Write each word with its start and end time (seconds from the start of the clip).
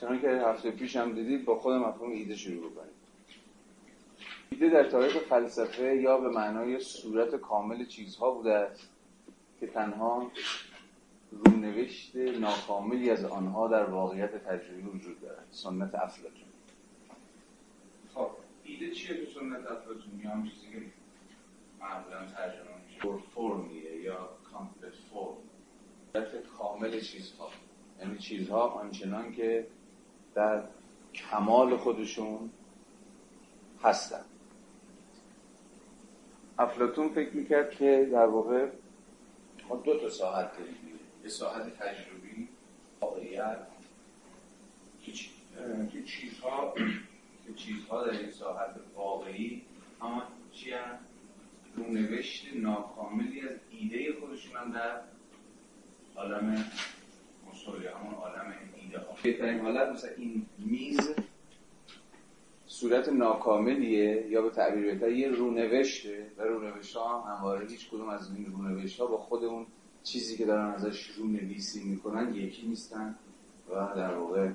چون 0.00 0.20
که 0.20 0.28
هفته 0.28 0.70
پیش 0.70 0.96
هم 0.96 1.12
دیدید 1.12 1.44
با 1.44 1.58
خود 1.58 1.74
مفهوم 1.74 2.10
ایده 2.10 2.36
شروع 2.36 2.70
بکنید 2.70 3.00
ایده 4.50 4.68
در 4.68 4.90
تاریخ 4.90 5.18
فلسفه 5.18 5.96
یا 5.96 6.18
به 6.18 6.28
معنای 6.28 6.80
صورت 6.80 7.34
کامل 7.34 7.86
چیزها 7.86 8.30
بوده 8.30 8.54
است 8.54 8.88
که 9.60 9.66
تنها 9.66 10.30
رونوشت 11.30 12.16
ناکاملی 12.16 13.10
از 13.10 13.24
آنها 13.24 13.68
در 13.68 13.84
واقعیت 13.84 14.44
تجربی 14.44 14.82
وجود 14.82 15.20
دارد. 15.20 15.46
سنت 15.50 15.94
افلاطون. 15.94 16.48
خب 18.14 18.30
ایده 18.64 18.90
چیه 18.90 19.24
تو 19.24 19.40
سنت 19.40 19.66
افلاطونی 19.66 20.22
هم 20.22 20.48
چیزی 20.48 20.66
که 20.72 20.82
معمولا 21.80 22.26
ترجمه 22.26 22.68
میشه؟ 22.86 23.24
فرمیه 23.34 23.96
یا 24.02 24.28
کامپلت 24.52 24.94
فرم 25.12 26.42
کامل 26.58 27.00
چیزها. 27.00 27.48
یعنی 28.00 28.18
چیزها 28.18 28.68
آنچنان 28.68 29.32
که 29.32 29.66
در 30.34 30.62
کمال 31.14 31.76
خودشون 31.76 32.50
هستن. 33.82 34.24
افلاتون 36.58 37.08
فکر 37.08 37.36
می‌کرد 37.36 37.70
که 37.70 38.08
در 38.12 38.26
واقع 38.26 38.68
ما 39.68 39.76
دو 39.76 40.00
تا 40.00 40.08
ساعت 40.08 40.58
داریم. 40.58 40.76
یه 41.22 41.28
ساعت 41.28 41.78
تجربی 41.78 42.48
واقعیت 43.00 43.58
که 45.92 46.02
چیزها 46.02 46.74
که 47.46 47.54
چیزها 47.54 48.06
در 48.06 48.18
این 48.18 48.30
ساعت 48.30 48.74
واقعی 48.94 49.62
اما 50.00 50.22
چی 50.52 50.72
هم 50.72 50.98
رونوشت 51.76 52.46
ناکاملی 52.54 53.40
از 53.40 53.56
ایده 53.70 54.20
خودشون 54.20 54.70
در 54.70 55.00
عالم 56.16 56.64
مصولی 57.50 57.86
همون 57.86 58.14
عالم 58.14 58.54
بهترین 59.22 59.60
حالت 59.60 59.88
مثلا 59.88 60.10
این 60.16 60.46
میز 60.58 61.14
صورت 62.66 63.08
ناکاملیه 63.08 64.26
یا 64.28 64.42
به 64.42 64.50
تعبیر 64.50 64.84
بهتر 64.84 65.12
یه 65.12 65.28
رونوشته 65.28 66.26
و 66.38 66.42
رونوشت 66.42 66.96
ها 66.96 67.22
هم 67.22 67.36
همواره 67.36 67.66
هیچ 67.66 67.90
کدوم 67.90 68.08
از 68.08 68.34
این 68.34 68.46
رونوشت 68.46 69.00
ها 69.00 69.06
با 69.06 69.18
خود 69.18 69.44
اون 69.44 69.66
چیزی 70.04 70.36
که 70.36 70.44
دارن 70.44 70.74
ازش 70.74 71.10
رونویسی 71.10 71.84
می‌کنن 71.84 72.34
یکی 72.34 72.66
نیستن 72.66 73.14
و 73.70 73.74
در 73.96 74.14
واقع 74.14 74.48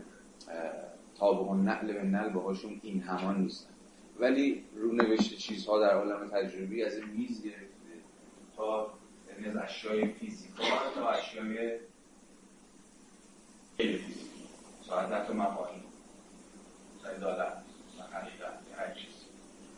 تابع 1.18 1.52
و 1.52 1.56
نقل 1.56 1.94
به 1.94 2.04
نقل 2.04 2.30
باهاشون 2.30 2.80
این 2.84 3.02
همان 3.02 3.42
نیستن. 3.42 3.70
ولی 4.20 4.64
رونوشت 4.76 5.38
چیزها 5.38 5.80
در 5.80 5.94
عالم 5.94 6.28
تجربی 6.28 6.84
از 6.84 6.98
این 6.98 7.10
میز 7.10 7.44
گرفته 7.44 7.66
تا 8.58 8.94
یعنی 9.30 9.50
از 9.50 9.56
اشیای 9.64 10.08
فیزیکال 10.08 10.68
تا 10.96 11.10
اشیای 11.10 11.78
غیر 13.78 14.02
ساعت 14.88 15.12
حتی 15.12 15.34
مفاهیم 15.34 15.84
ساعت 17.04 17.20
دادن 17.20 17.54
حقیقت 18.14 18.54
هر 18.78 18.94
چیز. 18.94 19.26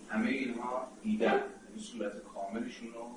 همه 0.10 0.30
اینها 0.30 0.88
دیدن 1.04 1.44
این 1.70 1.80
صورت 1.80 2.12
کاملشون 2.34 2.88
رو 2.94 3.08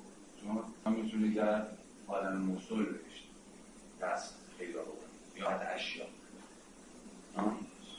شما 0.43 0.91
می‌تونید 0.91 1.35
در 1.35 1.61
عالم 2.07 2.55
بکشید 2.55 3.31
دست 4.01 4.35
پیدا 4.59 4.81
بکنید 4.81 5.37
یا 5.39 5.47
اشیا. 5.47 6.05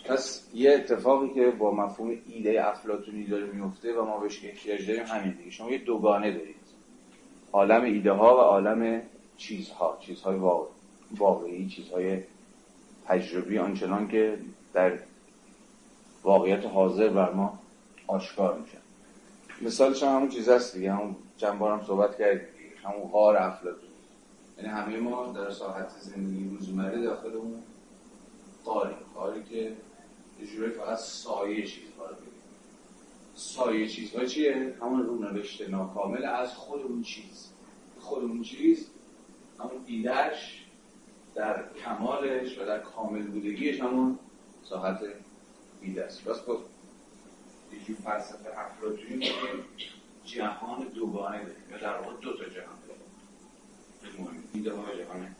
پس 0.05 0.49
یه 0.55 0.73
اتفاقی 0.73 1.35
که 1.35 1.51
با 1.51 1.75
مفهوم 1.75 2.19
ایده 2.29 2.69
افلاتونی 2.69 3.27
داره 3.27 3.47
میفته 3.47 3.95
و 3.95 4.05
ما 4.05 4.19
بهش 4.19 4.45
احتیاج 4.45 4.87
داریم 4.87 5.07
همین 5.07 5.33
دیگه. 5.33 5.51
شما 5.51 5.71
یه 5.71 5.79
دوگانه 5.79 6.33
دارید. 6.33 6.57
عالم 7.53 7.83
ایده 7.83 8.13
ها 8.13 8.37
و 8.37 8.39
عالم 8.39 9.03
چیزها. 9.37 9.99
چیزهای 10.01 10.39
واقعی 11.11 11.69
چیزهای 11.69 12.23
تجربی 13.13 13.59
آنچنان 13.59 14.09
که 14.09 14.39
در 14.75 14.99
واقعیت 16.23 16.67
حاضر 16.67 17.09
بر 17.09 17.33
ما 17.33 17.59
آشکار 18.07 18.59
میشه. 18.59 18.79
مثالش 19.63 20.03
هم 20.03 20.17
همون 20.17 20.29
چیز 20.29 20.49
هست 20.49 20.75
دیگه. 20.77 20.93
همون 20.93 21.17
چند 21.37 21.59
بارم 21.59 21.85
صحبت 21.87 22.19
کردیم 22.19 22.47
همون 22.85 23.11
غار 23.11 23.37
افلاطون. 23.37 23.89
یعنی 24.59 24.71
همه 24.71 24.97
ما 24.97 25.33
در 25.33 25.51
ساحت 25.51 25.89
زندگی 26.01 26.49
روزمره 26.49 27.03
داخل 27.03 27.33
اون 27.33 27.63
غاری 28.65 28.95
غاری 29.15 29.43
که 29.45 29.73
یه 30.41 30.69
فقط 30.69 30.99
سایه 30.99 31.67
چیزها 31.67 32.07
رو 32.07 32.15
بگیم 32.15 32.33
سایه 33.35 33.89
چیزها 33.89 34.25
چیه؟ 34.25 34.75
همون 34.81 35.07
رونوشت 35.07 35.69
ناکامل 35.69 36.25
از 36.25 36.55
خود 36.55 36.83
اون 36.83 37.03
چیز. 37.03 37.49
خود 38.01 38.25
اون 38.25 38.43
چیز 38.43 38.87
همون 39.59 39.85
ایدهش 39.87 40.62
در 41.35 41.65
کمالش 41.85 42.59
و 42.59 42.67
در 42.67 42.79
کامل 42.79 43.23
بودگیش 43.23 43.81
همون 43.81 44.19
ساحت 44.65 45.01
ایده 45.83 46.05
است 46.05 46.25
بس 46.25 46.37
خب 46.37 46.59
یکی 47.73 47.95
فلسفه 47.95 48.59
افلاطونی 48.59 49.15
میگه 49.15 49.33
جهان 50.25 50.83
دوگانه 50.95 51.39
داریم. 51.39 51.63
یا 51.71 51.79
در 51.79 51.99
واقع 51.99 52.17
دو 52.21 52.33
تا 52.33 52.45
جهان 52.45 52.79
داریم. 52.89 54.43
ایده 54.55 54.73
ها 54.73 54.83
جهان 54.83 55.37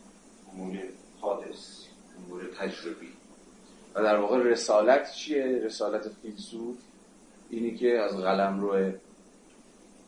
امور 0.53 0.79
حادث 1.21 1.85
امور 2.19 2.43
تجربی. 2.59 3.13
و 3.95 4.03
در 4.03 4.17
واقع 4.17 4.39
رسالت 4.39 5.13
چیه؟ 5.13 5.45
رسالت 5.65 6.09
فیلسوف 6.09 6.77
اینی 7.51 7.77
که 7.77 7.99
از 7.99 8.17
قلم 8.17 8.61
روی 8.61 8.93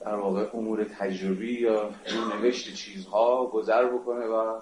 در 0.00 0.14
واقع 0.14 0.50
امور 0.54 0.84
تجربی 0.84 1.60
یا 1.60 1.90
نوشت 2.32 2.74
چیزها 2.74 3.46
گذر 3.46 3.86
بکنه 3.86 4.26
و 4.26 4.60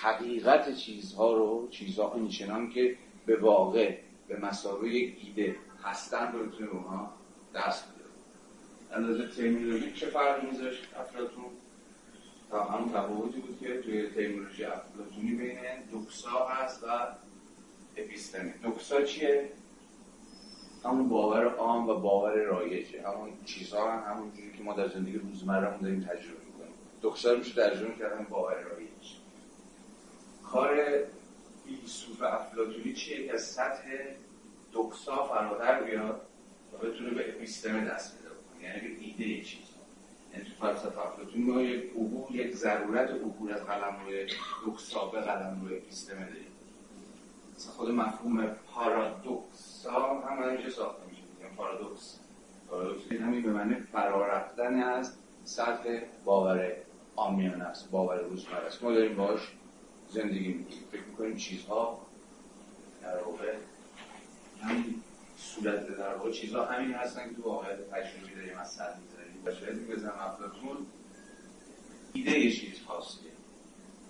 حقیقت 0.00 0.74
چیزها 0.74 1.32
رو 1.32 1.68
چیزها 1.70 2.04
آنچنان 2.04 2.70
که 2.70 2.96
به 3.26 3.36
واقع 3.36 3.98
به 4.28 4.40
مسابقه 4.40 4.88
یک 4.88 5.16
ایده 5.24 5.56
هستن 5.84 6.32
رو 6.32 6.46
بتونه 6.46 6.70
اونها 6.70 7.12
دست 7.54 7.84
بده. 7.84 8.04
اندازه 8.96 9.28
ترمینولوژی 9.28 9.92
چه 9.92 10.06
فرقی 10.06 10.46
میذاشت 10.46 10.82
افلاتون 11.00 11.44
تا 12.50 12.64
همون 12.64 12.88
تفاوتی 12.88 13.40
بود 13.40 13.58
که 13.60 13.80
توی 13.80 14.08
ترمینولوژی 14.08 14.64
افلاتونی 14.64 15.34
بین 15.34 15.56
دوکسا 15.90 16.46
هست 16.46 16.84
و 16.84 16.86
اپیستمی. 17.96 18.50
دوکسا 18.62 19.02
چیه؟ 19.02 19.50
همون 20.84 21.08
باور 21.08 21.44
عام 21.44 21.88
و 21.88 21.94
باور 21.94 22.34
رایجه. 22.34 23.08
همون 23.08 23.30
چیزها 23.44 23.92
هم 23.92 24.12
همون 24.12 24.32
جوری 24.36 24.52
که 24.58 24.62
ما 24.62 24.72
در 24.72 24.88
زندگی 24.88 25.18
روزمره 25.18 25.78
داریم 25.82 26.00
تجربه 26.00 26.44
می‌کنیم. 26.46 26.74
دوکسا 27.02 27.34
میشه 27.34 27.54
ترجمه 27.54 27.94
کردن 27.98 28.26
باور 28.30 28.54
رایج 28.54 28.75
کار 30.56 30.76
فیلسوف 31.64 32.22
افلاتونی 32.22 32.92
چیه 32.92 33.26
که 33.26 33.34
از 33.34 33.42
سطح 33.42 33.88
دوکسا 34.72 35.24
فراتر 35.24 35.82
بیاد 35.82 36.20
و 36.72 36.86
بتونه 36.86 37.10
به 37.10 37.28
اپیستمه 37.28 37.84
دست 37.84 38.18
پیدا 38.18 38.34
کنه؟ 38.34 38.68
یعنی 38.68 38.80
به 38.80 39.04
ایده 39.04 39.44
چیز. 39.44 39.66
یعنی 40.32 40.44
تو 40.44 40.66
فلسفه 40.66 41.06
افلاتونی 41.06 41.44
ما 41.44 41.60
یک 41.60 41.90
عبور 41.90 42.36
یک 42.36 42.54
ضرورت 42.54 43.10
عبور 43.10 43.52
از 43.52 43.60
قلم 43.60 43.96
روی 44.04 44.26
دوکسا 44.64 45.06
به 45.06 45.20
قلم 45.20 45.60
روی 45.64 45.76
اپیستمه 45.76 46.26
داریم. 46.26 46.52
مثلا 47.56 47.72
خود 47.72 47.90
مفهوم 47.90 48.46
پارادوکسا 48.46 50.20
هم 50.20 50.42
اینجا 50.42 50.70
ساخته 50.70 51.02
میشه. 51.10 51.22
یعنی 51.42 51.56
پارادوکس. 51.56 52.20
پارادوکس 52.70 53.12
همین 53.12 53.42
به 53.42 53.52
معنی 53.52 53.74
فرا 53.74 54.26
رفتن 54.26 54.82
از 54.82 55.16
سطح 55.44 56.00
باور 56.24 56.72
آمیان 57.16 57.62
است 57.62 57.90
باور 57.90 58.18
روزمره 58.18 58.66
است. 58.66 58.82
ما 58.82 58.92
داریم 58.92 59.16
باش 59.16 59.40
زندگی 60.10 60.48
می‌کنیم 60.48 60.84
فکر 60.92 61.02
می‌کنیم 61.02 61.36
چیزها 61.36 62.06
در 63.02 63.22
واقع 63.22 63.54
همین 64.62 65.02
صورت 65.38 65.86
در 65.86 66.14
واقع 66.14 66.30
چیزها 66.30 66.64
همین 66.64 66.94
هستن 66.94 67.28
که 67.28 67.34
تو 67.34 67.42
واقعیت 67.42 67.90
تجربی 67.90 68.34
داریم 68.34 68.58
از 68.58 68.72
سر 68.72 68.94
می‌ذاریم 68.94 69.42
و 69.44 69.50
شاید 69.50 69.88
بزنم 69.88 70.18
افلاطون 70.20 70.86
ایده 72.12 72.50
چیز 72.50 72.80
هاست 72.80 73.20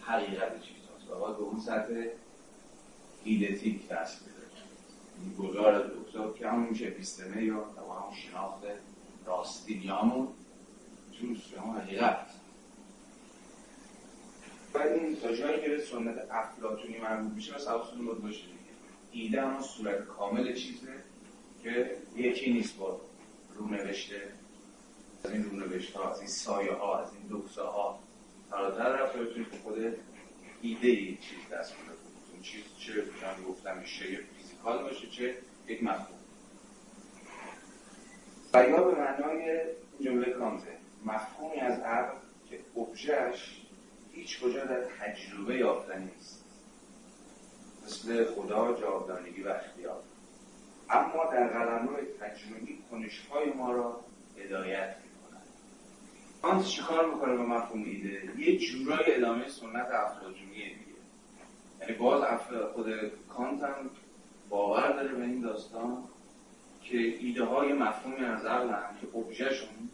حقیقت 0.00 0.62
چیز 0.62 0.76
هاست 0.92 1.10
و 1.10 1.20
باید 1.20 1.36
به 1.36 1.42
اون 1.42 1.60
سطح 1.60 2.04
ایدتیک 3.24 3.88
دست 3.88 4.22
بده 4.22 4.36
این 5.22 5.34
گذار 5.34 5.87
دکتر 5.87 6.32
که 6.38 6.49
همون 6.49 6.69
میشه 6.69 6.87
اپیستمه 6.87 7.44
یا 7.44 7.64
همون 7.64 8.14
شناخت 8.14 8.62
راستی 9.26 9.75
یا 9.75 9.96
همون 9.96 10.28
حقیقت. 11.81 12.26
و 14.76 14.82
این 14.82 15.17
تا 15.17 15.32
جایی 15.32 15.61
که 15.61 15.69
به 15.69 15.78
سنت 15.78 16.28
افلاتونی 16.31 16.99
مربوط 16.99 17.32
میشه 17.32 17.55
و 17.55 17.58
حواستون 17.58 18.06
باید 18.06 18.23
باشه 18.23 18.44
ایده 19.12 19.43
همون 19.43 19.62
صورت 19.62 20.06
کامل 20.06 20.55
چیزه 20.55 20.93
که 21.62 21.96
یکی 22.17 22.52
نیست 22.52 22.76
با 22.76 23.00
رونوشته. 23.55 24.23
از 25.25 25.31
این 25.32 25.44
رونوشت 25.44 25.96
ها 25.96 26.11
از 26.11 26.19
این 26.19 26.28
سایه 26.28 26.73
ها 26.73 27.00
از 27.00 27.14
این 27.14 27.26
دوکسه 27.26 27.62
ها 27.62 27.99
فراتر 28.50 28.88
رفته 28.88 29.19
بتونید 29.19 29.50
به 29.50 29.56
خود 29.56 29.96
ایده 30.62 30.88
یک 30.88 31.20
چیز 31.20 31.38
دست 31.52 31.75
اون 32.32 32.43
چیز 32.43 32.62
چه 32.78 32.93
من 32.93 33.44
گفتم 33.49 33.78
میشه 33.78 34.05
فیزیکال 34.05 34.82
باشه 34.82 35.06
چه 35.06 35.34
یک 35.69 35.82
مفهوم. 35.82 36.19
و 38.55 38.84
به 38.84 39.00
معنای 39.00 39.61
جمله 40.00 40.32
کانته 40.32 40.76
مفهومی 41.05 41.61
از 41.61 41.81
عقل 41.81 42.17
که 42.50 42.61
ابژهش 42.76 43.65
هیچ 44.16 44.40
کجا 44.40 44.64
در 44.64 44.84
تجربه 44.84 45.56
یافتنی 45.56 46.04
نیست. 46.04 46.44
مثل 47.86 48.24
خدا 48.24 48.80
جاودانگی 48.80 49.42
و 49.42 49.48
اختیار. 49.48 50.02
اما 50.90 51.24
در 51.32 51.48
قلمروی 51.49 52.06
تجربی 52.20 52.78
کنشهای 52.90 53.52
ما 53.52 53.72
را 53.72 54.00
هدایت 54.38 54.96
می‌کنن 55.04 55.42
کانت 56.42 56.64
چیکار 56.64 57.14
می‌کنه 57.14 57.36
به 57.36 57.42
مفهوم 57.42 57.84
ایده؟ 57.84 58.32
یه 58.38 58.58
جورای 58.58 59.14
ادامه 59.14 59.48
سنت 59.48 59.86
افلاطونیه 59.86 60.68
دیگه. 60.68 60.98
یعنی 61.80 61.92
باز 61.92 62.22
خود 62.74 62.86
کانت 63.28 63.62
هم 63.62 63.90
باور 64.48 64.92
داره 64.92 65.14
به 65.14 65.22
این 65.22 65.40
داستان 65.40 66.04
که 66.82 66.98
ایده 66.98 67.44
های 67.44 67.72
مفهومی 67.72 68.24
از 68.24 68.44
عقل 68.44 68.68
که 69.00 69.18
ابژه‌شون 69.19 69.86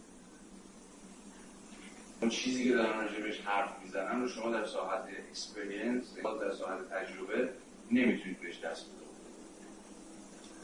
اون 2.23 2.31
چیزی 2.31 2.65
که 2.65 2.75
دارن 2.75 2.99
راجبش 2.99 3.41
حرف 3.41 3.83
می‌زنن 3.85 4.21
رو 4.21 4.29
شما 4.29 4.51
در 4.51 4.65
ساحت 4.65 5.05
experience 5.31 6.15
در 6.41 6.51
ساحت 6.51 6.91
تجربه 6.91 7.49
نمی‌تونید 7.91 8.41
بهش 8.41 8.61
دست 8.61 8.87
بدید. 8.87 9.03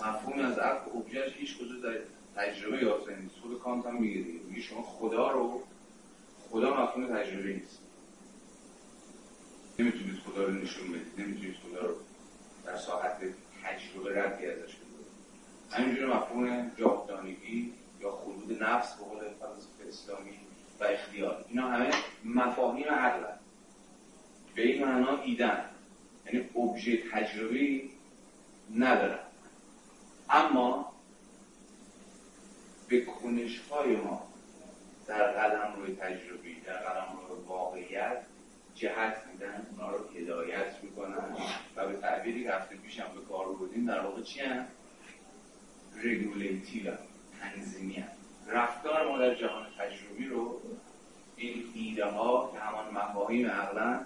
مفهومی 0.01 0.43
از 0.43 0.59
عقل 0.59 0.91
ابژهش 0.97 1.33
هیچ 1.37 1.59
کجا 1.59 1.91
در 1.91 1.99
تجربه 2.37 2.83
یافته 2.83 3.17
نیست. 3.17 3.35
خود 3.43 3.59
کانت 3.59 3.87
هم 3.87 4.01
میگه 4.01 4.21
دیگه. 4.21 4.39
میگه 4.49 4.61
شما 4.61 4.83
خدا 4.83 5.31
رو 5.31 5.63
خدا 6.51 6.83
مفهوم 6.83 7.07
تجربه 7.07 7.53
نیست. 7.53 7.79
نمی‌تونید 9.79 10.19
خدا 10.19 10.45
رو 10.45 10.53
نشون 10.53 10.93
بدید. 10.93 11.21
نمی‌تونید 11.21 11.57
خدا 11.57 11.87
رو 11.87 11.95
در 12.67 12.77
ساحت 12.77 13.17
تجربه 13.65 14.23
ردی 14.23 14.47
ازش 14.47 14.75
کنید 14.75 15.07
همینجور 15.71 16.17
مفهوم 16.17 16.71
جاودانگی 16.77 17.73
یا 18.01 18.11
خلود 18.11 18.63
نفس 18.63 18.95
به 18.95 19.05
قول 19.05 19.19
فلسفه 19.19 19.89
اسلامی 19.89 20.48
و 20.81 20.85
اختیار 20.85 21.45
اینا 21.49 21.69
همه 21.69 21.91
مفاهیم 22.25 22.89
عقل 22.89 23.23
به 24.55 24.63
این 24.63 24.85
معنا 24.85 25.23
ایدن 25.23 25.65
یعنی 26.27 26.49
ابژه 26.57 27.03
تجربی 27.13 27.91
ندارن 28.77 29.19
اما 30.31 30.93
به 32.89 33.05
کنش 33.05 33.61
های 33.71 33.97
ما 33.97 34.29
در 35.07 35.33
قلم 35.33 35.75
روی 35.77 35.95
تجربی 35.95 36.61
در 36.61 36.77
قلم 36.77 37.19
روی 37.29 37.41
واقعیت 37.47 38.23
جهت 38.75 39.17
میدن 39.33 39.67
اونا 39.71 39.91
رو 39.91 40.09
هدایت 40.09 40.83
می‌کنن 40.83 41.37
و 41.77 41.89
به 41.89 41.97
تعبیری 41.97 42.45
که 42.45 42.53
هفته 42.53 42.77
پیش 42.77 43.01
هم 43.01 43.15
به 43.15 43.21
کار 43.21 43.47
بودیم 43.53 43.87
در 43.87 44.01
واقع 44.01 44.23
چی 44.23 44.41
هم؟ 44.41 44.67
رگولیتیو 46.05 46.93
تنظیمی 47.41 47.95
هم. 47.95 48.18
رفتار 48.49 49.09
ما 49.09 49.19
در 49.19 49.35
جهان 49.35 49.67
تجربی 49.79 50.27
رو 50.27 50.61
این 51.37 51.65
ایده 51.75 52.05
ها 52.05 52.51
که 52.53 52.59
همان 52.59 52.95
مفاهیم 52.95 53.47
عقلا 53.47 54.01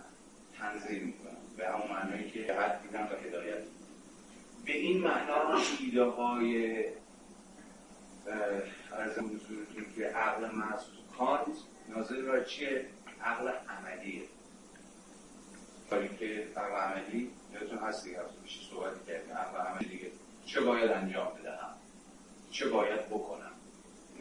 تنظیم 0.58 1.02
می‌کنن. 1.04 1.36
به 1.56 1.68
همون 1.68 1.88
معنایی 1.90 2.30
که 2.30 2.44
جهت 2.44 2.80
میدن 2.84 3.02
و 3.02 3.26
هدایت. 3.26 3.62
به 4.64 4.76
این 4.76 5.00
معنا 5.00 5.58
ایده 5.80 6.04
های 6.04 6.84
ارزم 8.92 9.30
که 9.96 10.06
عقل 10.06 10.50
محض 10.50 10.80
کانت 11.18 11.56
ناظر 11.88 12.22
بر 12.22 12.44
چیه؟ 12.44 12.86
عقل 13.24 13.48
عملیه. 13.48 14.22
کاری 15.90 16.08
که 16.16 16.46
عقل 16.56 16.74
عملی 16.74 17.30
یادتون 17.54 17.78
هست 17.78 18.04
دیگه 18.04 18.20
هفته 18.20 18.34
پیش 18.44 18.68
صحبت 18.70 19.06
کردیم 19.06 19.36
عقل 19.36 19.60
عملی 19.66 19.88
دیگه 19.88 20.10
چه 20.46 20.60
باید 20.60 20.90
انجام 20.90 21.32
بدهم؟ 21.40 21.74
چه 22.50 22.68
باید 22.68 23.08
بکنم؟ 23.08 23.51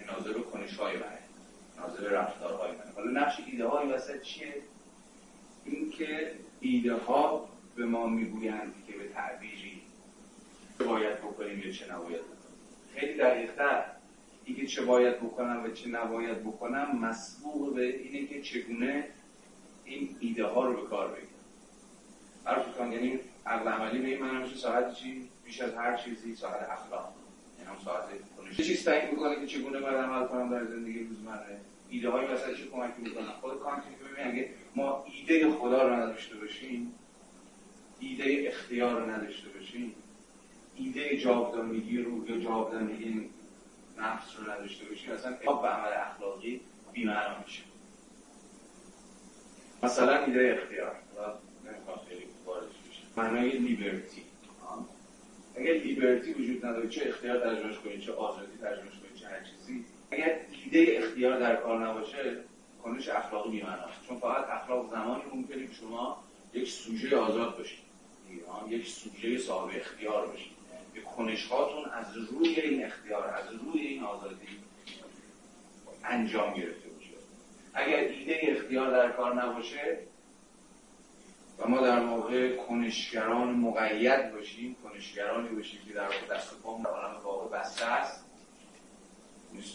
ناظر 0.05 0.33
به 0.33 0.41
کنش 0.41 0.77
های 0.77 0.97
منه 0.97 1.19
ناظر 1.77 2.01
به 2.01 2.09
رفتارهای 2.09 2.71
منه 2.71 2.91
حالا 2.95 3.21
نقش 3.21 3.39
ایده 3.51 3.67
های 3.67 3.87
وسط 3.87 4.21
چیه؟ 4.21 4.53
اینکه 5.65 6.31
ایده 6.59 6.93
ها 6.93 7.49
به 7.75 7.85
ما 7.85 8.07
می‌گویند 8.07 8.73
که 8.87 8.93
به 8.93 9.07
تعبیری 9.07 9.81
چه 10.77 10.83
باید 10.83 11.17
بکنیم 11.17 11.59
یا 11.59 11.71
چه 11.71 11.93
نباید 11.93 12.21
بکنیم. 12.21 12.41
خیلی 12.95 13.17
دقیقتر 13.17 13.85
اینکه 14.45 14.67
چه 14.67 14.85
باید 14.85 15.17
بکنم 15.17 15.63
و 15.63 15.69
چه 15.69 15.89
نباید 15.89 16.43
بکنم 16.43 16.99
مسبوق 16.99 17.75
به 17.75 17.97
اینه 17.97 18.27
که 18.27 18.41
چگونه 18.41 19.07
این 19.85 20.15
ایده 20.19 20.45
ها 20.45 20.65
رو 20.65 20.81
به 20.81 20.87
کار 20.89 21.07
بگیرم. 21.07 21.27
عرض 22.45 22.93
یعنی 22.93 23.19
عقل 23.45 23.67
عملی 23.67 23.99
به 23.99 24.07
این 24.07 24.37
میشه 24.37 24.55
ساعت 24.55 24.93
چی؟ 24.93 25.29
بیش 25.45 25.61
از 25.61 25.73
هر 25.73 25.97
چیزی 25.97 26.35
ساعت 26.35 26.69
اخلاق. 26.69 27.13
یعنی 27.59 27.69
هم 27.69 27.85
ساعت 27.85 28.05
چه 28.57 28.63
چیز 28.63 28.85
تعیین 28.85 29.11
می‌کنه 29.11 29.35
که 29.35 29.47
چگونه 29.47 29.79
باید 29.79 29.95
عمل 29.95 30.27
کنم 30.27 30.49
در 30.49 30.65
زندگی 30.65 30.99
روزمره؟ 30.99 31.61
ایده 31.89 32.09
های 32.09 32.25
واسه 32.25 32.55
چه 32.55 32.67
کمکی 32.67 33.01
می‌کنن؟ 33.01 33.31
خود 33.41 33.59
کانت 33.59 33.83
که 33.83 34.05
ببین 34.05 34.27
اگه 34.33 34.49
ما 34.75 35.05
ایده 35.13 35.51
خدا 35.51 35.87
رو 35.87 35.93
نداشته 35.93 36.35
باشیم 36.35 36.93
ایده 37.99 38.43
اختیار 38.47 39.01
رو 39.01 39.09
نداشته 39.09 39.49
باشیم 39.49 39.95
ایده 40.75 41.17
جاودانگی 41.17 41.97
رو 41.97 42.29
یا 42.29 42.37
جاودانگی 42.37 43.29
نفس 43.97 44.39
رو 44.39 44.51
نداشته 44.51 44.85
باشیم 44.85 45.11
اصلا 45.11 45.31
به 45.31 45.67
عمل 45.67 45.93
اخلاقی 45.93 46.61
بی‌معنا 46.93 47.35
میشه. 47.45 47.63
مثلا 49.83 50.25
ایده 50.25 50.61
اختیار. 50.61 50.95
معنای 53.17 53.57
لیبرتی. 53.57 54.30
اگر 55.61 55.73
لیبرتی 55.73 56.33
وجود 56.33 56.65
نداره 56.65 56.89
چه 56.89 57.09
اختیار 57.09 57.39
ترجمهش 57.39 57.77
کنید 57.77 57.99
چه 57.99 58.13
آزادی 58.13 58.57
ترجمهش 58.61 58.93
کنید 58.99 59.15
چه 59.15 59.27
هر 59.27 59.43
چیزی. 59.43 59.85
اگر 60.11 60.39
ایده 60.65 60.97
اختیار 60.97 61.39
در 61.39 61.55
کار 61.55 61.87
نباشه 61.87 62.37
کنش 62.83 63.09
اخلاقی 63.09 63.49
بی‌معناست. 63.49 64.07
چون 64.07 64.17
فقط 64.19 64.49
اخلاق 64.49 64.91
زمانی 64.91 65.23
ممکنه 65.33 65.67
که 65.67 65.73
شما 65.73 66.23
یک 66.53 66.69
سوژه 66.69 67.17
آزاد 67.17 67.57
باشید 67.57 67.79
یک 68.69 68.87
سوژه 68.87 69.37
صاحب 69.37 69.71
اختیار 69.75 70.27
باشید 70.27 70.51
که 70.95 71.01
کنش 71.01 71.47
هاتون 71.47 71.91
از 71.91 72.17
روی 72.17 72.55
این 72.55 72.85
اختیار 72.85 73.27
از 73.27 73.53
روی 73.53 73.81
این 73.81 74.03
آزادی 74.03 74.47
انجام 76.03 76.53
گرفته 76.53 76.89
باشه 76.89 77.09
اگر 77.73 77.97
ایده 77.97 78.39
اختیار 78.41 78.91
در 78.91 79.11
کار 79.11 79.43
نباشه 79.43 79.97
ما 81.67 81.81
در 81.81 81.99
واقع 81.99 82.55
کنشگران 82.55 83.53
مقید 83.53 84.31
باشیم 84.31 84.75
کنشگرانی 84.83 85.49
باشیم 85.49 85.79
که 85.87 85.93
در 85.93 86.03
واقع 86.03 86.35
دست 86.35 86.61
پام 86.61 86.83
در 86.83 86.89
عالم 86.89 87.17
واقع 87.23 87.57
بسته 87.57 87.85
است. 87.85 88.25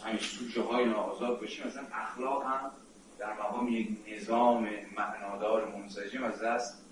همین 0.05 0.19
سوچه 0.19 0.63
های 0.63 0.85
ناآزاد 0.85 1.41
باشیم. 1.41 1.67
مثلا 1.67 1.83
اخلاق 1.93 2.45
هم 2.45 2.71
در 3.19 3.33
مقام 3.33 3.69
یک 3.69 3.89
نظام 4.17 4.69
معنادار 4.97 5.69
منسجم 5.69 6.25
از 6.25 6.43
دست 6.43 6.83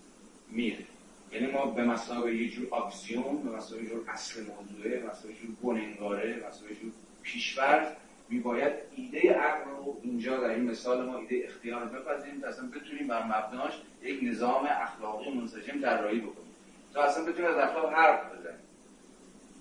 میره. 0.50 0.86
یعنی 1.32 1.46
ما 1.46 1.66
به 1.66 1.84
مسابقه 1.84 2.34
یه 2.34 2.48
جور 2.48 2.74
اکسیوم 2.74 3.42
به 3.42 3.56
مسابقه 3.56 3.86
جور 3.86 4.04
اصل 4.08 4.40
موضوعه 4.40 5.00
به 5.00 5.06
مسابقه 5.06 5.34
جور 5.34 5.50
بننگاره 5.62 6.32
به 6.32 6.48
مسابقه 6.48 6.74
جور 6.74 6.92
پیشورز 7.22 7.88
میباید 8.28 8.72
ایده 8.96 9.32
عقل 9.32 9.70
رو 9.70 10.00
اینجا 10.02 10.36
در 10.36 10.48
این 10.48 10.70
مثال 10.70 11.06
ما 11.06 11.18
ایده 11.18 11.42
اختیار 11.44 11.80
رو 11.82 11.88
بپذیریم 11.88 12.40
تا 12.40 12.48
اصلا 12.48 12.68
بتونیم 12.68 13.06
بر 13.06 13.22
مبناش 13.22 13.72
یک 14.02 14.20
نظام 14.22 14.66
اخلاقی 14.70 15.30
منسجم 15.34 15.80
طراحی 15.80 16.20
بکنیم. 16.20 16.54
تا 16.94 17.02
اصلا 17.02 17.24
بتونیم 17.24 17.50
از 17.50 17.56
اخلاق 17.56 17.92
حرف 17.92 18.32
بزنیم. 18.32 18.58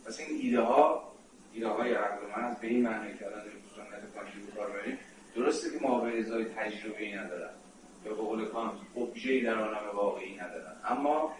پس 0.06 0.20
این 0.20 0.40
ایده 0.42 0.62
ها 0.62 1.14
ایده 1.54 1.68
های 1.68 1.94
عقل 1.94 2.18
من 2.38 2.58
به 2.62 2.68
این 2.68 2.82
معنی 2.82 3.18
که 3.18 3.26
الان 3.26 3.42
سنت 3.76 4.14
کانتی 4.16 4.52
کار 4.56 4.70
بریم 4.70 4.98
درسته 5.36 5.70
که 5.70 5.86
ما 5.88 6.00
به 6.00 6.20
ازای 6.20 6.46
تجربه 6.46 7.04
ای 7.04 7.16
ندارن. 7.16 7.50
یا 8.06 8.14
به 8.14 8.22
قول 8.22 8.46
کانت 8.46 8.74
ابژه‌ای 8.98 9.42
در 9.42 9.56
عالم 9.56 9.96
واقعی 9.96 10.36
ندارن. 10.36 10.76
اما 10.86 11.36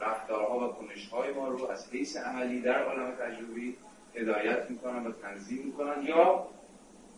رفتارها 0.00 0.68
و 0.68 0.72
کنشهای 0.72 1.32
ما 1.32 1.48
رو 1.48 1.70
از 1.70 1.90
حیث 1.92 2.16
عملی 2.16 2.60
در 2.60 2.82
عالم 2.82 3.10
تجربی 3.10 3.76
هدایت 4.14 4.70
می‌کنن 4.70 5.06
و 5.06 5.12
تنظیم 5.12 5.62
می‌کنن 5.66 6.02
یا 6.02 6.46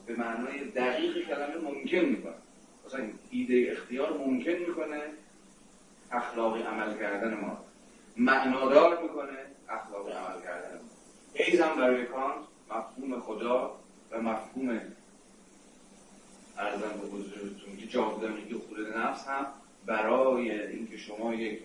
به 0.07 0.17
معنای 0.17 0.65
دقیق 0.65 1.29
کلمه 1.29 1.57
ممکن 1.57 1.99
می‌کنن. 1.99 2.35
مثلا 2.87 3.05
ایده 3.31 3.69
اختیار 3.73 4.19
ممکن 4.19 4.53
می‌کنه 4.53 5.03
اخلاقی 6.13 6.63
عمل 6.63 6.99
کردن 6.99 7.35
ما. 7.35 7.65
معنادار 8.17 9.03
می‌کنه 9.03 9.39
اخلاقی 9.69 10.13
عمل 10.13 10.43
کردن 10.43 10.75
ما. 10.75 10.91
ایزم 11.35 11.75
برای 11.77 12.07
کانت 12.07 12.37
مفهوم 12.71 13.21
خدا 13.21 13.77
و 14.11 14.23
مفهوم 14.23 14.81
ارزم 16.59 17.01
به 17.01 17.07
حضورتون 17.09 17.77
که 17.81 17.87
جاودانگی 17.87 18.55
خود 18.55 18.97
نفس 18.97 19.29
هم 19.29 19.47
برای 19.87 20.61
اینکه 20.67 20.97
شما 20.97 21.35
یک 21.35 21.63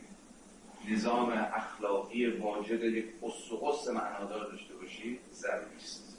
نظام 0.92 1.30
اخلاقی 1.54 2.28
واجد 2.28 2.84
یک 2.84 3.06
قص 3.22 3.88
و 3.88 3.94
معنادار 3.94 4.52
داشته 4.52 4.71
باشید 4.92 5.20
ضروری 5.34 5.76
است. 5.78 6.18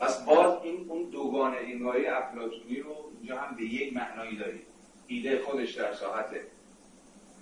پس 0.00 0.24
باز 0.24 0.62
این 0.62 0.86
اون 0.88 1.10
دوگانه 1.10 1.56
انگاری 1.56 2.06
افلاطونی 2.06 2.80
رو 2.80 2.96
اینجا 3.18 3.40
هم 3.40 3.56
به 3.56 3.62
یک 3.62 3.92
معنایی 3.92 4.36
دارید 4.36 4.66
ایده 5.06 5.42
خودش 5.42 5.74
در 5.74 5.94
ساحت 5.94 6.26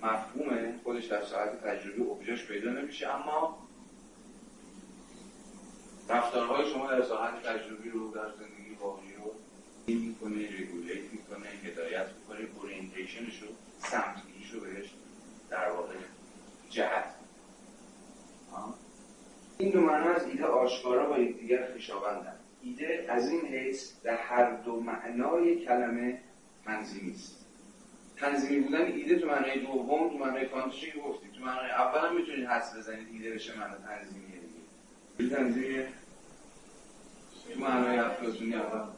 مفهومه 0.02 0.80
خودش 0.84 1.06
در 1.06 1.24
ساحت 1.24 1.64
تجربی 1.64 2.02
ابژهش 2.02 2.44
پیدا 2.46 2.70
نمیشه 2.70 3.08
اما 3.08 3.58
رفتارهای 6.08 6.70
شما 6.70 6.90
در 6.90 7.02
ساحت 7.02 7.42
تجربی 7.42 7.90
رو 7.90 8.10
در 8.10 8.30
زندگی 8.30 8.74
واقعی 8.80 9.12
رو 9.12 9.34
این 9.86 9.98
می‌کنه 9.98 10.34
رگولیت 10.34 11.12
می‌کنه 11.12 11.46
هدایت 11.64 12.06
می‌کنه 12.20 12.48
اورینتیشنش 12.56 13.42
رو 13.42 13.48
سمتگیش 13.78 14.50
رو 14.50 14.60
بهش 14.60 14.94
در 15.50 15.70
واقع 15.70 15.94
جهت 16.70 17.17
این 19.58 19.70
دو 19.70 19.80
معنا 19.80 20.10
از 20.10 20.26
ایده 20.26 20.44
آشکارا 20.44 21.08
با 21.08 21.18
یکدیگر 21.18 21.70
خویشاوندند 21.72 22.38
ایده 22.62 23.06
از 23.08 23.30
این 23.30 23.46
حیث 23.46 23.92
در 24.02 24.16
هر 24.16 24.54
دو 24.54 24.80
معنای 24.80 25.64
کلمه 25.64 26.20
تنظیمی 26.64 27.12
است. 27.12 27.46
تنظیمی 28.16 28.60
بودن 28.60 28.82
ایده 28.82 29.18
تو 29.18 29.26
معنای 29.26 29.60
دوم 29.60 30.08
تو 30.08 30.18
معنای 30.18 30.46
کانتشی 30.46 30.92
گفتی. 31.00 31.26
تو 31.38 31.44
معنای 31.44 31.70
اول 31.70 32.08
هم 32.08 32.16
می‌تونید 32.16 32.46
حس 32.46 32.76
بزنید 32.76 33.08
ایده 33.12 33.30
بشه 33.30 33.58
معنی 33.58 33.74
تنظیمیه 33.74 34.40
دیگه. 35.18 35.36
تنظیمیه 35.36 35.88
تو 37.54 37.60
معنای 37.60 37.98
افلاطونی 37.98 38.54
اول. 38.54 38.88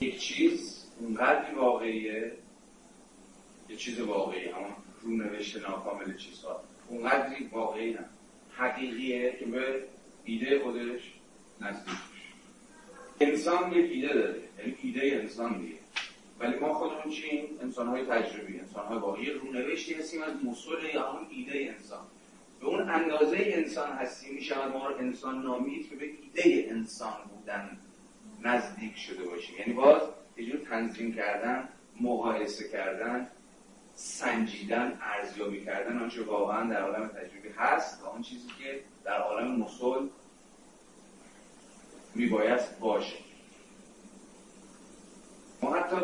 یک 0.00 0.18
چیز 0.18 0.86
اونقدری 1.00 1.54
واقعیه 1.54 2.32
یه 3.68 3.76
چیز 3.76 4.00
واقعی 4.00 4.48
همون 4.48 4.72
رونوشت 5.02 5.68
ناکامل 5.68 6.16
چیزها. 6.16 6.62
اونقدری 6.88 7.48
واقعی 7.52 7.92
نه. 7.92 8.04
حقیقیه 8.58 9.36
که 9.38 9.44
به 9.46 9.84
ایده 10.24 10.58
خودش 10.58 11.00
نزدیک 11.60 11.94
انسان 13.20 13.72
یک 13.72 13.90
ایده 13.90 14.14
داره. 14.14 14.40
یعنی 14.58 14.76
ایده 14.82 15.16
انسان 15.22 15.58
دیگه. 15.58 15.74
ولی 16.40 16.58
ما 16.58 16.74
خودمون 16.74 17.10
چیم؟ 17.10 17.44
انسان 17.62 17.86
های 17.86 18.04
تجربی. 18.04 18.58
انسان 18.58 18.86
های 18.86 18.98
واقعی 18.98 19.30
رونوشتی 19.30 19.94
هستیم 19.94 20.22
از 20.22 20.44
مصول 20.44 20.78
یا 20.94 21.12
همون 21.12 21.26
ایده 21.30 21.74
انسان. 21.76 22.04
به 22.60 22.66
اون 22.66 22.90
اندازه 22.90 23.38
انسان 23.40 23.90
هستیم 23.90 24.34
می‌شود 24.34 24.72
ما 24.72 24.88
رو 24.88 24.96
انسان 24.96 25.42
نامید 25.42 25.90
که 25.90 25.96
به 25.96 26.04
ایده 26.04 26.70
انسان 26.70 27.16
بودن 27.34 27.78
نزدیک 28.42 28.96
شده 28.96 29.24
باشیم. 29.24 29.58
یعنی 29.58 29.72
باز 29.72 30.02
یه 30.36 30.46
جور 30.46 30.60
تنظیم 30.60 31.14
کردن 31.14 31.68
مقایسه 32.00 32.68
کردن 32.68 33.28
سنجیدن 34.00 34.98
ارزیابی 35.02 35.64
کردن 35.64 35.98
آنچه 35.98 36.22
واقعا 36.22 36.70
در 36.70 36.82
عالم 36.82 37.08
تجربی 37.08 37.48
هست 37.56 38.02
و 38.02 38.06
آن 38.06 38.22
چیزی 38.22 38.48
که 38.58 38.80
در 39.04 39.18
عالم 39.18 39.56
مسل 39.56 40.08
میبایست 42.14 42.78
باشه. 42.78 43.16
ما 45.62 45.74
حتی 45.74 45.96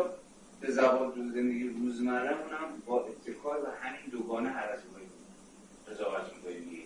به 0.61 0.71
زبان 0.71 1.11
تو 1.11 1.29
زندگی 1.29 1.69
روزمره 1.69 2.29
هم 2.29 2.81
با 2.85 3.05
اتکار 3.05 3.63
و 3.63 3.67
همین 3.81 4.01
دوگانه 4.11 4.49
هر 4.49 4.69
از 4.69 4.79
قضاوت 5.89 6.33
می‌کنیم. 6.35 6.69
دیگه 6.69 6.83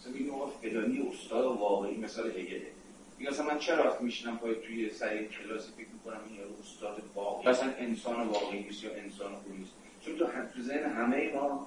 مثلا 0.00 0.12
میگیم 0.12 0.34
آقا 0.34 0.46
فلانی 0.46 1.08
استاد 1.12 1.44
واقعی 1.44 1.96
مثال 1.96 2.30
هگله. 2.30 2.72
میگه 3.18 3.30
مثلا 3.30 3.46
من 3.46 3.58
چرا 3.58 3.98
میشینم 4.00 4.38
پای 4.38 4.54
توی 4.54 4.90
سری 4.90 5.28
کلاسی 5.28 5.72
فکر 5.76 5.88
می‌کنم 5.88 6.20
این 6.26 6.36
یارو 6.36 6.54
استاد 6.60 7.02
واقعی 7.14 7.48
مثلا 7.48 7.72
انسان 7.72 8.28
واقعی 8.28 8.62
نیست 8.62 8.84
یا 8.84 8.94
انسان 8.94 9.34
خوبی 9.34 9.58
نیست. 9.58 9.72
چون 10.00 10.16
تو 10.16 10.26
تو 10.54 10.62
ذهن 10.62 10.90
همه 10.90 11.32
ما 11.34 11.66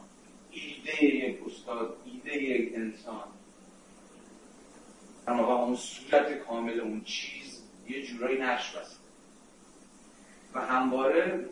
ایده 0.52 1.04
یک 1.04 1.40
استاد 1.46 1.98
ایده 2.06 2.44
یک 2.44 2.76
انسان. 2.76 3.28
اما 5.28 5.64
اون 5.64 5.76
صورت 5.76 6.34
کامل 6.34 6.80
اون 6.80 7.02
چیز 7.02 7.64
یه 7.90 8.04
جورایی 8.04 8.42
نشو 8.42 8.80
و 10.54 10.62
همواره 10.62 11.50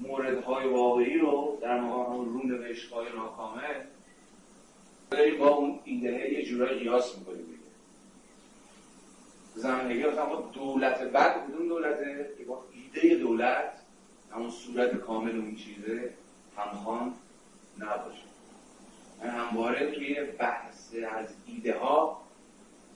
موردهای 0.00 0.68
واقعی 0.68 1.18
رو 1.18 1.58
در 1.62 1.80
مقام 1.80 2.12
اون 2.16 2.32
رو 2.32 2.46
نوشتهای 2.46 3.06
ناکامل 3.16 3.84
داریم 5.10 5.38
با 5.38 5.48
اون 5.48 5.80
ایده 5.84 6.32
یه 6.32 6.44
جورایی 6.44 6.78
قیاس 6.78 7.18
می‌کنیم. 7.18 7.46
دیگه 7.46 7.60
زمانگی 9.54 10.02
با 10.02 10.50
دولت 10.52 11.02
بعد 11.02 11.46
کدوم 11.46 11.68
دولته؟ 11.68 12.30
که 12.38 12.44
با 12.44 12.64
ایده 12.72 13.14
دولت. 13.14 13.79
همون 14.32 14.50
صورت 14.50 14.96
کامل 14.96 15.36
اون 15.36 15.56
چیزه 15.56 16.14
همخوان 16.56 17.14
نباشه. 17.78 18.22
من 19.20 19.30
همواره 19.30 19.90
توی 19.90 20.24
بحث 20.24 20.94
از 20.94 21.34
ایده 21.46 21.78
ها 21.78 22.22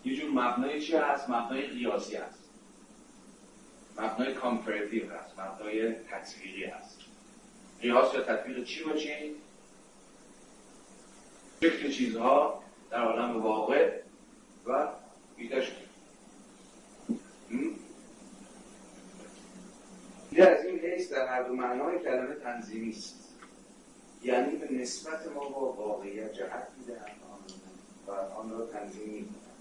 یه 0.04 0.16
جور 0.16 0.30
مبنای 0.30 0.80
چی 0.80 0.96
هست؟ 0.96 1.30
مبنای 1.30 1.66
قیاسی 1.66 2.16
هست. 2.16 2.38
مبنای 3.98 4.34
کامپراتیو 4.34 5.12
هست. 5.12 5.38
مبنای 5.38 5.92
تطبیقی 5.92 6.64
هست. 6.64 6.98
قیاس 7.80 8.14
یا 8.14 8.20
تطبیق 8.20 8.64
چی 8.64 8.84
باشه؟ 8.84 9.30
فکر 11.60 11.90
چیزها 11.90 12.62
در 12.90 13.02
عالم 13.02 13.42
واقع 13.42 14.00
و 14.66 14.88
ایدهش 15.36 15.72
ایده 20.34 20.50
از 20.50 20.64
این 20.64 20.78
حیث 20.78 21.12
در 21.12 21.26
هر 21.26 21.42
دو 21.42 21.54
معنای 21.54 21.98
کلمه 21.98 22.34
تنظیمی 22.34 22.90
است. 22.90 23.34
یعنی 24.22 24.56
به 24.56 24.72
نسبت 24.72 25.26
ما 25.34 25.48
با 25.48 25.72
واقعیت 25.72 26.32
جهت 26.32 26.68
می‌دهند 26.78 27.16
و 28.06 28.10
آن 28.10 28.50
را 28.50 28.66
تنظیم 28.66 29.08
می‌کنند 29.08 29.54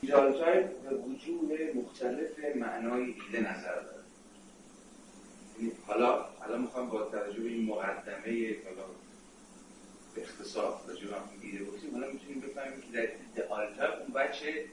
ایدالتای 0.00 0.62
به 0.62 0.96
وجود 0.96 1.52
مختلف 1.74 2.56
معنای 2.56 3.02
ایده 3.02 3.50
نظر 3.50 3.74
داره. 3.74 4.02
یعنی 5.58 5.72
حالا 5.86 6.24
حالا 6.40 6.58
می‌خوام 6.58 6.88
با 6.88 7.02
توجه 7.04 7.40
به 7.40 7.48
این 7.48 7.66
مقدمه 7.66 8.56
حالا 8.64 8.86
به 10.14 10.22
اختصار 10.22 10.80
راجع 10.88 11.06
به 11.06 11.16
ایده 11.42 11.64
گفتیم 11.64 11.90
حالا 11.92 12.06
می‌تونیم 12.12 12.40
بفهمیم 12.40 12.80
که 12.80 12.92
در 12.92 13.08
ایدئالتای 13.36 14.00
اون 14.00 14.12
بچه 14.14 14.64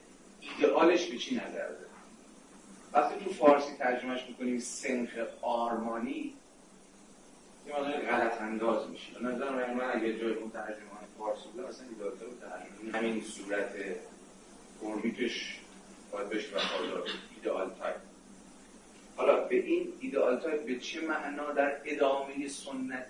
ایدئالش 0.42 1.12
به 1.12 1.18
چی 1.18 1.36
نظر 1.36 1.68
داره. 1.68 1.89
وقتی 2.94 3.26
تو 3.26 3.32
فارسی 3.32 3.76
ترجمهش 3.78 4.26
می‌کنیم 4.28 4.60
سنخ 4.60 5.10
آرمانی 5.42 6.34
یه 7.68 7.76
مقدار 7.76 7.92
غلط 7.92 8.42
انداز 8.42 8.90
میشه. 8.90 9.14
به 9.14 9.26
نظر 9.26 9.74
من 9.74 9.92
اگه 9.94 10.20
جای 10.20 10.34
اون 10.34 10.52
فارسی 11.20 11.50
بودم 11.54 11.68
اصلا 11.68 11.88
ایدئالتا 11.88 12.26
رو 12.26 12.32
ترجمه 12.32 13.00
همین 13.00 13.22
صورت 13.22 13.74
فرمیکش 14.82 15.60
باید 16.12 16.30
بهش 16.30 16.54
وفادار 16.54 17.08
ideal 17.36 17.70
type 17.70 17.96
حالا 19.16 19.44
به 19.44 19.56
این 19.56 19.94
ideal 20.00 20.40
type 20.40 20.66
به 20.66 20.80
چه 20.80 21.02
معنا 21.02 21.52
در 21.52 21.78
ادامه 21.86 22.48
سنت 22.48 23.08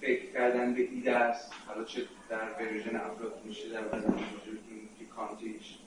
فکر 0.00 0.32
کردن 0.32 0.74
به 0.74 0.80
ایده 0.80 1.12
است؟ 1.12 1.52
حالا 1.66 1.84
چه 1.84 2.02
در 2.28 2.52
version 2.52 2.96
افلاطونیش 2.96 3.42
چه 3.44 3.68
در 3.68 3.84
version 3.84 5.04
کانتیش 5.16 5.78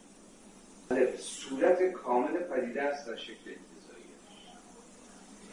صورت 1.17 1.91
کامل 1.91 2.39
پدیده 2.39 2.81
است 2.81 3.07
در 3.07 3.15
شکل 3.15 3.33
انتزاعیش 3.47 4.07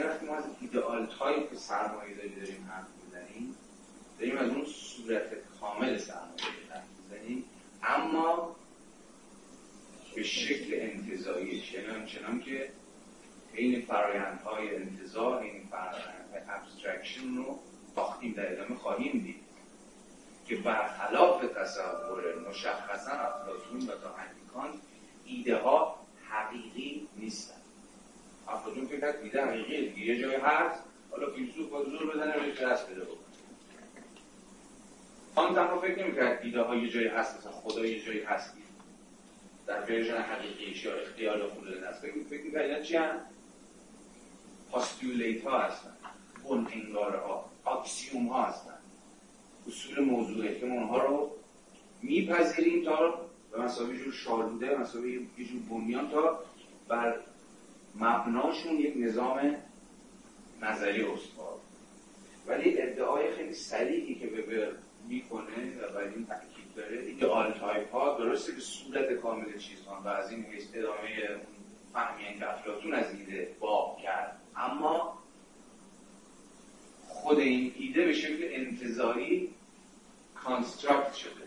وقتی 0.01 0.27
ما 0.27 0.37
از 0.37 0.45
ideal 0.61 1.07
type 1.19 1.55
سرمایه 1.55 2.15
داری 2.15 2.35
داریم 2.35 2.71
حرف 2.71 2.87
می‌زنیم 3.05 3.57
داریم 4.19 4.37
از 4.37 4.49
اون 4.49 4.65
صورت 4.65 5.29
کامل 5.61 5.99
سرمایه 5.99 6.37
داری 6.37 6.69
حرف 6.71 6.85
می‌زنیم 6.99 7.45
اما 7.83 8.57
به 10.15 10.23
شکل 10.23 10.75
انتزاعی 10.81 11.61
چنان 11.61 12.07
چنان 12.07 12.41
که 12.41 12.69
این 13.55 13.81
فرایندهای 13.81 14.77
انتزاع 14.77 15.43
این 15.43 15.69
فرایندهای 15.71 16.41
abstraction 16.49 17.37
رو 17.37 17.59
باختیم 17.95 18.33
در 18.33 18.53
ادامه 18.53 18.77
خواهیم 18.77 19.13
دید 19.13 19.45
که 20.47 20.57
برخلاف 20.57 21.45
تصور 21.45 22.49
مشخصا 22.49 23.11
افلاطون 23.11 23.81
و 23.81 23.93
تا 24.03 24.15
ایده 25.27 25.57
ها 25.57 26.07
حقیقی 26.29 27.09
نیستن. 27.17 27.55
افلاطون 28.49 28.87
فکر 28.87 29.01
کرد 29.01 29.23
ایده 29.23 29.47
حقیقی 29.47 30.05
یه 30.05 30.21
جای 30.21 30.37
هست 30.37 30.83
حالا 31.11 31.31
فیلسوف 31.31 31.69
با 31.71 31.85
زور 31.85 32.15
بزنه 32.15 32.39
بهش 32.39 32.61
دست 32.61 32.91
بده 32.91 33.07
کانت 35.35 35.59
هم 35.59 35.81
فکر 35.81 36.05
نمی‌کرد 36.05 36.41
ایده 36.43 36.63
ها 36.63 36.77
یه 36.77 36.91
جایی 36.91 37.07
هست 37.07 37.39
مثلا 37.39 37.53
خدا 37.53 37.87
یه 37.87 38.05
جایی 38.07 38.21
هست 38.23 38.55
در 39.67 39.81
version 39.81 40.23
حقیقیش 40.23 40.85
یا 40.85 40.95
اختیار 40.95 41.49
خلود 41.49 41.85
نفس 41.85 42.01
فکر 42.01 42.15
می‌کنید 42.15 42.83
چی 42.83 42.97
هم؟ 42.97 43.21
postulate 44.71 45.45
ها 45.45 45.59
هستن. 45.59 45.97
اون 46.45 46.69
انگاره 46.73 47.19
ها 47.19 47.51
axiom 47.67 48.27
ها 48.27 48.43
هستن. 48.43 48.79
اصول 49.69 50.05
موضوعه 50.05 50.61
که 50.61 50.67
اونها 50.67 51.05
رو 51.05 51.31
میپذیریم 52.03 52.85
تا 52.85 53.31
به 53.55 53.63
مثابه 53.63 53.97
جور 53.97 54.13
شالوده 54.13 54.79
مثابه 54.79 55.09
یه 55.09 55.21
جور 55.37 55.61
بنیان 55.71 56.11
تا 56.11 56.39
بر 56.89 57.21
مبناشون 57.95 58.73
یک 58.73 58.95
نظام 58.97 59.57
نظری 60.63 61.03
استوار. 61.03 61.59
ولی 62.47 62.83
ادعای 62.83 63.33
خیلی 63.33 63.55
صریحی 63.55 64.15
که 64.15 64.27
وبر 64.27 64.73
می‌کنه 65.09 65.79
و 65.83 65.93
بر 65.93 66.01
این 66.01 66.27
تاکید 66.27 66.75
داره 66.77 67.33
ideal 67.33 67.53
type 67.53 67.93
ها 67.93 68.19
درسته 68.19 68.55
که 68.55 68.61
صورت 68.61 69.13
کامل 69.13 69.59
چیزها 69.59 70.03
و 70.05 70.09
از 70.09 70.31
این 70.31 70.45
حیث 70.45 70.65
ادامه 70.75 71.41
فهمی 71.93 72.39
که 72.39 72.53
افلاطون 72.53 72.95
از 72.95 73.15
ایده 73.15 73.57
باب 73.61 73.99
کرد. 74.03 74.41
اما 74.57 75.19
خود 77.09 77.39
این 77.39 77.75
ایده 77.77 78.05
به 78.05 78.13
شکل 78.13 78.49
انتزاعی 78.51 79.55
construct 80.35 81.15
شده 81.15 81.45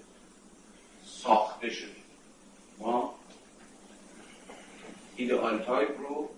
ساخته 1.05 1.69
شده. 1.69 1.96
ما 2.77 3.15
ideal 5.15 5.59
type 5.59 5.99
رو 5.99 6.29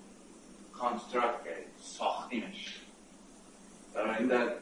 construct 0.73 1.43
کردیم 1.45 1.71
ساختیمش. 1.81 2.81
این 3.95 4.27
در 4.27 4.53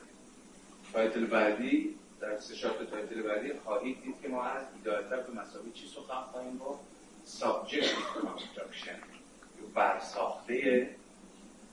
title 0.94 1.26
بعدی 1.26 1.96
در 2.20 2.40
سه 2.40 2.56
title 2.92 3.22
بعدی 3.22 3.54
خواهید 3.54 4.02
دید 4.04 4.22
که 4.22 4.28
ما 4.28 4.44
از 4.44 4.66
ideal 4.76 5.01
type 5.01 5.22
به 5.22 5.42
مثابه 5.42 5.72
چی 5.72 5.88
سخن 5.88 6.22
خواهیم 6.32 6.58
با 6.58 6.80
subjective 7.24 7.96
construction 8.14 9.00
برساخته 9.76 10.90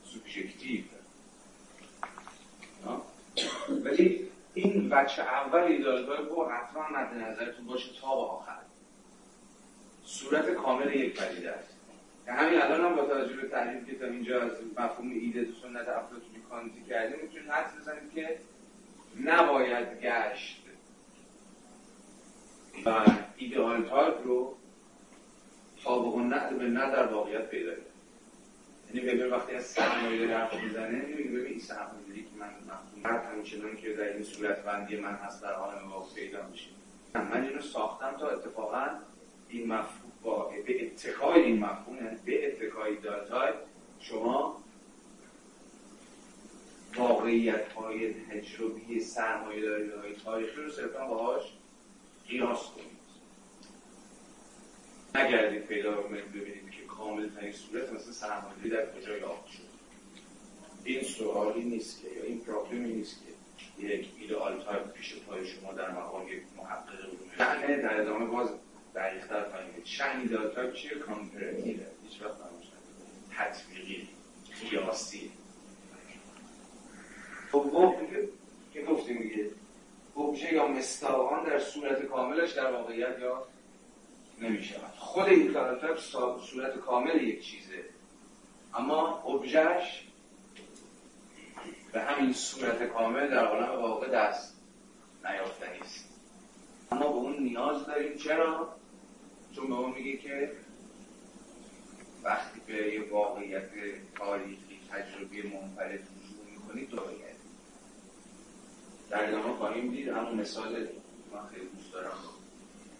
سوبژکتیو. 0.04 0.84
ولی 3.84 4.28
این 4.54 4.88
وجه 4.88 5.22
اول 5.22 5.60
ideal 5.60 5.95
type 5.95 6.22
با 6.22 6.48
حتما 6.48 6.88
مد 6.88 7.14
نظرتون 7.14 7.66
باشه 7.66 8.00
تا 8.00 8.14
به 8.14 8.22
آخر. 8.22 8.58
صورت 10.04 10.50
کامل 10.50 10.94
یک 10.94 11.20
پدیده 11.20 11.50
است. 11.50 11.74
همین 12.26 12.62
الان 12.62 12.80
هم 12.80 12.96
با 12.96 13.04
توجه 13.04 13.36
به 13.36 13.48
تحلیل 13.48 13.84
که 13.84 13.98
تا 13.98 14.06
اینجا 14.06 14.42
از 14.42 14.52
مفهوم 14.78 15.10
ایده 15.10 15.44
تو 15.44 15.52
سنت 15.52 15.88
افلاطونی 15.88 16.42
کانتی 16.50 16.82
کردیم 16.88 17.16
می‌تونید 17.22 17.50
حدس 17.50 17.76
بزنید 17.80 18.12
که 18.14 18.38
نباید 19.24 20.00
گشت 20.00 20.60
و 22.86 23.02
ideal 23.36 23.82
type 23.82 24.24
رو 24.24 24.56
سابق 25.84 26.14
و 26.14 26.22
به 26.58 26.64
عینه 26.64 26.90
در 26.90 27.06
واقعیت 27.06 27.48
پیدا 27.48 27.70
کرد 27.70 27.80
یعنی 28.94 29.08
ببین 29.08 29.26
وقتی 29.26 29.54
از 29.54 29.64
سرمایه 29.64 30.18
داری 30.18 30.32
حرف 30.32 30.54
می‌زنه 30.54 30.88
نمیگه 30.88 31.30
ببین 31.30 31.46
این 31.46 31.58
سرمایه 31.58 32.22
که 32.22 32.36
من 32.38 32.50
مفهوم 32.66 33.36
همچنان 33.36 33.76
که 33.76 33.92
در 33.92 34.12
این 34.12 34.22
صورت 34.22 34.62
بندی 34.62 34.96
من 34.96 35.14
هست 35.14 35.42
در 35.42 35.52
عالم 35.52 35.90
واقع 35.90 36.14
پیدا 36.14 36.46
میشه. 36.50 36.70
من 37.14 37.44
اینو 37.44 37.60
ساختم 37.60 38.16
تا 38.20 38.28
اتفاقا 38.28 38.86
این 39.54 39.72
مفهوم 39.72 40.12
با 40.22 40.52
به 40.66 40.86
اتکای 40.86 41.42
این 41.42 41.58
مفهومه 41.58 42.18
به 42.24 42.46
اتکای 42.48 42.96
داتای 42.96 43.52
شما 44.00 44.64
واقعیت 46.96 47.72
های 47.72 48.14
تجربی 48.14 49.00
سرمایه 49.00 49.62
داری 49.62 49.90
های 49.90 50.14
تاریخی 50.14 50.56
رو 50.56 50.70
صرفا 50.70 51.06
باهاش 51.06 51.42
قیاس 52.28 52.70
کنید. 52.70 52.94
نگردید 55.14 55.66
پیدا 55.66 55.92
ببینید 55.92 56.70
که 56.70 56.84
کامل 56.88 57.28
ترین 57.28 57.52
صورت 57.52 57.92
مثل 57.92 58.12
سرمایه 58.12 58.68
در 58.70 58.92
کجا 58.92 59.16
یافت 59.16 59.48
شد. 59.48 59.62
این 60.84 61.02
سوالی 61.02 61.64
نیست 61.64 62.02
که 62.02 62.08
یا 62.08 62.24
این 62.24 62.40
پرابلمی 62.40 62.92
نیست 62.94 63.22
که 63.78 63.86
یک 63.86 64.08
ideal 64.20 64.62
type 64.62 64.92
پیش 64.92 65.16
پای 65.16 65.46
شما 65.46 65.72
در 65.72 65.90
مقام 65.90 66.28
یک 66.28 66.42
محقق 66.56 67.00
علوم 67.38 67.82
در 67.82 68.00
ادامه 68.00 68.26
باز 68.26 68.50
دقیق‌تر 68.94 69.44
ideal 70.22 70.48
type 70.48 70.74
چیه؟ 70.74 70.94
comparative 70.94 71.72
ه. 71.72 71.86
یه 72.08 72.22
وجه 72.22 72.34
تطبیقی 73.36 74.08
قیاسی. 74.70 75.30
دوم 77.52 78.00
میگه 78.00 78.28
که 78.72 78.82
گفتیم 78.82 79.18
میگه 79.18 79.50
ابژه 80.16 80.54
یا 80.54 80.66
مصداق 80.66 81.18
آن 81.18 81.44
در 81.44 81.58
صورت 81.58 82.02
کاملش 82.02 82.52
در 82.52 82.72
واقعیت 82.72 83.18
یا 83.18 83.46
نمیشه. 84.40 84.74
خود 84.96 85.26
این 85.26 85.52
character 85.52 85.96
صورت 86.50 86.78
کامل 86.78 87.22
یک 87.22 87.44
چیزه. 87.44 87.84
اما 88.74 89.22
ابژهش 89.22 90.08
به 91.92 92.00
همین 92.00 92.32
صورت 92.32 92.82
کامل 92.82 93.30
در 93.30 93.46
عالم 93.46 93.82
واقع 93.82 94.08
دست 94.08 94.56
نیافتنی 95.24 95.78
است. 95.78 96.08
اما 96.92 97.12
به 97.12 97.18
اون 97.18 97.42
نیاز 97.42 97.86
داریم. 97.86 98.16
چرا؟ 98.16 98.76
چون 99.56 99.66
به 99.66 99.74
اون 99.74 99.94
میگه 99.94 100.16
که 100.16 100.52
وقتی 102.24 102.60
به 102.66 102.94
یه 102.94 103.10
واقعیت 103.10 103.68
تاریخی 104.14 104.80
تجربی 104.90 105.42
منفرد 105.42 105.92
رجوع 105.92 106.50
می‌کنید 106.52 106.90
دو 106.90 107.00
در 109.10 109.28
ادامه 109.28 109.56
خواهیم 109.56 109.90
دید 109.90 110.08
اما 110.08 110.30
مثال 110.30 110.72
من 111.32 111.46
خیلی 111.54 111.66
دوست 111.76 111.92
دارم. 111.92 112.12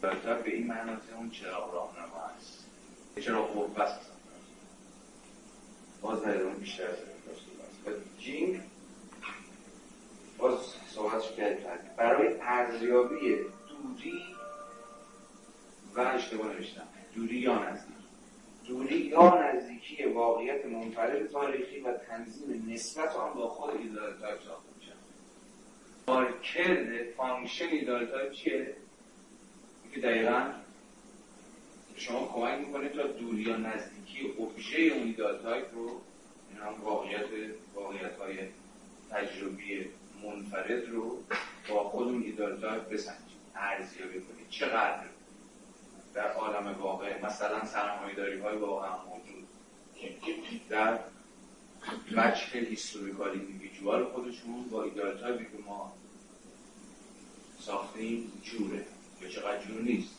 بالاتر 0.02 0.42
به 0.42 0.54
این 0.54 0.66
معنی 0.66 0.90
اون 1.16 1.30
چراغ 1.30 1.74
راهنما 1.74 2.22
است؟ 2.36 2.64
چراغ 3.20 3.52
قوت 3.52 3.78
است 3.78 4.10
باز 6.00 6.22
در 6.22 6.36
ادامه 6.36 6.54
بیشتر 6.54 6.88
جینگ 8.18 8.60
باز 10.38 10.58
صحبتش 10.88 11.32
کردیم 11.36 11.66
برای 11.96 12.40
ارزیابی 12.40 13.36
دوری 13.68 14.33
و 15.94 16.00
اشتباه 16.00 16.52
نوشتم. 16.52 16.88
دوری 17.16 17.36
یا 17.36 17.70
نزدیک. 17.70 17.94
دوری 18.68 18.96
یا 18.96 19.42
نزدیکی 19.42 20.04
واقعیت 20.04 20.66
منفرد 20.66 21.26
تاریخی 21.26 21.80
و 21.80 21.92
تنظیم 21.92 22.68
نسبت 22.68 23.16
آن 23.16 23.34
با 23.34 23.48
خود 23.48 23.76
ideal 23.76 24.18
type 24.20 24.40
ساخته 24.42 24.74
کارکرد 26.06 27.10
function 27.16 27.68
ideal 27.68 28.06
type 28.06 28.32
چیه؟ 28.32 28.76
که 29.94 30.00
دقیقا 30.00 30.50
شما 31.96 32.26
کمک 32.26 32.58
می‌کنه 32.58 32.88
تا 32.88 33.06
دوری 33.06 33.42
یا 33.42 33.56
نزدیکی 33.56 34.32
ابژه 34.38 34.80
اون 34.80 35.02
ideal 35.02 35.42
type 35.42 35.74
رو 35.74 36.00
این 36.50 36.60
هم 36.60 36.84
واقعیت 36.84 37.26
واقعیت 37.74 38.16
های 38.16 38.38
تجربی 39.10 39.86
منفرد 40.24 40.88
رو 40.88 41.18
با 41.68 41.84
خود 41.84 42.08
اون 42.08 42.22
ideal 42.22 42.60
type 42.60 42.88
بسنجید 42.88 43.38
ارزیابی 43.54 44.20
کنید. 44.20 44.48
چقدر؟ 44.50 45.04
در 46.14 46.32
عالم 46.32 46.78
واقع 46.80 47.26
مثلا 47.26 47.64
سرمایه‌داری 47.64 48.40
های 48.40 48.56
واقعا 48.56 48.96
موجود. 49.04 49.48
در 50.68 50.98
وجه 52.12 52.58
historical 52.58 53.30
individual 53.30 54.04
خودشون 54.04 54.68
با 54.70 54.82
ideal 54.82 55.18
type 55.18 55.39
ی 55.39 55.44
که 55.44 55.62
ما 55.66 55.92
ساختیم 57.58 58.32
جوره. 58.42 58.84
یا 59.20 59.28
چقدر 59.28 59.64
جور 59.64 59.82
نیست. 59.82 60.14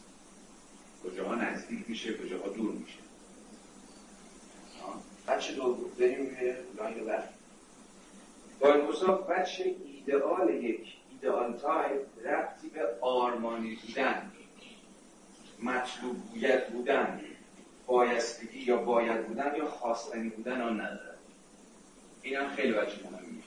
کجاها 1.03 1.36
نزدیک 1.36 1.89
میشه 1.89 2.17
کجاها 2.17 2.49
دور 2.49 2.71
میشه. 2.71 2.99
وجه 5.27 5.53
دو 5.53 5.73
بریم 5.73 6.25
به 6.25 6.58
line 6.77 7.05
بعد. 7.05 7.29
با 8.60 8.73
این 8.73 8.88
وجه 9.29 9.75
ایدئال 9.86 10.49
یک. 10.49 10.93
ideal 11.12 11.58
type 11.58 12.08
ربطی 12.23 12.69
به 12.69 12.97
آرمانی 13.01 13.75
مطلوبیت 15.65 16.67
بودن 16.69 17.21
بایستگی 17.88 18.60
یا 18.60 18.78
باید 18.78 19.28
بودن 19.28 19.56
یا 19.58 19.65
خواستنی 19.65 20.30
بودن 20.30 20.62
آن 20.62 20.82
نداره 20.82 21.15
این 22.21 22.36
هم 22.36 22.49
خیلی 22.49 22.73
وجه 22.73 22.97
مهمیه. 23.04 23.43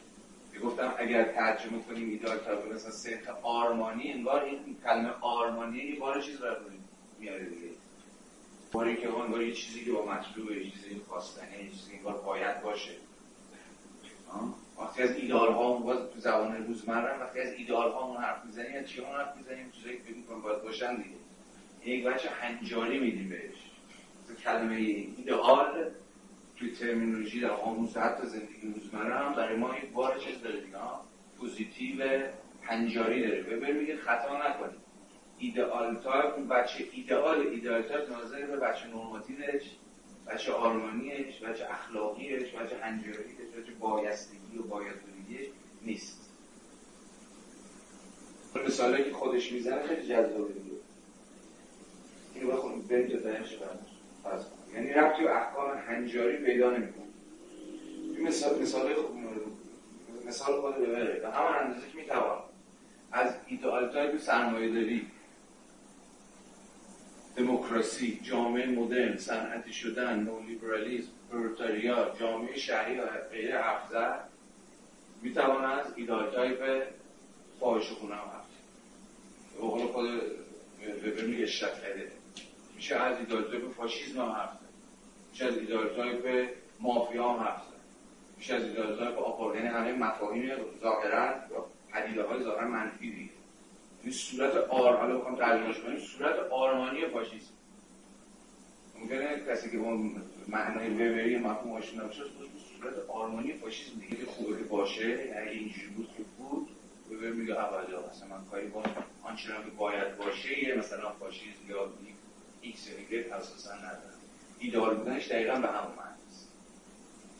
گفتم 0.65 0.95
اگر 0.99 1.33
ترجمه 1.33 1.83
کنیم 1.83 2.11
ایدال 2.11 2.39
تا 2.39 2.53
مثلا 2.75 2.91
سنت 2.91 3.29
آرمانی 3.43 4.13
انگار 4.13 4.45
این 4.45 4.77
کلمه 4.85 5.11
آرمانی 5.21 5.79
یه 5.79 6.01
بار 6.01 6.23
چیز 6.23 6.41
رو 6.43 6.55
میاره 7.19 7.45
دیگه. 7.45 7.69
باری 8.73 8.97
که 8.97 9.15
انگار 9.15 9.43
یه 9.43 9.53
چیزی 9.53 9.85
که 9.85 9.93
با 9.93 10.05
مطلوب 10.05 10.51
یه 10.51 10.71
چیزی 10.71 11.01
خواستنه 11.09 11.65
یه 11.65 11.71
چیزی 11.71 11.97
انگار 11.97 12.17
باید 12.17 12.63
باشه. 12.63 12.93
وقتی 14.79 15.03
از 15.03 15.11
ایدال 15.11 15.53
ها 15.53 15.73
باز 15.73 15.99
تو 15.99 16.21
زبان 16.21 16.67
روزمره 16.67 17.19
وقتی 17.19 17.41
از 17.41 17.53
ایدال 17.53 17.91
ها 17.91 18.21
حرف 18.21 18.45
می‌زنیم 18.45 18.77
از 18.77 18.89
چی 18.89 19.05
حرف 19.05 19.37
می‌زنیم؟ 19.37 19.71
چیزایی 19.71 19.97
که 19.97 20.03
فکر 20.03 20.35
باید 20.35 20.63
باشن 20.63 20.97
دیگه. 20.97 21.17
یک 21.85 22.05
بچه 22.05 22.31
هنجاری 22.31 22.99
میدیم 22.99 23.29
بهش. 23.29 23.55
کلمه 24.45 24.77
ایدئال 24.77 25.91
توی 26.57 26.71
ترمینولوژی 26.71 27.41
در 27.41 27.51
آموز 27.51 27.97
حتی 27.97 28.27
زندگی 28.27 28.73
روزمره 28.75 29.15
هم 29.15 29.35
برای 29.35 29.57
ما 29.57 29.77
یک 29.79 29.91
بار 29.91 30.19
چیز 30.19 30.43
داره 30.43 30.61
دیگه 30.61 30.79
positive 31.39 32.05
هنجاری 32.63 33.29
داره. 33.29 33.43
ببین 33.43 33.77
میگه 33.77 33.97
خطا 33.97 34.49
نکنید 34.49 34.81
ideal 35.39 35.56
type 35.56 35.69
وجه 35.69 35.80
ایدئال 35.80 35.97
ideal 35.97 37.47
type 37.47 38.11
ناظر 38.11 38.47
به 38.47 38.57
وجه 38.57 38.87
normative 38.87 39.63
ش 40.27 40.37
وجه 40.37 40.53
آرمانیش 40.53 41.43
وجه 41.43 41.71
اخلاقیش 41.71 42.53
وجه 42.53 42.77
هنجاریش 42.83 43.17
وجه 43.59 43.73
بایستگی 43.81 44.59
و 44.59 44.63
بایدگیش 44.63 45.47
نیست. 45.83 46.31
مثالی 48.67 49.05
که 49.05 49.13
خودش 49.13 49.53
می‌زنه 49.53 49.83
خیلی 49.83 50.09
جذابه. 50.09 50.68
اینو 52.39 52.53
بخونیم 52.53 52.83
بریم 52.83 53.09
تا 53.09 53.17
دهنش 53.17 53.57
فرض 54.23 54.45
یعنی 54.75 54.93
ربطی 54.93 55.25
و 55.25 55.29
احکام 55.29 55.79
هنجاری 55.89 56.37
پیدا 56.37 56.71
نمی‌کنه. 56.71 57.05
این 58.17 58.29
مثال 58.29 58.63
مثال 58.63 58.95
خوب 58.95 59.17
مثال 60.27 60.61
خود 60.61 60.75
وبره. 60.75 61.21
به 61.21 61.31
همان 61.31 61.55
اندازه 61.55 61.87
که 61.93 61.99
می‌توان 61.99 62.39
از 63.13 63.35
ideal 63.47 63.93
type 63.93 64.21
سرمایه 64.21 64.73
داری. 64.73 65.07
دموکراسی 67.37 68.21
جامعه 68.23 68.67
مدرن 68.67 69.17
صنعتی 69.17 69.73
شدن 69.73 70.21
نو 70.21 70.41
لیبرالیسم 70.41 71.09
پرولتاریا 71.31 72.15
جامعه 72.21 72.57
شهری 72.57 73.01
و 73.01 73.07
غیره 73.31 73.59
حرف 73.59 73.89
زد 73.91 74.29
می‌توان 75.23 75.65
از 75.65 75.87
ideal 75.97 76.31
type 76.31 76.83
فاحش 77.61 77.91
خونه 77.91 78.15
هم 78.15 78.21
حرف 78.21 78.47
به 79.55 79.61
قول 79.61 79.87
خود 79.87 80.07
وبر 81.07 81.23
میگه 81.23 81.47
میشه 82.79 82.97
از 82.97 83.19
ideal 83.19 83.49
type 83.49 83.73
فاشیزم 83.73 84.21
هم 84.21 84.29
حرف 84.29 84.51
میشه 85.33 85.45
از 85.45 85.57
ideal 85.57 86.08
type 86.08 86.49
مافیا 86.81 87.29
هم 87.29 87.41
حرف 87.41 87.63
میشه 88.37 88.55
از 88.55 88.63
ideal 88.65 88.95
type 88.95 89.19
آپار 89.19 89.57
یعنی 89.57 89.69
همه 89.69 89.93
مفاهیم 89.93 90.51
ظاهرا 90.81 91.35
یا 91.51 91.67
پدیده 91.93 92.23
های 92.23 92.43
ظاهرا 92.43 92.69
منفی 92.69 93.11
دیگه 93.11 93.31
این 94.03 94.13
صورت 94.13 94.57
آر 94.57 94.97
حالا 94.97 95.19
بخوام 95.19 95.37
ترجمهش 95.37 95.79
کنیم 95.79 95.99
صورت 95.99 96.39
آرمانی 96.51 97.07
فاشیسم 97.07 97.53
ممکنه 98.99 99.41
کسی 99.49 99.71
که 99.71 99.77
اون 99.77 100.23
معنای 100.49 100.89
وبری 100.89 101.39
مفهوم 101.39 101.73
آشنا 101.73 102.05
باشه 102.05 102.23
صورت 102.79 102.95
آرمانی 103.09 103.53
فاشیسم 103.53 104.01
دیگه 104.01 104.27
خوبه 104.27 104.59
که 104.59 104.65
باشه 104.65 105.35
اگه 105.37 105.51
اینجوری 105.51 105.87
بود 105.87 106.09
که 106.17 106.23
بود. 106.39 106.69
وبر 107.11 107.31
میگه 107.31 107.65
ابدا 107.65 108.05
مثلا 108.11 108.29
من 108.29 108.45
کاری 108.51 108.67
با 108.67 108.83
آنچنان 109.23 109.65
که 109.65 109.71
باید 109.71 110.17
باشه 110.17 110.65
یه 110.65 110.75
مثلا 110.75 111.11
فاشیسم 111.11 111.71
یا 111.71 111.93
ایکس 112.61 112.87
یا 112.87 112.97
ایگرگ 112.97 113.33
اساسا 113.33 113.75
ندارم. 113.75 114.19
ایدئال 114.59 114.95
بودنش 114.95 115.29
دقیقا 115.29 115.55
به 115.55 115.69
همون 115.69 115.97
معنی 115.97 116.23
است. 116.31 116.49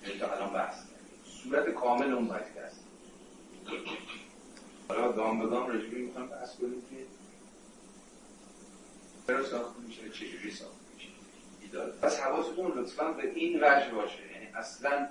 یعنی 0.07 0.19
تا 0.19 0.35
الان 0.35 0.53
بحث 0.53 0.83
صورت 1.43 1.69
کامل 1.69 2.13
اون 2.13 2.29
باید 2.29 2.59
است. 2.59 2.81
حالا 4.89 5.13
گام 5.13 5.39
به 5.39 5.47
گام 5.47 5.71
رجوعی 5.71 6.03
می‌خوام 6.03 6.27
بحث 6.27 6.57
کنیم 6.57 6.83
که 6.91 6.97
چرا 9.27 9.45
ساخته 9.45 9.81
میشه 9.81 10.11
چجوری 10.11 10.51
ساخته 10.51 10.75
میشه. 10.95 11.09
ایدال 11.61 11.91
پس 11.91 12.21
حواستون 12.21 12.79
لطفا 12.79 13.13
به 13.13 13.31
این 13.35 13.57
وجه 13.57 13.91
باشه. 13.95 14.33
یعنی 14.33 14.47
اصلا 14.47 15.09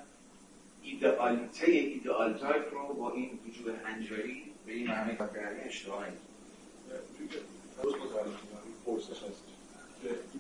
ایدئالیته 0.84 1.72
ideal 1.72 2.38
type 2.38 2.74
رو 2.74 2.94
با 2.94 3.12
این 3.12 3.40
وجوه 3.48 3.76
هنجاری 3.84 4.54
به 4.66 4.74
این 4.74 4.88
معنی 4.88 5.18
کردن 5.18 5.60
اشتباه 5.60 6.10
نیست. 6.10 6.22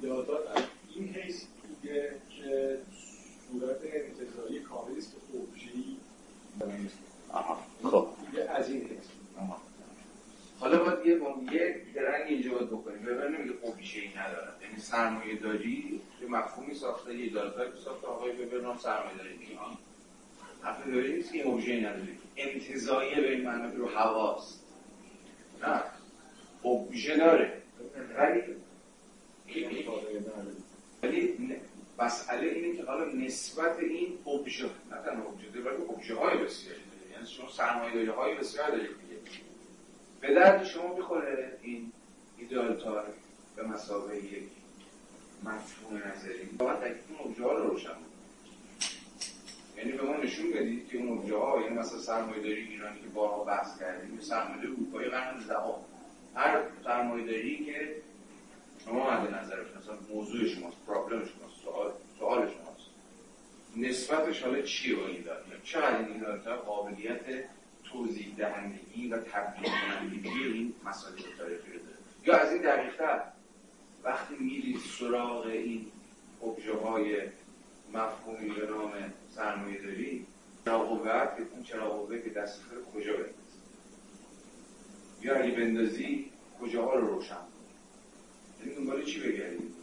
تایپ 0.01 0.29
از 0.55 0.63
این 0.95 1.07
حیث 1.13 1.43
میگه 1.69 2.11
که 2.29 2.77
صورت 3.51 3.77
انتزاعی 3.83 4.59
کاملی 4.59 4.97
است 4.97 5.11
که 5.11 5.37
اوبژه‌ای 5.37 5.97
خب. 7.83 8.07
از 8.49 8.69
این 8.69 8.81
حیث. 8.81 9.07
حالا 10.59 10.83
باید 10.83 11.05
یه 11.05 11.13
یه 11.53 11.81
درنگ 11.95 12.27
اینجا 12.27 12.51
باید 12.51 12.67
بکنیم 12.67 13.01
ببین 13.01 13.35
نمیگه 13.35 13.55
اوبژه 13.61 13.99
ای 14.01 14.09
ندارد 14.09 14.61
یعنی 14.61 14.79
سرمایه 14.79 15.35
داری 15.35 16.01
یه 16.21 16.27
مفهومی 16.27 16.73
ساخته 16.73 17.15
یه 17.15 17.31
ادارتایی 17.31 17.71
ساخته. 17.85 18.07
آقای 18.07 18.31
ببرنام 18.31 18.77
سرمایه 18.77 19.17
داری. 19.17 19.37
دیگه 19.37 19.59
حرف 20.61 20.87
داری 20.87 21.13
نیست 21.13 21.33
که 21.33 21.41
اوبژه 21.43 21.71
ای 21.71 21.81
نداری. 21.81 22.17
انتظاییه 22.37 23.21
به 23.21 23.31
این 23.31 23.45
معنی 23.45 23.75
رو 23.75 23.89
حواست 23.89 24.63
نه. 25.61 25.83
اوبژه 26.61 27.17
داره. 27.17 27.61
ولی 28.17 28.41
ولی 31.03 31.37
مسئله 31.99 32.47
اینه 32.47 32.77
که 32.77 32.83
حالا 32.83 33.05
نسبت 33.05 33.79
این 33.79 34.17
اوبژه 34.23 34.65
نه 34.65 34.97
تنها 35.05 35.33
داره 35.53 35.65
بلکه 35.65 35.81
اوبژه 35.81 36.15
های 36.15 36.37
بسیاری 36.37 36.79
داره 36.79 37.11
یعنی 37.13 37.27
شما 37.27 37.49
سرمایه 37.51 37.93
داری 37.93 38.07
های 38.07 38.35
بسیار 38.35 38.69
دارید 38.69 38.87
دیگه. 38.87 39.41
به 40.21 40.33
درد 40.33 40.63
شما 40.63 40.95
می‌خوره 40.95 41.57
این 41.61 41.91
ایدئال 42.37 42.73
تار 42.73 43.05
به 43.55 43.63
مسابقه 43.63 44.17
یک 44.17 44.43
مفهوم 45.43 45.97
نظری؟ 45.97 46.49
واقعا 46.59 46.75
تکلیف 46.75 47.03
اون 47.09 47.19
اوبژه 47.19 47.43
ها 47.43 47.53
رو 47.53 47.69
روشن 47.69 47.89
یعنی 49.77 49.91
به 49.91 50.03
ما 50.03 50.17
نشون 50.17 50.51
بدید 50.51 50.87
که 50.87 50.97
اون 50.97 51.07
اوبژه 51.07 51.37
ها 51.37 51.61
یعنی 51.61 51.75
مثلا 51.75 51.99
سرمایه 51.99 52.41
داری 52.41 52.61
ایرانی 52.61 53.01
که 53.01 53.07
بارها 53.07 53.43
بحث 53.43 53.79
کردیم 53.79 54.19
سرمایه 54.19 54.61
داری 54.61 54.73
اروپایی 54.73 55.09
قرن 55.09 55.37
دهم 55.37 55.75
هر 56.35 56.61
سرمایه 56.83 57.25
داری 57.25 57.65
که 57.65 57.95
شما 58.87 59.11
مد 59.11 59.33
نظرش 59.33 59.67
مثلا 59.81 59.95
موضوع 60.13 60.47
شماست 60.47 60.77
پرابلم 60.87 61.25
شماست 61.25 61.61
سوال 61.63 61.91
سوال 62.19 62.39
شماست. 62.39 62.87
نسبتش 63.75 64.43
حالا 64.43 64.61
چیه 64.61 64.95
با 64.95 65.07
این 65.07 65.21
داره 65.21 65.43
چقدر 65.63 65.97
این 65.97 66.19
داره 66.19 66.55
قابلیت 66.55 67.21
توضیح 67.83 68.35
دهندگی 68.37 69.07
و 69.07 69.17
تبدیل 69.17 69.71
کنندگی 69.71 70.43
این 70.43 70.73
مسائل 70.85 71.15
تاریخی 71.37 71.71
رو 71.71 71.79
داره؟ 71.79 71.97
یا 72.25 72.37
از 72.37 72.53
این 72.53 72.61
دقیقتر 72.61 73.21
وقتی 74.03 74.35
میرید 74.39 74.79
سراغ 74.99 75.45
این 75.45 75.85
ابژه 76.43 76.77
های 76.77 77.21
مفهومی 77.93 78.49
به 78.49 78.67
نام 78.67 78.91
سرمایه 79.35 79.81
داری 79.81 80.25
چرا 80.65 80.79
قوت 80.79 81.37
که 81.37 81.43
اون 81.51 81.63
چرا 81.63 81.89
قوه 81.89 82.21
که 82.21 82.29
دست 82.29 82.61
کجا 82.95 83.13
بندازی؟ 83.13 83.33
یا 85.21 85.35
اگه 85.35 85.51
بندازی 85.51 86.31
کجاها 86.61 86.95
رو 86.95 87.07
روشن 87.07 87.56
این 88.63 88.73
دنبال 88.73 89.03
چی 89.03 89.19
بگردید 89.19 89.73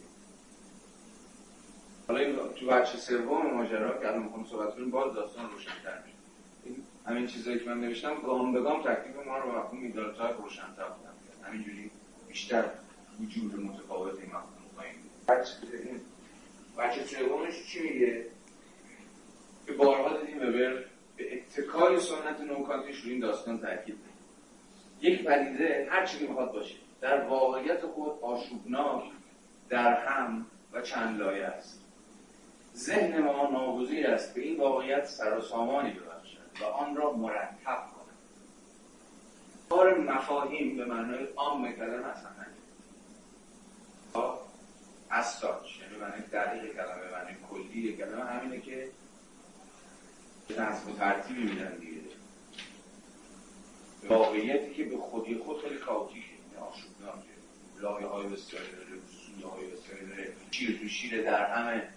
حالا 2.09 2.21
این 2.21 2.37
تو 2.57 2.67
بچه 2.67 2.99
سوم 2.99 3.51
ماجرا 3.55 3.99
که 3.99 4.09
الان 4.09 4.23
می‌خوام 4.23 4.47
صحبت 4.47 4.75
کنیم 4.75 4.91
باز 4.91 5.15
داستان 5.15 5.51
روشن‌تر 5.51 6.03
میشه. 6.05 6.17
این 6.65 6.77
همین 7.07 7.27
چیزایی 7.27 7.59
که 7.59 7.71
من 7.71 7.81
نوشتم 7.81 8.15
گام 8.15 8.53
به 8.53 8.61
گام 8.61 8.83
تکلیف 8.83 9.27
ما 9.27 9.39
رو 9.39 9.59
مفهوم 9.59 9.83
ایدالتر 9.83 10.33
روشن‌تر 10.33 10.85
بودم 10.85 11.15
همینجوری 11.43 11.91
بیشتر 12.29 12.65
وجود 13.21 13.61
متفاوت 13.61 14.21
این 14.21 14.27
مفهوم 14.27 14.71
پایین 14.77 14.95
بچه 16.79 17.05
سومش 17.05 17.67
چی 17.67 17.81
میگه؟ 17.81 18.27
که 19.67 19.73
بارها 19.73 20.19
دیدیم 20.19 20.37
وبر 20.37 20.85
به 21.17 21.37
اتکای 21.37 22.01
سنت 22.01 22.41
نوکانتیش 22.41 23.01
رو 23.01 23.11
این 23.11 23.21
داستان 23.21 23.59
تاکید 23.59 23.97
یک 25.01 25.25
پدیده 25.25 25.89
هر 25.91 26.07
چی 26.07 26.27
می‌خواد 26.27 26.53
باشه. 26.53 26.75
در 27.05 27.21
واقعیت 27.21 27.87
خود 27.87 28.19
آشوبناک 28.23 29.03
در 29.69 29.95
هم 29.95 30.47
و 30.73 30.81
چند 30.81 31.21
لایه 31.21 31.47
است. 31.47 31.81
ذهن 32.77 33.19
ما 33.19 33.49
ناگزیر 33.49 34.07
است 34.07 34.35
به 34.35 34.41
این 34.41 34.61
واقعیت 34.61 35.05
سر 35.07 35.39
و 35.39 35.41
سامانی 35.41 35.91
ببخشد 35.91 36.63
و 36.63 36.65
آن 36.65 36.97
را 36.97 37.13
مرتب 37.13 37.63
کند. 37.65 38.17
کار 39.71 39.99
مفاهیم 39.99 40.77
به 40.77 40.85
معنای 40.85 41.25
عام 41.37 41.73
کلمه 41.73 42.07
اصلا 42.07 42.31
از 45.11 45.41
تاچ 45.41 45.81
یعنی 45.81 45.97
معنی 45.97 46.23
دقیق 46.23 46.73
کلمه 46.73 47.13
معنی 47.13 47.37
کلی 47.51 47.97
کلمه 47.97 48.25
همینه 48.25 48.61
که 48.61 48.89
نظم 50.51 50.93
و 50.93 50.97
ترتیبی 50.99 51.43
میدن 51.43 51.77
دیگه. 51.77 52.01
واقعیتی 54.09 54.75
که 54.75 54.85
به 54.85 54.99
خودی 54.99 55.39
خود 55.39 55.63
خیلی 55.63 55.77
کاوتیشه 55.77 56.24
آشوبناکه 56.59 57.35
لایه 57.81 58.07
های 58.07 58.27
بسیاری 58.27 58.67
داره 58.67 59.01
سویه 59.11 59.47
های 59.47 59.67
بسیاری 59.67 60.07
داره 60.07 60.33
شیر 60.51 60.79
تو 60.79 60.89
شیر 60.89 61.23
در 61.23 61.47
همه 61.47 61.89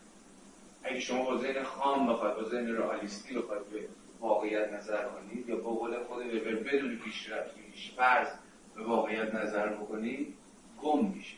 اگه 0.84 1.00
شما 1.00 1.24
با 1.24 1.38
ذهن 1.38 1.64
خام 1.64 2.14
بخواید 2.14 2.36
با 2.36 2.44
ذهن 2.50 2.68
رئالیستی 2.76 3.34
بخواید 3.34 3.70
به 3.70 3.88
واقعیت 4.20 4.74
نظر 4.74 5.06
کنید 5.08 5.50
یا 5.50 5.56
با 5.56 5.70
قول 5.72 6.04
خود 6.04 6.26
وبر 6.26 6.56
بدون 6.56 6.96
پیشرفت 6.96 7.56
پیش 7.56 7.92
فرض 7.92 8.28
به 8.76 8.84
واقعیت 8.84 9.36
نظر 9.36 9.68
بکنید 9.68 10.34
گم 10.82 11.06
میشه 11.06 11.36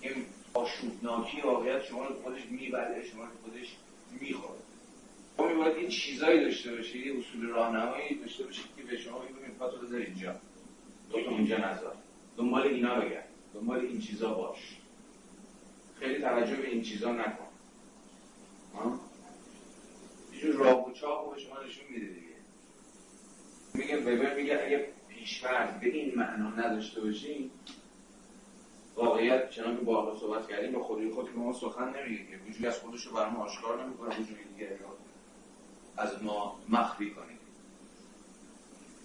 این 0.00 0.12
آشوبناکی 0.54 1.40
واقعیت 1.40 1.84
شما 1.84 2.06
رو 2.06 2.14
خودش 2.22 2.46
می‌بره 2.50 3.04
شما 3.04 3.24
رو 3.24 3.30
خودش 3.42 3.76
می‌خوره 4.20 4.58
شما 5.36 5.48
میباید 5.48 5.76
این 5.76 5.88
چیزایی 5.88 6.44
داشته 6.44 6.76
باشید 6.76 7.16
اصول 7.16 7.46
راهنمایی 7.46 8.14
داشته 8.14 8.44
باشید 8.44 8.64
که 8.76 8.82
به 8.82 8.96
شما 8.96 9.18
بگید 9.18 9.58
پاتو 9.58 9.86
بذار 9.86 10.00
اینجا. 10.00 10.34
تو 11.22 11.30
اینجا 11.30 11.56
نذار. 11.56 11.96
دنبال 12.36 12.62
اینا 12.62 13.00
بگرد. 13.00 13.28
دنبال 13.54 13.80
این 13.80 14.00
چیزا 14.00 14.34
باش. 14.34 14.76
خیلی 15.98 16.20
توجه 16.20 16.56
به 16.56 16.68
این 16.68 16.82
چیزا 16.82 17.12
نکن. 17.12 17.48
یه 20.32 20.40
جور 20.40 20.54
راه 20.54 20.88
و 20.88 20.92
چاق 20.92 21.34
به 21.34 21.40
شما 21.40 21.62
نشون 21.62 21.84
میده 21.90 22.06
دیگه. 22.06 22.34
میگه 23.74 24.00
وبر 24.00 24.36
میگه 24.36 24.60
اگه 24.64 24.88
پیشفرض 25.08 25.80
به 25.80 25.86
این 25.86 26.12
معنا 26.16 26.50
نداشته 26.50 27.00
باشین 27.00 27.50
واقعیت 28.96 29.50
چنان 29.50 29.76
که 29.76 29.84
با 29.84 30.16
صحبت 30.20 30.48
کردیم 30.48 30.72
به 30.72 30.78
خودی 30.78 31.10
خود 31.10 31.32
که 31.32 31.38
ما 31.38 31.52
سخن 31.52 31.92
نمیگه 31.96 32.26
که. 32.26 32.38
وجودی 32.48 32.66
از 32.66 32.78
خودش 32.78 33.06
رو 33.06 33.12
برای 33.12 33.30
ما 33.30 33.44
آشکار 33.44 33.84
نمی‌کنه 33.84 34.08
وجودی 34.08 34.44
دیگه 34.54 34.78
از 35.96 36.22
ما 36.22 36.60
مخفی 36.68 37.10
کنیم 37.10 37.38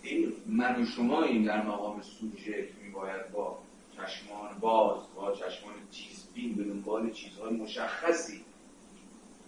این 0.02 0.34
من 0.46 0.82
و 0.82 0.86
شما 0.86 1.24
این 1.24 1.44
در 1.44 1.68
مقام 1.68 2.02
سوژه 2.02 2.68
میباید 2.84 3.32
با 3.32 3.58
چشمان 3.98 4.60
باز 4.60 5.02
با 5.16 5.32
چشمان 5.32 5.74
چیزبین 5.92 6.56
به 6.56 6.64
دنبال 6.64 7.12
چیزهای 7.12 7.54
مشخصی 7.54 8.42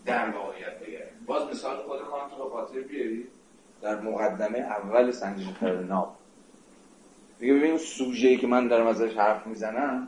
در 0.06 0.30
واقعیت 0.30 0.80
بگردیم. 0.80 1.26
باز 1.26 1.50
مثال 1.50 1.78
خود 1.78 2.02
کانت 2.02 2.32
رو 2.38 2.50
خاطر 2.50 2.82
بیارید 2.82 3.28
در 3.82 4.02
مقدمه 4.02 4.60
اول 4.60 5.12
سنجش 5.12 5.64
ناب. 5.64 6.18
میگه 7.40 7.54
ببین 7.54 7.78
سوژه‌ای 7.78 8.38
که 8.38 8.48
من 8.48 8.68
دارم 8.68 8.88
ازش 8.88 9.14
حرف 9.18 9.48
می‌زنم 9.48 10.08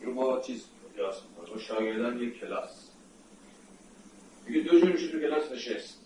رو 0.00 0.14
با 0.14 0.40
چیز 0.40 0.64
قیاس 0.96 1.22
می‌کنه 1.22 1.54
با 1.54 1.58
شاگردان 1.60 2.18
یک 2.18 2.40
کلاس. 2.40 2.90
میگه 4.46 4.60
دو 4.60 4.80
جور 4.80 4.92
میشه 4.92 5.20
کلاس 5.20 5.52
نشست. 5.52 5.97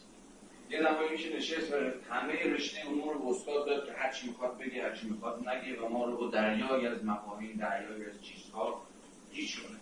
یه 0.72 0.80
دفعه 0.82 1.10
میشه 1.10 1.36
نشست 1.36 1.72
و 1.72 1.76
همه 2.10 2.32
رشته 2.32 2.86
امور 2.86 3.14
رو 3.14 3.28
استاد 3.28 3.66
داد 3.66 3.86
که 3.86 3.92
هرچی 3.92 4.26
می‌خواد 4.26 4.58
بگه 4.58 4.82
هرچی 4.82 5.08
می‌خواد 5.08 5.48
نگه 5.48 5.80
و 5.80 5.88
ما 5.88 6.04
رو 6.04 6.16
با 6.16 6.26
دریایی 6.26 6.86
از 6.86 7.04
مفاهیم 7.04 7.56
دریایی 7.56 8.04
از 8.04 8.22
چیزها 8.22 8.82
گیج 9.32 9.60
کنه. 9.60 9.78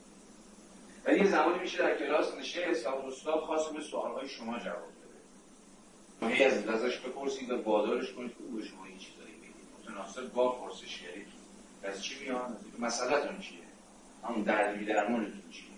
ولی 1.05 1.18
یه 1.18 1.26
زمانی 1.26 1.59
میشه 1.59 1.79
در 1.79 1.98
کلاس 1.98 2.35
نشست 2.35 2.87
و 2.87 2.90
استاد 2.90 3.40
خواست 3.40 3.74
به 3.74 3.81
سوالهای 3.81 4.29
شما 4.29 4.59
جواب 4.59 4.88
بده. 6.20 6.35
هی 6.35 6.44
از 6.44 6.68
ازش 6.68 6.98
بپرسید 6.98 7.50
و 7.50 7.62
بادارش 7.62 8.12
کنید 8.12 8.31
که 8.31 8.44
او 8.44 8.57
به 8.57 8.64
شما 8.64 8.85
این 8.85 8.98
چیزایی 8.98 9.35
بگید 9.35 9.66
متناسب 9.81 10.33
با 10.33 10.53
پرسشگری 10.53 11.26
از 11.83 12.05
چی 12.05 12.24
میاد 12.24 12.57
مسئلهتون 12.79 13.38
چیه؟ 13.38 13.59
همون 14.24 14.42
دردی 14.42 14.85
درمونتون 14.85 15.50
چیه 15.50 15.70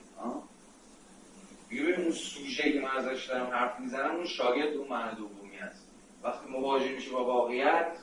ببین 1.81 1.95
اون 1.95 2.11
سوژه 2.11 2.73
که 2.73 2.81
من 2.81 2.91
ازش 2.91 3.27
دارم 3.27 3.47
حرف 3.47 3.81
می‌زنم 3.81 4.17
اون 4.17 4.27
شاگرد 4.27 4.77
اون 4.77 4.89
معنی 4.89 5.17
دومی 5.17 5.57
هست. 5.57 5.89
وقتی 6.23 6.51
مواجه 6.51 6.93
میشه 6.93 7.11
با 7.11 7.25
واقعیت 7.25 7.99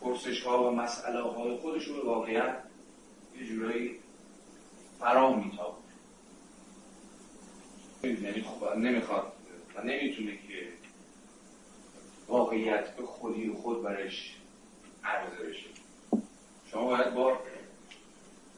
پرسش 0.00 0.42
ها 0.42 0.64
و 0.64 0.70
مسئله 0.70 1.22
های 1.22 1.56
خودش 1.56 1.84
رو 1.84 1.94
به 1.94 2.02
واقعیت 2.02 2.62
یه 3.40 3.46
جورایی 3.46 3.98
فرام 4.98 5.44
میتابه. 5.44 5.82
نمی‌خواد 8.76 9.32
و 9.76 9.82
نمی‌تونه 9.82 10.36
که 10.36 10.68
واقعیت 12.28 12.96
به 12.96 13.02
خودی 13.02 13.48
و 13.48 13.54
خود 13.54 13.82
برش 13.82 14.36
عرضه 15.04 15.46
بشه. 15.48 15.66
شما 16.70 16.84
باید 16.84 17.14
با 17.14 17.38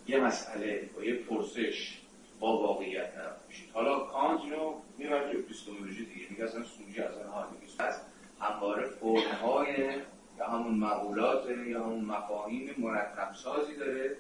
یه 0.07 0.21
مسئله 0.21 0.91
با 0.97 1.05
یه 1.05 1.15
پرسش 1.15 1.99
با 2.45 2.59
واقعیت 2.59 3.13
بشید 3.49 3.71
حالا 3.73 3.99
کانت 3.99 4.41
رو 4.53 4.83
می‌برد 4.99 5.33
تو 5.33 5.39
اپیستمولوژی 5.39 6.05
دیگه. 6.05 6.27
میگه 6.31 6.45
اصلا 6.45 6.63
سوژه 6.63 7.03
اصلا 7.03 7.31
ها 7.31 7.47
از 7.79 8.01
همواره 8.41 8.87
فرمهای 8.87 10.01
یا 10.39 10.47
همون 10.49 10.75
مقولات 10.75 11.51
یا 11.51 11.85
همون 11.85 12.05
مفاهیم 12.05 12.75
مرتب 12.79 13.33
سازی 13.35 13.77
داره 13.77 14.17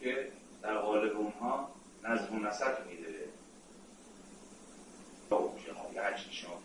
که 0.00 0.28
در 0.62 0.78
قالب 0.78 1.16
اونها 1.16 1.70
نظم 2.04 2.36
و 2.36 2.38
نسق 2.38 2.86
میده. 2.86 3.28
شما 6.30 6.62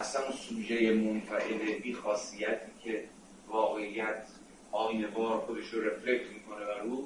اصلا 0.00 0.32
سوژه 0.32 0.92
منفعل 0.92 1.78
بی 1.78 1.94
خاصیتی 1.94 2.72
که 2.84 3.04
واقعیت 3.46 4.26
آینه‌وار 4.72 5.40
خودش 5.40 5.66
رو 5.66 5.80
reflect 5.80 6.30
می‌کنه 6.30 6.64
و 6.64 6.70
رو 6.70 7.04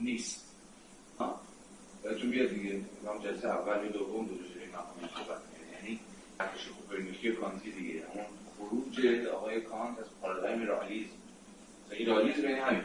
نیست. 0.00 0.49
بهتون 2.02 2.30
بیاد 2.30 2.48
دیگه. 2.48 2.80
هم 3.06 3.18
جلسه 3.22 3.48
اول 3.48 3.88
و 3.88 3.88
دوم 3.88 4.26
دو 4.26 4.34
جوری 4.34 4.66
مفهوم 4.66 5.08
صحبت 5.14 5.40
یعنی 5.82 6.00
چرخش 6.40 6.68
کوپرنیکی 6.68 7.32
کانتی 7.32 7.72
دیگه. 7.72 8.02
اون 8.14 8.24
خروج 8.58 9.26
آقای 9.26 9.60
کانت 9.60 9.98
از 9.98 10.06
پارادایم 10.20 10.66
رالیزم 10.66 11.10
ایدالیزم 11.90 12.44
یعنی 12.44 12.60
همین. 12.60 12.82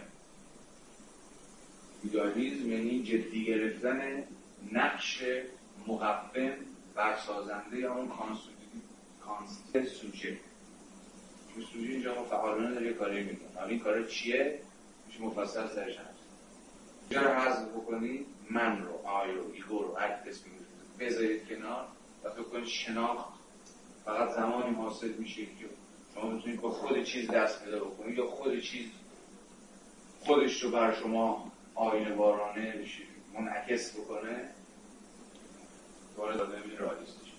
ایدالیزم 2.04 2.72
یعنی 2.72 3.04
جدی 3.04 3.46
گرفتن 3.46 4.24
نقش 4.72 5.24
مقوم 5.88 6.52
برسازنده 6.96 7.78
یا 7.78 7.94
اون 7.94 8.12
کانست 9.22 9.84
سوژه 10.02 10.38
سوژه 11.74 11.92
اینجا 11.92 12.16
ما 12.16 12.24
فعالانه 12.24 12.74
داره 12.74 12.94
کاری 12.94 13.24
می‌کنه. 13.24 13.68
این 13.68 13.80
کار 13.80 14.04
چیه؟ 14.04 14.60
میشه 15.08 15.22
مفصل 15.22 15.68
سرش 15.68 15.98
هست 15.98 16.20
اینجا 17.10 17.28
رو 17.28 17.40
حضب 17.40 17.72
بکنید. 17.72 18.26
من 18.50 18.84
رو 18.84 19.08
I 19.08 19.32
رو 19.32 19.52
ego 19.54 19.80
رو 19.80 19.96
هر 19.96 20.20
اسمی 20.28 20.52
بذارید 21.00 21.48
کنار 21.48 21.88
و 22.24 22.30
فکر 22.30 22.44
کنید 22.44 22.66
شناخت. 22.66 23.30
فقط 24.06 24.36
زمانی 24.36 24.76
حاصل 24.76 25.08
میشه 25.08 25.46
که 25.46 25.70
شما 26.16 26.30
می‌تونید 26.30 26.62
با 26.62 26.72
خود 26.72 27.04
چیز 27.04 27.32
دست 27.32 27.64
پیدا 27.64 27.80
بکنید 27.80 28.18
یا 28.18 28.28
خود 28.28 28.62
چیز 28.62 28.90
خودش 30.20 30.64
رو 30.64 30.72
بر 30.72 30.96
شما 30.96 31.52
آینه‌وارانه 31.76 32.86
منعکس 33.34 33.96
بکنه. 34.00 34.50
وارد 36.18 36.38
داده 36.38 36.60
میشه. 36.66 36.78
رالیستش 36.78 37.32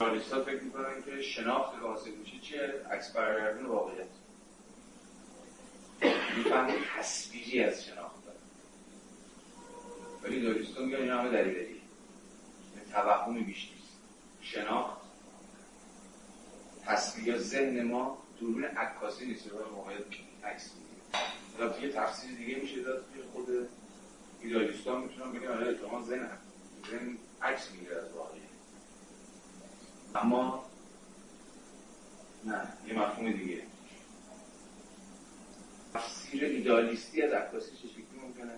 رالیست 0.00 0.32
ها 0.32 0.44
فکر 0.44 0.62
می‌کنن 0.62 1.02
که 1.04 1.22
شناخت 1.22 1.72
که 1.72 1.78
حاصل 1.78 2.10
میشه 2.10 2.38
چیه؟ 2.38 2.74
عکس 2.90 3.12
برگردون 3.12 3.66
واقعیت. 3.66 4.06
میفهمون 6.36 6.76
تصویری 6.98 7.64
از 7.64 7.84
شناخت. 7.84 7.99
ولی 10.22 10.40
داریست 10.42 10.76
ها 10.76 10.84
میگن 10.84 10.98
این 10.98 11.10
همه 11.10 11.30
دری 11.30 11.54
دری 11.54 11.80
توهمی 12.92 13.42
بیش 13.42 13.70
نیست 13.72 13.92
شناخت. 14.40 15.00
تصویر 16.84 17.38
ذهن 17.38 17.82
ما 17.82 18.22
دوربین 18.40 18.64
عکاسی 18.64 19.26
نیست 19.26 19.48
رو 19.48 19.74
واقعیت 19.76 20.04
عکس 20.44 20.70
می‌گیره. 21.58 21.82
یه 21.82 21.92
تفسیر 21.92 22.30
دیگه 22.32 22.56
میشه 22.56 22.82
داد 22.82 23.04
که 23.14 23.22
خود 23.32 23.68
ایدالیست 24.40 24.86
ها 24.86 24.98
می‌تونن 24.98 25.32
بگن 25.32 25.48
آره 25.48 25.68
اتفاقا 25.68 26.02
ذهن 26.02 26.28
ذهن 26.90 27.18
عکس 27.42 27.70
می‌گیره 27.70 27.96
از 27.96 28.12
واقعی. 28.12 28.40
اما 30.14 30.70
نه 32.44 32.68
یه 32.88 32.98
مفهوم 32.98 33.32
دیگه. 33.32 33.62
تفسیر 35.94 36.44
ایدالیستی 36.44 37.22
از 37.22 37.32
عکاسی 37.32 37.76
چه 37.76 37.88
شکلی 37.88 38.20
ممکنه؟ 38.22 38.52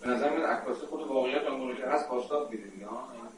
به 0.00 0.08
نظر 0.08 0.36
من 0.36 0.44
عکاسی 0.44 0.86
خود 0.86 1.00
واقعیت 1.00 1.44
آنگونه 1.44 1.76
که 1.76 1.86
هست 1.86 2.08
پاسداد 2.08 2.50
میده 2.50 2.68
دیگه. 2.68 2.86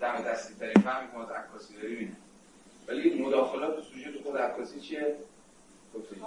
دم 0.00 0.22
دستی 0.22 0.54
ترین 0.54 0.82
فهمی 0.82 1.10
که 1.10 1.16
ما 1.16 1.22
از 1.24 1.30
عکاسی 1.30 1.74
داریم 1.74 1.98
اینه. 1.98 2.16
ولی 2.88 3.22
مداخلات 3.22 3.82
سوژه 3.84 4.12
تو 4.12 4.22
خود 4.22 4.36
عکاسی 4.36 4.80
چیه؟ 4.80 5.16
گفتید 5.94 6.18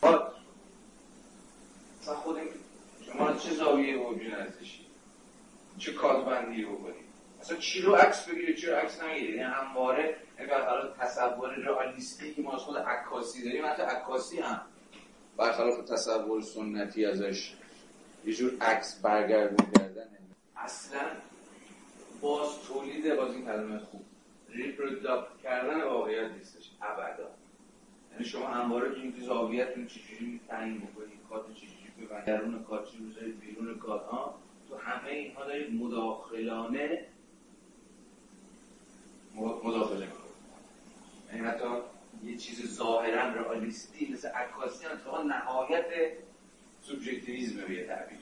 خود 0.00 0.20
مثلا 2.02 2.14
خود 2.14 2.38
شما 3.06 3.32
چه 3.32 3.50
زاویه 3.54 3.94
اوجی 3.94 4.28
نزدشی 4.28 4.86
چه 5.78 5.92
کادربندی 5.92 6.64
بکنید 6.64 7.08
اصلا 7.40 7.56
چی 7.56 7.80
رو 7.80 7.94
عکس 7.94 8.28
بگیره 8.28 8.54
چی 8.54 8.66
رو 8.66 8.76
عکس 8.76 9.02
نگیره 9.02 9.30
یعنی 9.36 9.52
همواره 9.52 10.16
حالا 10.50 10.92
تصور 11.00 11.54
رئالیستی 11.54 12.34
که 12.34 12.42
ما 12.42 12.52
از 12.54 12.60
خود 12.60 12.78
عکاسی 12.78 13.44
داریم 13.44 13.66
حتی 13.66 13.82
عکاسی 13.82 14.40
هم. 14.40 14.60
برخلاف 15.36 15.78
تصور 15.78 16.42
سنتی 16.42 17.04
ازش 17.06 17.54
یه 18.28 18.34
جور 18.34 18.52
عکس 18.60 19.00
برگردون 19.02 19.66
کردن 19.78 20.08
اصلا 20.56 21.00
باز 22.20 22.48
تولید 22.68 23.16
باز 23.16 23.34
این 23.34 23.44
کلمه 23.44 23.78
خوب. 23.78 24.04
reproduct 24.48 25.28
کردن 25.42 25.82
واقعیت 25.82 26.30
نیستش 26.30 26.70
ابدا. 26.82 27.30
یعنی 28.12 28.24
شما 28.24 28.46
همواره 28.46 28.90
تو 28.90 29.00
اینکه 29.00 29.20
زاویتتون 29.20 29.86
چجوری 29.86 30.40
تعیین 30.48 30.78
بکنید 30.78 31.18
کات 31.28 31.54
چجوری 31.54 32.06
ببندید 32.06 32.26
درون 32.26 32.64
کات 32.64 32.88
چجوری 32.88 33.32
بیرون 33.32 33.78
کات 33.78 34.06
ها؟ 34.06 34.38
تو 34.68 34.76
همه 34.76 35.08
اینها 35.10 35.44
دارید 35.44 35.74
مداخلانه 35.74 37.06
مداخله 39.36 40.06
می‌کنید. 40.06 40.28
یعنی 41.32 41.46
حتی 41.46 41.64
یه 42.24 42.36
چیز 42.36 42.74
ظاهرا 42.74 43.32
رئالیستی 43.32 44.12
مثل 44.12 44.28
عکاسی 44.28 44.86
هم 44.86 45.32
نهایت 45.32 45.86
سوبژکتیویسم 46.88 47.56
به 47.56 47.86
تعبیر. 47.86 48.18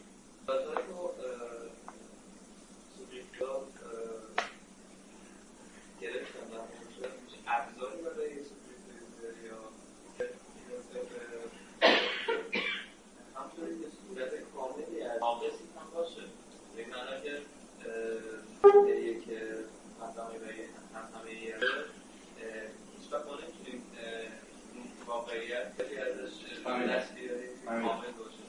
همطوری 13.37 13.75
کاملی 14.55 15.03
از 15.03 15.21
باشه 15.95 16.23
همزمانی 20.03 20.39
برای 20.39 20.65
همه 21.15 21.31
هیچ 23.01 23.13
وقت 23.13 23.27
ما 23.27 23.33
نمی‌تونیم 23.35 23.83
واقعیت 25.07 25.73
ازش 25.81 26.33
دست 26.89 27.15
بیاریم 27.15 27.51
کامل 27.65 28.13
باشه 28.13 28.47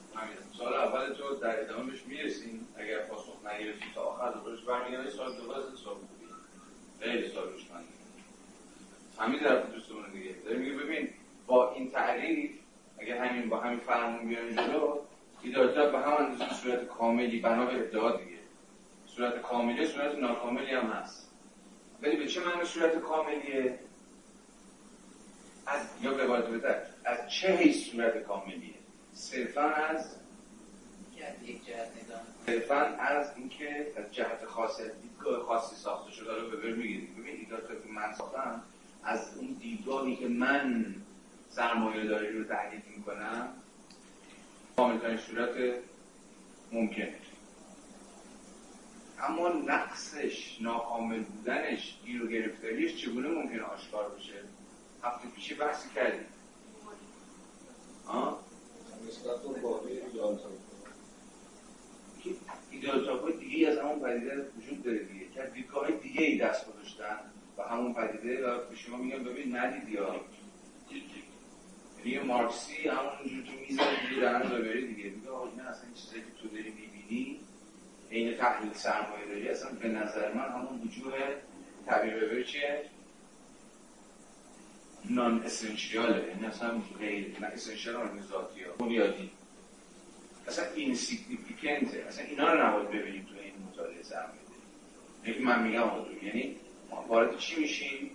سال 0.58 0.74
اول 0.74 1.12
تو 1.12 1.34
در 1.34 1.60
ادامه 1.60 1.90
بهش 1.90 2.02
می‌رسیم 2.06 2.68
اگر 2.76 2.98
پاسخ 2.98 3.36
نگرفتی 3.44 3.84
تا 3.94 4.00
آخر 4.02 4.30
دوبارش 4.32 4.60
برمیگردی 4.60 5.10
سال 5.10 5.36
دوباره 5.36 5.62
سال 5.84 5.94
خوبی 5.94 6.26
خیلی 7.00 7.28
سال 7.28 7.48
من 9.17 9.17
همین 9.28 9.40
در 9.40 9.60
دوستمون 9.60 10.10
دیگه 10.12 10.34
داره 10.44 10.56
میگه 10.58 10.76
ببین 10.76 11.08
با 11.46 11.72
این 11.72 11.90
تعریف 11.90 12.50
اگر 12.98 13.24
همین 13.24 13.48
با 13.48 13.60
همین 13.60 13.78
فهم 13.78 14.28
بیان 14.28 14.54
جلو 14.54 14.98
ایدارتر 15.42 15.90
به 15.90 15.98
هم 15.98 16.12
اندازه 16.12 16.54
صورت 16.54 16.86
کاملی 16.86 17.40
بنا 17.40 17.66
به 17.66 17.74
ادعا 17.74 18.16
دیگه. 18.16 18.38
صورت 19.06 19.42
کاملی 19.42 19.86
صورت 19.86 20.18
ناکاملی 20.18 20.74
هم 20.74 20.86
هست. 20.86 21.30
ولی 22.02 22.16
به 22.16 22.26
چه 22.26 22.40
معنی 22.40 22.64
صورت 22.64 22.98
کاملیه؟ 22.98 23.78
از 25.66 25.88
یا 26.02 26.14
به 26.14 26.22
عبارت 26.22 26.46
بهتر 26.46 26.82
از 27.04 27.30
چه 27.30 27.56
حیث 27.56 27.90
صورت 27.90 28.22
کاملیه؟ 28.22 28.74
صرفا 29.12 29.62
از 29.62 30.16
صرفا 32.46 32.80
از 32.98 33.36
اینکه 33.36 33.86
از 33.96 34.14
جهت 34.14 34.44
خاص 34.44 34.80
دیدگاه 34.80 35.46
خاصی 35.46 35.76
ساخته 35.76 36.12
شده 36.12 36.34
رو 36.34 36.50
به 36.50 36.56
بر 36.56 36.70
می‌گیریم. 36.70 37.14
ببین 37.18 37.36
ایدارتر 37.36 37.74
که 37.74 37.88
من 37.88 38.12
ساختم. 38.12 38.62
از 39.08 39.20
اون 39.36 39.56
دیدگاهی 39.60 40.16
که 40.16 40.28
من 40.28 40.94
سرمایه 41.50 42.04
داری 42.04 42.38
رو 42.38 42.44
تحلیل 42.44 42.82
می‌کنم 42.96 43.48
کاملترین 44.76 45.16
صورت 45.16 45.74
ممکنه 46.72 47.14
اما 49.20 49.48
نقصش 49.48 50.58
ناکامل 50.60 51.22
بودنش 51.22 51.98
گیر 52.04 52.24
و 52.24 52.28
گرفتاریش 52.28 52.96
چگونه 52.96 53.28
ممکنه 53.28 53.62
آشکار 53.62 54.08
بشه؟ 54.08 54.42
هفته 55.02 55.28
پیش 55.28 55.60
بحثی 55.60 55.88
کردیم. 55.94 56.26
ایدئال 62.70 63.18
های 63.18 63.32
دیگه 63.32 63.68
از 63.68 63.78
همون 63.78 64.00
پدیده 64.00 64.46
وجود 64.58 64.82
داره 64.82 64.98
دیگه. 64.98 65.28
که 65.34 65.50
دیدگاه 65.54 65.90
دیگه 65.90 66.22
ای 66.22 66.38
دست 66.38 66.66
گذاشتن. 66.72 67.27
و 67.58 67.62
همون 67.62 67.94
پدیده 67.94 68.46
و 68.46 68.58
به 68.70 68.76
شما 68.76 68.96
میگم 68.96 69.24
ببین 69.24 69.56
ندید 69.56 69.88
یا 69.88 70.20
یعنی 72.04 72.26
مارکسی 72.26 72.88
همون 72.88 73.44
تو 73.44 73.52
میزه 73.60 73.82
دیگه 74.08 74.20
درن 74.20 74.48
ببری 74.48 74.94
دیگه. 74.94 75.10
میگه 75.10 75.30
آقا 75.30 75.48
این 75.48 75.60
اصلا 75.60 75.84
این 75.84 75.94
چیزایی 75.94 76.22
که 76.22 76.42
تو 76.42 76.48
داری 76.48 76.70
می‌بینی 76.70 77.40
عین 78.10 78.36
تحلیل 78.36 78.72
سرمایه 78.72 79.26
داری. 79.26 79.48
اصلا 79.48 79.70
به 79.70 79.88
نظر 79.88 80.32
من 80.32 80.48
همون 80.48 80.80
وجوه 80.84 81.12
تعبیر 81.86 82.14
ببری 82.14 82.44
چیه 82.44 82.84
نان 85.10 85.42
اسنشیاله 85.42 86.28
یعنی 86.28 86.46
اصلا 86.46 86.82
غیر 86.98 87.36
نه 87.40 87.46
اسنشیال 87.46 88.20
ذاتی 88.20 88.62
ها. 88.62 88.72
بنیادی. 88.72 89.30
اصلا 90.48 90.64
این 90.74 90.94
سیگنیفیکنته 90.94 92.04
اصلا 92.08 92.24
اینا 92.24 92.52
رو 92.52 92.66
نباید 92.66 92.88
ببینیم 92.88 93.24
تو 93.24 93.34
این 93.40 93.52
مطالعه 93.72 94.02
سرمایه 94.02 94.38
یعنی 95.26 95.44
من 95.44 95.62
میگم 95.62 95.88
حضور 95.88 96.24
یعنی 96.24 96.56
وارد 96.90 97.38
چی 97.38 97.60
میشیم 97.60 98.10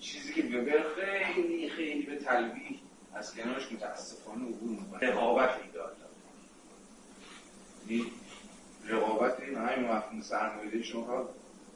چیزی 0.00 0.32
که 0.32 0.42
بیابر 0.42 0.84
خیلی 0.96 1.68
خیلی 1.68 2.02
به 2.02 2.16
تلویح 2.16 2.80
از 3.14 3.34
کنارش 3.34 3.72
متاسفانه 3.72 4.44
عبور 4.44 4.70
می‌کنه. 4.70 5.10
رقابت 5.10 5.60
ایدار 5.64 5.92
یعنی 7.88 8.06
رقابت 8.86 9.40
این 9.40 9.56
همین 9.56 9.88
مفهوم 9.88 10.20
سرمایه‌داری 10.20 10.84
شما 10.84 11.28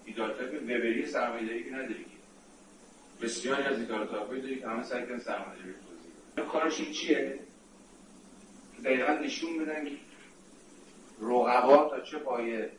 ایدارتاپ 0.05 0.63
وبری 0.63 1.07
سرمایه‌داری 1.07 1.65
که 1.65 1.71
نداری. 1.71 2.05
که 2.05 3.25
بسیاری 3.27 3.63
از 3.63 3.79
ایدارتاپ‌هایی 3.79 4.43
داری 4.43 4.61
که 4.61 4.69
همه 4.69 4.83
سعی 4.83 5.01
کردن 5.03 5.19
سرمایه‌داری 5.19 5.75
توضیح 6.37 6.53
کارش 6.53 6.81
این 6.81 6.93
چیه؟ 6.93 7.39
دقیقا 8.85 9.13
نشون 9.13 9.59
بدن 9.59 9.85
که 9.85 9.97
رقبا 11.21 11.89
تا 11.89 12.01
چه 12.01 12.19
پایه؟ 12.19 12.71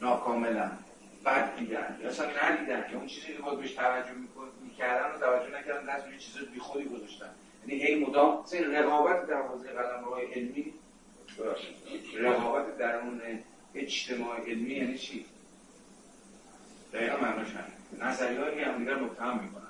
ناکاملا. 0.00 0.70
بد 1.28 1.56
دیدن. 1.56 1.98
یا 2.02 2.08
اصلا 2.08 2.26
ندیدن 2.42 2.84
که 2.90 2.96
اون 2.96 3.06
چیزی 3.06 3.26
که 3.26 3.42
خود 3.42 3.60
بهش 3.60 3.72
توجه 3.72 4.10
می‌کردن 4.64 5.14
و 5.14 5.18
توجه 5.18 5.58
نکردن 5.58 5.96
دست 5.96 6.06
روی 6.06 6.18
چیز 6.18 6.38
بی 6.38 6.58
خودی 6.58 6.84
گذاشتن. 6.84 7.30
یعنی 7.66 7.82
هی 7.82 8.04
مدام 8.04 8.42
مثلا 8.42 8.80
رقابت 8.80 9.26
در 9.26 9.42
حوزه 9.42 9.68
قلم 9.68 10.04
روی 10.04 10.22
علمی 10.22 10.74
رقابت 12.18 12.78
درون 12.78 13.20
اجتماع 13.74 14.40
علمی 14.40 14.74
یعنی 14.74 14.98
چی؟ 14.98 15.26
دقیقا 16.92 17.16
معناش 17.16 17.48
همین 17.48 18.08
نظریه 18.08 18.66
هم 18.66 18.78
دیگر 18.78 18.94
متهم 18.94 19.38
می‌کنن. 19.38 19.68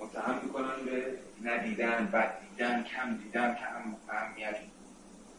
متهم 0.00 0.40
می‌کنن 0.42 0.84
به 0.84 1.18
ندیدن 1.44 2.10
بد 2.12 2.40
دیدن 2.40 2.82
کم 2.82 3.16
دیدن 3.16 3.54
کم 3.54 3.96
اهمیت 4.08 4.56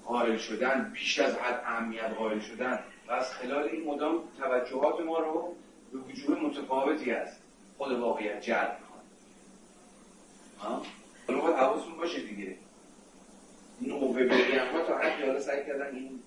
قائل 0.06 0.38
شدن 0.38 0.92
بیش 0.94 1.20
از 1.20 1.36
حد 1.36 1.62
اهمیت 1.66 2.10
قائل 2.18 2.40
شدن. 2.40 2.80
و 3.08 3.12
از 3.12 3.32
خلال 3.32 3.64
این 3.64 3.84
مدام 3.84 4.24
توجهات 4.40 5.00
ما 5.00 5.20
رو 5.20 5.56
به 5.92 5.98
وجوه 5.98 6.40
متفاوتی 6.40 7.12
است 7.12 7.42
خود 7.78 7.92
واقعیت 7.92 8.42
جلب 8.42 8.78
می‌کنه. 8.82 9.04
حالا 11.28 11.42
باید 11.42 11.56
حواستون 11.56 11.98
باشه 11.98 12.22
دیگه. 12.22 12.56
نوبه 13.82 14.22
هم 14.22 14.78
ها 14.78 14.86
تا 14.88 14.98
حدی 14.98 15.24
حالا 15.24 15.40
سعی 15.40 15.66
کردن 15.66 15.96
این 15.96 16.20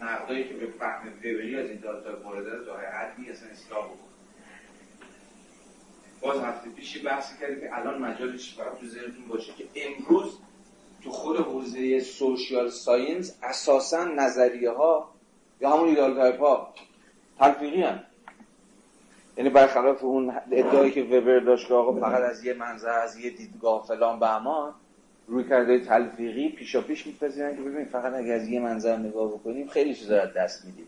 نقدایی 0.00 0.48
که 0.48 0.54
به 0.54 0.66
فهم 0.66 1.08
وبری 1.08 1.56
از 1.56 1.70
این 1.70 1.80
داتا 1.80 2.20
وارده 2.20 2.64
تا 2.64 2.76
حدی 2.76 3.30
اصلا 3.30 3.48
اصلاح 3.48 3.84
بکنن. 3.84 4.12
باز 6.20 6.40
هفته 6.40 6.70
پیشی 6.70 7.02
بحثی 7.02 7.38
کردیم 7.40 7.60
که 7.60 7.78
الان 7.78 8.02
مجالش 8.02 8.54
فقط 8.54 8.78
تو 8.78 8.86
ذهنتون 8.86 9.28
باشه 9.28 9.52
که 9.52 9.64
امروز 9.74 10.38
تو 11.04 11.10
خود 11.10 11.36
حوزه 11.36 12.00
social 12.00 12.68
science 12.68 13.38
اساسا 13.42 14.04
نظریه 14.04 14.70
ها 14.70 15.11
یا 15.62 15.70
همون 15.70 15.88
ideal 15.88 16.14
type 16.14 16.40
ها. 16.40 16.74
تلفیقی 17.38 17.82
هم 17.82 18.00
یعنی 19.36 19.50
برخلاف 19.50 20.04
اون 20.04 20.32
ادعایی 20.50 20.90
که 20.90 21.02
وبر 21.02 21.38
داشت 21.38 21.68
که 21.68 21.74
آقا 21.74 22.00
فقط 22.00 22.22
از 22.22 22.44
یه 22.44 22.54
منظر 22.54 22.98
از 22.98 23.16
یه 23.16 23.30
دیدگاه 23.30 23.84
فلان 23.86 24.18
به 24.18 24.36
امان 24.36 24.74
روی 25.26 25.48
کرده 25.48 25.80
تلفیقی 25.80 26.48
پیشا 26.48 26.80
پیش 26.80 27.06
میپذیرن 27.06 27.56
که 27.56 27.62
ببین 27.62 27.84
فقط 27.84 28.14
اگر 28.14 28.34
از 28.34 28.48
یه 28.48 28.60
منظر 28.60 28.96
نگاه 28.96 29.28
بکنیم 29.28 29.68
خیلی 29.68 29.94
چیزا 29.94 30.20
از 30.20 30.32
دست 30.34 30.64
میدیم. 30.64 30.86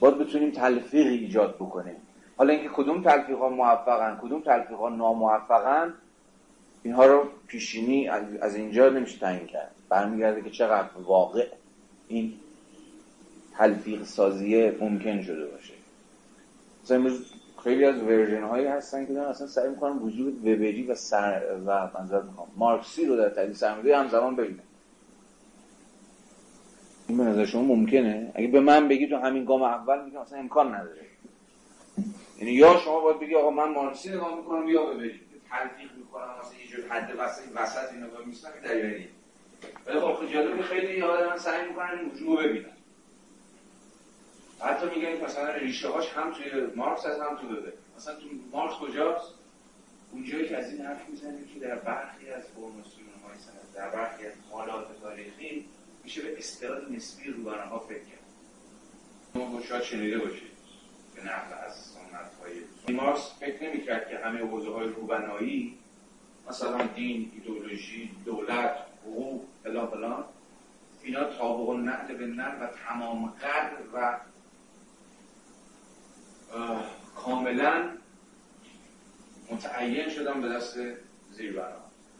باید 0.00 0.18
بتونیم 0.18 0.50
تلفیقی 0.50 1.16
ایجاد 1.16 1.54
بکنیم. 1.54 1.96
حالا 2.36 2.52
اینکه 2.52 2.68
کدوم 2.68 3.02
تلفیق 3.02 3.38
ها 3.38 3.48
موفقن 3.48 4.18
کدوم 4.22 4.40
تلفیق 4.40 4.78
ها 4.78 4.88
ناموفقن 4.88 5.94
اینها 6.82 7.06
رو 7.06 7.28
پیشینی 7.46 8.08
از 8.40 8.54
اینجا 8.56 8.88
نمیشه 8.88 9.18
تعیین 9.18 9.46
کرد. 9.46 9.70
برمیگرده 9.88 10.42
که 10.42 10.50
چقدر 10.50 10.88
واقع 11.04 11.46
این 12.08 12.34
تلفیق 13.58 14.02
سازیه 14.02 14.76
ممکن 14.80 15.22
شده 15.22 15.46
باشه. 15.46 15.74
مثلا 16.84 16.96
امروز 16.96 17.32
خیلی 17.64 17.84
از 17.84 18.02
ورژن 18.02 18.42
هایی 18.42 18.66
هستن 18.66 19.06
که 19.06 19.12
دارن 19.12 19.28
اصلا 19.28 19.46
سعی 19.46 19.68
می‌کنن 19.68 19.98
وجود 19.98 20.38
وبری 20.38 20.82
و 20.82 20.94
سر 20.94 21.42
و 21.66 21.88
منظر 21.98 22.22
می‌خوام 22.22 22.48
مارکسی 22.56 23.06
رو 23.06 23.16
در 23.16 23.28
تحلیل 23.28 23.52
سرمایه 23.52 23.98
همزمان 23.98 24.36
ببینن 24.36 24.62
این 27.08 27.18
به 27.18 27.24
نظر 27.24 27.44
شما 27.44 27.62
ممکنه؟ 27.62 28.32
اگه 28.34 28.48
به 28.48 28.60
من 28.60 28.88
بگی 28.88 29.06
تو 29.06 29.16
همین 29.16 29.44
گام 29.44 29.62
اول 29.62 30.04
میگم 30.04 30.18
اصلا 30.18 30.38
امکان 30.38 30.74
نداره. 30.74 31.00
یعنی 32.38 32.52
یا 32.52 32.76
شما 32.76 33.00
باید 33.00 33.20
بگی 33.20 33.34
آقا 33.34 33.50
من 33.50 33.72
مارکسی 33.72 34.08
نگاه 34.08 34.36
می‌کنم 34.36 34.68
یا 34.68 34.86
ببرید 34.86 35.20
تلفیق 35.50 35.90
می‌کنم 35.98 36.24
مثلا 36.40 36.58
یه 36.60 36.66
جور 36.66 36.88
حد 36.88 37.10
وسط 37.18 37.42
وسط 37.54 37.92
اینا 37.94 38.06
با 38.06 38.24
میسن 38.26 38.48
که 38.62 38.68
دلیلی 38.68 39.08
ولی 39.86 40.00
خب 40.00 40.14
خیلی 40.62 41.02
آدم 41.02 41.36
سعی 41.36 41.68
می‌کنن 41.68 41.98
این 41.98 42.10
وجود 42.10 42.38
ببینن. 42.38 42.79
حتی 44.62 44.86
میگن 44.86 45.24
مثلا 45.24 45.54
ریشه 45.54 45.88
هاش 45.88 46.08
هم 46.08 46.32
توی 46.32 46.66
مارکس 46.76 47.06
هست 47.06 47.20
هم 47.20 47.36
تو 47.36 47.48
ببه 47.48 47.72
مثلا 47.96 48.14
تو 48.14 48.26
مارکس 48.52 48.74
کجاست؟ 48.74 49.34
اونجایی 50.12 50.48
که 50.48 50.56
از 50.56 50.72
این 50.72 50.86
حرف 50.86 51.08
می‌زنیم 51.08 51.46
که 51.54 51.60
در 51.60 51.74
برخی 51.74 52.30
از 52.30 52.44
فرماسیون 52.44 53.08
های 53.24 53.38
سنت 53.38 53.74
در 53.74 53.90
برخی 53.90 54.26
از 54.26 54.32
حالات 54.50 55.00
تاریخی 55.02 55.66
میشه 56.04 56.22
به 56.22 56.38
استعداد 56.38 56.92
نسبی 56.92 57.30
روبانه 57.30 57.62
ها 57.62 57.78
فکر 57.78 57.98
کرد. 57.98 58.20
شما 59.32 59.62
شاید 59.62 59.82
شنیده 59.82 60.18
باشید. 60.18 60.50
به 61.14 61.22
نقل 61.22 61.52
از 61.66 61.96
های 62.40 62.94
مارکس 62.94 63.32
فکر 63.40 63.64
نمی‌کرد 63.64 64.08
که 64.08 64.18
همه 64.18 64.38
حوزه 64.38 64.70
های 64.70 64.88
روبنایی 64.88 65.78
مثلا 66.48 66.86
دین، 66.86 67.32
ایدولوژی، 67.34 68.10
دولت، 68.24 68.76
حقوق، 69.02 69.44
فلان 69.62 69.86
فلان 69.86 70.24
اینا 71.02 71.24
تابق 71.24 71.68
و 71.68 71.76
نقل 71.76 72.14
به 72.14 72.26
نقل 72.26 72.64
و 72.64 72.66
تمام 72.88 73.30
قدر 73.30 73.76
و 73.94 74.20
کاملا 77.16 77.88
متعین 79.50 80.08
شدن 80.08 80.40
به 80.40 80.48
دست 80.48 80.78
زیربنا 81.32 81.64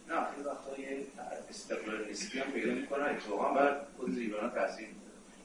نه 0.09 0.25
خیلی 0.25 0.49
وقتا 0.49 0.81
یه 0.81 1.07
استقلال 1.51 2.11
نسبی 2.11 2.39
هم 2.39 2.51
پیدا 2.51 2.75
می‌کنن 2.75 3.05
اتفاقا 3.05 3.55
بر 3.55 3.81
خود 3.97 4.11
زیربنا 4.11 4.49
تاثیر 4.49 4.89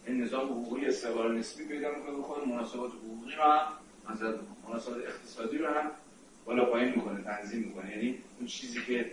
این 0.08 0.24
نظام 0.24 0.46
حقوقی 0.46 0.86
استقلال 0.86 1.38
نسبی 1.38 1.66
پیدا 1.66 1.90
می‌کنه 1.90 2.24
خود 2.24 2.48
مناسبات 2.48 2.92
حقوقی 2.92 3.36
رو 3.36 3.44
هم 3.44 4.40
مناسبات 4.70 4.98
اقتصادی 4.98 5.58
رو 5.58 5.68
هم 5.68 5.92
بالا 6.46 6.66
پایین 6.66 6.96
می‌کنه 6.96 7.24
تنظیم 7.24 7.60
می‌کنه. 7.60 7.92
یعنی 7.92 8.18
اون 8.40 8.48
چیزی 8.48 8.82
که 8.82 9.12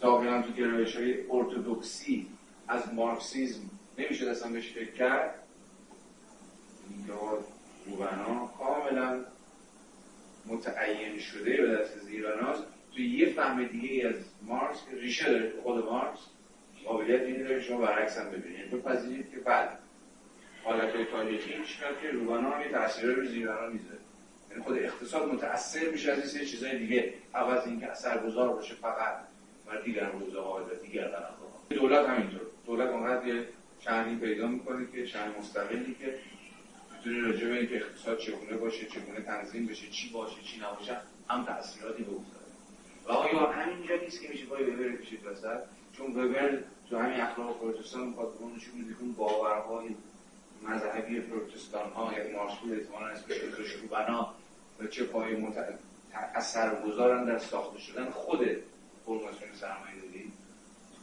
ظاهرا 0.00 0.42
تو 0.42 0.52
گرایش 0.52 0.96
های 0.96 1.30
ارتودکسی 1.30 2.26
از 2.68 2.94
مارکسیزم 2.94 3.60
نمیشه 3.98 4.30
اصلا 4.30 4.52
بهش 4.52 4.72
فکر 4.72 4.92
کرد 4.92 5.34
روبنا 7.86 8.50
کاملا 8.58 9.24
متعین 10.46 11.18
شده 11.18 11.56
به 11.62 11.76
دست 11.76 11.98
زیراناست 11.98 12.62
توی 12.94 13.06
یه 13.06 13.32
فهم 13.32 13.64
دیگه 13.64 14.08
از 14.08 14.14
مارکس 14.42 14.78
که 14.90 14.96
ریشه 14.96 15.30
داره 15.30 15.50
تو 15.50 15.62
خود 15.62 15.84
مارکس 15.84 16.18
قابلیت 16.84 17.20
اینه 17.20 17.42
داره 17.42 17.60
شما 17.60 17.78
برعکس 17.78 18.18
هم 18.18 18.30
ببینید. 18.30 18.70
بپذیرید 18.70 19.30
که 19.30 19.36
بعد 19.36 19.78
حالت 20.64 20.94
های 20.94 21.04
تاریخی 21.04 21.58
میشه 21.58 21.80
که 22.02 22.10
روبنا 22.10 22.50
هم 22.50 22.60
یه 22.60 22.68
تاثیر 22.68 23.06
رو 23.06 23.26
زیرانا 23.26 23.68
می‌ذاره. 23.68 23.98
یعنی 24.50 24.62
خود 24.62 24.78
اقتصاد 24.78 25.34
متاثر 25.34 25.90
میشه 25.90 26.12
از 26.12 26.36
این 26.36 26.44
چیزای 26.44 26.78
دیگه. 26.78 27.14
عوض 27.34 27.66
اینکه 27.66 27.90
اثرگذار 27.90 28.48
باشه 28.48 28.74
فقط 28.74 29.16
بر 29.66 29.80
دیگر 29.80 30.04
حوزه 30.04 30.40
ها 30.40 30.64
و 30.64 30.84
دیگر 30.86 31.08
قلمرو 31.08 31.80
دولت 31.88 32.08
همینطور. 32.08 32.40
دولت 32.66 32.90
اونقدر 32.90 33.26
یه 33.26 33.44
شهری 33.80 34.16
پیدا 34.16 34.46
می‌کنه 34.46 34.86
که 34.92 35.06
شهر 35.06 35.38
مستقلی 35.38 35.96
که 36.00 36.14
می‌تونه 37.06 37.26
راجع 37.26 37.48
به 37.48 37.58
اینکه 37.58 37.76
اقتصاد 37.76 38.18
چگونه 38.18 38.56
باشه 38.56 38.86
چگونه 38.86 39.20
تنظیم 39.20 39.66
بشه 39.66 39.90
چی 39.90 40.10
باشه 40.10 40.42
چی 40.42 40.60
نباشه 40.60 40.96
هم 41.30 41.44
تاثیراتی 41.44 42.02
بگذاره 42.02 42.44
و 43.06 43.12
آیا 43.12 43.52
همینجا 43.52 43.96
نیست 43.96 44.22
که 44.22 44.28
میشه 44.28 44.46
پای 44.46 44.64
وبر 44.64 44.96
کشید 44.96 45.26
وسط 45.26 45.60
چون 45.92 46.16
وبر 46.16 46.58
تو 46.90 46.98
همین 46.98 47.20
اخلاق 47.20 47.60
پروتستان 47.60 48.06
می‌خواد 48.06 48.32
نشون 48.56 48.74
میده 48.74 48.90
که 48.90 49.04
باورهای 49.16 49.88
مذهبی 50.62 51.20
پروتستان 51.20 51.90
ها 51.90 52.12
یک 52.12 52.34
مارکسیسم 52.34 52.72
احتمالاً 52.72 53.06
اسمش 53.06 53.70
رو 53.70 53.88
بنا 53.88 54.34
و 54.80 54.86
چه 54.86 55.04
پای 55.04 55.36
اثرگذارن 56.34 57.24
در 57.24 57.38
ساخته 57.38 57.80
شدن 57.80 58.10
خود 58.10 58.38
فرماسیون 59.06 59.52
سرمایه 59.60 59.94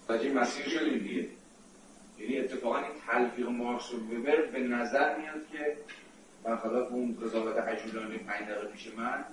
داری 0.08 0.30
مسیر 0.30 0.70
شدیم 0.70 0.99
دیگه؟ 0.99 1.28
یعنی 2.22 2.39
اتفاقا 2.39 2.78
این 2.78 2.91
تلفیق 3.07 3.47
مارکس 3.47 3.93
و 3.93 3.97
وبر 3.97 4.41
به 4.41 4.59
نظر 4.59 5.17
میاد 5.17 5.47
که 5.51 5.78
برخلاف 6.43 6.91
اون 6.91 7.17
قضاوت 7.24 7.57
عجولانی 7.57 8.17
پنج 8.17 8.47
دقیقه 8.47 8.67
پیش 8.67 8.88
من 8.97 9.26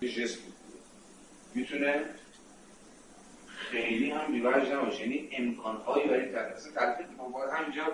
جس 0.00 0.36
بود. 0.36 0.54
می‌تونه 1.54 2.04
خیلی 3.46 4.10
هم 4.10 4.32
بیورج 4.32 4.68
نباشه. 4.68 5.00
یعنی 5.00 5.28
امکانهایی 5.32 6.08
برای 6.08 6.32
تلفیق. 6.32 6.72
تلفیق 6.74 7.06
همینجا 7.52 7.84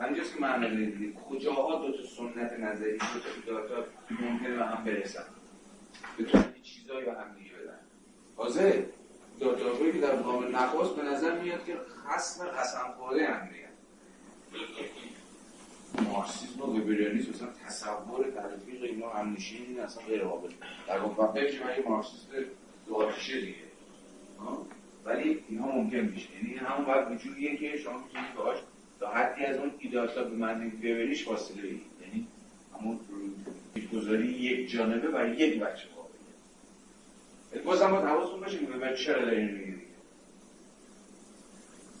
همینجاست 0.00 0.34
که 0.34 0.40
معنی 0.40 0.86
دیدید 0.86 1.14
کجاها 1.14 1.86
دو 1.86 1.92
تا 1.92 2.02
سنت 2.02 2.52
نظری 2.52 2.98
دو 3.46 3.68
تا 3.68 3.84
ممکنه 4.10 4.56
به 4.56 4.64
هم 4.64 4.84
برسن؟ 4.84 5.24
بتونن 6.18 6.54
چیزایی 6.62 7.04
به 7.04 7.12
هم 7.12 7.34
دیگه 7.38 7.50
بدن. 7.50 7.78
تازه 9.40 9.54
داتاهایی 9.54 9.92
که 9.92 9.98
در 9.98 10.16
مقام 10.16 10.56
نخواست 10.56 10.96
به 10.96 11.02
نظر 11.02 11.40
میاد 11.40 11.64
که 11.64 11.76
خصم 12.06 12.44
قسم 12.44 12.94
خورده 12.98 13.26
هم 13.26 13.48
دیگه 13.48 13.68
مارکسیسم 16.12 16.60
و 16.60 16.64
وبریانیسم 16.64 17.30
مثلا 17.30 17.48
تصور 17.66 18.30
تلفیق 18.30 18.82
اینا 18.82 19.08
هم 19.08 19.32
نشین 19.32 19.66
این 19.66 19.80
اصلا 19.80 20.02
غیر 20.06 20.24
قابل. 20.24 20.48
در 20.88 20.98
واقع 20.98 21.50
که 21.50 21.64
من 21.64 21.70
یه 21.70 21.88
مارکسیست 21.88 22.26
دو 22.86 23.10
دیگه. 23.28 23.54
ولی 25.04 25.44
اینها 25.48 25.72
ممکن 25.72 25.96
میشه. 25.96 26.28
یعنی 26.34 26.56
همون 26.56 26.86
باید 26.86 27.12
وجودیه 27.12 27.56
که 27.56 27.76
شما 27.76 27.98
می‌تونید 27.98 28.34
باهاش 28.36 28.58
تا 29.00 29.10
حدی 29.10 29.44
از 29.44 29.56
اون 29.56 29.70
ایداتا 29.78 30.24
به 30.24 30.36
معنی 30.36 30.70
ببریش 30.70 31.24
فاصله 31.24 31.62
ای 31.62 31.80
یعنی 32.02 32.26
همون 32.80 33.00
گذاری 33.92 34.26
یک 34.26 34.70
جانبه 34.70 35.08
برای 35.08 35.36
یک 35.36 35.60
بچه 35.60 35.88
بازم 37.64 37.90
باید 37.90 38.04
حواستون 38.04 38.40
باشه 38.40 38.58
که 38.58 38.66
به 38.66 38.96
چرا 38.96 39.24
داری 39.24 39.36
اینو 39.36 39.58
میگه 39.58 39.78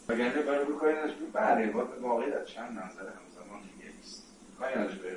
وگرنه 0.08 0.42
برای 0.42 0.66
رو 0.66 0.78
کاری 0.78 0.96
نداشت. 0.96 1.16
بله 1.32 1.70
واقعیت 2.00 2.34
از 2.34 2.48
چند 2.48 2.70
نظر 2.70 3.08
همزمان 3.08 3.62
دیگه 3.62 3.92
نیست. 3.96 4.26
کاری 4.58 4.78
نداشت 4.78 4.98
بره. 4.98 5.16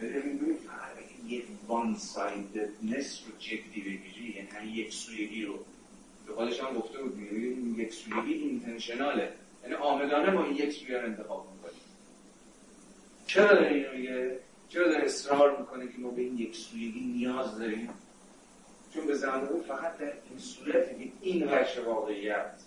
بره 0.00 0.20
ببینید 0.20 0.60
فقط 0.60 0.94
یک 1.26 1.44
وان 1.68 1.96
سایدنس 1.96 3.22
رو 3.26 3.38
جدی 3.38 3.80
بگیری 3.80 4.46
یعنی 4.54 4.70
یک 4.70 4.92
سویگی 4.92 5.44
رو. 5.44 5.58
به 6.26 6.32
خودش 6.34 6.60
هم 6.60 6.74
گفته 6.74 7.02
بود 7.02 7.18
یک 7.78 7.92
سویگی 7.92 8.34
اینتنشناله 8.34 9.32
یعنی 9.62 9.74
آمدانه 9.74 10.30
ما 10.30 10.44
این 10.44 10.56
یک 10.56 10.90
رو 10.90 11.04
انتخاب 11.04 11.48
می‌کنیم 11.52 11.80
چرا 13.26 13.54
داره 13.54 13.74
اینو 13.74 13.92
میگه؟ 13.92 14.38
چرا 14.68 14.88
داره 14.88 15.04
اصرار 15.04 15.58
می‌کنه 15.60 15.86
که 15.86 15.98
ما 15.98 16.10
به 16.10 16.22
این 16.22 16.38
یک 16.38 16.56
سویگی 16.56 17.00
نیاز 17.00 17.58
داریم؟ 17.58 17.88
چون 18.94 19.06
به 19.06 19.14
زمان 19.14 19.62
فقط 19.68 19.98
در 19.98 20.12
این 20.30 20.38
صورتی 20.38 21.04
که 21.04 21.12
این 21.20 21.44
وجه 21.44 21.82
واقعیت 21.86 22.60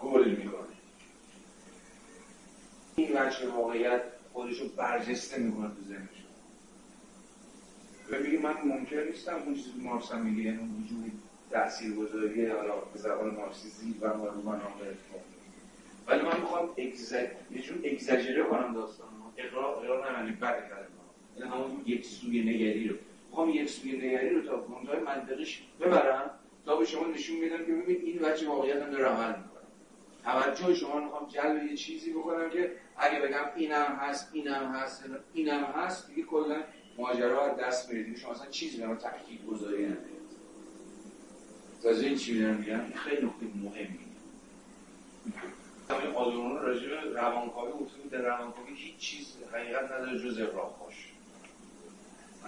گل 0.00 0.30
می‌کنه. 0.30 0.76
این 2.96 3.08
وجه 3.16 3.48
واقعیت 3.48 4.02
خودشو 4.32 4.68
برجسته 4.68 5.38
می‌کنه 5.38 5.68
تو 5.68 5.82
ذهنش. 5.88 6.24
و 8.10 8.24
بگی 8.24 8.36
من 8.36 8.54
ممکن 8.64 8.96
نیستم 8.96 9.34
اون 9.34 9.54
چیزی 9.54 9.70
که 9.70 9.78
مارکس 9.78 10.12
هم 10.12 10.26
میگه 10.26 10.42
یعنی 10.42 10.58
وجود 10.58 11.12
تاثیرگذاری 11.50 12.46
حالا 12.46 12.76
به 12.76 12.98
زبان 12.98 13.34
مارکسیزی 13.34 13.94
و 14.00 14.16
مارکسیزم 14.16 14.90
ولی 16.06 16.22
من 16.22 16.40
می‌خوام 16.40 16.70
یه 16.76 17.62
جور 17.62 17.78
اگزاجره 17.84 18.42
کنم 18.42 18.74
داستان 18.74 19.08
اقرار 19.36 19.84
اقرار 19.84 20.22
نه 20.22 20.32
بد 20.32 20.68
کلمه. 20.68 20.86
این 21.36 21.46
همون 21.46 21.82
یک 21.86 22.06
سوی 22.06 22.42
نگری 22.42 22.88
رو. 22.88 22.96
می‌خوام 23.30 23.50
یک 23.50 23.70
سوی 23.70 23.92
نگری 23.92 24.30
رو 24.30 24.42
تا 24.42 24.66
منتهای 24.66 25.00
منطقیش 25.00 25.62
ببرم 25.80 26.30
تا 26.64 26.76
به 26.76 26.84
شما 26.84 27.06
نشون 27.06 27.36
میدم 27.36 27.58
که 27.58 27.72
ببینید 27.72 28.04
این 28.04 28.18
بچه 28.18 28.48
واقعیت 28.48 28.82
هم 28.82 28.90
داره 28.90 29.04
عمل 29.04 29.28
می‌کنه. 29.28 29.60
توجه 30.24 30.74
شما 30.74 31.00
می‌خوام 31.00 31.28
جلب 31.28 31.64
یه 31.64 31.76
چیزی 31.76 32.12
بکنم 32.12 32.50
که 32.50 32.72
اگه 32.96 33.20
بگم 33.20 33.44
اینم 33.56 33.98
هست 34.00 34.30
اینم 34.32 34.72
هست 34.72 35.04
اینم 35.34 35.64
هست 35.64 36.08
دیگه 36.08 36.22
کلا 36.22 36.56
ماجرا 36.98 37.48
دست 37.48 37.92
میرید 37.92 38.16
شما 38.16 38.32
اصلا 38.32 38.46
چیزی 38.50 38.84
من 38.84 38.96
تحقیق 38.98 39.46
گذاری 39.46 39.84
ندارید. 39.84 40.20
تازه 41.82 42.06
این 42.06 42.16
چی 42.16 42.32
میگم؟ 42.32 42.92
خیلی 42.94 43.26
نکته 43.26 43.46
مهمی. 43.64 43.98
همین 45.90 46.14
آدورنو 46.14 46.58
راجع 46.58 46.88
به 46.88 47.20
روانکاوی 47.20 47.72
گفته 47.72 48.08
در 48.10 48.18
روانکاوی 48.18 48.74
هیچ 48.74 48.96
چیز 48.96 49.36
حقیقت 49.52 49.84
نداره 49.84 50.18
جز 50.18 50.40
اقراق 50.40 50.78
باش 50.78 51.09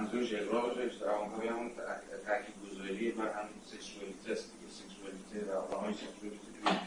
منظورش 0.01 0.34
اقراق 0.34 0.68
باشه 0.68 1.05
روانکاوی 1.05 1.49
همون 1.49 1.70
تاکید 2.26 2.55
گذاری 2.72 3.11
و 3.11 3.22
همین 3.22 3.55
سکسوالیته 3.66 4.32
است 4.32 4.53
دیگه. 4.53 4.72
سکسوالیته 4.72 5.53
و 5.53 5.57
آقای 5.57 5.95
سکسوالیته 5.95 6.80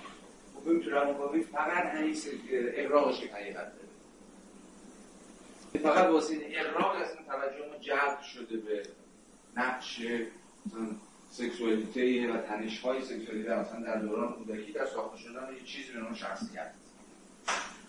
خب 0.56 0.84
تو 0.84 0.90
روانکاوی 0.90 1.42
فقط 1.42 1.86
همین 1.86 2.16
اقراقش 2.52 3.24
حقیقت 3.24 3.72
داره. 3.76 3.86
فقط 5.84 6.10
واسه 6.10 6.34
این 6.34 6.44
اقراق 6.56 6.96
اصلا 6.96 7.22
توجه 7.28 7.70
ما 7.72 7.78
جلب 7.82 8.22
شده 8.22 8.58
به 8.58 8.84
نقش 9.58 10.02
سکسوالیته 11.32 12.34
و 12.34 12.38
تنش 12.38 12.80
های 12.80 13.02
سکسوالیته 13.02 13.60
مثلا 13.60 13.80
در 13.80 14.00
دوران 14.00 14.34
کودکی 14.34 14.72
در 14.72 14.86
ساخته 14.86 15.18
شدن 15.18 15.48
یه 15.54 15.64
چیزی 15.66 15.94
به 15.94 16.00
نام 16.00 16.14
شخصیت. 16.14 16.72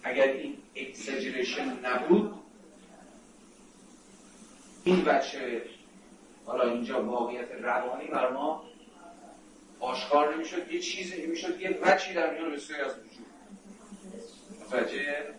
اگر 0.03 0.29
این 0.29 0.57
اکساجریشن 0.75 1.79
نبود 1.85 2.35
این 4.87 5.05
بچه 5.05 5.63
حالا 6.45 6.71
اینجا 6.71 7.05
واقعیت 7.05 7.53
روانی 7.53 8.07
بر 8.07 8.33
ما 8.33 8.65
آشکار 9.81 10.35
نمی‌شد 10.35 10.73
یه 10.73 10.81
چیزی 10.81 11.27
می‌شد 11.27 11.61
یه 11.61 11.79
وچی 11.83 12.15
در 12.15 12.35
میان 12.35 12.53
بسیاری 12.53 12.83
از 12.83 12.93
وجود. 12.93 13.27
متوجه 14.61 15.35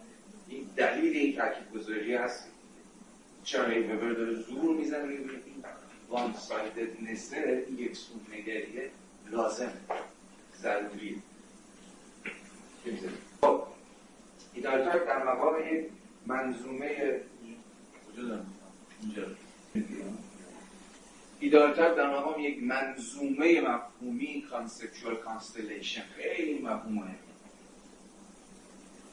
این 0.47 0.69
دلیل 0.75 1.17
این 1.17 1.35
تاکید 1.35 1.71
گذاری 1.75 2.15
هست 2.15 2.51
چرا 3.43 3.65
این 3.65 3.91
وبر 3.91 4.09
داره 4.13 4.33
زور 4.33 4.77
می‌زنه؟ 4.77 5.17
one-sidedness 6.09 7.65
یک‌سونگریه 7.77 8.89
لازم 9.31 9.71
ضروری 10.57 11.21
خب 13.41 13.63
ideal 14.53 14.82
type 14.82 15.05
در 15.05 15.23
مقام 15.23 15.55
یک 15.73 15.85
ideal 21.39 21.70
type 21.70 21.95
در 21.95 22.17
مقام 22.17 22.39
یک 22.39 22.63
منظومه 22.63 23.61
مفهومی 23.61 24.45
conceptual 24.51 25.15
constellation 25.15 26.01
خیلی 26.01 26.59
مفهوم 26.59 27.15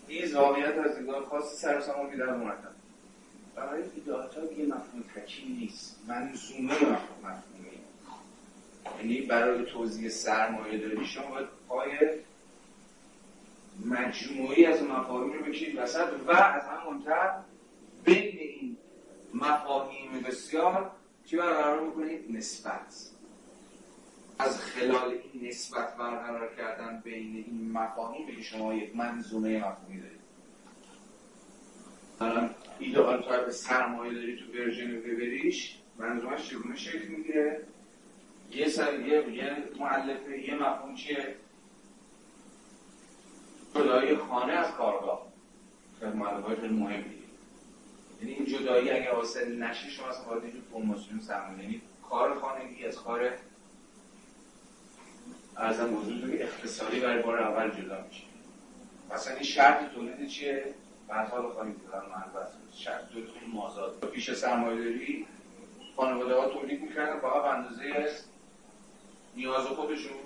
این 0.08 0.34
واقعیت 0.34 0.78
از 0.78 0.96
دیدگاه 0.96 1.24
خاص 1.24 1.60
سرسامان 1.60 2.10
بیدار 2.10 2.36
مرتب 2.36 2.74
برای 3.56 3.82
ایدئالتا 3.94 4.40
یه 4.44 4.66
مفهوم 4.66 5.04
تکیم 5.16 5.56
نیست. 5.60 6.00
منظومه 6.08 6.74
مفهوم 6.74 7.18
مفهومی 7.22 7.78
یعنی 8.98 9.20
برای 9.20 9.64
توضیح 9.64 10.08
سرمایه 10.08 10.78
داری 10.78 11.06
شما 11.06 11.30
باید 11.30 11.48
پای 11.68 11.90
مجموعی 13.84 14.66
از 14.66 14.82
مفاهیم 14.82 15.32
رو 15.32 15.42
بکشید 15.44 15.78
وسط 15.78 16.08
و 16.26 16.30
از 16.30 16.62
همونتر 16.62 17.30
بین 18.04 18.38
این 18.38 18.76
مفاهیم 19.34 20.20
بسیار 20.20 20.90
چی 21.24 21.36
برقرار 21.36 21.80
می‌کنید؟ 21.80 22.36
نسبت. 22.36 23.10
از 24.38 24.60
خلال 24.60 25.18
این 25.32 25.48
نسبت 25.48 25.96
برقرار 25.96 26.54
کردن 26.56 27.00
بین 27.04 27.36
این 27.36 27.72
مفاهیم 27.72 28.26
بگی 28.26 28.42
شما 28.42 28.74
یک 28.74 28.96
منظومه 28.96 29.58
مفهومی 29.58 30.00
دارید. 30.00 30.20
الان 32.20 32.50
ideal 32.78 33.22
type 33.22 33.50
سرمایه 33.50 34.14
داری 34.14 34.36
تو 34.36 34.52
version 34.52 35.00
ببریش 35.00 35.78
منظومش 35.98 36.50
چگونه 36.50 36.76
شکل 36.76 37.08
می‌گیره؟ 37.08 37.62
یه 38.50 38.68
سر 38.68 39.00
یه 39.00 39.34
یه 39.34 39.56
مؤلفه 39.80 40.38
یه 40.38 40.54
مفهوم 40.54 40.94
چیه؟ 40.94 41.34
جدایی 43.74 44.16
خانه 44.16 44.52
از 44.52 44.70
کارگاه. 44.70 45.26
خیلی 46.00 46.12
مؤلفه 46.12 46.60
خیلی 46.60 46.74
مهمی. 46.74 47.23
یعنی 48.24 48.36
این 48.36 48.44
جدایی 48.44 48.90
اگر 48.90 49.14
حاصل 49.14 49.62
نشه 49.62 49.90
شما 49.90 50.06
باید 50.28 50.42
اینجور 50.42 50.62
فرماسیون 50.72 51.20
سرمایه 51.20 51.62
یعنی 51.62 51.82
کار 52.10 52.34
خانگی 52.34 52.84
از 52.84 52.96
کار 52.96 53.30
ارزم 55.56 55.94
وجود 55.94 56.34
اقتصادی 56.40 57.00
برای 57.00 57.22
بار 57.22 57.40
اول 57.40 57.70
جدا 57.70 58.04
میشه. 58.08 58.22
مثلا 59.14 59.34
این 59.34 59.42
شرط 59.42 59.92
تولید 59.94 60.28
چیه؟ 60.28 60.74
حال 61.08 61.48
خواهیم 61.48 61.72
بودن 61.72 61.98
محبت 61.98 62.48
شرط 62.74 63.12
دو 63.12 63.20
مازاد. 63.52 64.10
پیش 64.12 64.32
سرمایه 64.32 64.84
داری 64.84 65.26
خانواده 65.96 66.34
ها 66.34 66.48
تولید 66.48 66.82
می‌کردن 66.82 67.20
فقط 67.20 67.44
اندازه 67.44 68.10
نیاز 69.36 69.66
خودشون. 69.66 70.16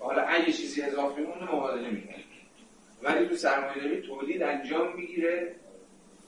حالا 0.00 0.22
اگه 0.22 0.52
چیزی 0.52 0.82
اضافه 0.82 1.20
مونده 1.20 1.44
مبادله 1.44 1.90
می‌کنه. 1.90 2.24
ولی 3.02 3.28
تو 3.28 3.36
سرمایه 3.36 3.82
داری 3.82 4.02
تولید 4.02 4.42
انجام 4.42 4.96
می‌گیره. 4.96 5.54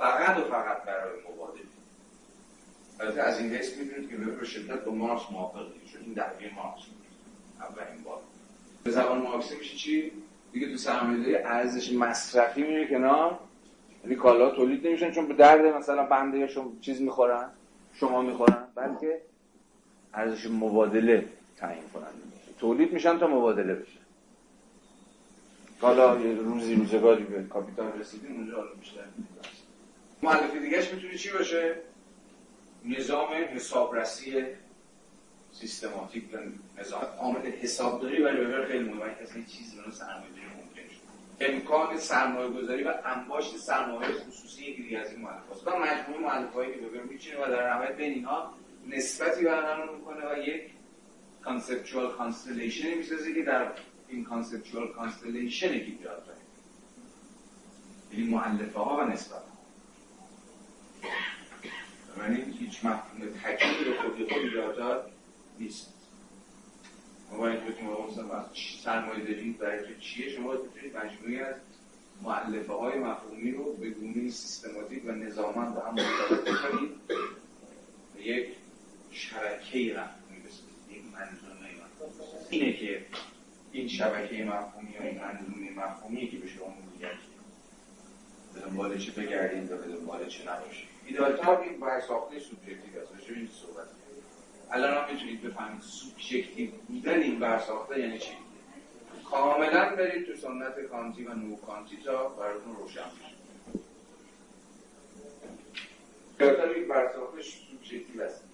فقط 0.01 0.39
و 0.39 0.45
فقط 0.45 0.83
برای 0.85 1.13
مبادله. 1.33 1.63
البته 3.01 3.23
از 3.23 3.41
این 3.41 3.55
حیث 3.55 3.77
می‌دونید 3.77 4.11
که 4.11 4.17
وبر 4.17 4.45
شدت 4.45 4.85
با 4.85 4.93
مارکس 4.93 5.23
موافقه 5.31 5.65
چون 5.93 6.03
این 6.03 6.13
دقیقه 6.13 6.55
مارکس 6.55 6.83
اولین 7.61 8.03
بار. 8.05 8.21
به 8.85 8.91
زبان 8.91 9.23
مارکسی 9.23 9.57
میشه 9.59 9.77
چی؟ 9.77 10.13
دیگه 10.53 10.71
تو 10.71 10.77
سرمایه‌داری 10.77 11.37
ارزش 11.37 11.93
مصرفی 11.93 12.63
میره 12.63 12.87
کنار. 12.87 13.39
یعنی 14.05 14.17
کالا 14.17 14.51
تولید 14.51 14.87
نمیشن 14.87 15.11
چون 15.11 15.27
به 15.27 15.35
درد 15.35 15.61
مثلا 15.61 16.07
بنده 16.07 16.39
یا 16.39 16.47
شما 16.47 16.73
چیز 16.81 17.01
می‌خورن 17.01 17.51
شما 17.95 18.23
می‌خورن. 18.23 18.65
بلکه 18.75 19.21
ارزش 20.15 20.47
مبادله 20.47 21.25
تعیین 21.57 21.85
کننده 21.95 22.11
تولید 22.61 22.93
میشن 22.93 23.19
تا 23.19 23.27
مبادله 23.27 23.75
بشن 23.75 24.01
حالا 25.81 26.15
روزی 26.15 26.75
روزگاری 26.75 27.25
به 27.25 27.43
کاپیتال 27.43 27.93
رسیدیم 28.01 28.37
اونجا 28.37 28.57
حالا 28.57 28.69
بیشتر 28.81 29.01
معلفه 30.23 30.59
دیگهش 30.59 30.93
می‌تونه 30.93 31.15
چی 31.15 31.31
باشه؟ 31.31 31.75
نظام 32.85 33.29
حسابرسی 33.55 34.45
سیستماتیک 35.53 36.25
نظام. 36.79 37.03
عامل 37.19 37.51
حسابداری 37.51 38.23
برای 38.23 38.47
وبر 38.47 38.65
خیلی 38.65 38.85
مهمه. 38.85 39.15
کسی 39.23 39.45
چیزی 39.45 39.77
رو 39.87 39.93
سرمایه‌داری 39.93 40.47
ممکن 40.47 40.81
امکان 41.41 41.99
سرمایه 41.99 42.51
گذاری 42.51 42.83
و 42.83 42.95
انباشت 43.05 43.57
سرمایه 43.57 44.13
خصوصی 44.13 44.65
یکی 44.65 44.97
از 44.97 45.11
این 45.11 45.21
مؤلفات 45.21 45.67
و 45.67 45.71
مجموعه 45.79 46.21
مؤلفه‌ای 46.21 46.75
که 46.75 46.81
ببینیم 46.81 47.07
میچینه 47.07 47.37
و 47.45 47.51
در 47.51 47.75
نهایت 47.75 47.97
بین 47.97 48.13
اینها 48.13 48.55
نسبتی 48.89 49.45
برقرار 49.45 49.97
می‌کنه 49.97 50.33
و 50.33 50.39
یک 50.39 50.63
conceptual 51.45 52.13
constellation 52.13 52.95
می‌سازه 52.95 53.35
که 53.35 53.43
در 53.43 53.73
این 54.09 54.25
conceptual 54.25 54.89
constellation 54.89 55.69
ایجاد 55.69 56.27
داره 56.27 56.39
این 58.11 58.31
مؤلفه 58.31 58.81
ها 58.81 58.97
و 58.97 59.01
نسبت 59.01 59.50
یعنی 62.19 62.59
هیچ 62.59 62.85
مفهوم 62.85 63.29
تکیلی 63.45 63.85
به 63.85 63.97
خودی 64.03 64.25
خود 64.25 64.43
ایجاد 64.43 65.13
نیست 65.59 65.95
ما 67.31 67.39
باید 67.39 67.65
بتونیم 67.65 67.91
مثلا 68.11 68.45
سرمایه 68.85 69.25
دارید 69.25 69.59
برای 69.59 69.79
تو 69.79 70.01
چیه؟ 70.01 70.29
شما 70.31 70.53
بتونید 70.53 70.97
مجموعی 70.97 71.41
از 71.41 71.55
معلفه 72.23 72.73
های 72.73 72.99
مفهومی 72.99 73.51
رو 73.51 73.73
به 73.73 73.91
گونه 73.91 74.31
سیستماتیک 74.31 75.05
و 75.05 75.11
نظامن 75.11 75.75
به 75.75 75.81
هم 75.81 75.95
مرتبط 75.95 76.57
کنید 76.57 76.91
یک 78.19 78.49
شبکه 79.11 79.79
مفهومی 79.79 80.41
بسازید. 80.47 80.91
یک 80.91 81.03
منظومه 81.05 81.61
اینه 82.51 82.73
که 82.73 83.07
این 83.73 83.89
شبکه 83.89 84.45
مفهومی 84.45 84.91
یا 84.91 85.03
این 85.03 85.21
منظومه 85.21 85.71
مفهومی 85.71 86.29
که 86.29 86.37
به 86.37 86.47
شما 86.49 86.75
میگه 86.93 87.11
به 88.55 88.61
دنبال 88.61 88.99
چه 88.99 89.13
بگردید 89.13 89.73
و 89.73 89.77
به 89.77 89.97
دنبال 89.97 90.29
چه 90.29 90.43
نباشید 90.43 90.90
ideal 91.11 91.39
type 91.39 91.61
این 91.61 91.81
برساخته 91.81 92.39
سوبژکتیو 92.39 93.01
است. 93.03 93.13
راجع 93.13 93.35
این 93.35 93.49
صحبت 93.49 93.87
الان 94.71 94.95
هم 94.95 95.13
می‌تونید 95.13 95.43
بفهمید 95.43 95.81
سوبژکتیو 95.81 96.71
بودن 96.89 97.23
این 97.23 97.39
برساخته 97.39 98.01
یعنی 98.01 98.19
چی؟ 98.19 98.33
کاملا 99.31 99.97
برید 99.97 100.27
تو 100.27 100.37
سنت 100.37 100.81
کانتی 100.81 101.25
و 101.25 101.35
نو 101.35 101.57
کانتی 101.57 101.97
تا 101.97 102.29
براتون 102.29 102.77
روشن 102.77 103.01
بشه. 103.01 103.35
ideal 106.39 106.57
type 106.57 106.71
این 106.71 106.89
برساخته 106.89 107.43
سوبژکتیو 107.43 108.23
است. 108.23 108.45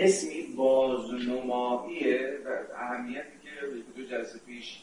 قسمی 0.00 0.42
بازنماییه 0.42 2.38
و 2.46 2.74
اهمیتی 2.76 3.38
که 3.42 3.50
دو 3.96 4.02
جلسه 4.02 4.38
پیش 4.38 4.82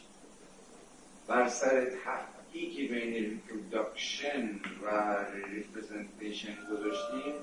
بر 1.26 1.48
سر 1.48 1.90
تفکیک 2.50 2.90
بین 2.90 3.14
reproduction 3.14 4.60
و 4.82 5.16
representation 5.48 6.54
گذاشتیم 6.70 7.34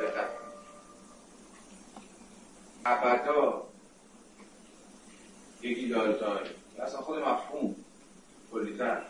دقت 0.00 0.28
ابدا 2.84 3.66
یکی 5.62 5.88
دارتای 5.88 6.50
اصلا 6.78 7.00
خود 7.00 7.18
مفهوم 7.18 7.76
کلیتر. 8.52 9.02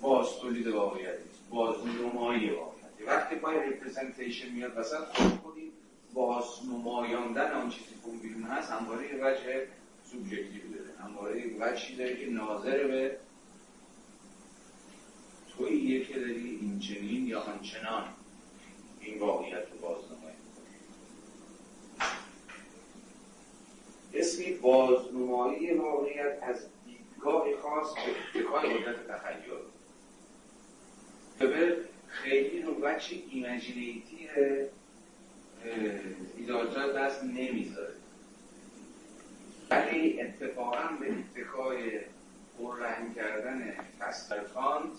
باز 0.00 0.26
تولید 0.40 0.66
واقعیت 0.66 1.18
باز 1.50 1.76
نمایی 1.86 2.50
واقعیت. 2.50 3.06
وقتی 3.06 3.36
پای 3.36 3.60
representation 3.60 4.48
میاد 4.48 4.76
وسط 4.76 5.04
خودی 5.42 5.72
باز 6.14 6.44
نمایاندن 6.72 7.52
آن 7.52 7.70
چیزی 7.70 7.94
که 8.04 8.10
بیرون 8.22 8.42
هست 8.42 8.70
همواره 8.70 9.06
وجه 9.22 9.66
سوبژکتیو 10.04 10.62
داره. 10.74 10.98
همواره 11.04 11.44
وجهی 11.60 11.96
داره 11.96 12.16
که 12.16 12.26
ناظر 12.26 12.86
به 12.86 13.18
توییه 15.58 16.04
که 16.04 16.18
داری 16.20 16.58
این 16.60 16.78
چنین 16.78 17.26
یا 17.26 17.40
آنچنان 17.40 18.04
این 19.00 19.18
واقعیت 19.18 19.70
رو 19.72 19.78
بازنمایی 19.80 20.36
اسمی 24.14 24.52
بازنمایی 24.52 25.74
واقعیت 25.74 26.38
از 26.42 26.66
دیدگاه 26.86 27.44
خاص 27.62 27.94
به 27.94 28.40
اتکای 28.40 28.74
قدرت 28.74 29.08
تخیل. 29.08 29.54
به 31.38 31.76
خیلی 32.06 32.62
رو 32.62 32.74
بچه 32.74 33.16
ایمجینیتی 33.30 34.28
ایدالتا 36.36 36.92
دست 36.92 37.24
نمی‌ذاره. 37.24 37.94
ولی 39.70 40.20
اتفاقا 40.20 40.88
به 41.00 41.06
اتکای 41.12 42.00
پررنگ 42.58 43.14
کردن 43.14 43.74
کانت 44.54 44.92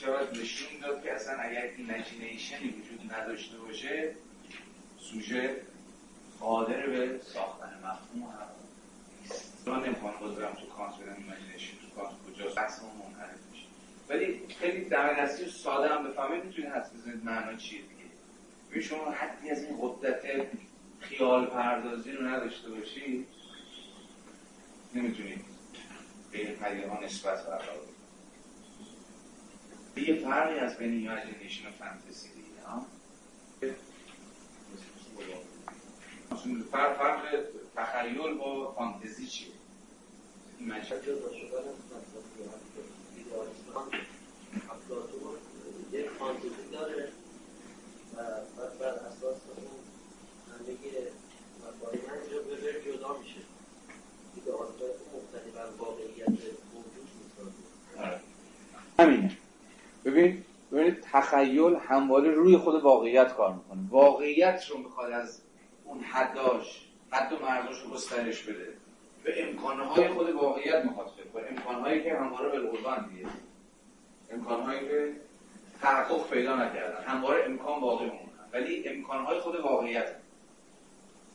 شود 0.00 0.38
نشون 0.40 0.80
داد 0.82 1.02
که 1.02 1.12
اصلا 1.14 1.34
اگر 1.38 1.70
imagination 1.76 2.60
ی 2.60 2.68
وجود 2.68 3.12
نداشته 3.12 3.58
باشه 3.58 4.14
سوژه 4.98 5.56
قادر 6.40 6.86
به 6.86 7.20
ساختن 7.24 7.78
مفهوم 7.78 8.22
هم 8.22 8.48
نیست. 9.22 9.68
من 9.68 9.84
نمی‌خوام 9.84 10.14
بذارم 10.22 10.54
تو 10.54 10.66
کانت 10.66 10.94
بدم 10.94 11.16
imagination 11.16 11.76
تو 11.76 12.00
کانت 12.00 12.14
کجاست. 12.26 12.56
بحث 12.56 12.82
ما 12.82 12.88
منحرف 12.88 13.38
میشه. 13.52 13.64
ولی 14.08 14.40
خیلی 14.60 14.84
در 14.84 15.12
دستی 15.12 15.50
ساده 15.50 15.94
هم 15.94 16.08
بفهمید 16.08 16.44
می‌تونید 16.44 16.70
حدس 16.70 16.90
بزنید 16.92 17.24
معنا 17.24 17.56
چیه 17.56 17.80
دیگه. 17.80 18.10
ببین 18.70 18.82
شما 18.82 19.10
حدی 19.10 19.50
از 19.50 19.64
این 19.64 19.78
قدرت 19.80 20.22
خیال 21.00 21.46
پردازی 21.46 22.12
رو 22.12 22.26
نداشته 22.26 22.70
باشید 22.70 23.26
نمی‌تونید 24.94 25.44
به 26.32 26.38
این 26.38 26.56
پدیده 26.56 26.88
ها 26.88 27.00
نسبت 27.04 27.46
برقرار 27.46 27.97
یه 30.00 30.14
فرقی 30.14 30.58
از 30.58 30.76
بین 30.76 30.92
imagination 30.92 31.68
و 31.68 31.70
فانتزی 31.70 32.28
دیگه 32.28 32.62
ها 32.66 32.86
فرق 36.72 36.98
فرق 36.98 37.44
تخیل 37.76 38.34
با 38.34 38.72
فانتزی 38.72 39.26
چیه؟ 39.26 39.48
imagination 40.58 40.96
یک 45.92 46.08
فانتزی 46.10 46.70
داره 46.72 47.08
و 48.16 48.22
بر 48.80 48.86
اساس 48.86 49.36
اون 49.56 49.66
همه 50.52 50.74
به 52.40 52.92
جدا 52.92 53.18
میشه. 53.18 53.40
دیگه 54.34 54.52
آنجا 54.52 54.86
مختلف 55.14 55.56
از 55.56 55.76
واقعیت 55.78 56.28
موجود 56.28 57.08
می‌سازه 57.22 58.20
همینه. 58.98 59.37
ببین 60.10 60.44
ببینید 60.72 61.00
تخیل 61.12 61.76
همواره 61.76 62.30
روی 62.30 62.56
خود 62.56 62.82
واقعیت 62.82 63.34
کار 63.34 63.54
می‌کنه. 63.54 63.80
واقعیت 63.90 64.66
رو 64.68 64.78
می‌خواد 64.78 65.12
از 65.12 65.40
اون 65.84 66.00
حداش 66.00 66.86
حد 67.10 67.32
و 67.32 67.36
مرزاش 67.46 67.82
رو 67.82 67.90
گسترش 67.90 68.42
بده. 68.42 68.68
به 69.24 69.48
امکانهای 69.48 70.08
خود 70.08 70.30
واقعیت 70.30 70.84
می‌خواد 70.84 71.10
به 71.34 71.50
امکانهایی 71.50 72.02
که 72.02 72.14
همواره 72.14 72.60
قربان 72.60 73.08
دیگه. 73.08 73.26
امکانهایی 74.30 74.80
که 74.80 75.12
تحقق 75.82 76.30
پیدا 76.30 76.56
نکردن. 76.56 77.04
همواره 77.04 77.44
امکان 77.44 77.80
باقی 77.80 78.10
ولی 78.52 78.88
امکانهای 78.88 79.40
خود 79.40 79.60
واقعیت. 79.60 80.14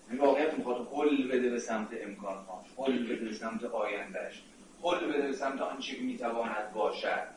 این 0.09 0.19
واقعیت 0.19 0.53
می‌خواد 0.53 0.87
حل 0.95 1.27
بده 1.27 1.49
به 1.49 1.59
سمت 1.59 1.87
امکانهاش. 2.01 2.65
حل 2.77 3.03
بده 3.03 3.25
به 3.25 3.33
سمت 3.33 3.63
آیندهش 3.63 4.43
حل 4.83 5.07
بده 5.07 5.27
به 5.27 5.33
سمت 5.33 5.61
آنچه 5.61 5.97
می‌تواند 6.01 6.73
باشد. 6.73 7.32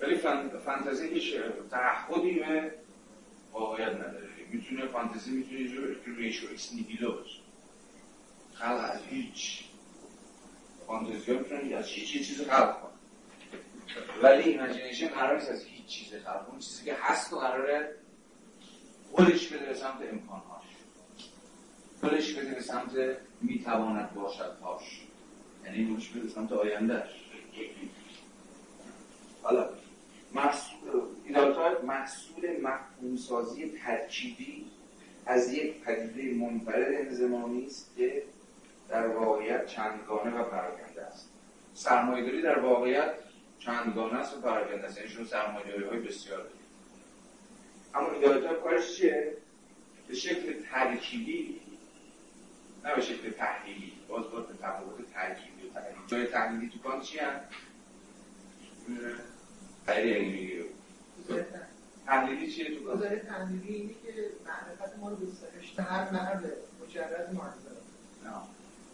ولی 0.00 0.14
فانتزی 0.64 1.08
هیچ 1.08 1.34
تعهدی 1.70 2.32
به 2.32 2.74
واقعیت 3.52 3.94
نداره. 3.94 4.28
می‌تونه 4.50 4.86
فانتزی 4.86 5.30
می‌تونه 5.30 5.60
creatio 5.60 6.48
ex 6.48 6.72
nihilo 6.72 7.12
باشه. 7.12 7.40
خلق 8.54 8.90
از 8.92 9.02
هیچ. 9.10 9.64
فانتزی 10.86 11.32
ها 11.32 11.38
می‌تونه 11.38 11.76
از 11.76 11.86
هیچ 11.86 12.16
یه 12.16 12.22
چیز 12.22 12.42
خلق 12.42 12.80
کنه 12.80 12.92
ولی 14.22 14.42
imagination 14.50 15.08
قرار 15.08 15.34
نیست 15.34 15.50
از 15.50 15.64
هیچ 15.64 15.86
چیز 15.86 16.14
خلق 16.14 16.46
اون 16.50 16.58
چیزی 16.58 16.84
که 16.84 16.96
هست 17.00 17.32
و 17.32 17.38
قراره 17.38 17.94
خودش 19.12 19.48
بده 19.48 19.66
به 19.66 19.74
سمت 19.74 20.02
امکانهاش. 20.12 20.64
خودش 22.00 22.32
بده 22.32 22.54
به 22.54 22.60
سمت 22.60 22.92
می‌تواند 23.40 24.14
باشد 24.14 24.56
هاش 24.62 25.00
یعنی 25.64 25.86
خودش 25.86 26.08
بده 26.08 26.20
به 26.20 26.28
سمت 26.28 26.52
آیندهش 26.52 27.10
حالا 29.42 29.68
ایدالتار 31.24 31.82
محصول 31.82 32.60
مفهومسازی 32.62 33.72
ترکیبی 33.84 34.66
از 35.26 35.52
یک 35.52 35.80
پدیده 35.80 36.44
منفرد 36.44 36.94
انزمامی 36.94 37.66
است 37.66 37.96
که 37.96 38.22
در 38.88 39.06
واقعیت 39.06 39.66
چندگانه 39.66 40.40
و 40.40 40.44
پراکنده 40.44 41.02
است. 41.02 41.28
سرمایه‌داری 41.74 42.42
در 42.42 42.58
واقعیت 42.58 43.14
چندگانه 43.58 44.14
است 44.14 44.36
و 44.36 44.40
پراکنده 44.40 44.86
است 44.86 44.98
یعنی 44.98 45.10
شما 45.10 45.24
سرمایه‌داری 45.24 45.84
های 45.84 45.98
بسیار 45.98 46.38
دارید. 46.38 46.58
اما 47.94 48.10
ایدالتار 48.10 48.60
کارش 48.60 48.96
چیه؟ 48.96 49.36
به 50.08 50.14
شکل 50.14 50.62
ترکیبی 50.70 51.60
نه 52.84 52.94
به 52.94 53.00
شکل 53.00 53.30
تحلیلی. 53.30 53.92
باز 54.08 54.30
باز 54.30 54.46
به 54.46 54.54
تفاوت 54.54 55.12
ترکیبی 55.12 55.68
و 55.68 55.72
تحلیلی. 55.72 56.00
جای 56.06 56.26
تحلیلی 56.26 56.70
تو 56.70 56.78
کان 56.78 57.00
چی 57.00 57.18
هم؟ 57.18 57.40
خیلی 59.86 60.12
علمی 60.12 60.48
تحلیلی 62.06 62.52
چیه 62.52 62.78
تو؟ 62.78 62.84
گزاره 62.84 63.18
تحلیلی 63.18 63.74
اینه 63.74 63.92
که 63.92 64.12
معرفت 64.46 64.98
ما 64.98 65.08
رو 65.08 65.16
گسترش 65.16 65.78
هر 65.78 66.10
مرد 66.10 66.44
مجرد 66.82 67.34
معرفت 67.34 67.68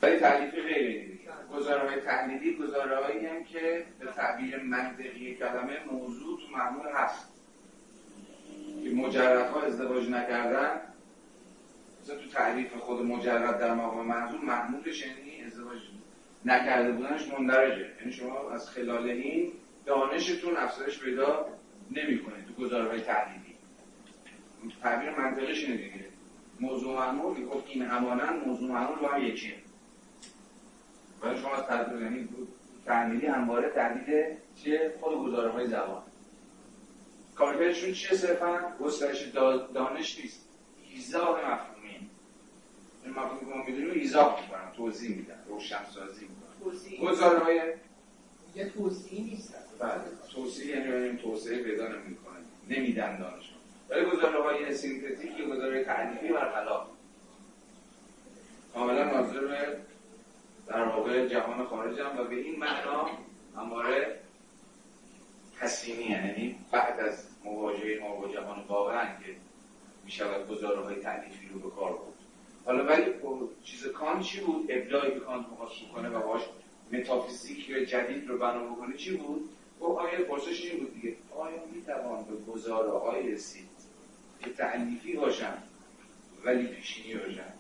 ولی 0.03 0.17
تحلیلی 0.17 0.63
غیر 0.63 0.87
علمی 0.87 1.19
گزاره 1.53 1.89
های 1.89 2.01
تحلیلی 2.01 2.57
گزاره 2.57 2.97
هایی 2.97 3.27
هم 3.27 3.45
که 3.45 3.85
به 3.99 4.07
تعبیر 4.07 4.63
منطقی 4.63 5.35
کلمه 5.35 5.85
موضوع 5.93 6.41
تو 6.41 6.57
معمول 6.57 6.87
هست. 6.95 7.29
که 8.85 8.91
مجردها 8.91 9.63
ازدواج 9.63 10.09
نکردن 10.09 10.81
مثلا 12.03 12.17
تو 12.17 12.29
تعریف 12.29 12.77
خود 12.77 13.07
مجرد 13.07 13.59
در 13.59 13.75
مقام 13.75 14.07
منظور 14.07 14.41
محمولش 14.41 15.07
یعنی 15.07 15.43
ازدواج 15.47 15.79
نکرده 16.45 16.93
بودنش 16.93 17.29
مندرجه. 17.29 17.87
یعنی 18.01 18.13
شما 18.13 18.51
از 18.51 18.71
خلال 18.71 19.11
این 19.11 19.53
دانشتون 19.87 20.57
افزایش 20.57 20.99
پیدا 20.99 21.47
نمی‌کنید 21.91 22.47
تو 22.47 22.53
گزاره 22.53 22.89
های 22.89 23.01
تحلیلی. 23.01 23.55
تعبیر 24.83 25.11
منطقیش 25.11 25.65
اینه 25.65 25.77
دیگه. 25.77 26.05
موضوع 26.61 26.95
معمول 26.95 27.49
خب 27.49 27.63
این 27.69 27.83
همانند 27.83 28.47
موضوع 28.47 28.71
معمول 28.71 28.99
با 28.99 29.09
هم 29.09 29.23
یکیه 29.23 29.55
ولی 31.23 31.41
شما 31.41 31.55
از 31.55 31.67
تعبیر 31.67 32.03
یعنی 32.03 32.29
تحلیلی 32.87 33.27
همواره 33.27 33.71
تحلیل 33.71 34.37
چیه؟ 34.63 34.95
خود 35.01 35.19
گزاره 35.19 35.51
های 35.51 35.67
زبان. 35.67 36.03
کاربرشون 37.35 37.93
چیه 37.93 38.19
صرفا؟ 38.19 38.73
گسترش 38.81 39.23
دانش 39.75 40.19
نیست. 40.19 40.49
ایزاح 40.91 41.53
مفهومی 41.53 42.11
این 43.05 43.13
مفهومی 43.13 43.41
که 43.41 43.47
ما 43.47 43.65
می‌دونیم 43.65 43.91
ایزاح 43.91 44.43
می‌کنم 44.43 44.73
توضیح 44.77 45.17
میدن 45.17 45.39
روشن 45.49 45.85
سازی 45.95 46.27
می‌کنم 46.27 47.11
گزاره 47.11 47.39
های 47.39 47.73
یه 48.55 48.69
توضیحی 48.71 49.23
نیست. 49.23 49.55
بله 49.85 50.03
توصیه 50.35 50.77
یعنی 50.77 50.93
این 50.93 51.17
توسعه 51.17 51.63
پیدا 51.63 51.89
نمی‌کنه 51.89 52.39
نمیدن 52.69 53.19
دانش 53.19 53.51
ولی 53.91 54.05
گزاره 54.05 54.43
های 54.43 54.75
سینتتیک 54.75 55.39
یا 55.39 55.47
گزاره 55.47 55.85
تعلیفی 55.85 56.29
برخلاف 56.29 56.87
کاملا 58.75 59.05
ناظر 59.05 59.75
در 60.67 60.85
واقع 60.85 61.29
جهان 61.29 61.65
خارج 61.65 62.01
هم 62.01 62.19
و 62.19 62.25
به 62.25 62.35
این 62.35 62.59
معنا 62.59 63.11
همواره 63.57 64.21
تسلیمی 65.61 66.05
یعنی 66.05 66.57
بعد 66.73 67.01
از 67.01 67.27
مواجهه 67.45 68.01
ما 68.01 68.17
با 68.17 68.29
جهان 68.29 68.65
واقعا 68.69 69.05
که 69.05 69.37
می 70.05 70.11
شود 70.11 70.49
گزاره 70.49 70.81
های 70.81 70.97
تعلیفی 70.97 71.49
رو 71.53 71.59
به 71.59 71.77
کار 71.77 71.93
بود 71.93 72.15
حالا 72.65 72.85
ولی 72.85 73.05
چیز 73.65 73.87
کان 73.87 74.21
چی 74.21 74.41
بود؟ 74.41 74.67
ابداعی 74.69 75.11
که 75.11 75.21
کانت 75.21 75.47
مخواست 75.49 75.75
بکنه 75.91 76.09
و 76.09 76.27
باش 76.27 76.43
متافیزیک 76.93 77.67
جدید 77.89 78.29
رو 78.29 78.39
بنا 78.39 78.65
بکنه 78.65 78.97
چی 78.97 79.17
بود؟ 79.17 79.51
و 79.85 79.87
آیا 79.87 80.25
پرسش 80.25 80.65
این 80.65 80.81
بود 80.81 80.95
دیگه؟ 80.95 81.17
آیا 81.37 81.57
می 81.73 81.83
توان 81.83 82.25
به 82.25 82.53
گزاره 82.53 82.99
های 82.99 83.33
رسید 83.33 83.69
که 84.41 84.51
تعلیفی 84.51 85.13
باشن 85.13 85.55
ولی 86.45 86.67
پیشینی 86.67 87.15
باشن 87.15 87.53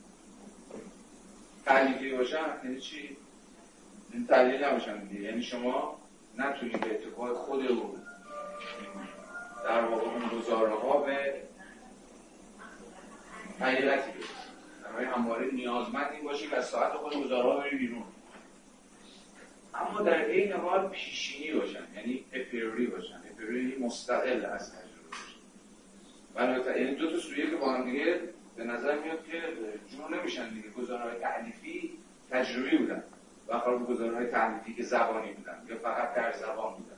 تعلیفی 1.64 2.16
باشن 2.16 2.46
یعنی 2.64 2.80
چی؟ 2.80 3.16
این 4.12 4.26
تعلیل 4.26 4.64
نباشن 4.64 5.04
دیگه. 5.04 5.20
یعنی 5.20 5.42
شما 5.42 5.98
نتونید 6.38 6.80
به 6.80 6.94
اتفاق 6.94 7.32
خود 7.32 7.66
او 7.66 7.98
در 9.64 9.84
واقع 9.84 10.02
اون 10.02 10.28
گزاره 10.28 10.74
ها 10.74 11.00
به 11.00 11.42
حقیقتی 13.60 14.10
در 14.84 15.04
همواره 15.04 15.50
نیازمند 15.52 16.12
این 16.12 16.24
باشه 16.24 16.46
که 16.46 16.56
از 16.56 16.66
ساعت 16.66 16.92
خود 16.92 17.24
گزاره 17.24 17.52
ها 17.52 17.60
بیرون. 17.70 18.04
اما 19.74 20.02
در 20.02 20.24
این 20.24 20.52
حال 20.52 20.88
پیشینی 20.88 21.52
باشن 21.52 21.86
یعنی 21.96 22.24
اپیروری 22.32 22.86
باشن. 22.86 23.20
یعنی 23.40 23.76
مستقل 23.76 24.44
از 24.44 24.72
تجربه 24.72 25.08
باشن. 26.34 26.80
یعنی 26.80 26.94
دو 26.94 27.10
تا 27.10 27.18
سویه 27.18 27.50
که 27.50 27.56
با 27.56 27.72
هم 27.72 27.84
دیگه 27.84 28.20
به 28.56 28.64
نظر 28.64 28.98
میاد 28.98 29.24
که 29.24 29.42
جور 29.96 30.18
نمیشن 30.18 30.54
دیگه. 30.54 30.68
گزاره 30.68 31.18
تعلیفی 31.20 31.98
تجربی 32.30 32.76
بودن 32.76 33.02
و 33.48 33.58
خارج 33.58 33.82
گزاره 33.82 34.16
های 34.16 34.26
تعلیفی 34.26 34.74
که 34.74 34.82
زبانی 34.82 35.32
بودن 35.32 35.62
یا 35.68 35.76
فقط 35.76 36.14
در 36.14 36.32
زبان 36.32 36.74
بودن. 36.74 36.96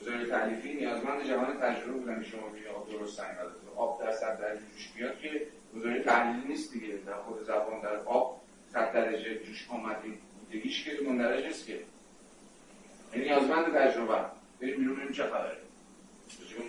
گزاره 0.00 0.26
تعلیفی 0.26 0.74
نیازمند 0.74 1.22
جهان 1.26 1.56
تجربه 1.56 1.92
بودن 1.92 2.22
شما 2.22 2.48
میگه 2.48 2.68
آب 2.68 2.90
درست 2.90 3.16
سنگ 3.16 3.36
آب 3.76 4.00
در 4.00 4.12
صد 4.12 4.38
درجه 4.40 4.60
جوش 4.60 4.92
بیاد 4.96 5.18
که 5.18 5.46
گزاره 5.76 6.02
تعلیفی 6.02 6.48
نیست 6.48 6.72
دیگه. 6.72 6.96
در 7.06 7.14
خود 7.14 7.42
زبان 7.42 7.80
در 7.80 7.96
آب 7.96 8.40
صد 8.68 8.92
درجه 8.92 9.38
جوش 9.38 9.66
بودگیش 10.50 10.84
که 10.84 10.90
مندرج 11.04 11.44
نیست 11.46 11.66
که. 11.66 11.80
یعنی 13.12 13.24
نیازمند 13.24 13.74
تجربه. 13.74 14.24
بریم 14.60 14.76
بیرون 14.76 14.94
ببینیم 14.94 15.12
چه 15.12 15.22
خبره. 15.22 15.56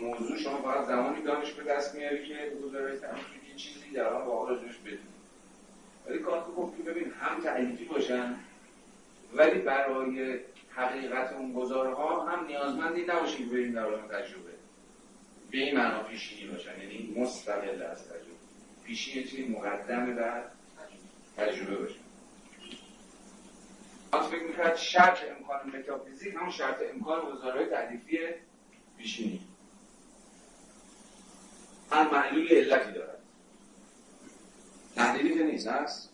موضوع 0.02 0.38
شما 0.38 0.62
فقط 0.62 0.88
زمانی 0.88 1.22
دانش 1.22 1.52
به 1.52 1.64
دست 1.64 1.96
میاری 1.96 2.28
که 2.28 2.52
گزاره 2.64 2.98
تعلیفی 2.98 3.56
چیزی 3.56 3.92
در 3.92 4.14
آن 4.14 4.26
واقع 4.26 4.50
راجعش 4.50 4.78
بدونی 4.78 5.00
ولی 6.08 6.20
کار 6.20 6.44
گفت 6.58 6.78
که 6.78 6.84
ببین 6.84 7.12
هم 7.12 7.42
تعلیفی 7.42 7.86
باشن 7.86 8.36
ولی 9.34 9.60
برای 9.60 10.40
حقیقت 10.70 11.34
اون 11.34 11.54
گزاره 11.54 11.94
ها 11.94 12.26
هم 12.26 12.46
نیازمندی 12.46 13.02
نباشید 13.02 13.52
بریم 13.52 13.72
در 13.72 13.84
عالم 13.84 14.08
تجربه. 14.08 14.52
به 15.52 15.58
این 15.58 15.78
معنا 15.78 16.04
پیشینی 16.04 16.52
باشن 16.52 16.82
یعنی 16.82 17.14
مستقل 17.18 17.82
از 17.82 18.08
تجربه. 18.08 18.32
پیشینی 18.86 19.24
چیزی 19.24 19.48
مقدم 19.48 20.16
در 20.16 20.44
تجربه 21.38 21.76
باشن 21.76 22.01
از 24.12 24.28
فکر 24.28 24.44
می‌کرد 24.44 24.76
شرط 24.76 25.18
امکان 25.38 25.80
متافیزیک 25.80 26.36
همون 26.36 26.50
شرط 26.50 26.76
امکان 26.94 27.22
گزاره 27.22 27.60
های 27.60 27.70
تعلیفی 27.70 28.18
پیشینی. 28.98 29.42
هم 31.92 32.12
معلول 32.12 32.48
علتی 32.48 32.92
دارد 32.92 33.20
تحلیلی 34.96 35.34
که 35.34 35.44
نیست 35.44 35.68
هست؟ 35.68 36.10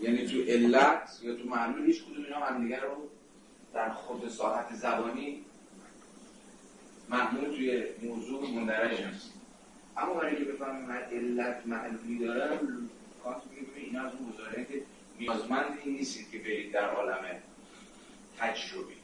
یعنی 0.00 0.26
تو 0.26 0.42
علت 0.42 1.18
یا 1.22 1.34
تو 1.34 1.48
معلول 1.48 1.86
هیچ 1.86 2.04
کدوم 2.04 2.24
اینا 2.24 2.38
همدیگه 2.38 2.80
رو 2.80 3.08
در 3.74 3.90
خود 3.90 4.28
ساحت 4.28 4.74
زبانی 4.74 5.44
محمول 7.08 7.44
توی 7.56 7.84
موضوع 8.02 8.50
مندرج 8.50 9.00
نیست 9.00 9.32
اما 9.96 10.14
برای 10.14 10.36
که 10.36 10.44
بفهمیم 10.44 10.92
علت 10.92 11.66
معلولی 11.66 12.18
دارم 12.18 12.90
کانت 13.24 13.42
میگه 13.50 13.66
اینا 13.76 14.02
از 14.02 14.12
اون 14.14 14.32
گزاره 14.32 14.64
که 14.64 14.82
نیازمندی 15.22 15.90
نیستید 15.90 16.30
که 16.30 16.38
برید 16.38 16.72
در 16.72 16.90
عالم 16.90 17.24
تجربی. 18.38 18.94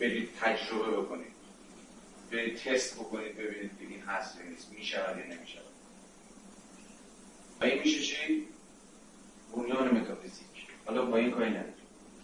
برید 0.00 0.30
تجربه 0.40 1.00
بکنید. 1.00 1.32
برید 2.30 2.56
تست 2.56 2.94
بکنید 2.94 3.36
ببینید 3.36 3.70
که 3.78 3.86
این 3.88 4.00
هست 4.00 4.36
یا 4.36 4.42
نیست. 4.50 4.72
می‌شود 4.72 5.18
یا 5.18 5.24
نمی‌شود. 5.24 5.62
و 7.60 7.64
این 7.64 7.78
میشه 7.78 8.00
چی؟ 8.00 8.48
بنیان 9.56 9.98
متافیزیک. 9.98 10.46
حالا 10.86 11.06
با 11.06 11.16
این 11.16 11.30
کاری 11.30 11.50
نداریم. 11.50 11.74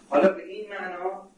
حالا 0.09 0.29
به 0.29 0.45
این 0.45 0.71
معنا 0.71 1.29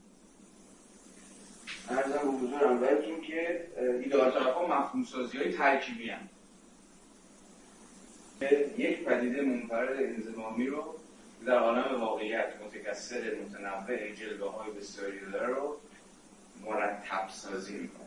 ارزم 1.88 2.12
به 2.12 2.18
حضورم 2.18 2.80
بهتون 2.80 3.20
که 3.20 3.68
ایدئال 4.02 4.32
ها 4.32 4.66
مفهوم 4.66 5.04
سازی 5.04 5.38
های 5.38 5.52
ترکیبی 5.52 6.10
هم. 6.10 6.28
یک 8.78 9.04
پدیده 9.04 9.42
منفرد 9.42 9.96
انزمامی 9.96 10.66
رو 10.66 10.94
در 11.46 11.58
عالم 11.58 12.00
واقعیت 12.00 12.48
متکثر 12.66 13.34
متنوع 13.34 14.12
جلوه 14.12 14.52
های 14.52 14.70
بسیاری 14.70 15.20
داره 15.32 15.46
رو 15.46 15.76
مرتب 16.64 17.28
سازی 17.28 17.76
می‌کنن 17.76 18.06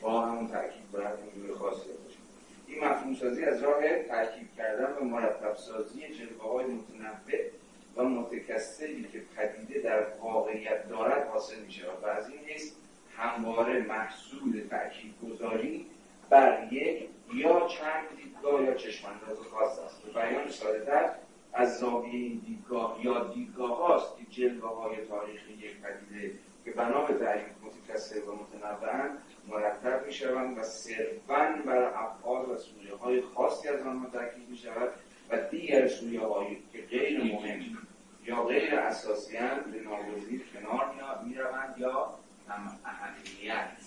با 0.00 0.26
همون 0.26 0.48
ترکیب 0.48 0.90
باید 0.92 1.14
اینجور 1.34 1.58
خاصی 1.58 1.88
باشه. 1.88 2.18
این 2.66 2.84
مفهوم 2.84 3.14
سازی 3.14 3.44
از 3.44 3.62
راه 3.62 4.02
ترکیب 4.08 4.48
کردن 4.56 4.92
و 5.00 5.04
مرتب 5.04 5.56
سازی 5.56 6.00
جلوه 6.00 6.42
های 6.42 6.64
متنوع 6.64 7.50
و 7.96 8.04
متکثری 8.04 9.08
که 9.12 9.22
پدیده 9.36 9.80
در 9.80 10.06
واقعیت 10.20 10.88
دارد 10.88 11.28
حاصل 11.28 11.60
میشه 11.60 11.84
و 12.02 12.06
از 12.06 12.28
این 12.28 12.38
حیث 12.46 12.72
همواره 13.16 13.80
محصول 13.80 14.62
ترکیب 14.70 15.14
گذاری 15.22 15.86
بر 16.30 16.68
یک 16.72 17.08
یا 17.34 17.66
چند 17.66 18.16
دیدگاه 18.16 18.62
یا 18.62 18.74
چشمانداز 18.74 19.38
خاص 19.38 19.78
است. 19.78 20.02
به 20.02 20.12
بیان 20.12 20.48
ساده 20.48 21.10
از 21.56 21.78
زاویه 21.78 22.12
این 22.12 22.42
دیدگاه 22.46 22.98
یا 23.02 23.24
دیدگاه 23.24 23.78
هاست 23.78 24.16
که 24.18 24.24
جلوه 24.24 24.68
های 24.68 24.96
تاریخی 25.06 25.52
یک 25.52 25.80
پدیده 25.80 26.38
که 26.64 26.70
بنا 26.70 27.04
به 27.04 27.14
تعریف 27.14 27.46
متکثر 27.62 28.20
و 28.20 28.36
متنوع 28.36 29.08
مرتب 29.48 30.06
می 30.06 30.12
شوند 30.12 30.58
و 30.58 30.62
صرفا 30.62 31.62
بر 31.66 31.84
افعال 31.84 32.50
و 32.50 32.56
سویه 32.56 32.96
های 32.96 33.20
خاصی 33.20 33.68
از 33.68 33.80
آنها 33.80 34.06
تاکید 34.10 34.48
می 34.48 34.56
شود 34.56 34.92
و 35.30 35.38
دیگر 35.50 35.88
سویه 35.88 36.20
هایی 36.20 36.62
که 36.72 36.82
غیر 36.82 37.24
مهم 37.24 37.78
یا 38.24 38.44
غیر 38.44 38.74
اساسی 38.74 39.36
به 39.72 39.80
ناگزیر 39.80 40.42
کنار 40.52 41.22
می 41.24 41.34
روند 41.34 41.74
یا 41.78 42.14
کم 42.46 42.70
اهمیت 42.84 43.78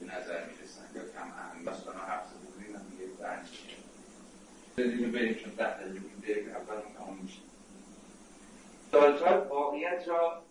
به 0.00 0.06
نظر 0.06 0.46
می 0.46 0.52
رسند 0.62 0.96
یا 0.96 1.02
کم 1.02 1.28
اهمیت 1.38 1.64
داستان 1.64 1.94
حفظ 1.96 2.32
بودیم 2.32 2.76
هم 2.76 2.82
دیگه 2.90 3.06
برنج 4.84 5.14
بریم 5.14 5.34
چون 5.34 5.52
ده 5.56 5.70
دقیقه 6.22 6.50
اول 6.50 6.80
تمام 6.98 7.18
میشه. 7.22 7.38
دالتار 8.92 9.46
واقعیت 9.50 10.08
را 10.08 10.42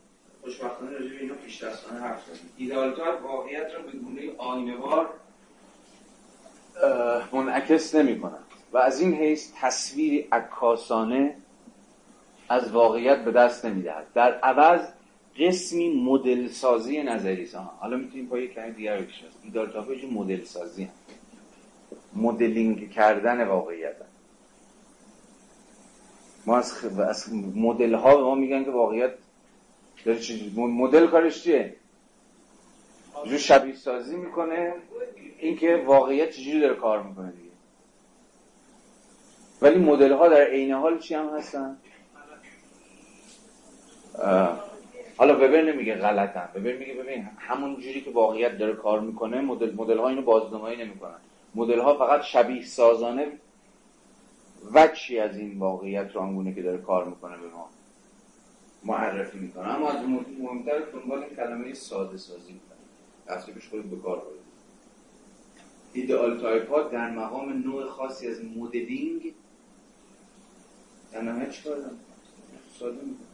خوشبختانه 0.42 0.92
راجع 0.92 1.10
به 1.10 1.20
اینو 1.20 1.34
پیش 1.34 1.64
دستانه 1.64 2.00
حرف 2.00 2.26
زدیم. 2.26 2.50
ایدالتار 2.58 3.22
واقعیت 3.22 3.68
را 3.76 3.82
به 3.82 3.92
گونه 3.92 4.22
آینوار 4.38 5.10
منعکس 7.32 7.96
نمی 7.96 8.20
کند 8.20 8.44
و 8.72 8.78
از 8.78 9.02
این 9.02 9.14
حیث 9.14 9.52
تصویری 9.62 10.28
عکاسانه 10.32 11.36
از 12.50 12.72
واقعیت 12.72 13.24
به 13.24 13.32
دست 13.32 13.66
نمی‌دهد. 13.66 14.08
در 14.14 14.40
عوض 14.40 14.82
قسمی 15.40 16.04
مدل 16.04 16.48
سازی 16.48 17.04
نظری 17.04 17.46
ها 17.46 17.62
حالا 17.80 17.98
می‌تونیم 17.98 18.28
پای 18.28 18.48
کمی 18.48 18.72
دیگر 18.72 19.02
بکشیم 19.02 19.28
ایدالتاپا 19.44 19.94
مدل 20.12 20.44
سازی 20.44 20.84
هم. 20.84 20.90
مدلینگ 22.16 22.92
کردن 22.92 23.48
واقعیت 23.48 23.96
هم. 23.96 24.06
ما 26.50 26.58
از, 26.58 26.74
خ... 26.74 26.86
از 27.00 27.34
مدل 27.56 27.94
ها 27.94 28.16
به 28.18 28.24
ما 28.24 28.36
میگن 28.36 28.64
که 28.64 28.72
واقعیت 28.72 29.12
داره 30.06 30.20
چیزی 30.20 30.62
مدل 30.62 31.08
کارش 31.08 31.44
چیه؟ 31.44 31.76
جو 33.26 33.38
شبیه 33.38 33.76
سازی 33.76 34.16
می‌کنه. 34.16 34.74
اینکه 35.40 35.84
واقعیت 35.86 36.30
چجوری 36.30 36.60
داره 36.60 36.76
کار 36.76 37.04
می‌کنه 37.04 37.32
دیگه. 37.32 37.50
ولی 39.62 39.80
مدل 39.80 40.12
ها 40.12 40.28
در 40.28 40.44
عین 40.44 40.72
حال 40.72 41.00
چی 41.00 41.16
هم 41.16 41.30
هستن؟ 41.30 41.78
حالا 45.18 45.36
وبر 45.36 45.62
نمیگه 45.62 45.96
غلطن. 45.96 46.50
وبر 46.56 46.74
میگه 46.74 46.94
ببین 46.94 47.28
همون 47.38 47.76
جوری 47.76 48.02
که 48.02 48.12
واقعیت 48.12 48.58
داره 48.58 48.74
کار 48.74 49.00
می‌کنه 49.00 49.42
مدل 49.42 49.76
مدل 49.76 49.98
ها 49.98 50.10
اینو 50.10 50.22
بازنمایی 50.22 50.78
نمی‌کنن. 50.78 51.20
مدل 51.56 51.80
ها 51.80 51.94
فقط 51.98 52.22
شبیه 52.22 52.64
سازانه 52.64 53.28
وچی 54.74 55.20
از 55.20 55.38
این 55.38 55.60
واقعیت 55.60 56.12
رو 56.16 56.22
آنگونه 56.22 56.54
که 56.54 56.62
داره 56.62 56.78
کار 56.78 57.10
می‌کنه 57.10 57.38
به 57.38 57.48
ما 57.50 57.70
معرفی 58.84 59.40
می‌کنه. 59.40 59.68
اما 59.68 59.90
از 59.90 60.06
مهمتر 60.40 60.80
دنبال 60.80 61.24
این 61.24 61.36
کلمه 61.36 61.74
ساده 61.74 62.18
سازی 62.18 62.54
می‌کنه. 62.54 63.54
پیش 63.54 63.68
خود 63.68 63.90
به 63.90 63.98
کار 63.98 64.24
ideal 65.94 66.40
type 66.40 66.70
ها 66.70 66.84
در 66.84 67.12
مقام 67.12 67.54
نوع 67.54 67.90
خاصی 67.90 68.28
از 68.28 68.46
مدلینگ 68.58 69.34
در 71.12 71.22
نهایت 71.22 71.52
چی 71.52 71.64
کار 71.64 71.78
ساده 72.80 73.02
می‌کنه 73.02 73.26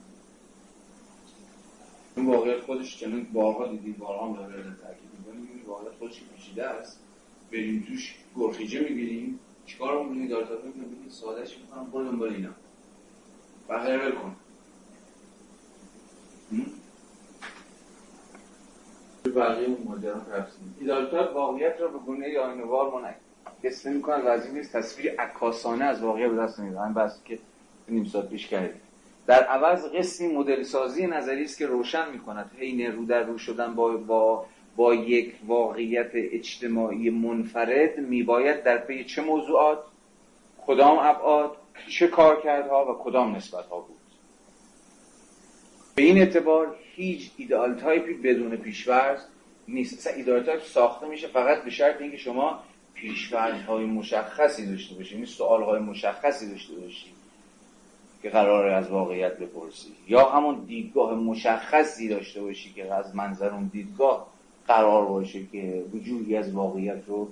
این 2.15 2.25
واقعیت 2.25 2.61
خودش 2.61 2.99
چنین 2.99 3.27
بارها 3.33 3.67
دیدید 3.67 3.97
بارها 3.97 4.27
هم 4.27 4.35
داره 4.35 4.63
تاکید 4.63 5.09
می‌کنیم 5.17 5.49
واقعیت 5.67 5.91
خودش 5.91 6.21
پیچیده 6.35 6.63
است. 6.63 6.99
بریم 7.51 7.85
توش 7.87 8.15
سرگیجه 8.35 8.79
می‌گیریم. 8.79 9.39
چیکار 9.65 10.03
می‌کنیم 10.03 10.27
داره 10.27 10.45
تا 10.45 10.55
بگیم 10.55 11.05
سادهش 11.09 11.57
می‌کنم 11.57 11.91
برو 11.91 12.03
دنبال 12.03 12.33
اینا. 12.33 12.49
بقیه 13.69 13.97
ول 13.97 14.11
کن. 14.11 14.35
بقیه 19.35 19.67
اون 19.67 19.77
ماجرا 19.85 20.19
تفسیر. 20.19 20.63
ایدالتار 20.79 21.33
واقعیت 21.33 21.75
را 21.79 21.87
به 21.87 21.97
گونه 21.97 22.39
آینوار 22.39 22.91
منعکس 22.93 23.85
نمی‌کنه 23.85 24.23
و 24.23 24.27
از 24.27 24.45
این 24.45 24.63
تصویر 24.63 25.21
عکاسانه 25.21 25.85
از 25.85 26.03
واقعیت 26.03 26.31
به 26.31 26.37
دست 26.37 26.59
نمیده 26.59 26.93
بحثی 26.95 27.19
که 27.25 27.39
نیم 27.89 28.05
ساعت 28.05 28.29
پیش 28.29 28.47
کردیم. 28.47 28.81
در 29.27 29.43
عوض 29.43 29.85
قسمی 29.85 30.27
مدل 30.27 30.63
سازی 30.63 31.07
نظری 31.07 31.43
است 31.43 31.57
که 31.57 31.67
روشن 31.67 32.11
می‌کند. 32.11 32.51
حین 32.57 32.91
رو 32.91 33.05
در 33.05 33.23
رو 33.23 33.37
شدن 33.37 33.75
با, 33.75 33.97
با 33.97 34.45
با 34.75 34.93
یک 34.93 35.33
واقعیت 35.47 36.11
اجتماعی 36.13 37.09
منفرد 37.09 37.99
میباید 37.99 38.63
در 38.63 38.77
پی 38.77 39.03
چه 39.03 39.21
موضوعات 39.21 39.79
کدام 40.67 40.97
ابعاد 40.99 41.57
چه 41.89 42.07
کارکردها 42.07 42.93
و 42.93 43.03
کدام 43.03 43.35
نسبتها 43.35 43.79
بود. 43.79 43.95
به 45.95 46.03
این 46.03 46.17
اعتبار 46.17 46.75
هیچ 46.95 47.31
ideal 47.37 47.73
type 47.73 48.05
ی 48.05 48.13
بدون 48.13 48.55
پیش‌فرض 48.55 49.19
نیست. 49.67 49.93
اصلا 49.97 50.13
ideal 50.13 50.43
type 50.43 50.63
ساخته 50.63 51.07
میشه 51.07 51.27
فقط 51.27 51.63
به 51.63 51.69
شرط 51.69 52.01
اینکه 52.01 52.17
شما 52.17 52.59
های 53.67 53.85
مشخصی 53.85 54.65
داشته 54.65 54.95
باشید 54.95 55.17
این 55.17 55.25
سوال 55.25 55.63
های 55.63 55.79
مشخصی 55.79 56.49
داشته 56.49 56.75
باشید 56.75 57.13
که 58.21 58.29
قراره 58.29 58.73
از 58.73 58.89
واقعیت 58.89 59.37
بپرسی. 59.37 59.89
یا 60.07 60.29
همون 60.29 60.65
دیدگاه 60.67 61.13
مشخصی 61.13 62.09
داشته 62.09 62.41
باشی 62.41 62.73
که 62.73 62.93
از 62.93 63.15
منظر 63.15 63.49
اون 63.49 63.69
دیدگاه 63.73 64.34
قرار 64.67 65.05
باشه 65.05 65.45
که 65.51 65.83
وجودی 65.93 66.37
از 66.37 66.51
واقعیت 66.51 67.01
رو 67.07 67.29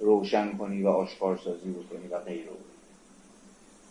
روشن 0.00 0.52
کنی 0.52 0.82
و 0.82 0.88
آشکار 0.88 1.36
سازی 1.36 1.70
بکنی 1.70 2.08
و 2.08 2.18
غیره. 2.18 2.48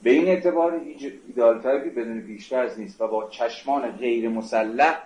به 0.04 0.10
این 0.10 0.28
اعتبار 0.28 0.82
هیچ 0.86 1.14
ایدال 1.28 1.62
تایپی 1.62 1.90
بدون 1.90 2.22
پیشترز 2.22 2.80
نیست 2.80 3.02
و 3.02 3.08
با 3.08 3.30
چشمان 3.30 3.92
غیر 3.92 4.30
مسلح 4.30 5.04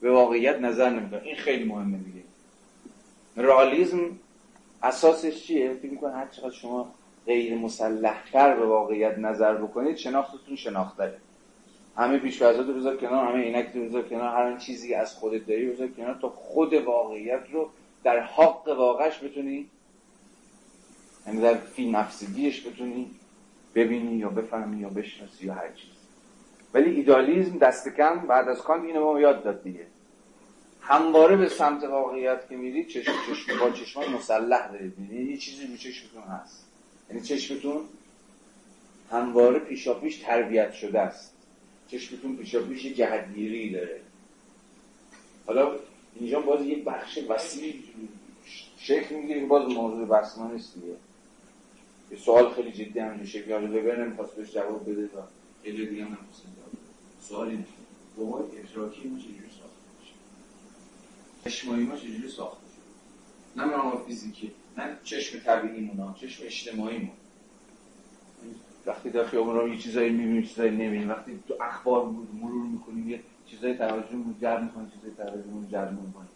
به 0.00 0.10
واقعیت 0.10 0.58
نظر 0.58 0.90
نمی‌کنه 0.90 1.22
این 1.22 1.36
خیلی 1.36 1.64
مهمه 1.64 1.98
دیگه. 1.98 2.22
رئالیسم 3.36 3.98
اساسش 4.82 5.42
چیه؟ 5.42 5.74
فکر 5.74 5.90
می‌کنه 5.90 6.12
هر 6.12 6.28
چقدر 6.28 6.50
شما 6.50 6.94
غیر 7.26 7.58
مسلحتر 7.58 8.56
به 8.56 8.66
واقعیت 8.66 9.18
نظر 9.18 9.54
بکنید 9.54 9.96
شناختتون 9.96 10.56
شناخته 10.56 11.14
همه 11.98 12.18
پیشفرزات 12.18 12.66
رو 12.66 12.74
بذار 12.74 12.96
کنار 12.96 13.28
همه 13.28 13.42
عینک 13.42 13.70
رو 13.74 13.84
بذار 13.84 14.02
کنار 14.02 14.28
هر 14.28 14.58
چیزی 14.58 14.94
از 14.94 15.14
خودت 15.14 15.46
داری 15.46 15.70
بذار 15.70 15.88
کنار 15.88 16.14
تا 16.14 16.28
خود 16.28 16.74
واقعیت 16.74 17.42
رو 17.52 17.70
در 18.04 18.20
حق 18.20 18.68
واقعش 18.68 19.24
بتونی 19.24 19.66
یعنی 21.26 21.40
در 21.40 21.54
فی 21.54 21.90
نفسگیش 21.90 22.66
بتونی 22.66 23.10
ببینی 23.74 24.16
یا 24.16 24.28
بفهمی 24.28 24.80
یا 24.80 24.88
بشناسی 24.88 25.46
یا 25.46 25.54
هر 25.54 25.72
چیز 25.72 25.90
ولی 26.74 26.90
ایدالیزم 26.90 27.58
دست 27.58 27.88
کم 27.96 28.26
بعد 28.26 28.48
از 28.48 28.58
کانت 28.58 28.84
اینو 28.84 29.12
ما 29.12 29.20
یاد 29.20 29.44
داد 29.44 29.62
دیگه. 29.62 29.86
همواره 30.80 31.36
به 31.36 31.48
سمت 31.48 31.84
واقعیت 31.84 32.48
که 32.48 32.56
میرید 32.56 32.88
چشم 32.88 33.12
چشم 33.26 33.58
با 33.60 33.70
چشمان 33.70 34.08
مسلح 34.08 34.72
دارید. 34.72 34.98
یعنی 34.98 35.30
یه 35.30 35.36
چیزی 35.36 35.66
رو 35.66 35.76
چشمتون 35.76 36.22
هست. 36.22 36.66
یعنی 37.10 37.22
چشمتون 37.22 37.80
همواره 39.10 39.58
پیشاپیش 39.58 40.16
تربیت 40.16 40.72
شده 40.72 41.00
است. 41.00 41.34
چشمتون 41.88 42.36
پیشاپیش 42.36 42.86
جهتگیری 42.86 43.70
داره. 43.70 44.00
حالا 45.46 45.76
اینجا 46.14 46.40
باز 46.40 46.66
یه 46.66 46.76
بخش 46.76 47.18
وسیع 47.28 47.74
شکل 48.78 49.14
می‌گیره 49.14 49.40
که 49.40 49.46
باز 49.46 49.68
موضوع 49.68 50.06
بحث 50.06 50.38
ما 50.38 50.52
نیست 50.52 50.74
دیگه. 50.74 50.96
یه 52.10 52.18
سوال 52.18 52.54
خیلی 52.54 52.72
جدی 52.72 52.98
همین 52.98 53.26
شکل 53.26 53.52
حالا 53.52 53.66
ببر 53.66 54.04
نمی‌خواست 54.04 54.36
بهش 54.36 54.52
جواب 54.52 54.90
بده 54.90 55.08
تا 55.08 55.28
جای 55.64 55.86
دیگه 55.86 56.04
هم 56.04 56.08
نمی‌خواست 56.08 56.42
سوالی 57.20 57.56
نیست. 57.56 57.72
بابای 58.16 58.42
ادراکی 58.42 59.08
ما 59.08 59.18
چجوری 59.18 59.50
ساخته 59.50 59.88
میشه؟ 60.00 60.14
چشمایی 61.44 61.84
ما 61.84 61.96
چجوری 61.96 62.28
ساخته 62.28 62.66
شده 62.66 63.64
نه 63.64 63.76
ما 63.76 63.96
فیزیکی 63.96 64.52
نه 64.78 64.98
چشم 65.04 65.38
طبیعی 65.38 65.80
مونا 65.80 66.14
چشم 66.20 66.44
اجتماعی 66.46 66.98
مون 66.98 67.10
وقتی 68.88 69.10
در 69.10 69.24
خیابون 69.24 69.56
رو 69.56 69.68
یه 69.68 69.78
چیزایی 69.78 70.10
می‌بینیم 70.10 70.42
چیزایی 70.42 70.70
نمی‌بینیم 70.70 71.10
وقتی 71.10 71.38
تو 71.48 71.54
اخبار 71.60 72.06
مرور 72.42 72.66
می‌کنیم 72.66 73.10
یه 73.10 73.20
چیزایی 73.46 73.74
توجه 73.74 74.12
رو 74.12 74.34
جلب 74.40 74.62
می‌کنیم 74.62 74.90
چیزایی 74.94 75.14
توجه 75.16 75.50
رو 75.52 75.64
جلب 75.70 75.92
می‌کنیم 75.92 76.28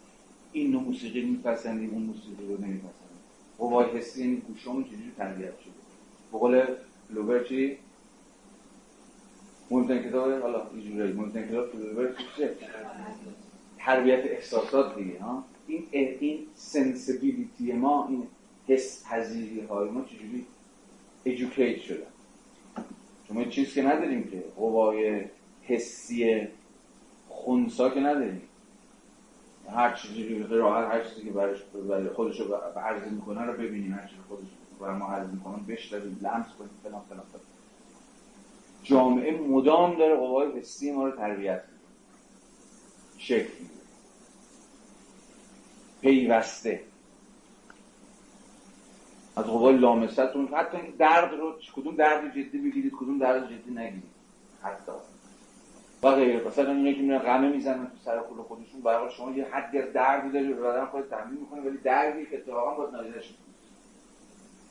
این 0.51 0.71
نوع 0.71 0.81
موسیقی 0.81 1.21
میپسندیم 1.21 1.89
اون 1.89 2.03
موسیقی 2.03 2.45
رو 2.47 2.61
نمیپسندیم. 2.61 3.03
قوای 3.57 3.85
حسی 3.85 4.21
این 4.23 4.35
گوشامون 4.35 4.83
چجوری 4.83 5.11
تربیت 5.17 5.59
شده؟ 5.59 5.73
به 6.31 6.37
قول 6.37 6.65
لوبر 7.09 7.43
چی 7.43 7.77
مهمترین 9.71 10.03
کتاب 10.03 10.41
حالا 10.41 10.67
اینجوری 10.73 11.13
مهمترین 11.13 11.47
کتاب 11.47 11.75
لوبر 11.75 12.13
چیه؟ 12.35 12.55
تربیت 13.77 14.25
احساسات 14.25 14.95
دیگه 14.95 15.19
ها؟ 15.19 15.43
این 15.67 15.87
این 15.91 16.39
سنسیبیلیتی 16.55 17.71
ما 17.71 18.07
این 18.07 18.27
حس 18.67 19.05
پذیری 19.05 19.59
های 19.59 19.89
ما 19.89 20.01
چجوری 20.01 20.45
ایژوکیت 21.23 21.77
شده 23.27 23.33
شما 23.33 23.43
چیز 23.43 23.73
که 23.73 23.81
نداریم 23.81 24.23
که 24.23 24.43
قوای 24.55 25.25
حسی 25.61 26.47
خونسا 27.29 27.89
که 27.89 27.99
نداریم. 27.99 28.41
هر 29.69 29.93
چیزی 29.93 30.45
راحت 30.49 30.93
هر 30.93 31.03
چیزی 31.03 31.25
که 31.25 31.31
برش 31.31 31.57
خودش 32.15 32.39
رو 32.39 32.55
عرض 32.55 33.11
می‌کنه 33.11 33.41
رو 33.41 33.53
ببینیم 33.53 33.93
هر 33.93 34.07
چیزی 34.07 34.21
خودش 34.27 34.47
برای 34.79 34.97
ما 34.97 35.07
عرض 35.07 35.29
می‌کنه 35.29 35.57
بشنویم 35.67 36.19
لمس 36.21 36.45
کنیم 36.59 36.69
فلان 36.83 37.01
فلان 37.09 37.23
جامعه 38.83 39.31
مدام 39.31 39.97
داره 39.97 40.15
قوای 40.15 40.59
حسی 40.59 40.91
ما 40.91 41.05
رو 41.05 41.11
تربیت 41.11 41.63
می‌کنه. 41.63 41.79
شکل 43.17 43.53
پیوسته. 46.01 46.83
از 49.35 49.43
قبال 49.45 49.75
لامستون. 49.75 50.47
حتی 50.47 50.77
این 50.77 50.93
درد 50.97 51.33
رو 51.33 51.55
کدوم 51.75 51.95
درد 51.95 52.29
جدی 52.31 52.57
بگیرید 52.57 52.93
کدوم 52.99 53.19
درد 53.19 53.45
جدی 53.45 53.71
نگیرید. 53.71 54.13
حتی. 54.63 54.91
و 56.03 56.15
غیره. 56.15 56.47
مثلا 56.47 56.71
اینه 56.71 56.93
که 56.93 57.01
میرن 57.01 57.19
غمه 57.19 57.49
می‌زنن 57.49 57.85
تو 57.85 57.97
سر 58.05 58.19
کل 58.19 58.41
خودشون. 58.41 58.81
برای 58.81 59.11
شما 59.11 59.31
یه 59.31 59.47
حدی 59.51 59.79
از 59.79 59.93
دردی 59.93 60.29
داری 60.29 60.53
به 60.53 60.61
بدن 60.61 60.85
خود 60.85 61.09
تمرین 61.09 61.39
می‌کنه 61.39 61.61
ولی 61.61 61.77
دردی 61.77 62.25
که 62.25 62.37
اتفاقا 62.37 62.75
باید 62.75 62.95
نادیده 62.95 63.21
شد. 63.21 63.33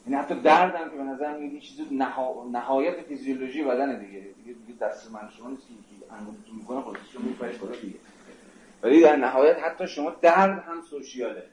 این 0.06 0.14
حتی 0.14 0.34
درد 0.34 0.74
هم 0.74 0.90
که 0.90 0.96
به 0.96 1.02
نظر 1.02 1.38
میاد 1.38 1.62
چیز 1.62 1.80
نها... 1.92 2.46
نهایت 2.52 3.02
فیزیولوژی 3.02 3.62
بدن 3.62 3.98
دیگه. 3.98 4.20
دیگه 4.20 4.58
دیگه 4.66 4.78
دست 4.80 5.12
من 5.12 5.28
شما 5.38 5.50
نیست 5.50 5.62
که 5.68 6.14
انگولتون 6.14 6.56
می‌کنه 6.56 6.80
خودش 6.80 7.14
رو 7.14 7.22
میپرش 7.22 7.56
بالا 7.56 7.76
دیگه 7.76 7.98
ولی 8.82 9.02
در 9.02 9.16
نهایت 9.16 9.58
حتی 9.58 9.86
شما 9.86 10.10
درد 10.10 10.64
هم 10.68 10.82
سوشیاله. 10.82 11.44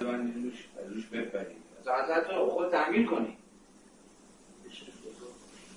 روش 0.00 0.68
روش 0.88 1.06
بپرید 1.06 1.56
حتی 2.10 2.34
خود 2.34 2.70
تمرین 2.70 3.06
کنی 3.06 3.36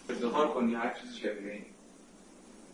افتخار 0.09 0.47
کنی 0.47 0.75
هر 0.75 0.93
چیزی 0.93 1.19
شبیه 1.19 1.51
این 1.51 1.65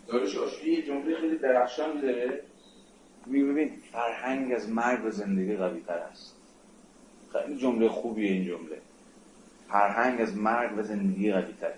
داروش 0.07 0.63
یه 0.63 0.81
جمله 0.81 1.15
خیلی 1.15 1.37
درخشان 1.37 2.01
داره 2.01 2.43
می 3.25 3.43
ببین 3.43 3.71
فرهنگ 3.91 4.53
از 4.53 4.69
مرگ 4.69 5.05
و 5.05 5.09
زندگی 5.09 5.55
قوی 5.55 5.81
تر 5.81 5.93
است. 5.97 6.35
خیلی 7.31 7.57
جمله 7.57 7.89
خوبیه 7.89 8.31
این 8.31 8.45
جمله. 8.45 8.81
فرهنگ 9.69 10.21
از 10.21 10.37
مرگ 10.37 10.77
و 10.77 10.83
زندگی 10.83 11.31
قوی 11.31 11.53
تر 11.53 11.73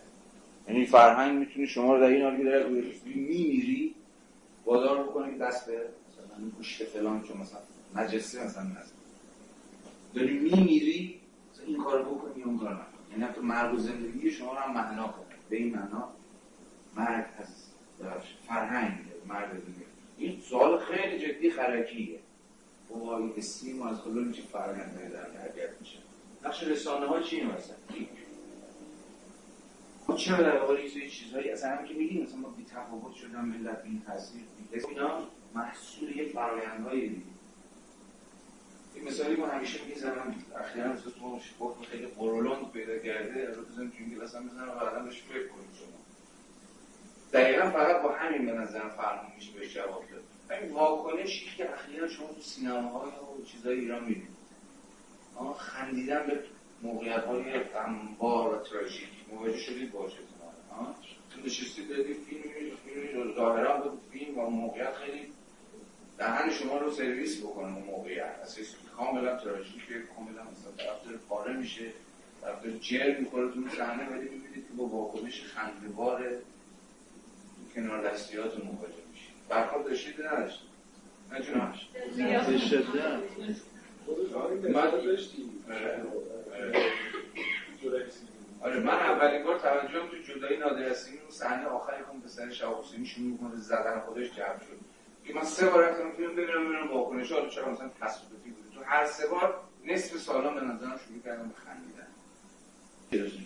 یعنی 0.68 0.86
فرهنگ 0.86 1.40
می‌تونه 1.40 1.66
شما 1.66 1.94
رو 1.94 2.00
در 2.00 2.08
این 2.08 2.22
حالی 2.22 2.38
که 2.38 2.44
داره 2.44 2.70
میمیری 3.06 3.96
وادار 4.66 5.04
بکنه 5.04 5.32
که 5.32 5.38
دست 5.38 5.66
به 5.68 5.74
مثلا 5.74 6.50
گوشت 6.58 6.84
فلان 6.84 7.24
چون 7.24 7.38
مثلا 7.38 7.60
نجسه 7.96 8.46
مثلا 8.46 8.64
نزد 8.64 8.95
داری 10.16 10.40
میمیری 10.40 11.22
این 11.68 11.84
کار 11.84 12.02
بکنی 12.02 12.44
اون 12.44 12.58
کار 12.58 12.74
نکن. 12.74 12.86
یعنی 13.12 13.24
حتی 13.24 13.42
مرگ 13.42 13.74
و 13.74 13.78
زندگی 13.78 14.32
شما 14.32 14.54
رو 14.54 14.60
هم 14.60 14.74
معنا 14.74 15.08
کنه 15.08 15.36
به 15.50 15.56
این 15.56 15.76
معنا 15.76 16.10
مرگ 16.96 17.26
از 17.38 17.48
فرهنگ 18.48 19.00
مرگ 19.28 19.50
زندگی 19.52 19.86
این 20.18 20.42
سوال 20.42 20.80
خیلی 20.80 21.20
جدی 21.20 21.52
خرکیه. 21.52 22.20
با 22.90 23.18
این 23.18 23.34
اسیم 23.38 23.82
از 23.82 24.02
کلا 24.02 24.22
میشه 24.22 24.42
فرهنگ 24.42 25.12
در 25.12 25.42
حرکت 25.42 25.80
میشه. 25.80 25.98
نقش 26.46 26.64
رسانه 26.64 27.06
ها 27.06 27.20
چیه 27.20 27.44
مثلا؟ 27.44 27.76
ما 30.08 30.16
چرا 30.16 30.38
در 30.38 30.58
واقع 30.58 30.84
یه 30.84 31.10
چیزهایی 31.10 31.50
اصلا 31.50 31.76
هم 31.76 31.86
که 31.86 31.94
میگیم 31.94 32.24
مثلا 32.24 32.38
ما 32.38 32.50
بی 32.50 32.64
تفاوت 32.64 33.16
شدن 33.16 33.46
ملت 33.46 33.84
بی 33.84 34.02
تاثیر 34.08 34.42
بی 34.72 34.80
اینا 34.90 35.20
محصول 35.56 36.18
یه 36.18 36.26
فرآیندهای 36.26 37.10
دیگه. 37.10 37.35
این 38.96 39.08
مثالی 39.08 39.36
من 39.36 39.50
همیشه 39.50 39.80
می‌زنم. 39.86 40.36
اخیرا 40.60 40.92
از 40.92 41.04
تو 41.04 41.40
گفت 41.60 41.86
خیلی 41.86 42.08
قرولند 42.08 42.72
پیدا 42.72 42.98
کرده 42.98 43.54
رو 43.54 43.62
بزنم 43.66 43.92
جنگل 44.00 44.24
اصلا 44.24 44.42
می‌زنم 44.42 44.70
و 44.70 44.76
بعدا 44.76 45.00
بهش 45.00 45.22
فکر 45.22 45.48
کنید 45.48 45.70
شما. 45.80 46.00
دقیقا 47.34 47.70
فقط 47.70 48.02
با 48.02 48.12
همین 48.12 48.46
به 48.46 48.52
نظرم 48.52 48.90
فرمون 48.90 49.32
میشه 49.36 49.52
بهش 49.52 49.74
جواب 49.74 50.04
داد. 50.12 50.24
این 50.62 50.72
واکنشی 50.72 51.46
که 51.58 51.74
اخیرا 51.74 52.08
شما 52.08 52.28
تو 52.28 52.42
سینماهای 52.42 53.10
و 53.10 53.46
چیزای 53.46 53.80
ایران 53.80 54.04
می‌بینید. 54.04 54.36
خندیدن 55.58 56.28
به 56.28 56.44
موقعیت 56.84 57.24
های 57.24 57.60
غمبار 57.60 58.56
و 58.56 58.64
تراژیک. 58.64 59.10
مواجه 59.32 59.58
شدید 59.58 59.92
باشه 59.92 60.18
تو 61.34 61.42
نشستید 61.46 61.90
دادید 61.90 62.18
فیلم 62.18 62.42
فیلم 62.86 63.34
ظاهرا 63.36 63.94
فیلم 64.12 64.40
و 64.40 64.50
موقعیت 64.50 64.94
خیلی 64.94 65.32
دهن 66.18 66.50
شما 66.50 66.78
رو 66.78 66.92
سرویس 66.92 67.42
بکنه 67.42 67.76
اون 67.76 67.84
موقعیت. 67.84 68.40
اصلا 68.44 68.64
کاملا 68.98 69.36
تراژیکه 69.36 70.00
کاملا 70.16 70.42
مثلا 70.44 70.72
طرف 70.78 71.14
پاره 71.30 71.54
میشه 71.54 71.86
طرف 72.42 72.66
جر 72.82 73.20
می‌خوره 73.20 73.52
تو 73.52 73.70
صحنه 73.78 74.10
ولی 74.10 74.30
می‌بینید 74.30 74.68
که 74.68 74.74
با 74.78 74.86
واکنش 74.86 75.44
خنده‌بار 75.44 76.30
کنار 77.76 78.12
دستیاتون 78.12 78.66
مواجه 78.66 79.04
میشه 79.12 79.30
برخورد 79.50 79.86
داشتید 79.86 80.22
نداشتید؟ 80.26 80.70
نه 81.32 81.40
جونمش 81.42 81.90
شده 82.70 83.18
من 84.70 84.92
آره 88.62 88.80
من 88.80 88.94
اولین 88.94 89.44
بار 89.44 89.60
توجهم 89.60 90.08
تو 90.08 90.18
جدای 90.34 90.58
نادر 90.58 90.84
اسیمی 90.84 91.18
اون 91.18 91.30
صحنه 91.32 91.66
آخری 91.66 91.98
که 92.04 92.10
اون 92.10 92.22
پسر 92.22 92.50
شهاب 92.50 92.84
حسینی 92.84 93.06
شروع 93.06 93.28
می‌کنه 93.28 93.56
زدن 93.56 94.00
خودش 94.00 94.32
جمع 94.32 94.60
شد. 94.60 94.80
که 95.26 95.34
من 95.34 95.44
سه 95.44 95.70
بار 95.70 95.84
رفتم 95.90 96.12
فیلم 96.12 96.36
ببینم 96.36 96.66
ببینم 96.68 96.92
واکنش 96.92 97.32
ها 97.32 97.50
چرا 97.50 97.72
مثلا 97.72 97.90
تصادفی 98.02 98.50
بوده 98.50 98.65
تو 98.76 98.84
هر 98.84 99.06
سه 99.06 99.28
بار 99.28 99.60
نصف 99.86 100.18
سالان 100.18 100.56
به 100.56 100.62
نظرم 100.62 101.00
شروع 101.08 101.22
کردم 101.26 101.50
به 101.50 101.56
خندیدن. 101.56 102.08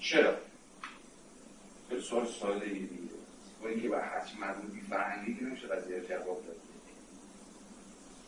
چرا؟ 0.01 0.33
خیلی 1.89 2.01
سوال 2.01 2.25
ساده 2.25 2.65
ای 2.65 2.79
دیگه. 2.79 3.09
با 3.61 3.67
اینکه 3.69 3.89
به 3.89 4.01
مردم 4.39 4.67
بی 4.73 4.81
فرهنگی 4.81 5.35
که 5.35 5.43
نمیشه 5.43 5.67
قضیه 5.67 6.01
جواب 6.01 6.45
داد. 6.45 6.55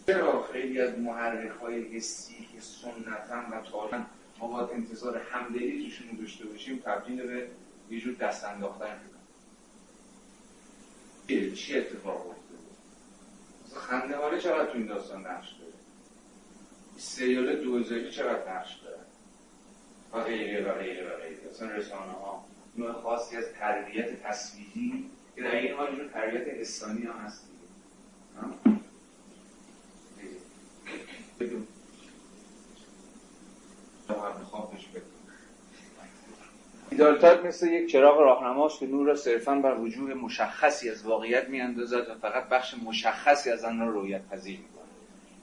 چرا 0.07 0.43
خیلی 0.43 0.81
از 0.81 0.99
محرک 0.99 1.51
های 1.51 1.97
حسی 1.97 2.47
که 2.53 2.61
سنتا 2.61 3.43
و 3.51 3.61
تاریخ 3.71 4.05
ما 4.39 4.47
باید 4.47 4.69
انتظار 4.71 5.17
همدلی 5.17 5.83
توشون 5.83 6.17
داشته 6.17 6.45
باشیم 6.45 6.79
تبدیل 6.85 7.27
به 7.27 7.47
یه 7.89 7.99
جور 7.99 8.13
دست 8.13 8.45
انداختن 8.45 8.99
شدن 11.27 11.55
چی 11.55 11.77
اتفاق 11.77 12.29
افتاده؟ 12.29 12.61
خنده 13.75 14.39
چقدر 14.39 14.71
تو 14.71 14.77
این 14.77 14.87
داستان 14.87 15.27
نقش 15.27 15.51
داره؟ 15.51 15.70
سریال 17.01 17.55
دوزاری 17.55 18.11
چقدر 18.11 18.53
نقش 18.55 18.75
داره 18.75 18.97
و 20.13 20.23
غیره 20.23 20.71
و 20.71 20.73
غیره 20.73 21.03
و 21.03 21.17
غیره. 21.17 21.49
اصلا 21.49 21.71
رسانه 21.71 22.11
ها 22.11 22.45
نوع 22.77 22.93
خاصی 22.93 23.37
از 23.37 23.45
تربیت 23.59 24.23
تصویری 24.23 25.09
که 25.35 25.41
در 25.41 25.55
این 25.55 25.73
حال 25.73 26.09
تربیت 26.13 26.47
حسانی 26.47 27.01
هم 27.01 27.25
هست 27.25 27.47
ایدالتات 36.91 37.45
مثل 37.45 37.67
یک 37.67 37.91
چراغ 37.91 38.19
راهنماست 38.19 38.79
که 38.79 38.87
نور 38.87 39.07
را 39.07 39.15
صرفا 39.15 39.55
بر 39.55 39.77
وجوه 39.79 40.13
مشخصی 40.13 40.89
از 40.89 41.05
واقعیت 41.05 41.49
میاندازد 41.49 42.09
و 42.09 42.15
فقط 42.15 42.49
بخش 42.49 42.75
مشخصی 42.85 43.49
از 43.49 43.63
آن 43.63 43.79
را 43.79 43.89
رویت 43.89 44.21
پذیر 44.29 44.59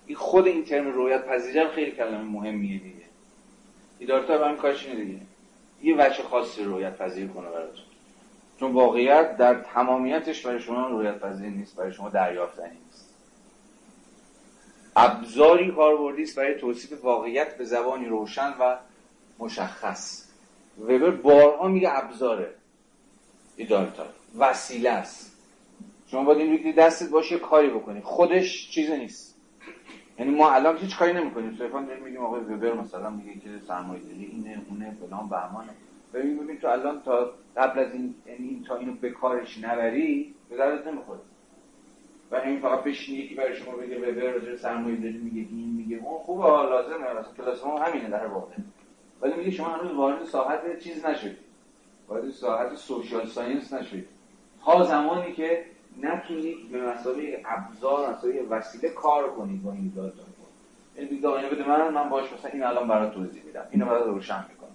این 0.08 0.16
خود 0.16 0.46
این 0.46 0.64
ترم 0.64 0.92
رویت 0.92 1.26
پذیرم 1.26 1.68
خیلی 1.68 1.90
کلمه 1.90 2.22
مهمیه 2.22 2.78
دیگه. 2.78 3.04
ایدالتات 3.98 4.40
هم 4.40 4.56
کارش 4.56 4.86
اینه 4.86 5.04
دیگه. 5.04 5.20
یه 5.82 5.96
وجه 5.98 6.22
خاصی 6.22 6.64
رویت 6.64 6.96
پذیر 6.98 7.28
کنه 7.28 7.48
براتون. 7.48 7.84
چون 8.60 8.72
واقعیت 8.72 9.36
در 9.36 9.54
تمامیتش 9.54 10.46
برای 10.46 10.60
شما 10.60 10.88
رویت 10.88 11.18
پذیر 11.18 11.48
نیست 11.50 11.76
برای 11.76 11.92
شما 11.92 12.08
دریافتنی 12.08 12.78
نیست. 12.86 13.14
ابزاری 14.96 15.72
کاربردی 15.72 16.22
است 16.22 16.36
برای 16.36 16.54
توصیف 16.54 17.04
واقعیت 17.04 17.58
به 17.58 17.64
زبانی 17.64 18.06
روشن 18.06 18.54
و 18.60 18.76
مشخص. 19.38 20.28
وبر 20.80 21.10
بارها 21.10 21.68
میگه 21.68 21.88
ابزاره. 21.92 22.54
ایدالتا 23.56 24.06
وسیله 24.38 24.90
است. 24.90 25.38
شما 26.06 26.24
باید 26.24 26.38
این 26.38 26.74
دستت 26.74 27.10
باشه 27.10 27.38
کاری 27.38 27.70
بکنی. 27.70 28.00
خودش 28.00 28.70
چیزی 28.70 28.96
نیست. 28.96 29.37
یعنی 30.18 30.34
ما 30.34 30.50
الان 30.50 30.76
هیچ 30.76 30.98
کاری 30.98 31.12
نمی‌کنیم. 31.12 31.56
صرفا 31.58 31.82
داریم 31.82 32.04
میگیم 32.04 32.20
آقای 32.20 32.40
وبر 32.40 32.72
مثلا 32.72 33.10
میگه 33.10 33.34
که 33.34 33.48
سرمایه‌داری 33.68 34.24
اینه 34.24 34.62
اونه 34.70 34.90
فلان 34.90 35.28
بهمانه. 35.28 35.70
ببین 36.14 36.38
ببین 36.38 36.58
تو 36.58 36.68
الان 36.68 37.02
تا 37.02 37.30
قبل 37.56 37.78
از 37.78 37.92
این 37.92 38.14
یعنی 38.26 38.48
این 38.48 38.64
تا 38.64 38.76
اینو 38.76 38.92
به 38.92 39.10
کارش 39.10 39.64
نبری 39.64 40.34
به 40.50 40.56
دردت 40.56 40.86
نمی‌خوره. 40.86 41.20
و 42.30 42.36
این 42.36 42.60
فقط 42.60 42.84
بشین 42.84 43.14
یکی 43.14 43.34
برای 43.34 43.56
شما 43.56 43.76
بگه 43.76 43.98
وبر 43.98 44.32
راجع 44.32 44.56
سرمایه 44.56 44.96
داری 44.96 45.18
میگه 45.18 45.48
این 45.50 45.74
میگه 45.76 45.96
اون. 45.96 46.18
خوبه 46.18 46.44
لازمه. 46.44 47.12
مثلا 47.20 47.32
کلاس 47.36 47.64
ما 47.64 47.78
همینه 47.78 48.08
در 48.08 48.26
واقع. 48.26 48.54
ولی 49.20 49.34
میگه 49.34 49.50
شما 49.50 49.68
هنوز 49.68 49.92
وارد 49.92 50.24
ساحت 50.24 50.78
چیز 50.78 51.06
نشدید. 51.06 51.36
وارد 52.08 52.30
ساحت 52.30 52.74
social 52.74 53.26
science 53.26 53.72
نشدید. 53.72 54.08
تا 54.64 54.82
زمانی 54.84 55.32
که 55.32 55.64
نتونید 56.02 56.72
به 56.72 56.92
مثابه 56.92 57.42
ابزار 57.44 58.10
مثابه 58.10 58.40
وسیله 58.50 58.88
کار 58.88 59.30
کنید 59.30 59.62
با 59.62 59.72
این 59.72 59.92
data 59.96 60.22
این 60.98 61.08
دیگه 61.08 61.28
اینو 61.28 61.48
بده 61.48 61.68
من 61.68 61.94
من 61.94 62.08
باش 62.08 62.32
مثلا 62.32 62.50
این 62.50 62.62
الان 62.62 62.88
برات 62.88 63.14
توضیح 63.14 63.42
میدم. 63.44 63.64
اینو 63.70 63.84
برات 63.84 64.06
روشن 64.06 64.44
می‌کنم. 64.48 64.68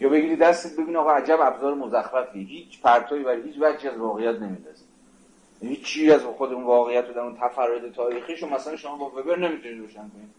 یا 0.00 0.08
بگیری 0.08 0.36
دستت 0.36 0.80
ببین 0.80 0.96
آقا 0.96 1.12
عجب 1.12 1.38
ابزار 1.40 1.74
مزخرفی. 1.74 2.44
هیچ 2.44 2.82
پرتوی 2.82 3.22
برای 3.22 3.42
هیچ 3.42 3.54
وجهی 3.60 3.88
از 3.88 3.98
واقعیت 3.98 4.34
نمیندازه 4.34 4.84
هیچ 5.60 5.84
چیزی 5.84 6.10
از 6.10 6.22
خود 6.22 6.52
اون 6.52 6.64
واقعیت 6.64 7.10
و 7.10 7.12
در 7.12 7.20
اون 7.20 7.36
تفرد 7.36 7.92
تاریخیشو 7.92 8.48
مثلا 8.48 8.76
شما 8.76 8.96
با 8.96 9.06
وبر 9.06 9.38
نمی‌تونید 9.38 9.78
روشن 9.78 10.08
کنید. 10.08 10.34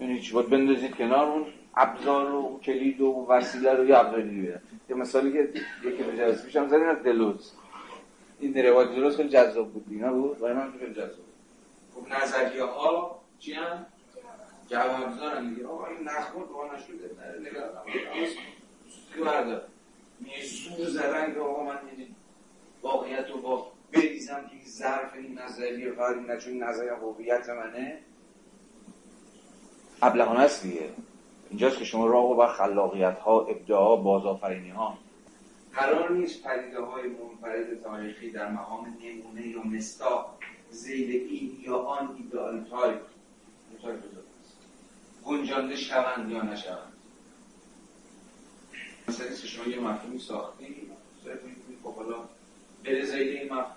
یعنی 0.00 0.20
چی؟ 0.20 0.32
باید 0.32 0.50
بندازید 0.50 0.96
کنار 0.96 1.26
اون 1.26 1.44
ابزار 1.76 2.34
و 2.34 2.60
کلید 2.64 3.00
و 3.00 3.26
وسیله 3.28 3.74
رو 3.74 3.84
یه 3.84 3.98
ابزار 3.98 4.20
دیگه 4.20 4.60
یه 4.90 4.96
مثالی 4.96 5.32
که 5.32 5.48
یکی 5.84 6.02
دو 6.02 6.32
پیشم 6.32 6.68
زدین 6.68 6.86
از 6.86 7.02
دلوز. 7.02 7.52
این 8.40 8.56
روایت 8.66 8.90
دلوز 8.90 9.16
خیلی 9.16 9.28
جذاب 9.28 9.72
بود. 9.72 9.86
اینا 9.90 10.12
بود؟ 10.12 10.38
برای 10.38 10.54
من 10.54 10.72
خیلی 10.78 10.94
جذاب. 10.94 11.10
خب 11.94 12.22
نظریه 12.22 12.64
ها 12.64 13.20
چی 13.38 13.52
هم؟ 13.52 13.86
جواب 14.68 15.16
دارن 15.16 15.54
دیگه. 15.54 15.66
آقا 15.66 15.86
این 15.86 16.08
نخور 16.08 16.46
دعا 16.46 16.76
نشده 16.76 17.10
نگاه 17.40 19.24
بردار 19.24 19.62
میه 20.20 20.44
زور 20.44 20.88
زدن 20.88 21.34
که 21.34 21.40
آقا 21.40 21.64
من 21.64 21.78
واقعیت 22.82 23.30
رو 23.30 23.40
با 23.40 23.66
بریزم 23.92 24.46
که 24.50 24.56
این 24.56 24.66
ظرف 24.66 25.14
این 25.14 25.38
نظریه 25.38 25.92
فقط 25.92 26.16
این 26.16 26.38
چون 26.38 26.62
نظریه 26.62 26.92
هویت 26.92 27.48
منه. 27.48 27.98
ابلهانه 30.02 30.40
است 30.40 30.62
دیگه. 30.62 30.90
اینجاست 31.50 31.78
که 31.78 31.84
شما 31.84 32.06
راه 32.06 32.24
و 32.24 32.34
بر 32.34 32.46
خلاقیت 32.46 33.18
ها 33.18 33.40
ابداع 33.40 34.02
بازآفرینی 34.02 34.70
ها 34.70 34.98
قرار 35.74 36.12
نیست 36.12 36.42
پدیده 36.42 36.80
های 36.80 37.08
منفرد 37.08 37.82
تاریخی 37.82 38.30
در 38.30 38.50
مقام 38.50 38.86
نمونه 38.86 39.46
یا 39.46 39.62
مستاق 39.62 40.38
زیل 40.70 41.10
این 41.10 41.60
یا 41.60 41.76
آن 41.76 42.16
ایدئال 42.16 42.64
تایپ 42.64 43.00
گنجانده 45.24 45.76
شوند 45.76 46.30
یا 46.30 46.42
نشوند؟ 46.42 46.92
مثلا 49.08 49.28
که 49.28 49.34
شما 49.34 49.66
یه 49.66 49.80
مفهومی 49.80 50.18
ساختی 50.18 50.90
خب 51.82 51.94
حالا 51.94 52.16
بره 52.84 53.04
زیل 53.04 53.28
این 53.28 53.52
مفهوم 53.52 53.76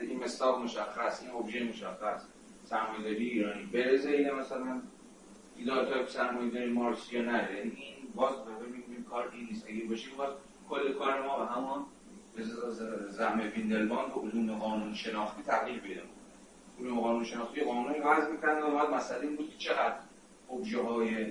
این 0.00 0.24
مستاق 0.24 0.62
مشخص 0.62 1.22
این 1.22 1.30
ابژه 1.30 1.64
مشخص 1.64 2.22
سرمایه‌داری 2.64 3.30
ایرانی. 3.30 3.66
بره 3.66 3.96
ذیل 3.96 4.30
مثلا 4.30 4.82
ideal 5.56 5.86
type 5.86 6.52
داری 6.52 6.72
مارکسی 6.72 7.16
یا 7.16 7.22
یعنی 7.22 7.72
این 7.76 7.96
باز 8.14 8.32
کار 9.10 9.30
این 9.32 9.46
نیست. 9.46 9.66
اگه 9.68 9.84
باشه 9.84 10.10
باز 10.16 10.30
کل 10.72 10.92
کار 10.92 11.22
ما 11.22 11.38
به 11.38 11.46
همان 11.52 11.86
زعم 13.10 13.40
ویندلباند 13.56 14.08
به 14.08 14.20
علوم 14.20 14.58
قانون 14.58 14.94
شناختی 14.94 15.42
تغییر 15.42 15.78
پیدا 15.78 16.00
علوم 16.80 17.00
قانون 17.00 17.24
شناختی 17.24 17.60
قانونی 17.60 17.98
وضع 17.98 18.30
می‌کنه 18.30 18.52
و 18.52 18.70
بعد 18.70 18.90
مسئله 18.90 19.20
این 19.20 19.36
بود 19.36 19.50
که 19.50 19.56
چقدر 19.58 19.94
ابژه 20.52 20.82
های 20.82 21.26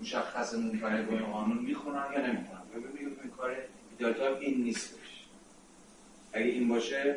مشخص 0.00 0.54
منفرد 0.54 1.06
با 1.06 1.12
این 1.12 1.26
قانون 1.26 1.58
می‌خونن 1.58 2.06
یا 2.14 2.26
نمی‌خونن. 2.26 2.62
ببینید 2.74 3.18
این 3.22 3.30
کار 3.36 3.56
ideal 3.90 4.17
type 4.17 4.38
این 4.40 4.62
نیستش 4.62 5.24
اگه 6.32 6.46
این 6.46 6.68
باشه 6.68 7.16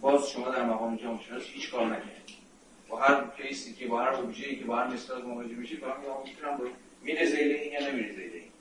باز 0.00 0.30
شما 0.30 0.48
در 0.48 0.64
مقام 0.64 0.96
جامعه 0.96 1.22
شناسی 1.22 1.52
هیچ 1.52 1.70
کار 1.70 1.86
نکنید 1.86 2.24
با 2.88 3.00
هر 3.00 3.24
case 3.36 3.66
ی 3.66 3.74
که 3.74 3.86
با 3.86 4.02
هر 4.02 4.32
که 4.32 4.64
با 4.66 4.76
هر 4.76 4.86
مثال 4.86 5.22
مواجه 5.22 5.54
میشید 5.54 5.80
فهم 5.80 6.00
می‌تونم 6.24 6.60
میره 7.02 7.26
ذیل 7.26 7.52
این 7.52 7.72
یا 7.72 7.90
نمیره 7.90 8.12
زیل 8.12 8.32
این. 8.32 8.53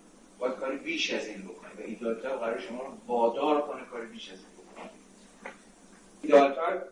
باید 0.44 0.56
کاری 0.56 0.78
بیش 0.78 1.14
از 1.14 1.28
این 1.28 1.42
بکنه. 1.42 1.70
و 1.78 1.82
ideal 1.86 2.16
type 2.16 2.40
قرار 2.40 2.60
شما 2.60 2.84
رو 2.84 2.98
وادار 3.08 3.62
کنه 3.62 3.86
کاری 3.86 4.06
بیش 4.08 4.32
از 4.32 4.40
این 4.40 4.48
بکنه. 4.58 4.90
ideal 6.22 6.56
type 6.56 6.84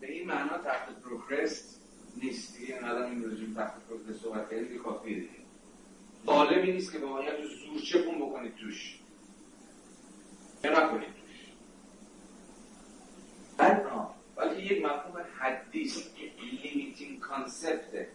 به 0.00 0.12
این 0.12 0.26
معنا 0.26 0.58
تخت 0.58 0.88
پروکروستس 1.04 1.78
نیست. 2.22 2.58
دیگه 2.58 2.84
ندارم 2.84 3.10
این 3.10 3.24
رجوع 3.24 3.54
تخت 3.54 3.72
پروکروستس 3.88 4.22
صحبت 4.22 4.50
کردید 4.50 4.82
کافیه 4.82 5.14
دیگه. 5.14 5.28
قالبی 6.26 6.72
نیست 6.72 6.92
که 6.92 6.98
باید 6.98 7.44
زور 7.44 7.80
چپون 7.80 8.18
بکنید 8.18 8.56
توش. 8.56 8.98
یا 10.64 10.70
نکنید 10.70 11.08
توش. 11.08 11.52
بلکه 14.36 14.62
یک 14.62 14.84
مفهوم 14.84 15.24
حدی 15.38 15.82
است 15.82 16.14
limiting 16.62 17.20
concept 17.20 17.97
ه 17.97 18.08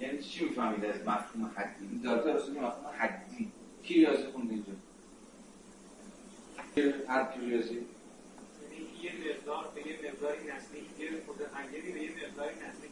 یعنی 0.00 0.18
چی 0.18 0.44
می‌فهمید 0.44 0.84
از 0.84 1.00
مفهوم 1.00 1.52
حدی 1.56 1.98
داده 2.04 2.34
اصلا 2.34 2.54
مفهوم 2.54 2.94
حدی. 2.98 3.51
کی 3.82 3.94
ریاضی 3.94 4.26
خونده 4.32 4.54
اینجا؟ 4.54 4.72
حد 7.08 7.34
کی 7.34 7.40
ریاضی. 7.40 7.86
یه 9.02 9.12
مقدار 9.30 9.64
به 9.74 9.86
یه 9.86 9.98
مقداری 10.04 10.38
نزدیک 10.52 10.84
یه 10.98 11.10
متغیری 11.28 11.92
به 11.92 12.02
یه 12.02 12.10
مقداری 12.10 12.54
نزدیک. 12.54 12.90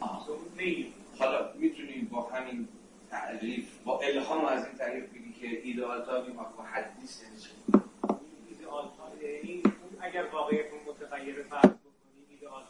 حالا 1.18 1.52
می‌تونیم 1.58 2.08
با 2.12 2.22
همین 2.22 2.68
تعریف 3.10 3.68
با 3.84 4.00
الهام 4.00 4.44
از 4.44 4.66
این 4.66 4.74
تعریف 4.74 5.04
بگی 5.10 5.32
که 5.40 5.60
ideal 5.62 6.04
type 6.04 6.20
مفهوم 6.20 6.66
حدی 6.72 7.04
است 7.04 7.22
یعنی 7.22 7.36
ایدئال 8.50 8.84
یعنی 9.22 9.62
اگر 10.00 10.26
واقعیت 10.32 10.66
متغیر 10.88 11.42
فرض 11.42 11.70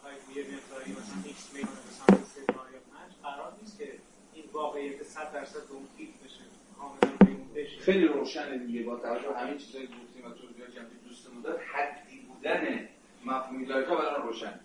های 0.02 0.14
یه 0.36 0.42
مقداری 0.42 0.92
مثلا 0.92 1.22
ایکس 1.24 1.52
میلیون 1.52 1.72
مثلا 1.90 2.24
سه 2.24 2.40
یا 2.40 2.80
پنج 2.92 3.12
قرار 3.22 3.52
نیست 3.62 3.78
که 3.78 3.92
این 4.34 4.44
واقعیت 4.52 5.02
100 5.02 5.32
درصد 5.32 5.56
اون 5.70 5.86
فیت 5.96 6.08
بشه. 6.24 6.40
کاملا 6.78 7.39
خیلی 7.80 8.04
روشنه 8.04 8.58
دیگه. 8.58 8.82
با 8.82 8.96
توجه 8.96 9.34
همین 9.36 9.56
چیزایی 9.56 9.86
که 9.86 9.92
گفتیم 9.92 10.24
و 10.24 10.30
توضیح 10.30 10.74
که 10.74 10.80
دوستمون 11.08 11.42
داد 11.42 11.60
حدی 11.60 12.20
بودن 12.20 12.88
مفهومی 13.24 13.66
دارتا 13.66 13.96
برای 13.96 14.22
روشن. 14.22 14.60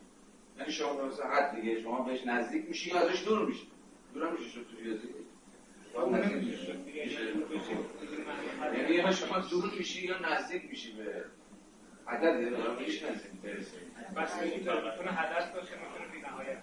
یعنی 0.60 0.72
شما 0.72 1.06
مثلا 1.06 1.26
حد 1.26 1.62
دیگه 1.62 1.82
شما 1.82 2.02
بهش 2.02 2.28
نزدیک 2.28 2.66
میشی 2.68 2.90
یا 2.90 3.00
ازش 3.00 3.24
دور 3.24 3.46
میشی؟ 3.46 3.68
دور 4.14 4.32
میشی 4.32 4.50
شد 4.50 4.66
تو 4.72 4.78
ریاضی 4.84 5.08
یعنی 8.76 9.14
شما 9.14 9.40
دور 9.40 9.72
میشی 9.78 10.06
یا 10.08 10.20
نزدیک 10.20 10.70
میشی 10.70 10.92
به 10.92 11.26
عدد 12.08 12.58
دارم 12.58 12.76
میشه. 12.82 13.12
نزدیک. 13.12 13.32
برسه 13.44 13.78
بس 14.18 14.42
می‌تونه 14.42 15.12
هدف 15.12 15.56
باشه 15.56 15.72
می‌تونه 15.76 16.30
نهایت 16.30 16.58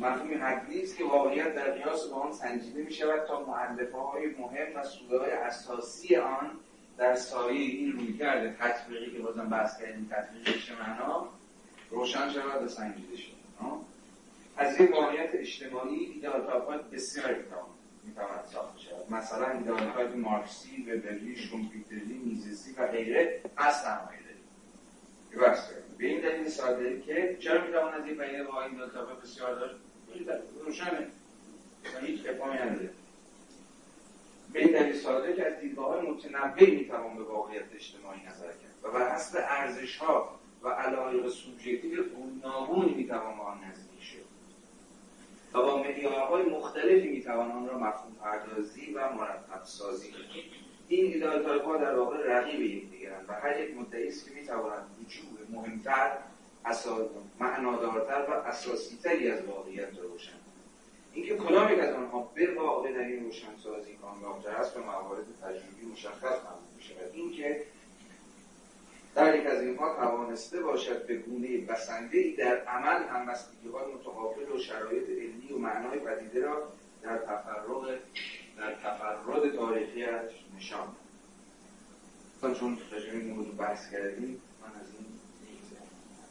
مفهوم 0.00 0.42
حدی 0.42 0.82
است 0.82 0.96
که 0.96 1.04
واقعیت 1.04 1.54
در 1.54 1.70
قیاس 1.70 2.06
با 2.06 2.16
آن 2.16 2.32
سنجیده 2.32 2.82
می 2.82 2.92
شود 2.92 3.26
تا 3.28 3.44
معلفه 3.44 3.98
های 3.98 4.26
مهم 4.26 4.76
و 4.76 4.84
سوده 4.84 5.18
های 5.18 5.30
اساسی 5.30 6.16
آن 6.16 6.50
در 6.98 7.14
سایه 7.14 7.60
این 7.60 7.92
روی 7.92 8.18
کرده 8.18 8.56
تطبیقی 8.60 9.10
که 9.10 9.18
بازم 9.18 9.48
بحث 9.48 9.80
کردیم 9.80 10.10
تطبیقی 10.10 10.74
معنا 10.80 11.28
روشن 11.90 12.30
شود 12.32 12.62
و 12.62 12.68
سنجیده 12.68 13.16
شود. 13.16 13.36
از 14.56 14.80
این 14.80 14.92
واقعیت 14.92 15.30
اجتماعی 15.34 16.04
ایدئالتاپات 16.04 16.90
بسیار 16.90 17.36
می‌تواند 18.04 18.44
ساخته 18.52 18.80
شود. 18.80 19.12
مثلا 19.12 19.50
ایدئالتاپ 19.50 20.16
مارکسی 20.16 20.82
وبری 20.82 21.36
شومپیتری 21.36 22.20
میزسی 22.24 22.72
و 22.72 22.86
غیره 22.86 23.40
از 23.56 23.82
سرمایه 23.82 24.18
داری 24.18 25.56
به 25.98 26.06
این 26.06 26.20
دلیل 26.20 26.48
ساده 26.48 27.00
که 27.00 27.36
چرا 27.40 27.66
می‌توان 27.66 27.94
از 27.94 28.04
این 28.04 28.16
پدیده 28.16 28.44
با 28.44 28.68
دو 28.68 29.20
بسیار 29.22 29.54
داشت؟ 29.54 29.74
روشنه. 30.64 31.06
و 31.94 32.06
هیچ 32.06 32.26
افهامی 32.26 32.54
نداره. 32.54 32.90
به 34.52 34.92
ساده 34.92 35.34
که 35.34 35.46
از 35.46 35.60
دیدگاه 35.60 36.02
متنوعی 36.02 36.76
می‌توان 36.76 37.16
به 37.16 37.22
واقعیت 37.22 37.62
اجتماعی 37.74 38.20
نظر 38.20 38.46
کرد. 38.46 38.74
و 38.82 38.90
بر 38.90 39.14
حسب 39.14 39.38
ارزش 39.48 39.96
ها 39.96 40.38
و 40.62 40.68
علایق 40.68 41.28
سوبژکتیو 41.28 42.02
گوناگونی 42.02 42.94
می‌توان 42.94 43.36
با 43.36 43.44
آن 43.44 43.64
نزدیک 43.64 44.02
شد. 44.02 44.26
و 45.54 45.62
با 45.62 45.82
معیارهای 45.82 46.42
مختلفی 46.42 47.08
می‌توان 47.08 47.50
آن 47.50 47.68
را 47.68 47.78
مفهوم 47.78 48.14
پردازی 48.20 48.92
و 48.92 49.12
مرتب 49.12 49.64
سازی 49.64 50.10
کرد. 50.10 50.20
این 50.88 51.12
ایدئال 51.12 51.42
در 51.78 51.94
واقع 51.94 52.16
رقیب 52.26 52.60
یکدیگرند 52.60 53.24
و 53.28 53.32
هر 53.32 53.60
یک 53.60 53.76
مدعی 53.76 54.08
است 54.08 54.28
که 54.28 54.34
می‌تواند 54.34 54.86
وجوه 55.00 55.60
مهمتر 55.60 56.18
معنادارتر 57.40 58.26
و 58.28 58.32
اساسیتری 58.32 59.30
از 59.30 59.44
واقعیت 59.44 59.98
روشن 59.98 60.32
اینکه 61.12 61.36
کدام 61.36 61.72
یک 61.72 61.78
از 61.78 61.94
آنها 61.94 62.30
به 62.34 62.54
واقع 62.54 62.92
در 62.92 62.98
این 62.98 63.24
روشنسازی 63.24 63.96
کامیابتر 63.96 64.50
است 64.50 64.76
و 64.76 64.80
موارد 64.80 65.24
تجربی 65.42 65.86
مشخص 65.92 66.22
معلوم 66.22 67.12
اینکه 67.14 67.62
در 69.14 69.36
یک 69.36 69.46
از 69.46 69.62
اینها 69.62 69.94
توانسته 69.94 70.60
باشد 70.60 71.06
به 71.06 71.16
گونه 71.16 71.58
بسنده 71.58 72.18
ای 72.18 72.36
در 72.36 72.64
عمل 72.64 73.02
هم 73.02 73.26
بستگی 73.26 73.68
های 73.68 73.94
متقابل 73.94 74.52
و 74.52 74.58
شرایط 74.58 75.08
علمی 75.08 75.52
و 75.52 75.58
معنای 75.58 75.98
پدیده 75.98 76.40
را 76.40 76.72
در 77.02 77.18
تفرق 77.18 77.98
در 78.58 78.74
تفرد 78.74 79.56
تاریخیش 79.56 80.44
نشان 80.56 80.96
چون 82.40 82.78
راجع 82.92 83.10
این 83.10 83.34
موضوع 83.34 83.54
بحث 83.54 83.90
کردیم 83.90 84.42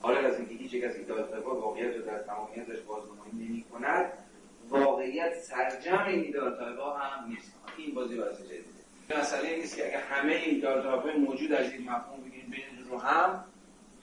حالا 0.06 0.20
از 0.20 0.40
اینکه 0.40 0.54
هیچ 0.54 0.74
یک 0.74 0.84
از 0.84 0.96
ایدالتاپا 0.96 1.60
واقعیت 1.60 1.96
رو 1.96 2.02
در 2.02 2.20
تمامیتش 2.20 2.80
بازنمایی 2.82 3.32
نمی 3.34 3.64
کند 3.64 4.14
واقعیت 4.70 5.40
سرجم 5.40 6.04
این 6.08 6.24
ایدالتاپا 6.24 6.94
هم 6.94 7.30
نیست. 7.30 7.52
این 7.78 7.96
بازی 7.96 8.16
بازی 8.16 8.44
جدیده 8.44 9.20
مسئله 9.20 9.56
نیست 9.56 9.76
که 9.76 9.88
اگر 9.88 10.02
همه 10.02 10.34
این 10.34 10.56
ایدالتاپای 10.56 11.14
موجود 11.18 11.52
از 11.52 11.72
این 11.72 11.82
مفهوم 11.82 12.24
بگیریم 12.24 12.50
بین 12.50 12.90
رو 12.90 12.98
هم 12.98 13.44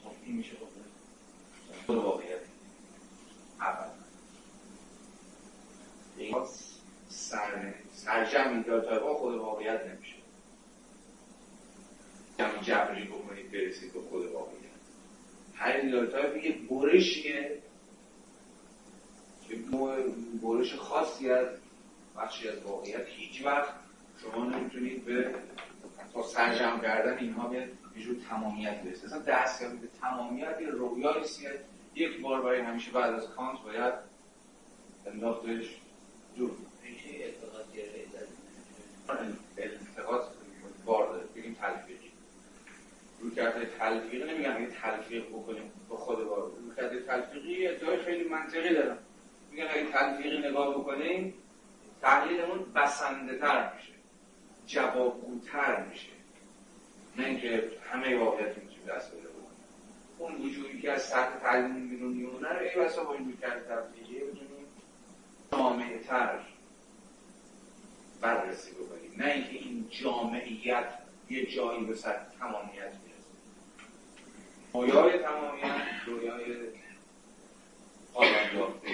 خب 0.04 0.10
این 0.26 0.36
میشه 0.36 0.56
خود 1.86 1.96
واقعیت. 1.96 2.38
اول. 3.60 3.88
سر 7.08 7.74
سرجم 7.92 8.48
این 8.48 8.62
داتا 8.62 9.14
خود 9.14 9.34
واقعیت 9.34 9.86
نمیشه. 9.86 10.16
جمع 12.38 12.62
جبری 12.62 13.04
بکنید 13.04 13.52
برسید 13.52 13.92
به 13.92 14.00
خود 14.00 14.26
واقعیت. 14.32 14.61
داتا 15.92 16.36
یه 16.36 16.58
برشیه 16.70 17.58
که 19.48 19.56
برش 20.42 20.74
خاصی 20.74 21.30
از 21.30 21.46
بخشی 22.16 22.48
از 22.48 22.62
واقعیت 22.62 23.06
هیچ 23.06 23.44
وقت 23.44 23.74
شما 24.22 24.44
نمی‌تونید 24.44 25.04
به 25.04 25.34
تا 26.14 26.22
سرجم 26.22 26.80
کردن 26.82 27.18
اینها 27.18 27.48
به 27.48 27.56
یه 27.56 27.68
تمامیت 28.28 28.82
برسید 28.82 29.04
اصلا 29.04 29.18
دست 29.18 29.64
به 29.64 29.88
تمامیت 30.00 30.56
یه 30.60 30.66
رویایی 30.66 31.24
یک 31.94 32.20
بار 32.20 32.42
برای 32.42 32.60
همیشه 32.60 32.90
بعد 32.90 33.14
از 33.14 33.28
کانت 33.28 33.58
باید 33.62 33.94
انداختش 35.06 35.76
دور 36.36 36.50
ریشه 36.82 37.08
اعتقاد 37.08 37.66
گرایی 37.76 38.02
التقاط 39.58 40.22
بار 40.84 41.08
داره 41.08 41.26
بگیم 41.36 41.54
تلفیقی 41.54 42.12
روی 43.32 43.44
کرده 43.44 43.66
تلفیقی 43.78 44.32
نمیگم 44.32 44.56
اگه 44.56 44.66
تلفیق 44.66 45.28
بکنیم 45.28 45.72
با 45.88 45.96
خود 45.96 46.28
بار 46.28 46.50
روی 46.50 46.76
کرده 46.76 47.00
تلفیقی 47.00 47.66
ادعای 47.66 47.96
خیلی 47.96 48.28
منطقی 48.28 48.74
دارم. 48.74 48.98
میگن 49.50 49.64
اگه 49.64 49.86
تلفیقی 49.92 50.38
نگاه 50.38 50.74
بکنیم 50.74 51.34
تحلیلمون 52.02 52.72
بسنده 52.74 53.38
تر 53.38 53.72
میشه. 53.74 53.92
جوابگوتر 54.66 55.84
میشه. 55.90 56.08
نه 57.18 57.26
اینکه 57.26 57.70
همه 57.92 58.18
واقعیت 58.18 58.58
می‌تونیم 58.58 58.86
دست 58.88 59.12
بده 59.12 59.28
اون 60.18 60.34
وجودی 60.34 60.80
که 60.80 60.92
از 60.92 61.02
سطح 61.02 61.38
تعلیم 61.42 61.88
بیرون 61.88 62.12
میمونه 62.12 62.48
رو 62.48 62.60
ای 62.60 62.84
بسا 62.84 63.04
با 63.04 63.14
این 63.14 63.24
روی 63.24 63.36
کرده 63.36 63.60
تلفیقی 63.68 64.24
بتونیم 64.24 64.66
جامعه 65.52 65.98
تر 65.98 66.38
بررسی 68.20 68.70
بکنیم. 68.72 69.12
نه 69.16 69.32
اینکه 69.32 69.52
این 69.52 69.86
جامعیت 69.90 70.86
یه 71.30 71.46
جایی 71.46 71.84
به 71.84 71.94
سطح 71.94 72.24
تمامیت 72.38 72.92
رویای 74.74 75.18
تمامیت 75.18 75.82
رویای 76.06 76.44
پایان 78.14 78.56
یافته 78.56 78.88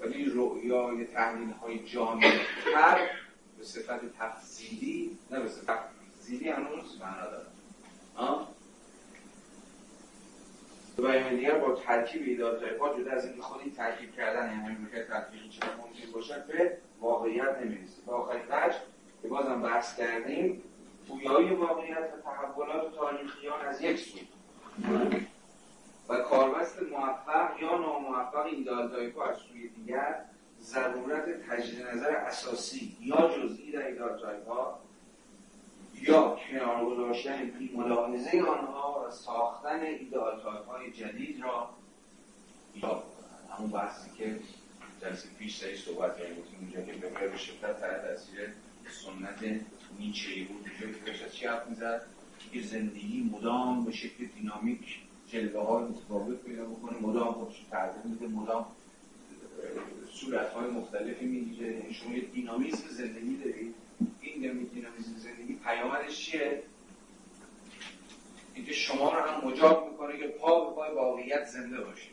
ولی 0.00 0.24
رویای 0.24 1.04
تحلیل 1.04 1.50
های 1.50 1.78
جامعه 1.78 2.40
تر 2.74 3.10
به 3.58 3.64
صفت 3.64 4.18
تفضیلی 4.18 5.18
نه 5.30 5.40
به 5.40 5.48
صفت 5.48 5.66
تفضیلی 5.66 6.48
هنوز 6.48 7.00
معنا 7.00 7.30
داره. 7.30 7.46
به 10.96 11.02
بیان 11.02 11.36
دیگر 11.36 11.58
با 11.58 11.74
ترکیب 11.74 12.22
ideal 12.22 12.64
type 12.64 12.98
جدا 12.98 13.10
از 13.10 13.24
اینکه 13.26 13.42
خودی 13.42 13.70
ترکیب 13.70 14.16
کردن 14.16 14.52
یعنی 14.52 14.86
که 14.92 15.04
تطبیقی 15.04 15.48
چرا 15.48 15.68
ممکن 15.68 16.12
باشد 16.12 16.46
به 16.46 16.78
واقعیت 17.00 17.58
نمی‌رسید 17.62 18.04
و 18.06 18.10
آخرین 18.10 18.42
وجه 18.50 18.76
که 19.22 19.28
بازم 19.28 19.62
بحث 19.62 19.96
کردیم 19.96 20.62
پویایی 21.08 21.54
واقعیت 21.54 22.12
و 22.14 22.30
تحولات 22.30 22.94
تاریخی 22.94 23.43
آن 23.43 23.60
از 23.60 23.82
یک 23.82 23.98
سو. 23.98 24.18
و 26.08 26.16
کاربست 26.16 26.82
موفق 26.82 27.62
یا 27.62 27.78
ناموفق 27.78 28.46
ideal 28.46 28.62
type 28.62 29.12
ا 29.12 29.24
از 29.24 29.36
سوی 29.36 29.68
دیگر 29.68 30.24
ضرورت 30.60 31.48
تجدید 31.48 31.86
نظر 31.86 32.16
اساسی 32.16 32.96
یا 33.00 33.28
جزئی 33.38 33.72
در 33.72 33.86
ideal 33.86 34.32
type 34.32 34.69
ا 34.69 34.78
یا 36.02 36.36
کنار 36.50 36.84
گذاشتن 36.84 37.44
بی 37.44 37.70
ملاحظه 37.76 38.42
آنها 38.42 39.06
و 39.06 39.10
ساختن 39.10 39.80
ideal 39.80 40.29
type 40.29 40.68
های 40.68 40.90
جدید 40.90 41.42
را 41.42 41.70
یا 42.74 43.02
همون 43.58 43.70
بحثی 43.70 44.10
که 44.18 44.40
جلسه 45.00 45.28
پیش 45.38 45.58
سری 45.58 45.76
صحبت 45.76 46.18
کردیم 46.18 46.44
اونجا 46.60 46.80
که 46.80 46.92
به 47.28 47.36
شدت 47.36 47.80
تحت 47.80 48.08
تاثیر 48.08 48.52
سنت 48.90 49.60
نیچه 49.98 50.44
بود 50.44 50.64
که 50.80 50.86
بهش 50.86 51.22
از 51.22 51.68
می‌زد 51.70 52.06
که 52.52 52.62
زندگی 52.62 53.30
مدام 53.32 53.84
به 53.84 53.92
شکل 53.92 54.26
دینامیک 54.26 54.98
جلوه 55.28 55.66
های 55.66 55.84
متفاوت 55.84 56.42
پیدا 56.42 56.64
بکنه. 56.64 56.98
مدام 56.98 57.32
خودش 57.32 57.64
تغییر 57.70 58.06
میده 58.06 58.26
مدام 58.26 58.66
صورت 60.12 60.50
های 60.50 60.70
مختلفی 60.70 61.26
می‌گیره. 61.26 61.72
یعنی 61.72 61.94
شما 61.94 62.14
یه 62.14 62.20
دینامیسم 62.20 62.88
زندگی 62.88 63.36
دارید 63.36 63.74
این 64.20 64.68
دینامیسم 64.74 65.16
زندگی 65.16 65.54
پیامدش 65.64 66.24
چیه؟ 66.24 66.62
اینکه 68.54 68.72
شما 68.72 69.12
رو 69.12 69.20
هم 69.20 69.48
مجاب 69.48 69.90
می‌کنه 69.90 70.18
که 70.18 70.26
پا 70.26 70.64
به 70.64 70.76
پای 70.76 70.94
واقعیت 70.94 71.44
زنده 71.44 71.80
باشید. 71.80 72.12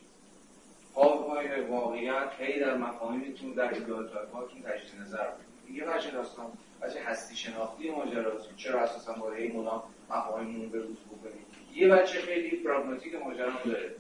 پا 0.93 1.17
به 1.17 1.23
پای 1.23 1.61
واقعیت 1.61 2.32
هی 2.39 2.59
در 2.59 2.77
مفاهیمتون 2.77 3.51
در 3.51 3.73
ایدئالتایپاتون 3.73 4.61
تجدید 4.61 5.01
نظر 5.01 5.27
بکنید 5.27 5.75
یه 5.77 5.86
بچه 5.86 6.11
داستان 6.11 6.51
بچه 6.82 6.99
هستی 7.03 7.36
شناختی 7.36 7.91
ماجراست 7.91 8.55
چرا 8.55 8.82
اساسا 8.82 9.13
با 9.13 9.32
هی 9.32 9.47
مدام 9.47 9.84
مفاهیممون 10.09 10.69
به 10.69 10.80
روز 10.80 10.97
بکنید 10.97 11.45
یه 11.75 11.88
بچه 11.88 12.21
خیلی 12.21 12.57
پراگماتیک 12.57 13.15
ماجرا 13.15 13.51
داره. 13.65 13.95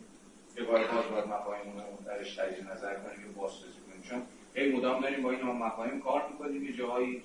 که 0.55 0.63
باید 0.63 0.91
باز 0.91 1.05
باید 1.11 1.27
مفاهیممون 1.27 1.77
رو 1.77 2.05
درش 2.05 2.35
تجدید 2.35 2.71
نظر 2.71 2.93
کنیم 2.95 3.25
یا 3.25 3.31
بازسازی 3.41 3.79
کنیم. 3.87 4.01
چون 4.09 4.21
هی 4.53 4.71
مدام 4.71 5.01
داریم 5.01 5.23
با 5.23 5.31
این 5.31 5.41
مفاهیم 5.41 6.01
کار 6.01 6.27
می‌کنیم. 6.31 6.63
یه 6.65 6.73
جایی 6.73 7.23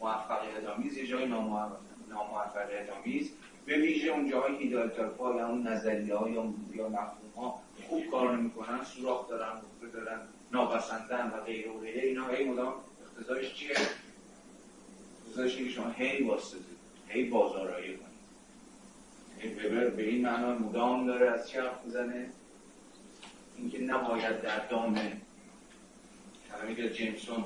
موفقیت 0.00 0.68
آمیز 0.76 0.96
یه 0.96 1.06
جای 1.06 1.26
ناموفقیت 1.26 2.90
آمیز. 2.90 3.30
به 3.66 3.76
ویژه 3.76 4.10
اون 4.10 4.30
جاهایی 4.30 4.58
که 4.58 4.64
ایدالترپا 4.64 5.34
یا 5.34 5.48
اون 5.48 5.66
نظریه 5.66 6.16
ها 6.16 6.28
یا, 6.28 6.54
یا 6.74 6.88
مفهوم 6.88 7.32
ها 7.36 7.60
خوب 7.88 8.10
کار 8.10 8.36
نمی‌کنن 8.36 8.84
سوراخ 8.84 9.28
دارن 9.28 9.52
بخته 9.52 9.98
دارن 9.98 10.20
ناپسندن 10.52 11.32
و 11.34 11.40
غیره 11.40 11.70
و 11.70 11.80
غیره 11.80 12.02
اینا 12.02 12.28
هی 12.28 12.44
مدام 12.44 12.74
اقتضایش 13.16 13.54
چیه؟ 13.54 13.76
اقتضایش 15.34 15.56
که 15.56 15.68
شما 15.68 15.90
هی 15.90 16.22
واسطه 16.22 16.58
هی 17.08 17.24
بازارایی 17.24 17.96
کنید. 17.96 18.04
این 19.40 19.52
وبر 19.52 19.90
به 19.90 20.08
این 20.08 20.22
معنا 20.22 20.58
مدام 20.58 21.06
داره 21.06 21.30
از 21.30 21.54
حرف 21.54 21.84
می‌زنه؟ 21.84 22.30
اینکه 23.58 23.80
نباید 23.80 24.42
در 24.42 24.66
دام 24.66 24.94
کلمه 26.48 26.74
که 26.74 26.90
جیمسون 26.90 27.44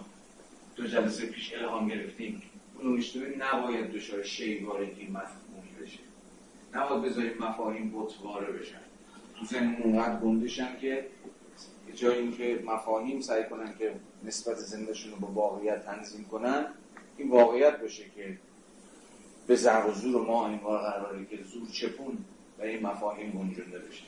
دو 0.76 0.86
جلسه 0.86 1.26
پیش 1.26 1.54
الهام 1.54 1.88
گرفتیم. 1.88 2.42
اون 2.78 3.02
نباید 3.38 3.92
دچار 3.92 4.22
شیوارگی 4.22 5.06
مفهومی 5.06 5.70
بشه. 5.82 5.98
نباید 6.74 7.02
بذاریم 7.02 7.38
مفاهیم 7.38 7.92
بطواره 7.94 8.52
بشن. 8.52 8.80
ذهن 9.44 9.76
اونقدر 9.82 10.20
گندشن 10.20 10.78
که 10.80 11.06
جای 11.94 12.18
اینکه 12.18 12.62
مفاهیم 12.66 13.20
سعی 13.20 13.44
کنن 13.44 13.74
که 13.78 13.92
نسبت 14.24 14.56
زندهشون 14.56 15.12
رو 15.12 15.18
با 15.18 15.26
واقعیت 15.26 15.84
تنظیم 15.84 16.24
کنن 16.24 16.66
این 17.18 17.28
واقعیت 17.28 17.80
باشه 17.80 18.04
که 18.16 18.38
به 19.46 19.56
زر 19.56 19.86
و 19.86 19.92
زور 19.92 20.26
ما 20.26 20.46
انگار 20.46 20.78
قراره 20.78 21.24
که 21.24 21.42
زور 21.42 21.68
چپون 21.68 22.18
و 22.58 22.62
این 22.62 22.86
مفاهیم 22.86 23.30
گنجونده 23.30 23.78
بشه. 23.78 24.04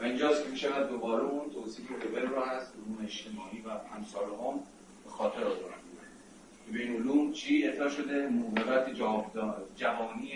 و 0.00 0.04
اینجاست 0.04 0.44
که 0.44 0.50
می‌شود 0.50 0.88
دوباره 0.88 1.24
اون 1.24 1.50
توصیف 1.50 1.90
وبر 1.90 2.20
رو 2.20 2.42
از 2.42 2.62
علوم 2.62 3.04
اجتماعی 3.04 3.60
و 3.60 3.70
امثال 3.96 4.24
هم 4.24 4.60
به 5.04 5.10
خاطر 5.10 5.44
آورد 5.44 5.84
به 6.72 6.82
این 6.82 6.96
علوم 6.96 7.32
چی 7.32 7.68
اطلاع 7.68 7.88
شده؟ 7.88 8.28
موهبت 8.28 8.94
جوانی 9.76 10.32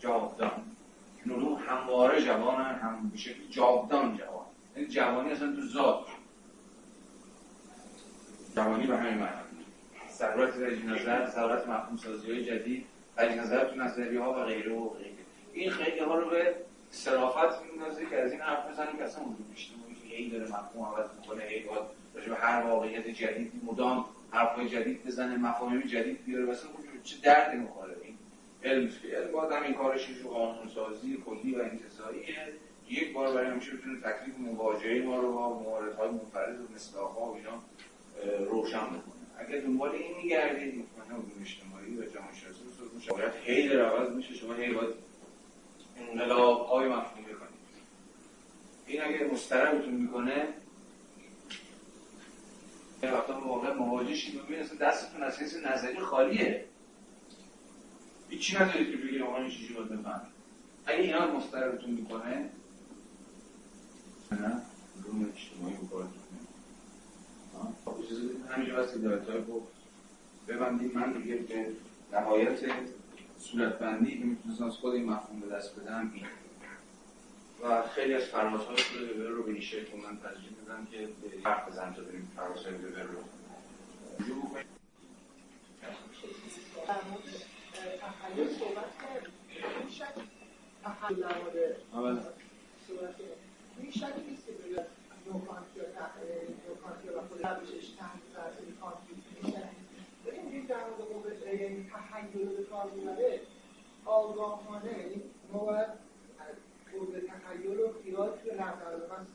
جاودان 0.00 0.50
این 1.24 1.34
علوم 1.34 1.54
همواره 1.54 2.24
جوانن 2.24 2.74
هم 2.74 3.08
به 3.08 3.18
شکل 3.18 3.40
جاودان 3.50 4.16
جوان. 4.16 4.46
یعنی 4.76 4.88
جوانی 4.88 5.30
اصلا 5.30 5.52
تو 5.52 5.62
ذات. 5.62 6.06
جوانی 8.56 8.86
به 8.86 8.96
همین 8.96 9.14
معنی. 9.14 9.47
ضرورت 10.18 10.56
نظر 10.84 11.26
ضرورت 11.26 11.68
مفهوم 11.68 11.96
سازی 11.96 12.32
های 12.32 12.44
جدید 12.44 12.86
نظر 13.18 13.64
تو 13.64 13.76
نظریه 13.76 14.20
ها 14.20 14.32
و 14.32 14.44
غیره 14.44 14.72
و 14.72 14.88
غیره. 14.88 15.10
این 15.52 15.70
خیلی 15.70 15.98
ها 15.98 16.14
رو 16.14 16.30
به 16.30 16.54
صرافت 16.90 17.62
میندازه 17.62 18.06
که 18.06 18.16
از 18.16 18.32
این 18.32 18.40
حرف 18.40 18.70
بزنیم 18.70 18.96
که 18.96 19.04
اصلا 19.04 19.22
علوم 19.22 19.46
اجتماعی 19.52 19.94
که 19.94 20.16
هی 20.16 20.30
داره 20.30 20.44
مفهوم 20.44 20.84
عوض 20.84 21.06
می‌کنه 21.20 21.42
هی 21.42 21.60
باید 21.60 21.82
به 22.28 22.34
هر 22.34 22.62
واقعیت 22.62 23.08
جدید 23.08 23.52
مدام 23.64 24.04
حرفای 24.30 24.68
جدید 24.68 25.06
بزنه 25.06 25.36
مفاهیم 25.36 25.80
جدید 25.80 26.24
بیاره 26.24 26.44
مثلا 26.44 26.70
چه 27.04 27.16
دردی 27.22 27.56
می‌خوره. 27.56 27.96
این 28.02 28.18
علم 28.64 28.90
علم 29.12 29.32
باید 29.32 29.52
هم 29.52 29.62
این 29.62 29.74
کارش 29.74 30.08
رو 30.08 30.30
قانون 30.30 30.68
سازی 30.68 31.22
کلی 31.26 31.54
و 31.54 31.62
انتظاییه 31.62 32.36
یک 32.88 33.12
بار 33.12 33.34
برای 33.34 33.50
همیشه 33.50 33.76
بتونه 33.76 34.00
تکلیف 34.00 34.38
مواجهه 34.38 35.02
ما 35.02 35.20
رو 35.20 35.32
با 35.32 35.58
مواردهای 35.58 36.10
منفرد 36.10 36.60
و 36.60 36.74
مصداقها 36.74 37.20
و 37.20 37.36
اینا 37.36 37.62
روشن 38.44 38.86
بکنه. 38.86 39.17
اگر 39.38 39.60
دنبال 39.60 39.90
این 39.90 40.16
میگردید 40.22 40.74
مطمئنا 40.74 41.14
علوم 41.14 41.42
اجتماعی 41.42 41.96
و 41.96 42.02
جهان 42.02 42.34
شناسی 42.34 43.10
باید 43.10 43.32
هی 43.44 43.68
در 43.68 43.80
عوض 43.80 44.10
میشه 44.12 44.34
شما 44.34 44.54
هی 44.54 44.74
باید 44.74 44.94
انقلاب 45.96 46.66
های 46.66 46.88
مفهومی 46.88 47.24
کنید 47.24 47.58
این 48.86 49.02
اگر 49.02 49.26
مستربتون 49.26 49.94
می‌کنه 49.94 50.48
وقتا 53.02 53.40
واقعا 53.40 53.74
مواجه 53.74 54.14
شید 54.14 54.42
ببینید 54.42 54.64
اصلا 54.64 54.78
دستتون 54.78 55.22
از 55.22 55.38
حیث 55.38 55.56
نظری 55.56 56.00
خالیه. 56.00 56.64
هیچی 58.28 58.56
ندارید 58.56 58.90
که 58.90 58.96
بگید 58.96 59.22
آقا 59.22 59.36
این 59.36 59.50
چیزی 59.50 59.74
باید 59.74 59.88
بفهمید. 59.88 60.32
اگه 60.86 61.00
اینا 61.00 61.36
مستربتون 61.36 61.90
می‌کنه 61.90 62.50
نه. 64.32 64.62
روم 65.04 65.32
اجتماعی 65.36 65.74
بکارتون 65.74 66.17
اجازه 68.08 68.28
همینجا 68.48 68.76
بس 68.76 68.94
ادارت 68.94 69.28
های 69.28 69.38
رو 69.38 69.62
ببندیم 70.48 70.92
من 70.94 71.12
دیگه 71.12 71.36
به 71.36 71.66
نهایت 72.12 72.58
صورتبندی 73.38 74.18
که 74.18 74.24
می‌تونستم 74.24 74.64
از 74.64 74.72
خود 74.76 74.94
این 74.94 75.04
مفهوم 75.04 75.40
به 75.40 75.46
دست 75.46 75.80
بدم 75.80 76.12
این 76.14 76.26
و 77.62 77.82
خیلی 77.82 78.14
از 78.14 78.22
فرماسهای 78.22 78.76
خود 78.76 79.10
وبر 79.10 79.28
رو 79.28 79.42
به 79.42 79.52
این 79.52 79.60
شکل 79.60 79.96
من 79.96 80.18
ترجیح 80.22 80.50
میدم 80.60 80.86
که 80.90 80.98
به 80.98 81.48
حرف 81.50 81.68
بزنم 81.68 81.94
تا 81.94 82.02
بریم 82.02 82.32
فرماسهای 82.36 82.74
وبر 82.74 83.02
رو 83.02 83.20
مورد 91.94 92.34
صورت 92.86 93.14
این 93.80 93.90
شکلی 93.90 94.30
نیست 94.30 94.46
که 94.46 94.52
نوکانتی 95.26 97.08
و 97.08 97.20
خود 97.28 97.46
روشش 97.46 97.88
تحت 97.98 98.20
تاثیر 98.34 98.74
کانتی 98.80 99.14
میشه 99.42 99.62
این 100.32 100.66
در 100.66 100.76
مورد 100.76 101.42
یعنی 101.58 101.90
تخیل 101.92 102.44
به 102.56 102.62
کار 102.64 102.90
می‌بره 102.90 103.40
آگاهانه 104.04 104.98
یعنی 104.98 105.22
ما 105.52 105.58
باید 105.64 105.88
بود 106.92 107.14
تخیل 107.28 107.80
و 107.80 107.92
خیال 108.04 108.38
توی 108.42 108.50
نظر 108.52 108.96
من 109.10 109.26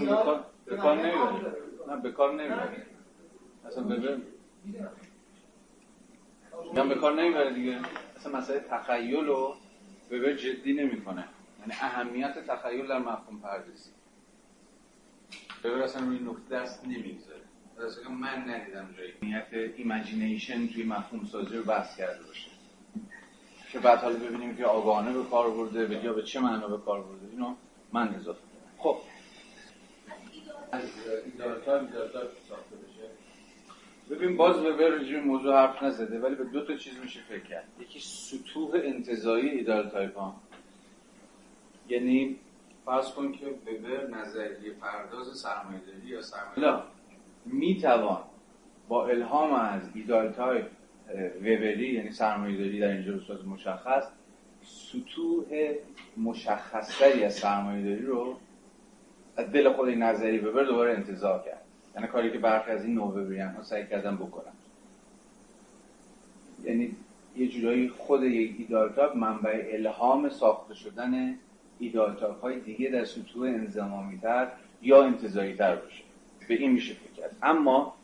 نه 0.00 0.44
به 0.66 0.76
کار 0.76 0.96
نمی‌بره 0.96 1.56
نه 1.88 1.96
به 1.96 2.12
کار 2.12 2.34
نمی‌بره 2.34 2.86
اصلا 3.66 3.84
ببر 3.84 4.18
میگم 6.64 6.88
به 6.88 6.94
کار 6.94 7.22
نمی‌بره 7.22 7.54
دیگه. 7.54 7.78
اصلا 8.16 8.38
مسئله 8.38 8.60
تخیل 8.60 9.26
رو 9.26 9.56
وبر 10.10 10.32
جدی 10.32 10.72
نمی‌کنه. 10.72 11.24
یعنی 11.60 11.72
اهمیت 11.72 12.46
تخیل 12.46 12.86
در 12.86 12.98
مفهوم 12.98 13.40
پردازی. 13.40 13.90
وبر 15.64 15.82
اصلا 15.82 16.06
روی 16.06 16.18
نکته 16.18 16.54
دست 16.54 16.84
نمی‌گذاره. 16.84 17.40
اصلا 17.82 18.10
من 18.10 18.48
ندیدم 18.48 18.88
جایی. 18.98 19.12
اهمیت 19.22 19.72
imagination 19.76 20.66
توی 20.66 20.84
مفهوم 20.84 21.24
سازی 21.24 21.56
رو 21.56 21.64
بحث 21.64 21.96
کرده 21.96 22.22
باشه. 22.26 22.50
که 23.72 23.78
بعد 23.78 23.98
حالا 23.98 24.18
ببینیم 24.18 24.56
که 24.56 24.64
آگاهانه 24.64 25.12
به 25.12 25.24
کار 25.24 25.50
برده 25.50 26.04
یا 26.04 26.12
به 26.12 26.22
چه 26.22 26.40
معنا 26.40 26.68
به 26.68 26.78
کار 26.78 27.02
برده. 27.02 27.26
اینو 27.32 27.54
من 27.92 28.14
اضافه 28.14 28.40
خب. 28.78 28.96
از 30.72 30.82
ideal 31.24 31.55
type 31.55 31.80
ideal 31.80 32.02
type 32.02 32.20
ساخته 32.48 32.76
بشه. 32.76 33.10
ببین 34.10 34.36
باز 34.36 34.56
به 34.56 34.72
بر 34.72 35.20
موضوع 35.20 35.54
حرف 35.54 35.82
نزده 35.82 36.18
ولی 36.18 36.34
به 36.34 36.44
دو 36.44 36.64
تا 36.64 36.76
چیز 36.76 36.98
میشه 36.98 37.20
فکر 37.28 37.44
کرد. 37.44 37.68
یکی 37.80 38.00
سطوح 38.00 38.70
انتظایی 38.74 39.48
ایدال 39.48 39.88
تایپ 39.88 40.18
ها 40.18 40.40
یعنی 41.88 42.36
فرض 42.84 43.12
کن 43.12 43.32
که 43.32 43.46
وبر 43.46 44.06
نظریه 44.06 44.72
پرداز 44.80 45.38
سرمایه‌داری 45.38 46.06
یا 46.06 46.22
سرمایه 46.22 46.82
می‌توان 47.46 48.22
با 48.88 49.06
الهام 49.06 49.52
از 49.52 49.82
ایدال 49.94 50.34
وبری 51.40 51.92
یعنی 51.92 52.10
سرمایه‌داری 52.10 52.80
در 52.80 52.88
اینجا 52.88 53.12
به 53.12 53.42
مشخص 53.48 54.04
سطوح 54.62 55.74
مشخصتری 56.16 57.24
از 57.24 57.34
سرمایه‌داری 57.34 58.02
رو 58.02 58.36
از 59.36 59.52
دل 59.52 59.72
خود 59.72 59.88
این 59.88 60.02
نظری 60.02 60.38
وبر 60.38 60.64
دوباره 60.64 60.92
انتزاع 60.92 61.42
کرد. 61.42 61.62
یعنی 61.94 62.06
کاری 62.06 62.32
که 62.32 62.38
برخی 62.38 62.70
از 62.70 62.84
این 62.84 62.94
نووبریان 62.94 63.54
ها 63.54 63.62
سعی 63.62 63.86
کردن 63.86 64.16
بکنن. 64.16 64.52
یعنی 66.64 66.96
یه 67.36 67.48
جورایی 67.48 67.88
خود 67.88 68.22
یک 68.22 68.54
ideal 68.58 68.90
type 68.90 69.16
منبع 69.16 69.68
الهام 69.72 70.28
ساخته 70.28 70.74
شدن 70.74 71.34
ideal 71.78 72.12
type 72.12 72.40
های 72.40 72.60
دیگه 72.60 72.90
در 72.90 73.04
سطوح 73.04 73.48
انضمامی 73.48 74.18
تر 74.18 74.48
یا 74.82 75.04
انتزاعی 75.04 75.56
تر 75.56 75.76
باشه. 75.76 76.02
به 76.50 76.56
این 76.56 76.72
میشه 76.72 76.94
فکر 76.94 77.12
کرد. 77.12 77.36
اما 77.42 77.96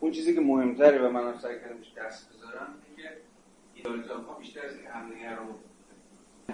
اون 0.00 0.12
چیزی 0.12 0.34
که 0.34 0.40
مهمتره 0.40 1.08
و 1.08 1.10
من 1.10 1.38
سعی 1.38 1.60
کردم 1.60 1.76
دست 1.96 2.32
بذارم 2.32 2.74
اینه 2.96 3.08
که 3.08 3.16
ideal 3.74 4.04
type 4.04 4.28
ها 4.28 4.34
بیشتر 4.34 4.66
از 4.66 4.76
این 4.76 4.86
همدیگه 4.86 5.30
رو 5.30 5.44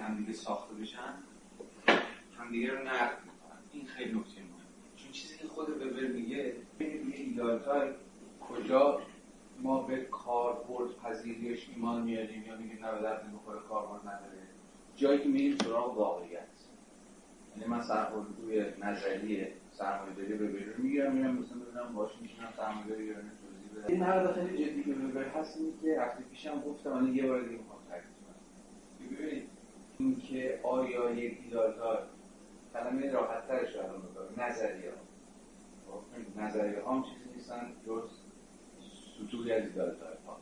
همدیگه 0.01 0.33
ساخته 0.33 0.75
بشن 0.75 1.13
همدیگه 2.37 2.71
رو 2.71 2.83
نقد 2.83 3.17
می‌کنن. 3.25 3.59
این 3.71 3.85
خیلی 3.85 4.19
نکته 4.19 4.41
چیزی 5.11 5.37
که 5.37 5.47
خود 5.47 5.69
وبر 5.69 6.07
میگه 6.07 6.55
میگه 6.79 7.19
ایدالتای 7.19 7.89
کجا 8.41 9.01
ما 9.61 9.83
به 9.83 9.97
کاربرد 9.97 10.95
پذیریش 10.95 11.69
ایمان 11.75 12.01
میاریم 12.01 12.43
یا 12.43 12.57
میگیم 12.57 12.85
نه 12.85 12.91
به 12.91 13.01
درد 13.01 13.25
نمی‌خوره 13.27 13.59
کاربرد 13.59 14.01
نداره. 14.01 14.37
جایی 14.95 15.19
که 15.19 15.29
میریم 15.29 15.57
سراغ 15.57 15.97
واقعیت. 15.97 16.47
یعنی 17.57 17.69
من 17.69 17.83
روی 18.41 18.65
نظری 18.81 19.47
سرمایه 19.81 20.13
داری 20.13 20.33
به 20.33 20.45
رو 20.45 20.83
می‌گیرم 20.83 21.15
میرم 21.15 21.35
مثلا 21.35 21.57
ببینم 21.57 21.93
باش 21.95 22.11
میشینم 22.21 22.53
سرمایه 22.57 22.87
داری 22.87 23.03
یا 23.03 23.13
توضیح 23.13 23.71
بدم. 23.75 23.87
این 23.87 23.99
مرد 23.99 24.31
خیلی 24.31 24.65
جدی 24.65 24.83
که 24.83 24.91
وبر 24.91 25.23
هست 25.23 25.57
اینه 25.57 25.71
که 25.81 26.01
هفته 26.01 26.23
پیشم 26.23 26.61
گفتم 26.61 26.89
من 26.89 27.15
یه 27.15 27.27
بار 27.27 27.41
دیگه 27.41 27.57
می‌خوام 27.57 27.79
تاکید 27.89 28.05
کنم. 28.21 29.17
ببینید 29.17 29.49
اینکه 29.97 30.59
آیا 30.63 31.11
یک 31.11 31.39
ایدالتار 31.43 32.07
کلمه 32.73 33.11
راحت 33.11 33.47
ترش 33.47 33.75
الان 33.75 34.01
نظریه. 34.37 34.93
نظریه 36.37 36.87
هم 36.87 37.03
چیزی 37.03 37.35
نیستن 37.35 37.71
جز 37.87 38.09
سطوحی 39.17 39.51
از 39.51 39.63
ایدالتای 39.63 40.15
ها 40.27 40.37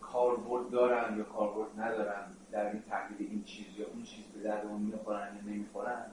کاربرد 0.00 0.70
دارن 0.70 1.18
یا 1.18 1.24
کاربرد 1.24 1.80
ندارن 1.80 2.24
در 2.52 2.70
این 2.70 2.82
تحلیل 2.82 3.28
این 3.30 3.44
چیز 3.44 3.66
یا 3.78 3.86
اون 3.86 4.02
چیز 4.02 4.24
به 4.24 4.40
درد 4.40 4.66
اون 4.66 4.80
می‌خورن 4.80 5.36
یا 5.36 5.52
نمی‌خورن. 5.52 6.06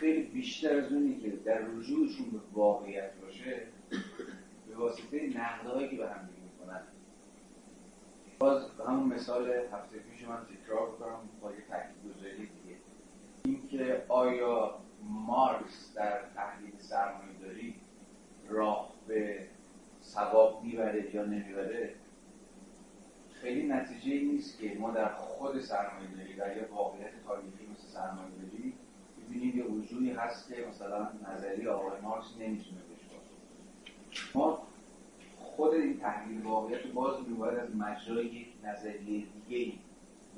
خیلی 0.00 0.22
بیشتر 0.22 0.78
از 0.78 0.92
اونی 0.92 1.20
که 1.20 1.30
در 1.30 1.58
رجوعشون 1.58 2.30
به 2.30 2.38
واقعیت 2.52 3.14
باشه 3.22 3.62
به 4.68 4.76
واسطه 4.76 5.30
نقدهایی 5.36 5.88
که 5.88 5.96
به 5.96 6.08
هم 6.08 6.28
می‌کنن. 6.44 6.80
باز 8.38 8.62
همون 8.88 9.08
مثال 9.08 9.50
هفته 9.72 9.98
پیش 9.98 10.24
من 10.28 10.38
تکرار 10.44 10.90
بکنم 10.90 11.28
با 11.40 11.52
یه 11.52 11.58
تحلیل 11.68 12.12
گذاری 12.12 12.36
دیگه. 12.36 12.76
اینکه 13.44 14.04
آیا 14.08 14.78
مارکس 15.02 15.94
در 15.94 16.22
تحلیل 16.34 16.78
سرمایه 16.78 17.38
داری 17.42 17.74
راه 18.48 18.92
به 19.06 19.46
ثواب 20.02 20.64
می‌بره 20.64 21.14
یا 21.14 21.24
نمی‌بره؟ 21.24 21.94
خیلی 23.32 23.68
نتیجه 23.68 24.20
نیست 24.32 24.58
که 24.58 24.76
ما 24.78 24.90
در 24.90 25.08
خود 25.14 25.60
سرمایه 25.60 26.08
داری 26.16 26.36
در 26.36 26.56
یه 26.56 26.68
واقعیت 26.72 27.10
تاریخی 27.26 27.66
مثل 27.72 27.86
سرمایه 27.86 28.39
داری 29.40 29.52
ببینیم 29.52 29.56
یه 29.56 29.64
وجودی 29.64 30.10
هست 30.10 30.48
که 30.48 30.66
مثلا 30.68 31.08
نظری 31.32 31.68
آقای 31.68 32.00
مارکس 32.00 32.26
نمی‌تونه 32.40 32.80
باشه. 32.80 34.22
ما 34.34 34.66
خود 35.38 35.74
این 35.74 36.00
تحلیل 36.00 36.42
واقعیت 36.42 36.86
باز 36.86 37.28
میباید 37.28 37.58
از 37.58 37.76
مجرای 37.76 38.26
یک 38.26 38.48
نظریه 38.64 39.24
دیگه 39.48 39.72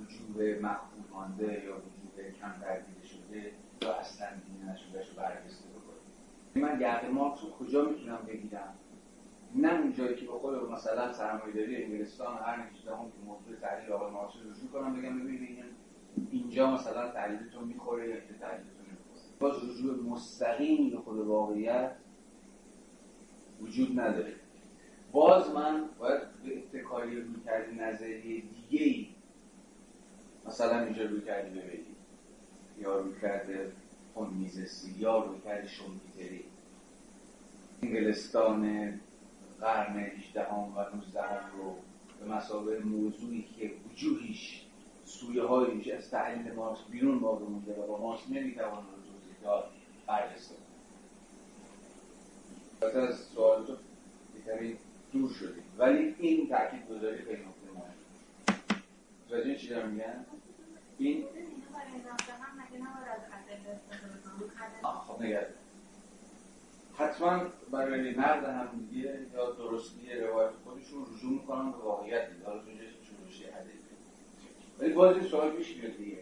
وجود 0.00 0.62
مخفول 0.62 1.02
مانده 1.12 1.64
یا 1.64 1.76
وجود 1.76 2.34
کم 2.40 2.52
تردیده 2.60 3.06
شده 3.06 3.52
یا 3.82 3.94
اصلا 3.94 4.28
دیده 4.28 4.72
نشده 4.72 4.98
رو 4.98 5.14
بررسی 5.16 5.64
بکنیم. 5.68 6.66
من 6.66 6.78
گرد 6.78 7.10
مارکس 7.10 7.44
رو 7.44 7.50
کجا 7.50 7.84
می‌تونم 7.84 8.18
بگیرم؟ 8.28 8.74
نه 9.54 9.72
اون 9.72 9.92
جایی 9.92 10.16
که 10.16 10.26
به 10.26 10.32
خود 10.32 10.70
مثلا 10.70 11.12
سرمایه‌داری 11.12 11.84
انگلستان 11.84 12.36
هر 12.36 12.56
نکته 12.56 12.96
هم 12.96 13.04
که 13.04 13.18
موضوع 13.26 13.56
تحلیل 13.62 13.92
آقای 13.92 14.10
مارکس 14.10 14.34
رو 14.36 14.50
رجوع 14.50 14.70
کنم 14.72 14.96
بگم 14.96 15.20
ببینید 15.20 15.64
اینجا 16.30 16.70
مثلا 16.70 17.08
تحلیلتون 17.08 17.64
می‌خوره 17.64 18.08
یا 18.08 18.16
که 18.16 18.34
تحلیلتون 18.40 18.71
باز 19.42 19.70
رجوع 19.70 20.02
مستقیم 20.02 20.90
به 20.90 20.96
خود 20.96 21.18
واقعیت 21.18 21.92
وجود 23.60 24.00
نداره. 24.00 24.34
باز 25.12 25.50
من 25.50 25.84
باید 25.98 26.20
به 26.44 26.58
اتکاری 26.58 27.20
روی 27.20 27.34
کردی 27.46 27.74
نظریه 27.74 28.42
دیگه 28.42 28.84
ای 28.84 29.08
مثلا 30.46 30.84
اینجا 30.84 31.04
روی 31.04 31.20
کردی 31.20 31.58
ببینید 31.60 31.96
یا 32.78 32.98
روی 32.98 33.20
کرده 33.20 33.72
میزسی 34.32 34.94
یا 34.98 35.24
روی 35.24 35.40
کرده 35.44 35.68
شومیتری. 35.68 36.44
انگلستان 37.82 38.92
قرن 39.60 39.96
18 39.96 40.52
و 40.52 40.96
19 40.96 41.20
رو 41.56 41.76
به 42.20 42.34
مسابقه 42.34 42.78
موضوعی 42.78 43.44
که 43.58 43.70
وجوهیش 43.90 44.66
سویه 45.04 45.42
هایش 45.42 45.88
از 45.88 46.10
تحلیل 46.10 46.52
مارکس 46.52 46.80
بیرون 46.90 47.18
باقی 47.18 47.44
مونده 47.44 47.72
و 47.74 47.86
با 47.86 47.98
مارکس 47.98 48.30
نمی‌توان 48.30 48.82
داد 49.42 49.70
برجسته 50.06 50.54
از 52.82 53.16
سوال 53.16 53.66
تو 53.66 53.76
کمی 54.46 54.76
دور 55.12 55.30
شدیم 55.32 55.62
ولی 55.78 56.14
این 56.18 56.48
تاکید 56.48 56.88
گذاری 56.88 57.18
خیلی 57.18 57.42
نکته 57.42 57.68
مهمه 59.30 59.56
چی 59.56 59.68
دارم 59.68 59.88
میگن 59.88 60.24
این 60.98 61.24
خب 65.06 65.22
نگرد 65.22 65.54
حتما 66.94 67.40
برای 67.70 68.14
نقد 68.14 68.44
هم 68.44 68.86
دیگه 68.90 69.26
یا 69.34 69.50
درستی 69.50 70.14
روایت 70.14 70.50
خودشون 70.64 71.06
رجوع 71.14 71.32
می‌کنن 71.32 71.72
به 71.72 71.78
واقعیت 71.78 72.30
دیگه 72.32 72.46
حالا 72.46 72.60
اونجا 72.60 72.84
چون 72.84 73.16
ولی 74.78 74.92
باز 74.92 75.26
سوال 75.26 75.50
پیش 75.50 75.76
میاد 75.76 75.96
دیگه. 75.96 76.18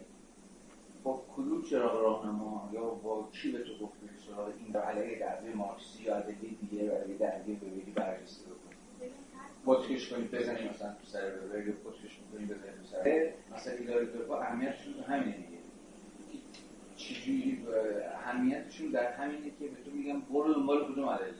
با 1.03 1.25
کدوم 1.35 1.61
چراغ 1.61 2.01
راهنما 2.01 2.69
یا 2.73 2.83
با 2.83 3.29
کی 3.31 3.51
به 3.51 3.59
تو 3.59 3.85
گفته 3.85 4.07
سراغ 4.27 4.53
این 4.65 4.75
علیه 4.75 5.19
دعوی 5.19 5.53
مارکسی 5.53 6.03
یا 6.03 6.15
علیه 6.15 6.35
دیگه 6.61 6.83
برای 6.83 7.17
دعوی 7.17 7.55
ببینی 7.55 7.91
بررسی 7.95 8.41
بکنی 8.45 9.11
پتکش 9.65 10.09
کنید 10.09 10.31
بزنیم 10.31 10.69
مثلا 10.69 10.93
تو 10.93 11.05
سر 11.05 11.29
ببری 11.29 11.71
پتکش 11.71 12.19
کنید 12.33 12.49
بزنیم 12.49 12.73
تو 12.81 12.87
سر 12.87 13.33
مثلا 13.55 13.73
ایداری 13.73 14.05
تو 14.05 14.31
اهمیتشون 14.31 14.93
همینه 14.93 15.37
دیگه. 15.37 15.61
چجوری 16.95 17.67
اهمیتشون 18.15 18.91
در 18.91 19.11
همینه 19.11 19.51
که 19.59 19.67
به 19.67 19.83
تو 19.85 19.91
میگم 19.91 20.19
برو 20.19 20.53
دنبال 20.53 20.93
کدوم 20.93 21.09
عدله 21.09 21.33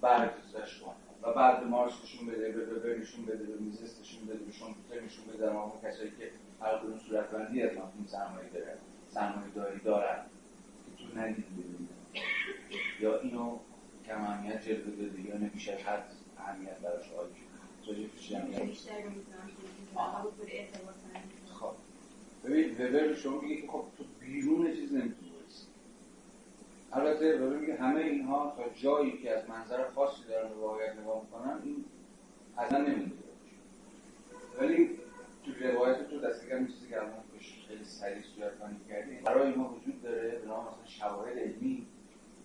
بررسیش 0.00 0.80
کن. 0.80 0.94
و 1.22 1.32
بعد 1.32 1.64
نشون 1.64 2.26
بده 2.26 2.52
به 2.52 2.74
وبر 2.74 2.94
نشون 2.98 3.24
بده 3.24 3.44
به 3.44 3.56
میزست 3.60 4.00
نشون 4.00 4.26
بده 4.26 4.38
به 4.38 5.04
نشون 5.04 5.24
بده 5.24 5.46
در 5.46 5.90
کسایی 5.90 6.10
که 6.10 6.30
هر 6.62 6.78
کدوم 6.78 6.98
صورتبندی 6.98 7.62
از 7.62 7.70
مفهوم 7.72 8.06
سرمایه 8.06 8.48
دارن 8.48 8.78
سرمایه 9.10 9.50
داری 9.54 9.78
دارن. 9.78 10.26
ندید 11.16 11.46
ببینید 11.46 11.88
یا 13.00 13.18
اینو 13.18 13.58
کم 14.06 14.24
اهمیت 14.24 14.62
جلوه 14.62 14.96
داده 14.96 15.20
یا 15.20 15.34
اینو 15.34 15.48
بیش 15.48 15.68
از 15.68 15.78
حد 15.78 16.04
اهمیت 16.38 16.78
براش 16.78 17.08
قائل 17.08 17.28
شد. 17.28 17.52
خب 21.60 21.72
ببین 22.44 22.70
وبر 22.72 23.14
شما 23.14 23.40
میگه 23.40 23.62
که 23.62 23.68
خب 23.68 23.84
تو 23.98 24.04
بیرون 24.20 24.74
چیز 24.74 24.92
نمی‌تونی 24.92 25.32
البته 26.92 27.38
وبر 27.38 27.56
میگه 27.56 27.76
همه 27.76 28.00
اینها 28.00 28.54
تا 28.56 28.64
جایی 28.74 29.18
که 29.22 29.38
از 29.38 29.48
منظر 29.48 29.90
خاصی 29.90 30.24
دارن 30.28 30.48
به 30.48 30.54
واقعیت 30.54 30.96
نگاه 30.96 31.22
می‌کنن 31.22 31.60
این 31.64 31.84
اصلا 32.58 32.78
نمی‌دونه 32.78 33.12
ولی 34.60 34.90
تو 35.44 35.52
روایت 35.68 36.10
تو 36.10 36.20
دست 36.20 36.48
کم 36.48 36.66
چیزی 36.66 36.88
که 36.88 36.96
الان 36.96 37.12
خیلی 37.68 37.84
سریع 37.84 38.22
صورت 38.22 38.58
کنی 38.58 38.76
کردیم 38.88 39.22
برای 39.24 39.54
ما 39.54 39.74
وجود 39.74 40.02
داره 40.02 40.38
به 40.38 40.46
نام 40.46 40.66
مثلا 40.66 40.86
شواهد 40.86 41.38
علمی. 41.38 41.86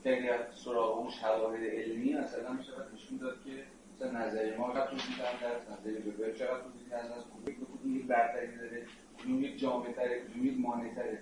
که 0.04 0.18
اگر 0.18 0.48
سراغ 0.52 0.98
اون 0.98 1.10
شواهد 1.10 1.64
علمی 1.64 2.14
مثلا 2.14 2.54
میشه 2.54 2.72
نشون 2.94 3.18
داد 3.18 3.38
که 3.46 3.64
مثلا 3.96 4.26
نظری 4.26 4.56
ما 4.56 4.74
چقدر 4.74 4.88
توضیح 4.88 5.18
در 5.18 5.74
نظری 5.74 6.02
ببر 6.02 6.32
چقدر 6.32 6.62
توضیح 6.62 6.90
در 6.90 6.98
از 6.98 7.24
کدوم 7.24 7.56
کدوم 7.56 7.96
یک 7.96 8.06
برتری 8.06 8.58
داره 8.58 8.86
کدوم 9.20 9.44
یک 9.44 9.60
جامعه 9.60 9.94
تره 9.94 10.22
کدوم 10.22 10.46
یک 10.46 10.60
مانع 10.60 10.94
تره 10.96 11.20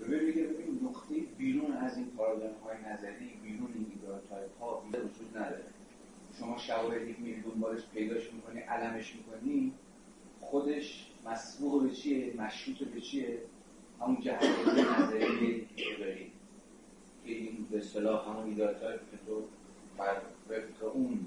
ببین 0.00 0.24
میگه 0.24 0.42
ببین 0.42 0.80
نقطه 0.82 1.14
بیرون 1.38 1.72
از 1.72 1.96
این 1.96 2.06
پارادایم 2.06 2.54
های 2.64 2.76
نظری 2.92 3.40
بیرون 3.42 3.72
این 3.74 3.86
ایدئال 3.90 4.20
ها 4.60 4.82
وجود 4.88 5.36
نداره. 5.36 5.64
شما 6.38 6.58
شواهدی 6.58 7.16
میری 7.18 7.42
دنبالش 7.42 7.82
پیداش 7.94 8.32
می‌کنی 8.32 8.60
علمش 8.60 9.16
می‌کنی 9.16 9.72
خودش 10.40 11.06
مسبوق 11.26 11.82
به 11.82 11.90
چیه؟ 11.90 12.34
مشروط 12.36 12.78
به 12.78 13.00
چیه؟ 13.00 13.38
همون 14.00 14.20
جهت 14.20 14.42
نظری 14.68 15.68
که 15.76 15.84
داری. 15.98 16.32
که 17.24 17.32
این 17.32 17.66
به 17.70 17.78
اصطلاح 17.78 18.28
همون 18.28 18.48
ایدارتار 18.48 18.92
که 18.92 19.18
تو 19.26 19.42
بر 19.98 20.22
اون 20.94 21.26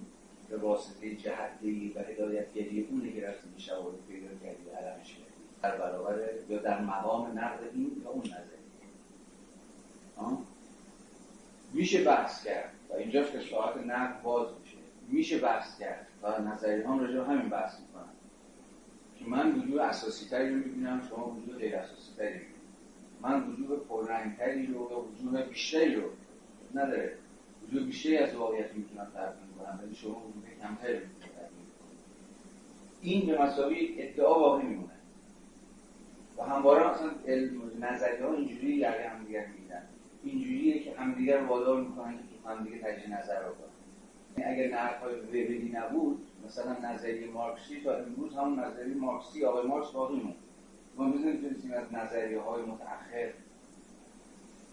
به 0.49 0.57
واسطه 0.57 1.15
جهتگی 1.15 1.93
و 1.95 1.99
هدایتگری 1.99 2.87
اونه 2.91 3.11
که 3.11 3.27
رفتی 3.27 3.49
به 3.55 3.59
شواهد 3.59 3.95
پیدا 4.07 4.27
کردی 4.27 4.69
علمش 4.69 5.07
کردی. 5.07 5.23
در 5.63 5.77
برابر 5.77 6.19
یا 6.49 6.57
در 6.57 6.81
مقام 6.81 7.39
نقد 7.39 7.59
این 7.73 8.01
یا 8.03 8.09
اون 8.09 8.23
نظری. 8.23 8.63
میشه 11.73 12.03
بحث 12.03 12.45
کرد. 12.45 12.73
و 12.89 12.93
اینجاست 12.93 13.31
که 13.31 13.39
ساعت 13.39 13.77
نقد 13.77 14.21
باز 14.21 14.47
میشه. 14.61 14.77
میشه 15.07 15.39
بحث 15.39 15.79
کرد. 15.79 16.07
و 16.23 16.41
نظری 16.41 16.81
هم 16.81 16.99
راجع 16.99 17.31
همین 17.31 17.49
بحث 17.49 17.79
می‌کنن. 17.79 18.03
که 18.03 18.12
من 19.27 19.51
وجود 19.59 19.77
اساسی 19.77 20.29
تری 20.29 20.49
رو 20.49 20.55
می‌بینم 20.55 21.01
شما 21.09 21.29
وجود 21.29 21.57
غیر 21.57 21.75
اساسی 21.75 22.11
تری 22.17 22.41
من 23.21 23.49
وجود 23.49 23.87
پررنگ 23.87 24.37
تری 24.37 24.65
رو 24.65 24.73
یا 24.91 24.99
وجود 24.99 25.49
بیشتری 25.49 25.95
رو 25.95 26.09
نداره. 26.75 27.17
وجود 27.63 27.85
بیشتری 27.85 28.17
از 28.17 28.35
واقعیت 28.35 28.73
می‌تونم 28.73 29.05
تبدیل 29.15 29.47
کنم 29.59 29.79
ولی 29.83 29.95
شما 29.95 30.19
وجود 30.19 30.43
کمتری 30.61 30.99
این 33.01 33.25
به 33.25 33.41
مساوی 33.41 33.95
ادعا 33.97 34.33
باقی 34.33 34.67
میمونه. 34.67 34.93
و 36.37 36.43
همواره 36.43 36.91
مثلا 36.91 37.11
علم 37.27 37.61
نظری 37.79 38.23
ها 38.23 38.33
اینجوری 38.33 38.79
در 38.79 39.07
همدیگر 39.07 39.45
میدن 39.45 39.83
اینجوریه 40.23 40.83
که 40.83 40.93
همدیگر 40.97 41.39
رو 41.39 41.47
وادار 41.47 41.81
می‌کنن 41.81 42.17
که 42.17 42.23
تو 42.43 42.49
همدیگه 42.49 42.77
تجزیه 42.77 43.19
نظر 43.19 43.39
رو 43.39 43.53
کنن. 43.53 43.73
یعنی 44.37 44.61
اگر 44.61 44.75
نقد 44.75 45.01
های 45.01 45.15
وبری 45.15 45.71
نبود 45.73 46.27
مثلا 46.45 46.93
نظریه 46.93 47.31
مارکسی 47.31 47.81
تا 47.83 47.95
امروز 47.95 48.33
همون 48.33 48.59
نظریه 48.59 48.95
مارکسی 48.95 49.45
آقای 49.45 49.67
مارکس 49.67 49.91
باقی 49.91 50.15
موند. 50.15 50.35
ما 50.97 51.05
می‌تونستیم 51.05 51.73
از 51.73 51.93
نظریه 51.93 52.41
های 52.41 52.61
متأخر 52.61 53.33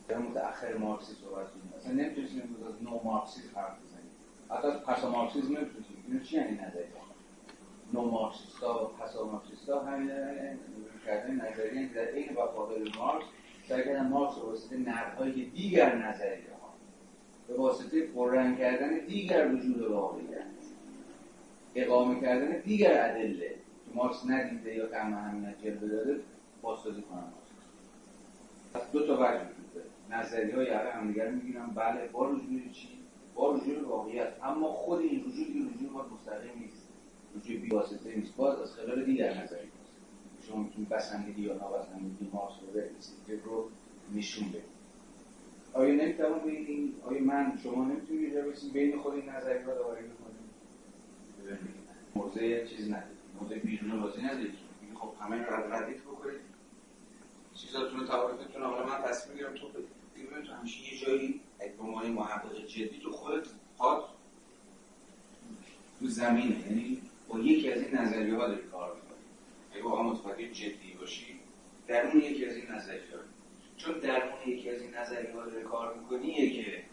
در 0.09 0.19
متأخر 0.19 0.77
مارکسی 0.77 1.13
صحبت 1.15 1.51
کنیم. 1.51 1.73
مثلا 1.79 1.93
نمی‌تونستیم 1.93 2.43
امروز 2.43 2.75
از 2.75 2.83
نو 2.83 3.01
مارکسی 3.05 3.41
حرف 3.55 3.77
بزنیم. 3.83 4.11
حتی 4.51 4.69
از 4.69 4.85
پسا 4.85 5.11
مارکسیزم 5.11 5.57
نمی‌تونستیم. 5.57 6.05
اینو 6.09 6.21
چی 6.21 6.37
یعنی 6.37 6.55
نظریه؟ 6.55 6.87
نو 7.93 8.11
مارکسیستا 8.11 8.85
و 8.85 8.89
پسا 8.89 9.27
مارکسیستا 9.27 9.85
همین 9.85 10.11
کردن 11.07 11.35
نظریه 11.35 11.89
در 11.95 12.05
عین 12.05 12.37
وفاقل 12.37 12.89
مارکس 12.99 13.27
سعی 13.69 13.85
کردن 13.85 14.09
مارکس 14.09 14.39
رو 14.39 14.47
واسطه 14.49 14.77
نقدهای 14.77 15.45
دیگر 15.45 15.95
نظریه 15.95 16.55
ها 16.63 16.75
به 17.49 17.55
واسطه 17.55 18.07
پررنگ 18.07 18.59
کردن 18.59 18.99
دیگر 19.07 19.55
وجود 19.55 19.83
واقعیت 19.83 20.60
اقامه 21.75 22.21
کردن 22.21 22.61
دیگر 22.61 23.11
ادله. 23.11 23.49
که 23.91 23.95
مارکس 23.95 24.27
ندیده 24.27 24.75
یا 24.75 24.87
کم 24.87 25.15
اهمیت 25.15 25.63
جلوه 25.65 25.89
داده 25.89 26.21
بازسازی 26.63 27.03
کنن 27.03 27.25
پس 28.75 28.83
دو 28.93 29.07
تا 29.07 29.15
وجه 29.15 29.41
وجود 29.41 29.83
نظری 30.11 30.51
های 30.51 30.71
همه 30.71 30.91
همدیگر 30.91 31.31
می‌گیرن 31.31 31.67
بله 31.67 32.09
با 32.13 32.31
رجوع 32.31 32.73
چی؟ 32.73 32.89
با 33.35 33.55
رجوع 33.55 33.89
واقعیت. 33.89 34.29
اما 34.43 34.69
خود 34.69 35.01
این 35.01 35.21
وجود 35.21 35.47
این 35.55 35.75
رجوع 35.75 35.93
ما 35.93 36.07
مستقیم 36.15 36.63
نیست. 36.63 36.89
رجوع 37.37 37.61
بی 37.61 37.69
واسطه 37.69 38.17
نیست. 38.17 38.37
باز 38.37 38.61
از 38.61 38.73
خلال 38.73 39.05
دیگر 39.05 39.43
نظری 39.43 39.69
شما 40.49 40.63
می‌تونید 40.63 40.89
بسندگی 40.89 41.43
یا 41.43 41.55
نابسندگی 41.55 42.31
مارکس 42.33 42.55
رو 42.61 42.81
بریسید 42.81 43.45
رو 43.45 43.71
نشون 44.15 44.49
بدید. 44.49 44.81
آیا 45.73 45.95
نمی‌توان 45.95 46.41
بین 46.41 46.95
آیا 47.05 47.23
من 47.23 47.59
شما 47.63 47.85
نمی‌تونید 47.85 48.35
بین 48.73 48.99
خود 48.99 49.15
این 49.15 49.29
نظری 49.29 49.63
ها 49.63 49.73
داوری 51.51 51.75
موضع 52.15 52.67
چیز 52.67 52.91
ندید 52.91 53.17
موضع 53.41 53.59
بیرون 53.59 54.01
بازی 54.01 54.23
ندید 54.23 54.55
خب 54.95 55.13
همه 55.21 55.37
رو 55.37 55.73
ردیف 55.73 56.03
بکنید 56.03 56.41
چیزاتون 57.55 58.07
تعارفتون 58.07 58.63
حالا 58.63 58.87
من 58.87 59.03
تصمیم 59.03 59.37
می‌گیرم 59.37 59.55
تو 59.55 59.69
بگیم 59.69 60.47
تو 60.47 60.53
همیشه 60.53 60.95
یه 60.95 61.01
جایی 61.01 61.41
به 61.59 61.83
عنوان 61.83 62.11
محقق 62.11 62.67
جدی 62.67 63.01
تو 63.03 63.13
خودت 63.13 63.47
پاد 63.79 64.05
تو 65.99 66.07
زمینه. 66.07 66.61
یعنی 66.61 67.03
با 67.29 67.39
یکی 67.39 67.73
از 67.73 67.83
این 67.83 67.95
نظریه 67.95 68.35
ها 68.35 68.47
داری 68.49 68.63
کار 68.63 68.95
می‌کنی. 68.95 69.19
اگه 69.73 69.83
واقعا 69.83 70.03
متفکر 70.03 70.51
جدی 70.53 70.95
باشی 71.01 71.41
در 71.87 72.07
اون 72.07 72.21
یکی 72.21 72.47
از 72.47 72.57
این 72.57 72.71
نظریه 72.71 73.01
چون 73.77 73.99
در 73.99 74.23
اون 74.23 74.53
یکی 74.55 74.71
از 74.71 74.83
این 74.83 74.95
نظریه 74.95 75.33
ها 75.35 75.47
داری 75.47 75.65
کار 75.65 75.95
می‌کنی 75.95 76.51
که 76.51 76.85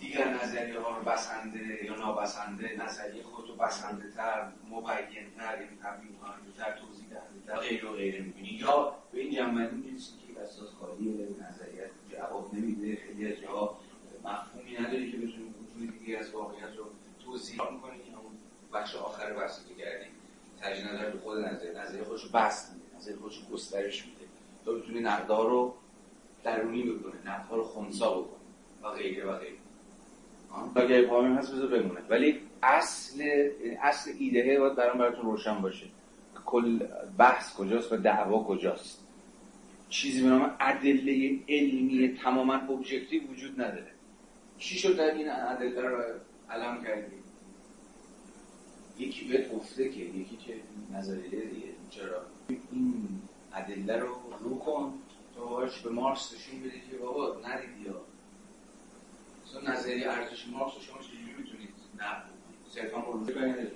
دیگر 0.00 0.34
نظریه 0.42 0.80
ها 0.80 0.96
رو 0.96 1.04
بسنده 1.04 1.84
یا 1.84 1.96
نابسنده 1.96 2.76
نظریه 2.84 3.22
خود 3.22 3.48
رو 3.48 3.54
بسنده 3.56 4.10
تر 4.10 4.48
مبین 4.70 5.30
تر 5.36 5.62
یعنی 5.62 5.76
تبیین 5.82 6.16
کننده 6.16 6.52
تر 6.56 6.78
توضیح 6.78 7.06
دهنده 7.08 7.46
تر 7.46 7.56
غیر 7.56 7.86
و 7.86 7.92
غیره 7.92 8.20
می‌بینی. 8.20 8.48
یا 8.48 8.94
به 9.12 9.20
این 9.20 9.34
جنبندی 9.34 9.76
می‌رسی 9.76 10.12
که 10.26 10.40
اساس 10.40 10.68
خالی 10.80 11.36
نظریت 11.40 11.90
جواب 12.12 12.54
نمیده 12.54 12.96
خیلی 12.96 13.32
از 13.32 13.40
جاها 13.40 13.78
مفهومی 14.24 14.78
نداری 14.78 15.10
که 15.12 15.16
بتونی 15.16 15.54
وجود 15.76 15.98
دیگه 15.98 16.18
از 16.18 16.30
واقعیت 16.30 16.76
رو 16.76 16.84
توضیح 17.24 17.56
کنی 17.56 17.98
که 17.98 18.12
همون 18.12 18.32
بخش 18.72 18.94
آخر 18.96 19.32
بحث 19.32 19.60
رو 19.68 19.76
کردیم 19.76 20.10
ترجیح 20.60 20.92
نظر 20.92 21.10
به 21.10 21.18
خود 21.18 21.38
نظریه 21.38 21.72
نظریه 21.72 22.04
خودش 22.04 22.24
رو 22.24 22.30
بست 22.30 22.72
میده 22.72 22.96
نظریه 22.96 23.16
خودش 23.16 23.38
رو 23.38 23.54
گسترش 23.54 24.06
میده. 24.06 24.24
تا 24.64 24.72
بتونی 24.72 25.00
نقدها 25.00 25.44
رو 25.44 25.74
درونی 26.44 26.82
بکنه 26.82 27.14
نقدها 27.26 27.56
رو 27.56 27.64
خونسا 27.64 28.20
بکنه 28.20 28.40
و 28.82 28.90
غیره 28.90 29.24
و 29.24 29.38
غیره. 29.38 29.56
اگر 30.76 31.02
پامی 31.02 31.34
هست 31.34 31.52
بذار 31.52 31.68
بمونه. 31.68 32.00
ولی 32.08 32.40
اصل 32.62 33.22
اصل 33.82 34.10
ایده 34.18 34.60
باید 34.60 34.74
برام 34.74 34.98
براتون 34.98 35.24
روشن 35.24 35.62
باشه. 35.62 35.86
کل 36.46 36.78
بحث 37.18 37.56
کجاست 37.56 37.92
و 37.92 37.96
دعوا 37.96 38.44
کجاست؟ 38.44 39.06
چیزی 39.88 40.22
به 40.22 40.28
نام 40.28 40.56
ادله 40.60 41.38
علمی 41.48 42.18
تماما 42.22 42.54
ابجکتیو 42.54 43.22
وجود 43.22 43.60
نداره. 43.60 43.90
چی 44.58 44.78
شد 44.78 44.96
در 44.96 45.14
این 45.14 45.30
ادله 45.30 45.80
رو 45.80 46.02
علم 46.50 46.84
کردیم 46.84 47.22
یکی 48.98 49.28
بهت 49.28 49.52
گفته 49.52 49.88
که 49.88 50.00
یکی 50.00 50.36
که 50.36 50.54
نظریه 50.92 51.30
دیگه 51.30 51.68
چرا؟ 51.90 52.22
این 52.48 53.08
ادله 53.52 53.96
رو 53.96 54.08
رو 54.40 54.58
کن 54.58 54.94
تو 55.34 55.68
به 55.84 55.90
مارکس 55.90 56.34
نشون 56.34 56.60
بدی 56.60 56.82
که 56.90 56.96
بابا 56.96 57.36
ندیدی 57.48 57.84
یا 57.84 58.00
نظریه 59.96 60.10
ارزش 60.10 60.48
مارکس 60.48 60.74
شما 60.80 60.98
چجوری 60.98 61.34
می‌تونید 61.38 61.68
نقد 61.94 62.24
بکنید؟ 62.24 62.58
صرفا 62.68 63.00
روزه 63.00 63.32
بیان 63.32 63.68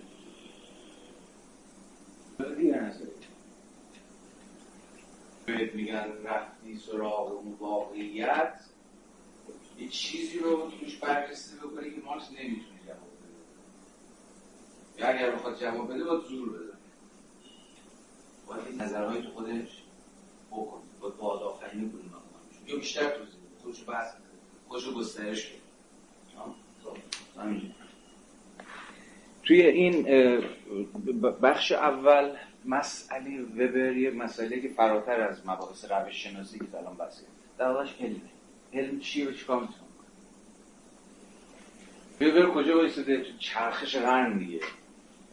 دیگر 2.59 2.91
بهت 5.47 5.75
میگن 5.75 6.13
رفتی 6.25 6.79
سراغ 6.79 7.33
اون 7.33 7.53
واقعیت 7.53 8.61
یه 9.79 9.89
چیزی 9.89 10.39
رو 10.39 10.71
توش 10.81 10.97
بررسی 10.97 11.57
بکنی 11.57 11.91
که 11.91 12.01
مارکس 12.01 12.31
نمی‌تونه 12.31 12.81
جواب 12.87 12.99
بده. 12.99 13.39
یا 14.99 15.09
اگر 15.09 15.31
بخواد 15.31 15.61
جواب 15.61 15.95
بده 15.95 16.05
باید 16.05 16.25
زور 16.25 16.49
بده. 16.49 16.73
باید 18.47 18.83
نظرهای 18.83 19.23
تو 19.23 19.31
خودش 19.31 19.83
بکنی. 20.51 20.83
باید 21.01 21.17
باید 21.17 21.43
آفرینی 21.43 21.91
کنی. 21.91 22.11
یا 22.67 22.77
بیشتر 22.77 23.11
توضیح 23.11 23.41
بده. 23.41 23.63
خودشو 23.63 23.85
بحث 23.85 24.15
خودشو 24.69 24.95
گسترش 24.95 25.47
بده 25.47 25.60
توی 29.43 29.63
این 29.63 30.03
بخش 31.43 31.73
اول 31.73 32.31
مسئله 32.65 33.43
وبر 33.43 33.97
یه 33.97 34.11
مسئله 34.11 34.61
که 34.61 34.69
فراتر 34.69 35.21
از 35.21 35.41
مباحث 35.47 35.85
روش 35.91 36.25
شناسی 36.25 36.59
که 36.59 36.79
الان 36.79 36.95
بحثه 36.95 37.23
در 37.59 37.67
علمه 38.01 38.21
علم 38.75 39.01
چیه 39.01 39.29
و 39.29 39.33
چیکار 39.33 39.61
می‌تونه 39.61 39.91
وبر 42.21 42.51
کجا 42.55 42.77
وایساده 42.77 43.21
تو 43.21 43.39
چرخش 43.39 43.97
قرن 43.97 44.39
دیگه. 44.39 44.61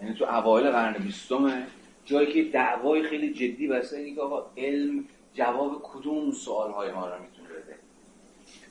یعنی 0.01 0.13
تو 0.15 0.25
اوایل 0.25 0.71
قرن 0.71 0.93
بیستمه. 0.93 1.67
جایی 2.05 2.33
که 2.33 2.51
دعوای 2.51 3.03
خیلی 3.03 3.33
جدی 3.33 3.67
بسته 3.67 3.97
اینه 3.97 4.15
که 4.15 4.21
آقا 4.21 4.45
علم 4.57 5.05
جواب 5.33 5.81
کدوم 5.83 6.31
سوال 6.31 6.71
های 6.71 6.91
ما 6.91 7.07
رو 7.07 7.21
می‌تونه 7.21 7.36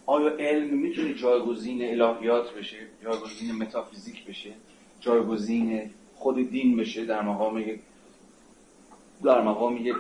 آیا 0.07 0.37
علم 0.39 0.74
می‌تونه 0.77 1.15
جایگزین 1.15 2.03
الهیات 2.03 2.55
بشه 2.55 2.87
جایگزین 3.03 3.53
متافیزیک 3.53 4.24
بشه 4.24 4.53
جایگزین 5.01 5.91
خود 6.15 6.51
دین 6.51 6.77
بشه؟ 6.77 7.05
در 7.05 7.23
مقام 7.23 7.65
در 9.24 9.41
مقام 9.43 9.77
یک 9.77 9.97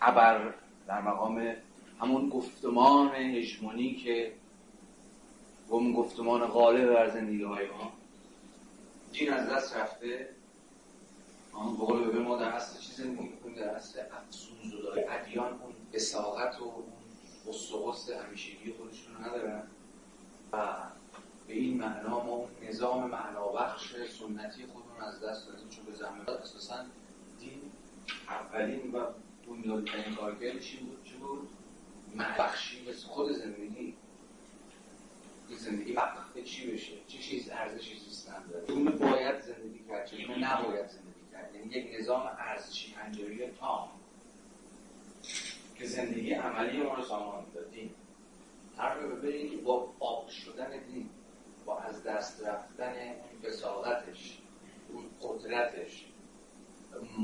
ابر 0.00 0.54
در 0.88 1.00
مقام 1.00 1.54
همون 2.00 2.28
گفتمان 2.28 3.14
هژمونی 3.14 3.94
که 3.94 4.32
اون 5.68 5.92
گفتمان 5.92 6.46
غالب 6.46 6.94
بر 6.94 7.08
زندگی 7.08 7.42
های 7.42 7.66
ما. 7.66 7.92
دین 9.12 9.32
از 9.32 9.48
دست 9.48 9.76
رفته. 9.76 10.28
آن 11.52 11.74
بقول 11.74 12.10
به 12.10 12.18
ما 12.18 12.36
در 12.36 12.48
اصل 12.48 12.80
چیز 12.80 12.96
زندگی 12.96 13.28
در 13.56 13.68
اصل 13.68 14.00
افسون 14.00 14.56
زدای 14.64 15.04
ادیان 15.04 15.52
اون 15.52 15.72
بساقت 15.92 16.60
و 16.60 16.64
قصد 17.52 18.12
همیشگی 18.12 18.72
خودشون 18.72 19.14
رو 19.14 19.24
ندارن. 19.24 19.62
و 20.52 20.74
به 21.48 21.54
این 21.54 21.76
معنا 21.76 22.24
ما 22.24 22.48
نظام 22.68 23.10
معنابخش 23.10 23.90
سنتی 23.90 24.66
خودمون 24.66 25.00
از 25.00 25.20
دست 25.20 25.48
دادیم 25.48 25.68
چون 25.68 25.84
به 25.84 25.92
زمین 25.92 26.22
اساسا 26.42 26.84
دین 27.40 27.60
اولین 28.28 28.92
و 28.92 29.06
بنیادترین 29.48 30.14
کارکردش 30.14 30.74
این 30.74 30.86
بود. 30.86 31.04
چه 31.04 31.16
بود؟ 31.16 31.48
معنابخشی 32.14 32.88
مثل 32.90 33.06
خود 33.06 33.32
زندگی. 33.32 33.94
زندگی 35.50 35.92
وقت 35.92 36.44
چی 36.44 36.70
بشه؟ 36.72 36.92
چه 37.08 37.18
چیز 37.18 37.48
ارزشی 37.50 37.98
زیستن 37.98 38.46
داره 38.50 38.66
چگونه 38.66 38.90
باید 38.90 39.40
زندگی 39.40 39.84
کرد؟ 39.88 40.06
چگونه 40.06 40.52
نباید 40.52 40.86
زندگی 40.86 41.32
کرد؟ 41.32 41.54
یعنی 41.54 41.66
یک 41.66 42.00
نظام 42.00 42.30
ارزشی 42.38 42.92
پنجاری 42.92 43.46
تام. 43.46 43.88
که 45.78 45.86
زندگی 45.86 46.32
عملی 46.32 46.82
ما 46.82 46.94
رو 46.94 47.02
سامان 47.02 47.44
دادیم 47.54 47.94
حرف 48.76 48.98
ببینید 48.98 49.50
که 49.50 49.56
با 49.56 49.92
آب 50.00 50.28
شدن 50.28 50.70
دین 50.86 51.08
با 51.66 51.78
از 51.78 52.02
دست 52.02 52.46
رفتن 52.46 52.92
اون 52.92 53.40
بساقتش 53.42 54.38
اون 54.92 55.04
قدرتش 55.22 56.06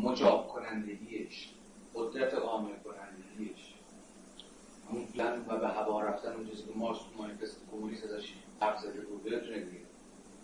مجاب 0.05 0.49
کنندگیش 0.49 1.49
قدرت 1.95 2.35
قانع 2.35 2.77
کنندگیش. 2.85 3.75
اون 4.91 5.07
و 5.49 5.57
به 5.59 5.69
هوا 5.69 6.01
رفتن 6.01 6.33
اون 6.33 6.49
چیزی 6.49 6.63
که 6.63 6.71
مارس 6.75 6.99
مانیفست 7.19 7.61
کمونیست 7.71 8.05
ازش 8.05 8.35
حرف 8.61 8.81
زده 8.81 9.01
بود 9.01 9.27
یادتونه 9.27 9.61
دیگه. 9.61 9.85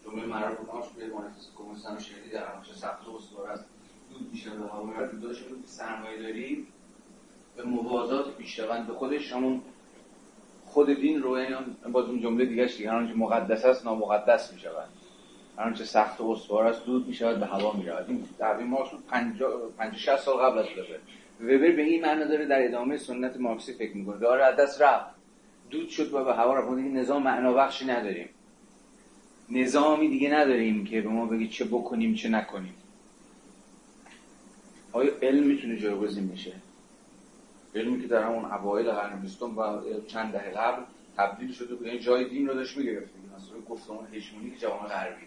جمله 0.05 0.27
معروف 0.27 0.69
مارس 0.69 0.89
به 0.89 1.07
مانیفست 1.07 1.55
کمونیست 1.55 1.87
هم 1.87 1.99
شنیدی 1.99 2.31
در 2.31 2.55
همش 2.55 2.73
سخت 2.73 3.09
و 3.09 3.17
استوار 3.17 3.51
است. 3.51 3.65
دود 4.11 4.31
بیشتر 4.31 4.51
به 4.51 4.69
هوا 4.69 4.83
میرد 4.83 5.21
داشت 5.21 5.49
بود. 5.49 5.65
سرمایه 5.67 6.23
داری 6.23 6.67
به 7.63 7.69
موازات 7.69 8.37
پیشروند 8.37 8.87
به 8.87 8.93
خودش 8.93 9.33
همون 9.33 9.61
خود 10.65 11.01
دین 11.01 11.23
رو 11.23 11.39
یعنی 11.39 11.55
باز 11.93 12.05
اون 12.05 12.21
جمله 12.21 12.45
دیگه 12.45 12.65
دیگه 12.65 12.91
هر 12.91 13.15
مقدس 13.15 13.65
است 13.65 13.85
نامقدس 13.85 14.53
می 14.53 14.61
شود 14.61 14.89
هر 15.59 15.75
سخت 15.75 16.21
و 16.21 16.31
استوار 16.31 16.67
است 16.67 16.85
دود 16.85 17.09
می 17.09 17.15
شود 17.15 17.41
به 17.41 17.47
هوا 17.47 17.73
می 17.73 17.87
رود 17.87 18.05
این 18.09 18.25
در 18.39 18.57
ما 18.57 18.85
50 19.11 19.51
50 19.79 20.17
سال 20.17 20.37
قبل 20.37 20.59
از 20.59 20.67
وبر 20.67 21.01
وبر 21.41 21.73
به 21.77 21.83
این 21.83 22.03
معنی 22.03 22.25
داره 22.25 22.47
در 22.47 22.65
ادامه 22.65 22.97
سنت 22.97 23.37
مارکسی 23.37 23.73
فکر 23.73 23.97
می‌کنه 23.97 24.19
داره 24.19 24.45
از 24.45 24.57
دست 24.57 24.83
رفت. 24.83 25.07
دود 25.71 25.89
شد 25.89 26.15
و 26.15 26.25
به 26.25 26.35
هوا 26.35 26.55
رفت. 26.55 26.77
دیگه 26.77 26.89
نظام 26.89 27.23
معنا 27.23 27.53
بخشی 27.53 27.85
نداریم. 27.85 28.29
نظامی 29.49 30.09
دیگه 30.09 30.31
نداریم 30.31 30.85
که 30.85 31.01
به 31.01 31.09
ما 31.09 31.27
بگی 31.27 31.49
چه 31.49 31.65
بکنیم 31.65 32.15
چه 32.15 32.29
نکنیم. 32.29 32.75
آیا 34.93 35.13
علم 35.23 35.47
می‌تونه 35.47 35.77
جایگزین 35.77 36.29
بشه؟ 36.29 36.53
علمی 37.75 38.03
که 38.03 38.09
در 38.09 38.23
همون 38.23 38.45
اوایل 38.45 38.91
قرن 38.91 39.21
بیستم 39.21 39.59
و 39.59 39.81
چند 40.07 40.33
دهه 40.33 40.51
قبل 40.51 40.83
تبدیل 41.17 41.53
شده 41.53 41.75
بود. 41.75 41.87
یعنی 41.87 41.99
جای 41.99 42.29
دین 42.29 42.49
رو 42.49 42.55
داشت 42.55 42.77
می‌گرفت. 42.77 43.11
مثلا 43.37 43.61
گفتمان 43.69 44.07
هژمونیک 44.13 44.61
جوان 44.61 44.89
غربی 44.89 45.23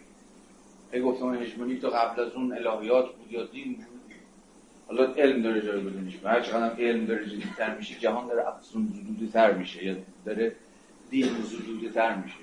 ای 0.92 1.00
گفتمان 1.00 1.42
هژمونیک 1.42 1.80
تا 1.80 1.90
قبل 1.90 2.22
از 2.22 2.32
اون 2.32 2.52
الهیات 2.52 3.14
بود 3.14 3.32
یا 3.32 3.46
دین 3.46 3.74
بود. 3.74 3.84
حالا 4.88 5.12
علم 5.12 5.42
داره 5.42 5.62
جایگزینش 5.62 6.18
هر 6.24 6.40
چقدر 6.40 6.82
علم 6.82 7.06
داره 7.06 7.26
جدیدتر 7.26 7.76
میشه 7.76 7.94
جهان 7.94 8.26
داره 8.26 8.48
افزون 8.48 8.92
زدوده 8.94 9.32
تر 9.32 9.52
میشه. 9.52 9.84
یا 9.84 9.96
داره 10.24 10.56
دین 11.10 11.42
زدوده 11.42 11.88
تر 11.88 12.16
میشه. 12.16 12.36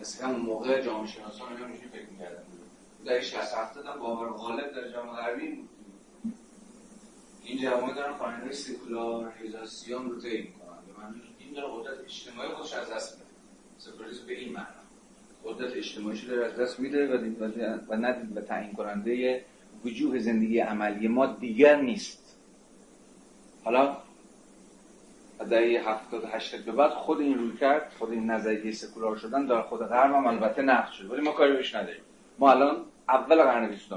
مثل 0.00 0.24
همون 0.24 0.40
موقع 0.40 0.82
جامعه 0.82 1.06
شناسان 1.06 1.48
میشه 1.70 1.86
فکر 1.92 2.06
می‌کردن. 2.10 2.42
در 3.04 3.20
60 3.20 3.54
70 3.54 3.98
باور 3.98 4.28
غالب 4.28 4.72
در 4.72 4.88
جامعه 4.88 5.12
غربی 5.12 5.48
بود. 5.48 5.68
این 7.44 7.58
جوامع 7.58 7.94
دارن 7.94 8.12
فرهنگ 8.12 8.52
سکولاریزاسیون 8.52 10.10
رو 10.10 10.20
طی 10.20 10.38
می‌کنن. 10.38 10.78
به 10.86 11.02
معنی 11.02 11.22
این 11.38 11.54
داره 11.54 11.68
قدرت 11.74 12.04
اجتماعی 12.04 12.48
خودش 12.48 12.74
از 12.74 12.90
دست 12.90 13.12
میده. 13.18 13.30
سکولاریسم 13.78 14.26
به 14.26 14.38
این 14.38 14.52
معنا. 14.52 14.66
قدرت 15.44 15.76
اجتماعیش 15.76 16.24
داره 16.24 16.46
از 16.46 16.56
دست 16.56 16.80
میده 16.80 17.06
و 17.06 17.32
و 17.88 17.96
ندید 17.96 18.36
و 18.36 18.40
تعیین 18.40 18.72
کننده 18.72 19.44
وجوه 19.84 20.18
زندگی 20.18 20.58
عملی 20.58 21.08
ما 21.08 21.26
دیگر 21.26 21.80
نیست. 21.80 22.36
حالا 23.64 23.96
دهه 25.50 25.88
70 25.88 26.24
80 26.24 26.64
به 26.64 26.72
بعد 26.72 26.90
خود 26.90 27.20
این 27.20 27.38
روی 27.38 27.56
کرد 27.56 27.92
خود 27.98 28.10
این 28.10 28.30
نظریه 28.30 28.72
سکولار 28.72 29.16
شدن 29.16 29.46
در 29.46 29.62
خود 29.62 29.80
غرب 29.80 30.14
هم 30.14 30.26
البته 30.26 30.62
نقد 30.62 30.92
شده. 30.92 31.08
ولی 31.08 31.20
ما 31.20 31.32
کاری 31.32 31.52
بهش 31.52 31.74
نداریم. 31.74 32.02
ما 32.38 32.50
الان 32.50 32.76
اول 33.08 33.42
قرن 33.42 33.68
20 33.68 33.92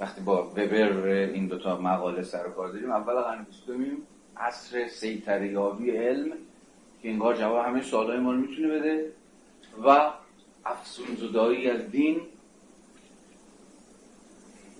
وقتی 0.00 0.20
با 0.20 0.46
وبر 0.46 1.06
این 1.06 1.46
دوتا 1.46 1.80
مقاله 1.80 2.22
سر 2.22 2.48
کار 2.48 2.68
داریم 2.68 2.90
اول 2.90 3.14
قرن 3.14 3.44
بیستمیم 3.44 4.06
عصر 4.36 4.88
سیطریابی 4.88 5.90
علم 5.90 6.32
که 7.02 7.10
انگار 7.10 7.36
جواب 7.36 7.66
همه 7.66 7.82
سوالای 7.82 8.18
ما 8.18 8.32
رو 8.32 8.38
می‌تونه 8.38 8.68
بده 8.68 9.12
و 9.84 10.10
افسون 10.64 11.16
زدایی 11.16 11.70
از 11.70 11.90
دین 11.90 12.20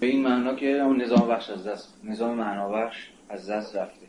به 0.01 0.07
این 0.07 0.29
معنا 0.29 0.55
که 0.55 0.67
اون 0.67 1.03
نظام 1.03 1.29
بخش 1.29 1.51
از 1.51 1.67
دست 1.67 2.01
نظام 2.05 2.35
معنابخش 2.35 3.11
از 3.29 3.51
دست 3.51 3.77
رفته. 3.77 4.07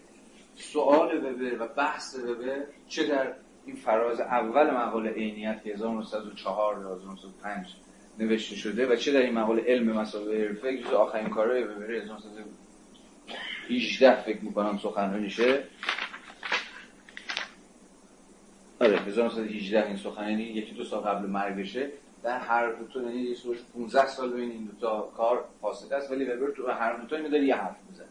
سوال 0.56 1.18
وبر 1.18 1.61
و 1.61 1.68
بحث 1.68 2.15
وبر 2.15 2.64
چه 2.88 3.07
در 3.07 3.34
این 3.65 3.76
فراز 3.76 4.19
اول 4.19 4.72
مقاله 4.72 5.10
عینیت 5.10 5.61
1904 5.65 6.81
یا 6.81 6.95
1905 6.95 7.76
نوشته 8.19 8.55
شده 8.55 8.87
و 8.87 8.95
چه 8.95 9.11
در 9.11 9.21
این 9.21 9.33
مقاله 9.33 9.63
علم 9.67 9.91
مسائل 9.91 10.47
حرفه 10.47 10.77
جز 10.77 10.93
آخرین 10.93 11.29
کارهای 11.29 11.63
وبر 11.63 11.91
1918 11.91 14.23
فکر 14.23 14.41
می‌کنم 14.41 14.77
سخنرانیشه. 14.77 15.63
آره 18.81 18.99
1918 18.99 19.87
این 19.87 19.97
سخنرانی 19.97 20.43
یکی 20.43 20.75
دو 20.75 20.83
سال 20.83 21.01
قبل 21.01 21.29
مرگشه. 21.29 21.89
در 22.23 22.39
هر 22.39 22.71
دو 22.71 22.87
تا 22.87 23.01
یعنی 23.01 23.35
15 23.73 24.07
سال 24.07 24.33
بین 24.33 24.51
این 24.51 24.65
دو 24.65 24.79
تا 24.81 25.01
کار 25.17 25.45
فاصله 25.61 25.97
است 25.97 26.11
ولی 26.11 26.25
وبر 26.25 26.51
تو 26.51 26.67
هر 26.67 26.97
دو 26.97 27.07
تا 27.07 27.17
میداره 27.23 27.45
یه 27.45 27.55
حرف 27.55 27.75
می‌زنه. 27.89 28.07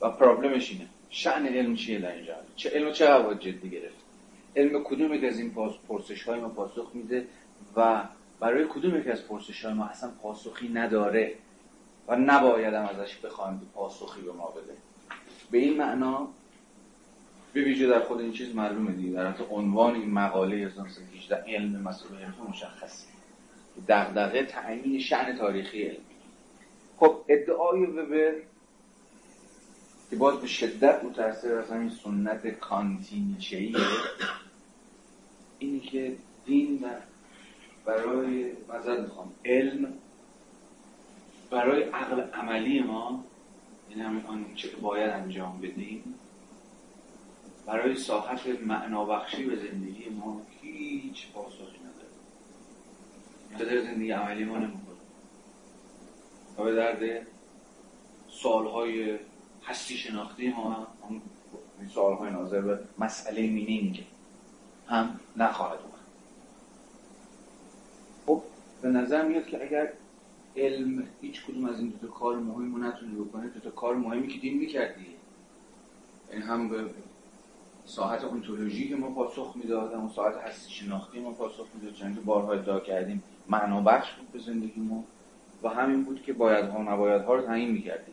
و 0.00 0.10
پرابلمش 0.10 0.70
اینه. 0.70 0.86
شأن 1.10 1.46
علم 1.46 1.74
چیه 1.74 1.98
در 1.98 2.14
اینجا؟ 2.14 2.34
چه 2.56 2.70
علم 2.70 2.92
چه 2.92 3.18
باید 3.18 3.38
جدی 3.38 3.70
گرفت؟ 3.70 3.96
علم 4.56 4.84
کدوم 4.84 5.14
یک 5.14 5.24
از 5.24 5.38
این 5.38 5.54
پرسش 5.88 6.22
های 6.22 6.40
ما 6.40 6.48
پاسخ 6.48 6.90
میده 6.94 7.26
و 7.76 8.02
برای 8.42 8.66
کدوم 8.68 8.98
یک 8.98 9.08
از 9.08 9.26
پرسش 9.26 9.64
های 9.64 9.74
ما 9.74 9.84
اصلا 9.84 10.10
پاسخی 10.22 10.68
نداره 10.68 11.34
و 12.08 12.16
نباید 12.16 12.74
هم 12.74 12.84
ازش 12.84 13.16
بخوایم 13.16 13.60
که 13.60 13.66
پاسخی 13.74 14.20
به 14.20 14.32
ما 14.32 14.46
بده. 14.46 14.76
به 15.50 15.58
این 15.58 15.76
معنا 15.76 16.28
به 17.52 17.64
ویژه 17.64 17.86
در 17.86 18.00
خود 18.00 18.20
این 18.20 18.32
چیز 18.32 18.54
معلومه 18.54 18.92
دیگه. 18.92 19.10
در 19.10 19.34
عنوان 19.50 19.94
این 19.94 20.10
مقاله 20.10 20.56
1918 20.56 21.36
علم 21.36 21.82
مسئله 21.82 22.18
حرفه 22.18 22.50
مشخصه 22.50 23.06
دغدغه 23.88 24.42
تعیین 24.42 25.00
شأن 25.00 25.38
تاریخی 25.38 25.82
علم. 25.82 26.02
خب 26.96 27.24
ادعای 27.28 27.86
وبر 27.86 28.34
که 30.10 30.16
باز 30.16 30.40
به 30.40 30.46
شدت 30.46 31.04
متأثر 31.04 31.54
از 31.54 31.70
همین 31.70 31.90
سنت 31.90 32.46
کانتینیچهیه 32.46 33.76
اینی 35.58 35.80
که 35.80 36.16
دین 36.46 36.84
برای 37.84 38.52
مزد 38.68 39.00
می‌خوام 39.00 39.32
علم 39.44 39.94
برای 41.50 41.82
عقل 41.82 42.20
عملی 42.20 42.80
ما 42.80 43.24
این 43.88 44.00
همین 44.00 44.26
آن 44.26 44.54
چه 44.54 44.68
باید 44.76 45.10
انجام 45.10 45.60
بدیم 45.60 46.14
برای 47.66 47.96
ساحت 47.96 48.46
معنابخشی 48.46 49.44
به 49.44 49.56
زندگی 49.56 50.08
ما 50.08 50.40
هیچ 50.62 51.32
پاسخی 51.32 51.78
نداره. 51.78 52.08
به 53.74 53.82
زندگی 53.82 54.10
عملی 54.10 54.44
ما 54.44 54.58
نمی‌خوره 54.58 54.98
و 56.58 56.64
به 56.64 56.74
درد 56.74 57.26
سالهای 58.30 59.18
هستی 59.64 59.96
شناختی 59.96 60.48
ما 60.48 60.86
هم 61.08 61.22
سالهای 61.94 62.30
ناظر 62.30 62.60
به 62.60 62.78
مسئله 62.98 63.46
مینینگ 63.46 64.06
هم 64.88 65.20
نخواهد 65.36 65.78
خب 65.78 65.91
به 68.82 68.88
نظر 68.88 69.28
میاد 69.28 69.46
که 69.46 69.62
اگر 69.62 69.92
علم 70.56 71.08
هیچ 71.20 71.44
کدوم 71.46 71.64
از 71.64 71.78
این 71.78 71.92
دو 72.02 72.08
کار 72.08 72.36
مهم 72.36 72.74
رو 72.74 72.82
نتونه 72.82 73.14
بکنه 73.14 73.48
دو 73.48 73.60
تا 73.60 73.70
کار 73.70 73.96
مهمی 73.96 74.28
که 74.28 74.38
دین 74.38 74.58
می‌کردی. 74.58 75.06
این 76.32 76.42
هم 76.42 76.68
به 76.68 76.84
ساعت 77.84 78.24
اونتولوژی 78.24 78.88
که 78.88 78.96
ما 78.96 79.10
پاسخ 79.10 79.52
می‌داد 79.56 79.94
اون 79.94 80.08
ساعت 80.08 80.36
هستی 80.36 80.72
شناختی 80.72 81.20
ما 81.20 81.30
پاسخ 81.30 81.66
می‌داد 81.74 82.14
که 82.14 82.20
بارها 82.20 82.52
ادعا 82.52 82.80
کردیم 82.80 83.22
معنا 83.48 83.80
بخش 83.80 84.12
بود 84.12 84.32
به 84.32 84.38
زندگی 84.38 84.80
ما 84.80 85.04
و 85.62 85.68
همین 85.68 86.04
بود 86.04 86.22
که 86.22 86.32
باید 86.32 86.64
ها 86.64 86.82
نباید 86.82 87.22
ها 87.22 87.34
رو 87.34 87.42
تعیین 87.42 87.70
می‌کردی 87.70 88.12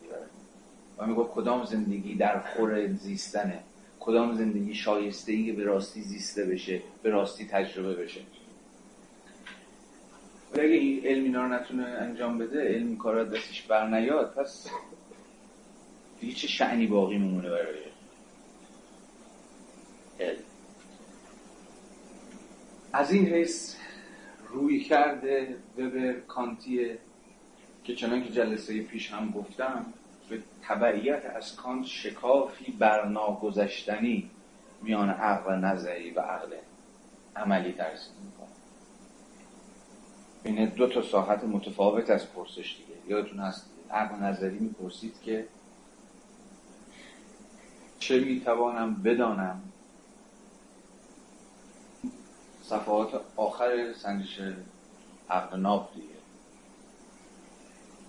و 0.97 1.07
می‌گفت 1.07 1.31
کدام 1.31 1.65
زندگی 1.65 2.15
در 2.15 2.39
خور 2.39 2.87
زیستنه؟ 2.87 3.59
کدام 3.99 4.35
زندگی 4.35 4.73
شایسته 4.73 5.31
ای 5.31 5.45
که 5.45 5.53
به 5.53 5.63
راستی 5.63 6.01
زیسته 6.01 6.45
بشه 6.45 6.81
به 7.03 7.09
راستی 7.09 7.45
تجربه 7.45 7.95
بشه؟ 7.95 8.21
ولی 10.53 10.63
اگه 10.63 10.73
این 10.73 11.05
علم 11.05 11.23
اینا 11.23 11.41
رو 11.41 11.53
نتونه 11.53 11.83
انجام 11.83 12.37
بده 12.37 12.61
علم 12.61 12.97
کارا 12.97 13.23
دستش 13.23 13.61
بر 13.61 13.87
نیاد 13.87 14.33
پس 14.33 14.67
دیگه 16.19 16.33
چه 16.33 16.47
شعنی 16.47 16.87
باقی 16.87 17.17
میمونه 17.17 17.49
برای 17.49 17.75
علم؟ 20.19 20.39
از 22.93 23.11
این 23.11 23.25
حیث 23.25 23.75
روی 24.49 24.79
کرده 24.79 25.55
وبر 25.77 26.13
کانتیه 26.13 26.97
که 27.83 27.95
چنان 27.95 28.23
که 28.23 28.29
جلسه 28.29 28.81
پیش 28.81 29.11
هم 29.11 29.31
گفتم 29.31 29.85
به 30.29 30.39
تبعیت 30.63 31.25
از 31.35 31.55
کانت 31.55 31.85
شکافی 31.85 32.71
برناگذشتنی 32.71 34.29
میان 34.81 35.09
عقل 35.09 35.55
نظری 35.55 36.11
و 36.11 36.19
عقل 36.19 36.55
عملی 37.35 37.71
می‌کنه 37.71 38.38
بین 40.43 40.65
دو 40.65 40.87
تا 40.87 41.01
ساحت 41.01 41.43
متفاوت 41.43 42.09
از 42.09 42.33
پرسش 42.33 42.77
دیگه. 42.77 42.99
یادتون 43.07 43.39
هست 43.39 43.65
عقل 43.91 44.15
نظری 44.15 44.59
می‌پرسید 44.59 45.21
که 45.21 45.47
چه 47.99 48.19
می‌توانم 48.19 48.93
بدانم؟ 48.93 49.61
صفحات 52.63 53.21
آخر 53.35 53.93
سنجش 53.93 54.39
عقل 55.29 55.59
ناب 55.59 55.89
دیگه. 55.95 56.07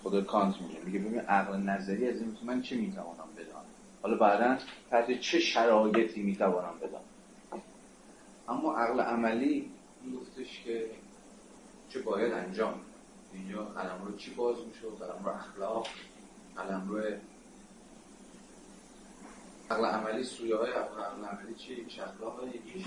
خود 0.03 0.27
کانت 0.27 0.61
میگه. 0.61 0.81
میگه 0.85 0.99
ببین 0.99 1.21
عقل 1.21 1.57
نظری 1.57 2.09
از 2.09 2.21
این 2.21 2.37
من 2.43 2.63
چه 2.63 2.77
می‌توانم 2.77 3.29
بدانم؟ 3.37 3.65
حالا 4.03 4.17
بعدا 4.17 4.59
تحت 4.91 5.21
چه 5.21 5.39
شرایطی 5.39 6.23
می‌توانم 6.23 6.79
بدانم؟ 6.79 7.05
اما 8.49 8.77
عقل 8.77 9.01
عملی 9.01 9.71
میگفتش 10.05 10.63
که 10.65 10.87
چه 11.91 12.03
باید 12.03 12.33
انجام 12.33 12.81
اینجا 13.33 13.65
قلم 13.65 14.05
رو 14.05 14.17
چی 14.17 14.35
باز 14.35 14.57
میشه؟ 14.67 14.81
قلم 14.81 15.25
رو 15.25 15.31
اخلاق 15.31 15.87
قلم 16.57 16.89
رو 16.89 17.03
عقل 19.71 19.85
عملی 19.85 20.25
سویه 20.25 20.57
های 20.57 20.71
عقل 20.73 21.25
عملی 21.25 21.55
چی؟ 21.55 21.87
چه 21.87 22.03
اخلاق 22.03 22.41
یکیش 22.55 22.87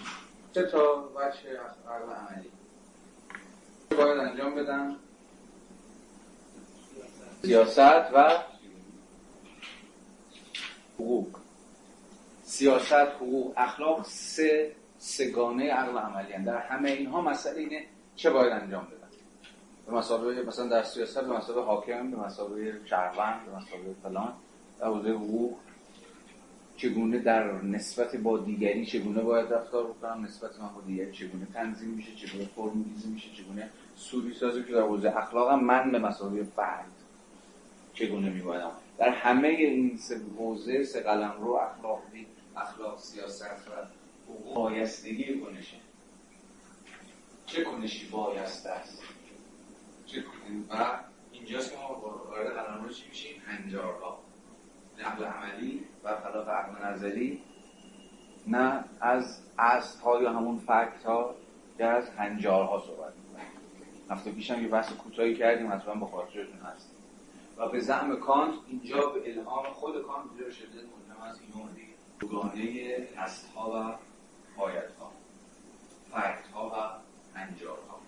چه 0.53 0.63
تا 0.63 1.09
وچه 1.15 1.59
عقل 1.87 2.13
عملی. 2.13 2.51
چه 3.89 3.95
باید 3.95 4.17
انجام 4.19 4.55
بدم؟ 4.55 4.95
سیاست 7.41 8.13
و 8.13 8.29
حقوق. 10.95 11.37
سیاست 12.43 12.93
حقوق. 12.93 13.53
اخلاق 13.57 14.05
سه 14.05 14.75
سگانه 14.97 15.71
عقل 15.71 15.97
عملی 15.97 16.43
در 16.43 16.57
همه 16.57 16.91
اینها 16.91 17.21
مسئله 17.21 17.59
اینه 17.59 17.85
چه 18.15 18.29
باید 18.29 18.51
انجام 18.51 18.83
بدن 18.83 19.07
به 19.85 19.91
مسابقه 19.93 20.43
مثلا 20.43 20.67
در 20.67 20.83
سیاست 20.83 21.21
به 21.21 21.37
مسابقه 21.37 21.61
حاکم 21.61 22.11
به 22.11 22.17
مسابقه 22.17 22.79
شهروند 22.85 23.45
به 23.45 23.55
مسابقه 23.55 23.95
فلان. 24.03 24.33
در 24.79 24.87
حوزه 24.87 25.09
حقوق 25.09 25.53
چگونه 26.77 27.19
در 27.19 27.61
نسبت 27.61 28.15
با 28.15 28.37
دیگری 28.37 28.85
چگونه 28.85 29.21
باید 29.21 29.53
رفتار 29.53 29.83
بکنم؟ 29.83 30.25
نسبت 30.25 30.59
من 30.59 30.67
با 30.67 30.81
دیگری 30.87 31.11
چگونه 31.11 31.47
تنظیم 31.53 31.89
میشه؟ 31.89 32.15
چگونه 32.15 32.45
فرمولیزه 32.55 33.07
میشه؟ 33.07 33.29
چگونه 33.35 33.69
سوری 33.95 34.33
سازی 34.33 34.63
که 34.63 34.73
در 34.73 34.81
حوزه 34.81 35.17
اخلاقم 35.17 35.59
من 35.59 35.91
به 35.91 35.99
مسابقه 35.99 36.43
فرد 36.43 36.91
چگونه 37.93 38.29
میبایدم 38.29 38.71
در 38.97 39.09
همه 39.09 39.47
این 39.47 39.97
سه 39.97 40.21
حوزه 40.37 40.83
سه 40.83 41.01
قلم 41.01 41.33
رو 41.41 41.53
اخلاقی 41.53 42.27
اخلاق 42.57 42.99
سیاست 42.99 43.41
و 43.41 44.33
حقوق 44.33 44.55
بایستگی 44.55 45.39
کنشه 45.39 45.77
چه 47.53 47.63
کنشی 47.63 48.09
بایسته 48.09 48.69
است؟ 48.69 49.03
چه 50.05 50.23
و 50.69 50.99
اینجاست 51.31 51.71
که 51.71 51.77
ما 51.77 51.99
وارد 51.99 52.47
قلم 52.47 52.83
رو 52.83 52.89
چی 52.89 53.07
میشیم؟ 53.09 53.41
هنجارها. 53.45 54.19
نقل 54.99 55.23
عملی 55.25 55.85
و 56.03 56.15
خلاف 56.15 56.47
عقل 56.47 56.85
نظری 56.85 57.41
نه 58.47 58.83
از 59.01 59.41
اصل 59.57 59.99
ها 59.99 60.21
یا 60.21 60.33
همون 60.33 60.59
فکت 60.59 61.03
ها 61.05 61.35
یا 61.79 61.91
از 61.91 62.09
هنجارها 62.09 62.79
صحبت 62.79 63.13
می‌کنیم. 63.15 63.47
هفته 64.09 64.31
پیش 64.31 64.51
هم 64.51 64.61
یه 64.61 64.67
بحث 64.67 64.93
کوتاهی 64.93 65.35
کردیم 65.35 65.71
حتما 65.71 65.95
با 65.95 66.07
خاطرتون 66.07 66.59
هست. 66.59 66.91
و 67.57 67.69
به 67.69 67.79
زعم 67.79 68.15
کانت 68.15 68.53
اینجا 68.67 69.09
به 69.09 69.31
الهام 69.31 69.65
خود 69.65 70.01
کانت 70.01 70.31
به 70.37 70.51
شدت 70.51 70.73
ملزم 70.73 71.21
از 71.21 71.39
این 71.41 71.69
دوگانه 72.19 73.07
هست 73.17 73.49
ها 73.55 73.71
و 73.71 73.97
باید 74.59 74.89
ها 74.99 75.11
فکت 76.11 76.47
ها 76.53 76.69
و 76.69 77.02
انجار 77.35 77.77
ها 77.89 77.99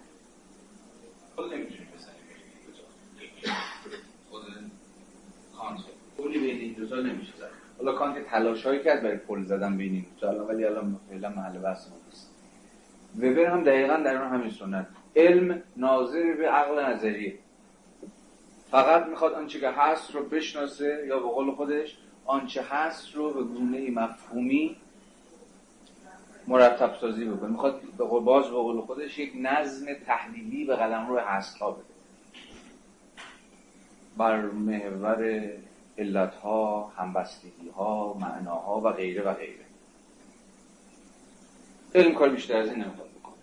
خود 1.36 1.54
نمی‌تونیم 1.54 1.88
بزنیم 1.96 3.56
خود 4.30 4.42
کانت. 5.58 5.80
پولی 6.18 6.40
بین 6.40 6.58
این 6.58 6.74
دوتا 6.74 6.96
نمیشه 6.96 7.34
زد 7.38 7.50
حالا 7.78 7.94
کانت 7.94 8.26
تلاش 8.26 8.66
هایی 8.66 8.84
کرد 8.84 9.04
برای 9.04 9.18
پل 9.18 9.44
زدن 9.44 9.78
بین 9.78 9.94
این 9.94 10.06
دوتا 10.20 10.46
ولی 10.46 10.66
الان 10.66 11.00
فعلا 11.10 11.30
محل 11.30 11.58
بحث 11.58 11.88
ما 11.88 11.96
نیست. 12.06 12.32
وبر 13.18 13.52
هم 13.52 13.64
دقیقا 13.64 13.98
در 13.98 14.22
اون 14.22 14.32
همین 14.32 14.52
سنت. 14.52 14.88
علم 15.16 15.64
ناظر 15.78 16.34
به 16.34 16.50
عقل 16.50 16.86
نظریه. 16.86 17.40
فقط 18.72 19.06
می‌خواد 19.06 19.34
آنچه 19.34 19.60
که 19.60 19.70
هست 19.70 20.16
رو 20.16 20.24
بشناسه 20.24 21.06
یا 21.08 21.20
به 21.20 21.30
قول 21.30 21.52
خودش 21.52 21.98
آنچه 22.26 22.62
هست 22.70 23.16
رو 23.16 23.34
به 23.34 23.44
گونه 23.44 23.92
مفهومی 23.92 24.78
مرتب 26.48 26.96
سازی 27.02 27.26
بکنه. 27.26 27.50
می‌خواد 27.50 27.82
به 27.98 28.06
باز 28.06 28.46
به 28.46 28.52
قول 28.52 28.82
خودش 28.82 29.20
یک 29.20 29.34
نظم 29.42 29.86
تحلیلی 30.06 30.66
به 30.66 30.76
قلم 30.76 31.08
رو 31.08 31.20
هست 31.20 31.58
بده. 31.64 31.76
بر 34.18 34.42
محور 34.42 35.52
علت 35.98 36.36
ها 36.36 36.88
همبستگی 36.98 37.70
ها 37.70 38.14
معناها 38.14 38.82
و 38.82 38.90
غیره 38.90 39.24
و 39.24 39.34
غیره. 39.34 39.66
علم 41.96 42.14
کار 42.14 42.30
بیشتر 42.30 42.58
از 42.58 42.70
این 42.70 42.84
نمی‌خواد 42.84 43.10
بکنه. 43.10 43.36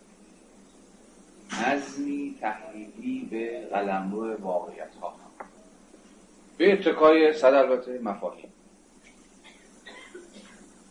نظمی 1.66 2.36
تحلیلی 2.40 3.28
به 3.30 3.68
قلمرو 3.72 4.36
واقعیت 4.36 4.94
ها 5.02 5.14
به 6.58 6.72
اتکای 6.72 7.32
صد 7.32 7.54
البته 7.54 7.98
مفاهیم. 7.98 8.51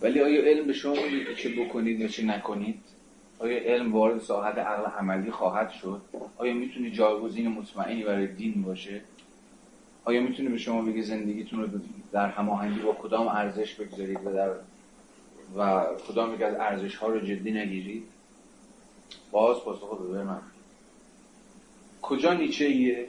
ولی 0.02 0.22
آیا 0.22 0.42
علم 0.42 0.68
به 0.68 0.74
شما 0.74 0.94
میگه 0.94 1.36
چه 1.36 1.50
بکنید 1.50 2.02
و 2.02 2.08
چه 2.08 2.26
نکنید؟ 2.26 2.80
آیا 3.40 3.58
علم 3.58 3.94
وارد 3.94 4.22
ساحت 4.22 4.58
عقل 4.58 4.92
عملی 4.92 5.32
خواهد 5.32 5.72
شد؟ 5.72 6.02
آیا 6.38 6.54
می‌تونه 6.54 6.92
جایگزین 6.92 7.48
مطمئنی 7.48 8.04
برای 8.04 8.28
دین 8.28 8.62
باشه؟ 8.62 9.02
آیا 10.06 10.22
می‌تونه 10.22 10.50
به 10.50 10.58
شما 10.58 10.82
بگه 10.82 11.02
زندگیتون 11.02 11.62
رو 11.62 11.80
در 12.12 12.28
هماهنگی 12.28 12.80
با 12.80 12.94
کدام 12.94 13.28
ارزش 13.28 13.74
بگذارید 13.74 14.20
و 14.26 14.34
در 14.34 14.52
و 15.58 15.86
کدام 16.08 16.36
یک 16.36 16.42
از 16.42 16.56
ارزش 16.56 16.96
ها 16.96 17.08
رو 17.08 17.20
جدی 17.20 17.52
نگیرید؟ 17.52 18.04
باز 19.32 19.58
پاسخ 19.64 20.02
به 20.02 20.24
من. 20.24 20.42
کجا 22.02 22.34
نیچه 22.34 22.66
ایه 22.66 23.08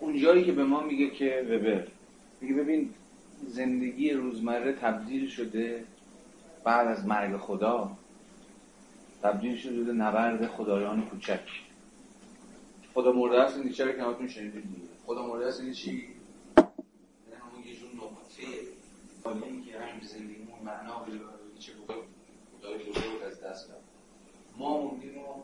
اون 0.00 0.18
جایی 0.18 0.44
که 0.44 0.52
به 0.52 0.64
ما 0.64 0.80
میگه 0.80 1.10
که 1.10 1.46
وبر. 1.50 1.86
میگه 2.40 2.54
ببین 2.54 2.90
زندگی 3.46 4.10
روزمره 4.10 4.72
تبدیل 4.72 5.28
شده 5.28 5.84
بعد 6.64 6.88
از 6.88 7.06
مرگ 7.06 7.36
خدا 7.36 7.90
تبدیل 9.22 9.56
شده 9.56 9.82
به 9.82 9.92
نبرد 9.92 10.46
خدایان 10.46 11.08
کوچک. 11.08 11.40
خدا 12.94 13.12
مرده 13.12 13.40
است 13.40 13.58
نیچه 13.58 13.84
رو 13.84 13.92
کنارتون 13.92 14.28
شنیدید 14.28 14.64
خدا 15.06 15.26
مرده 15.26 15.46
است 15.46 15.60
این 15.60 15.72
چی؟ 15.72 16.08
همون 16.56 17.64
یه 17.64 17.74
جور 17.74 17.90
نقطه 17.94 18.42
حالی 19.24 19.62
که 19.62 19.80
هم 19.80 20.00
زندگیمون 20.00 20.58
معنا 20.64 20.98
به 20.98 21.12
چه 21.58 21.72
خدای 22.58 22.78
بزرگ 22.78 23.22
از 23.26 23.40
دست 23.40 23.68
داد 23.68 23.82
ما 24.56 24.80
موندیم 24.82 25.18
و 25.18 25.42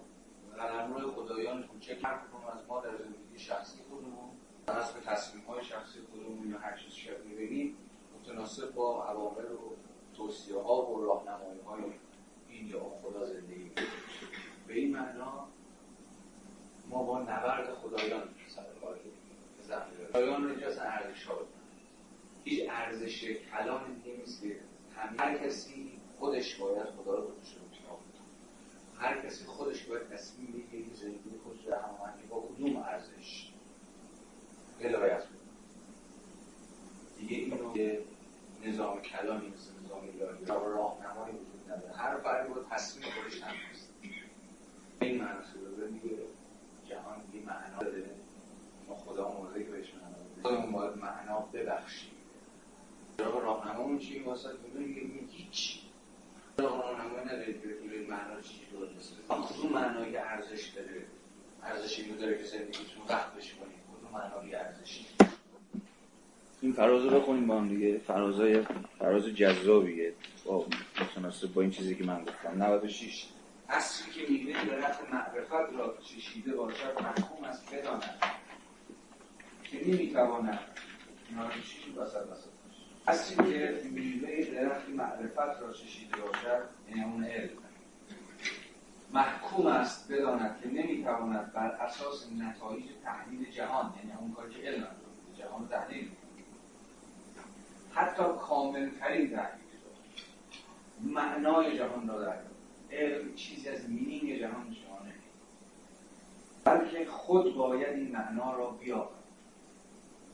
قلمرو 0.56 1.10
خدایان 1.12 1.62
کوچک 1.62 2.04
هر 2.04 2.12
از 2.52 2.68
ما 2.68 2.80
در 2.80 2.96
زندگی 2.96 3.38
شخصی 3.38 3.78
خودمون 3.90 4.30
حسب 4.68 5.00
تصمیم 5.00 5.44
های 5.44 5.64
شخصی 5.64 5.98
خودمون 6.10 6.50
یا 6.50 6.58
هر 6.58 6.76
چیز 6.76 6.92
شبیه 6.92 7.72
متناسب 8.20 8.74
با 8.74 9.04
عوامل 9.04 9.44
و 9.44 9.77
توصیه 10.18 10.58
ها 10.58 10.90
و 10.90 11.04
راهنمایی 11.04 11.60
های 11.60 11.82
این 12.48 12.66
یا 12.66 12.80
خدا 13.02 13.26
زندگی 13.26 13.70
به 14.66 14.74
این 14.74 14.96
معنا 14.96 15.48
ما 16.90 17.02
با 17.02 17.22
نبرد 17.22 17.74
خدایان 17.74 18.28
سر 18.48 18.64
کار 18.80 18.98
خدایان 20.12 20.44
رو 20.44 20.50
اینجا 20.50 20.82
ارزش 20.82 21.24
ها 21.24 21.38
هیچ 22.44 22.68
ارزش 22.70 23.24
دیگه 23.24 24.16
نیست. 24.18 24.42
که 24.42 24.60
هر 25.18 25.38
کسی 25.38 25.92
خودش 26.18 26.56
باید 26.56 26.84
خدا 26.84 27.14
رو 27.14 27.22
خودش 27.22 27.54
رو 27.54 27.98
هر 28.98 29.26
کسی 29.26 29.44
خودش 29.44 29.84
باید 29.84 30.08
تصمیم 30.08 30.68
بگیره 30.72 30.94
زندگی 30.94 31.38
خودش 31.44 31.66
رو 31.66 31.74
هماهنگی 31.74 32.26
با 32.28 32.40
کدوم 32.40 32.76
ارزش 32.76 33.52
هدایت 34.80 35.22
دیگه 37.18 37.36
اینو 37.36 37.72
نظام 38.64 39.02
کلامی 39.02 39.52
یا 40.48 40.54
راهنمایی 40.54 41.34
وجود 41.34 41.72
نداره 41.72 41.96
هر 41.96 42.16
فردی 42.16 42.54
با 42.54 42.60
تصمیم 42.70 43.06
خودش 43.10 43.42
هم 43.42 43.54
این 45.00 45.22
معنی 45.22 45.42
صورت 45.52 45.90
دیگه 45.90 46.16
جهان 46.88 47.20
دیگه 47.32 47.46
معنا 47.46 47.78
داره 47.78 48.04
ما 48.88 48.96
خدا 48.96 49.28
مرده 49.28 49.64
که 49.64 49.70
بهش 49.70 49.94
معنا 49.94 50.16
خودمون 50.42 50.72
باید 50.72 50.96
معنا 50.96 51.40
ببخشیم 51.40 52.10
راه 53.18 53.42
راهنمامون 53.42 53.98
چی 53.98 54.18
واسه 54.18 54.48
میگه 54.74 55.00
هیچ 55.30 55.80
راهنمایی 56.58 57.24
نداره 57.24 57.52
که 57.52 57.68
بتونه 57.68 58.06
معنا 58.08 58.40
چی 58.40 58.68
رو 58.72 58.84
رسه 58.84 59.14
کدوم 59.28 59.72
معنایی 59.72 60.16
ارزش 60.16 60.68
داره 60.68 61.06
ارزش 61.62 61.98
اینو 61.98 62.16
داره 62.16 62.38
که 62.38 62.44
زندگیتون 62.44 63.02
وقت 63.08 63.34
بشه 63.34 63.54
کنید 63.56 63.78
کدوم 63.98 64.10
معنایی 64.12 64.54
ارزشی 64.54 65.06
این 66.60 66.72
فراز 66.72 67.04
رو 67.04 67.20
بخونیم 67.20 67.46
با 67.46 67.60
هم 67.60 67.68
دیگه. 67.68 67.98
فرازای 67.98 68.62
فراز 68.98 69.24
جذابیه. 69.26 70.12
با 70.44 70.66
متناسب 71.00 71.52
با 71.52 71.62
این 71.62 71.70
چیزی 71.70 71.94
که 71.94 72.04
من 72.04 72.24
گفتم. 72.24 72.62
96 72.62 73.26
اصلی 73.68 74.12
که 74.12 74.32
میوه 74.32 74.64
درخت 74.64 75.10
معرفت 75.12 75.78
را 75.78 75.94
چشیده 76.04 76.54
باشد 76.56 77.02
محکوم 77.02 77.44
است 77.44 77.74
بداند. 77.74 78.22
که 79.64 79.88
نمی‌تواند. 79.88 80.58
96 81.36 81.96
وسط 81.96 82.16
وسط. 82.32 82.48
اصلی 83.06 83.52
که 83.52 83.80
میوه 83.90 84.44
درخت 84.44 84.88
معرفت 84.88 85.60
را 85.62 85.72
چشیده 85.72 86.16
باشد 86.16 86.62
یعنی 86.88 87.04
اون 87.04 87.24
علم. 87.24 87.50
محکوم 89.12 89.66
است 89.66 90.12
بداند 90.12 90.60
که 90.62 90.68
نمی‌تواند 90.68 91.52
بر 91.52 91.70
اساس 91.70 92.28
نتایج 92.38 92.84
تحلیل 93.04 93.50
جهان 93.50 93.94
یعنی 93.96 94.12
اون 94.20 94.32
کاری 94.32 94.54
که 94.54 94.60
علم 94.60 94.86
جهان 95.38 95.68
تحلیل 95.68 96.10
حتی 97.98 98.22
کامل 98.40 98.90
ترین 98.90 99.30
تحلیل 99.30 99.68
معنای 101.00 101.78
جهان 101.78 102.08
را 102.08 102.20
در 102.20 102.36
علم 102.92 103.34
چیزی 103.34 103.68
از 103.68 103.90
مینینگ 103.90 104.38
جهان 104.38 104.74
شما 104.74 104.98
بلکه 106.64 107.06
خود 107.06 107.54
باید 107.54 107.88
این 107.88 108.12
معنا 108.12 108.56
را 108.56 108.70
بیابد 108.70 109.08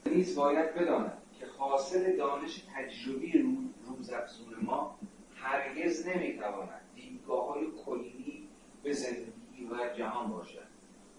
نیز 0.07 0.37
باید 0.37 0.75
بداند 0.75 1.23
که 1.41 1.47
حاصل 1.59 2.17
دانش 2.17 2.65
تجربی 2.75 3.63
روزافزون 3.87 4.55
ما 4.63 4.99
هرگز 5.35 6.09
نمی‌تواند 6.09 6.81
دیدگاه 6.95 7.49
های 7.49 7.67
کلی 7.87 8.49
به 8.83 8.93
زندگی 8.93 9.65
و 9.71 9.95
جهان 9.99 10.31
باشد. 10.31 10.67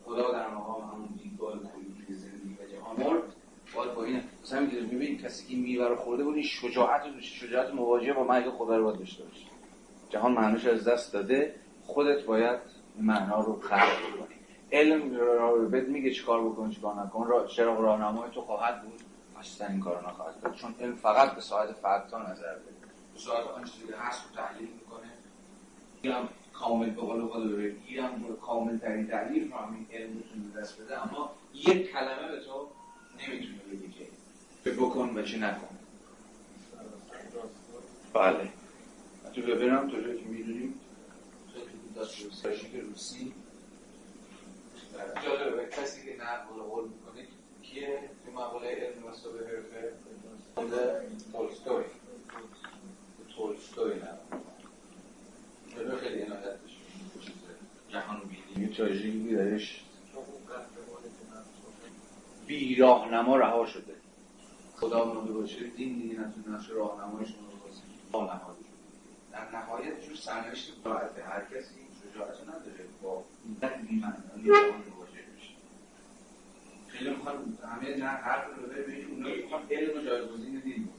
خدا 0.05 0.31
در 0.31 0.49
مقام 0.49 0.81
همون 0.81 1.09
دیدگاه 1.23 1.53
کلی 1.53 2.05
به 2.07 2.13
زندگی 2.13 2.57
و 2.63 2.67
جهان 2.67 2.99
مرد 2.99 3.34
باید 3.75 3.93
با 3.93 4.03
این 4.03 4.21
مثلا 4.43 4.59
میگه 4.59 5.15
کسی 5.15 5.47
که 5.47 5.61
میوه 5.61 5.87
رو 5.87 5.95
خورده 5.95 6.23
بود 6.23 6.35
این 6.35 6.43
شجاعت 6.43 7.19
شجاعت 7.21 7.73
مواجهه 7.73 8.13
با 8.13 8.23
مرگ 8.23 8.49
خدا 8.49 8.77
رو 8.77 8.83
باید 8.83 8.99
داشته 8.99 9.23
باشه. 9.23 9.45
جهان 10.09 10.31
معنوش 10.31 10.65
از 10.65 10.87
دست 10.87 11.13
داده. 11.13 11.55
خودت 11.83 12.23
باید 12.25 12.59
معنا 12.99 13.39
رو 13.39 13.59
خلق 13.59 13.99
کنی. 14.19 14.35
علم 14.71 15.15
را 15.15 15.55
بهت 15.55 15.87
میگه 15.87 16.11
چیکار 16.11 16.49
بکن 16.49 16.69
چیکار 16.69 16.95
نکن. 16.95 17.27
را 17.27 17.47
چرا 17.47 17.79
راهنمای 17.79 18.29
تو 18.31 18.41
خواهد 18.41 18.83
بود؟ 18.83 19.01
اصلا 19.39 19.67
این 19.67 19.79
کارو 19.79 20.07
نخواهد 20.07 20.41
کرد. 20.41 20.55
چون 20.55 20.75
علم 20.79 20.95
فقط 20.95 21.35
به 21.35 21.41
ساعت 21.41 21.71
فرد 21.71 22.15
نظر 22.15 22.55
بده. 22.55 22.75
به 23.13 23.19
ساعت 23.19 23.47
آن 23.47 23.63
چیزی 23.63 23.93
هست 23.97 24.21
رو 24.25 24.41
تحلیل 24.41 24.69
می‌کنه. 24.79 25.11
اینم 26.01 26.29
کامل 26.53 26.89
به 26.89 27.01
قول 27.01 27.27
خود 27.27 27.51
رو 27.51 27.59
اینم 27.87 28.35
کامل 28.41 28.77
ترین 28.77 29.07
تحلیل 29.07 29.51
رو 29.51 29.57
همین 29.57 29.87
علم 29.93 30.09
می‌تونه 30.09 30.61
دست 30.61 30.81
بده. 30.81 31.03
اما 31.03 31.31
یک 31.53 31.91
کلمه 31.91 32.31
به 32.31 32.39
تو 32.39 32.67
نمی‌تونه 33.19 33.57
بگه 33.71 33.87
که 34.63 34.71
بکن 34.71 35.17
و 35.17 35.21
چه 35.21 35.37
نکن. 35.37 35.77
بله. 38.13 38.49
تو 39.33 39.41
ببرم 39.41 39.89
تو 39.89 40.01
که 40.01 40.25
می‌دونیم 40.25 40.79
که 42.71 42.81
روسی. 42.81 43.33
جالبه 45.25 45.65
کسی 45.65 46.05
که 46.05 46.23
نقل 46.23 46.61
قول 46.61 46.89
می‌کنه 46.89 47.27
کیه؟ 47.63 48.09
تو 48.25 48.31
مقاله 48.31 48.67
علم 48.67 49.05
و 49.05 49.11
به 49.31 49.47
حرفه 49.47 49.93
تولستوی. 51.31 51.85
تولستوی 53.35 53.93
نه. 53.95 54.17
خیلی 55.97 56.21
عنایت 56.21 56.55
جهان 57.89 58.21
بینی. 58.55 58.67
تراژدی 58.67 59.35
درش؟ 59.35 59.85
بی 62.47 62.75
راهنما 62.75 63.37
رها 63.37 63.65
شده. 63.65 63.95
خدا 64.75 65.05
مونده 65.05 65.31
باشه 65.31 65.67
دین 65.67 65.99
دیگه 65.99 66.19
نتونه 66.19 66.57
نشه 66.57 66.73
راهنمای 66.73 67.25
شما 67.25 67.47
رو 67.51 67.57
بازی 67.63 67.81
در 69.31 69.51
نهایت 69.51 70.05
جور 70.05 70.15
سرنوشت 70.15 70.75
براعت 70.83 71.19
هر 71.19 71.41
کسی 71.41 71.75
شجاعت 72.13 72.41
نداره. 72.43 72.85
با 73.03 73.23
این 73.49 73.99
معنی 73.99 74.49
مواجه 74.49 75.21
بشه 75.37 75.49
خیلی 76.87 77.09
می‌خوان 77.09 77.57
همه 77.71 77.97
نه 77.97 78.05
حرف 78.05 78.45
رو 78.57 78.63
بده 78.63 78.81
به 78.81 79.05
اونا 79.05 79.29
می‌خوان 79.35 79.61
علم 79.71 79.99
و 79.99 80.01
جایگزین 80.05 80.59
دین 80.59 80.89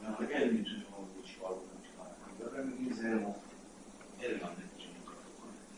بکنن 0.00 0.26
علم 0.30 0.52
می‌تونه 0.54 0.78
شما 0.78 0.98
رو 1.16 1.22
چیکار 1.22 1.50
بکنه 1.50 1.80
چیکار 1.90 2.06
نکنه. 2.52 2.62
میگیم 2.62 2.92
زیر 2.92 3.14
مخ 3.14 3.36
علم 4.22 4.38
هم 4.38 4.50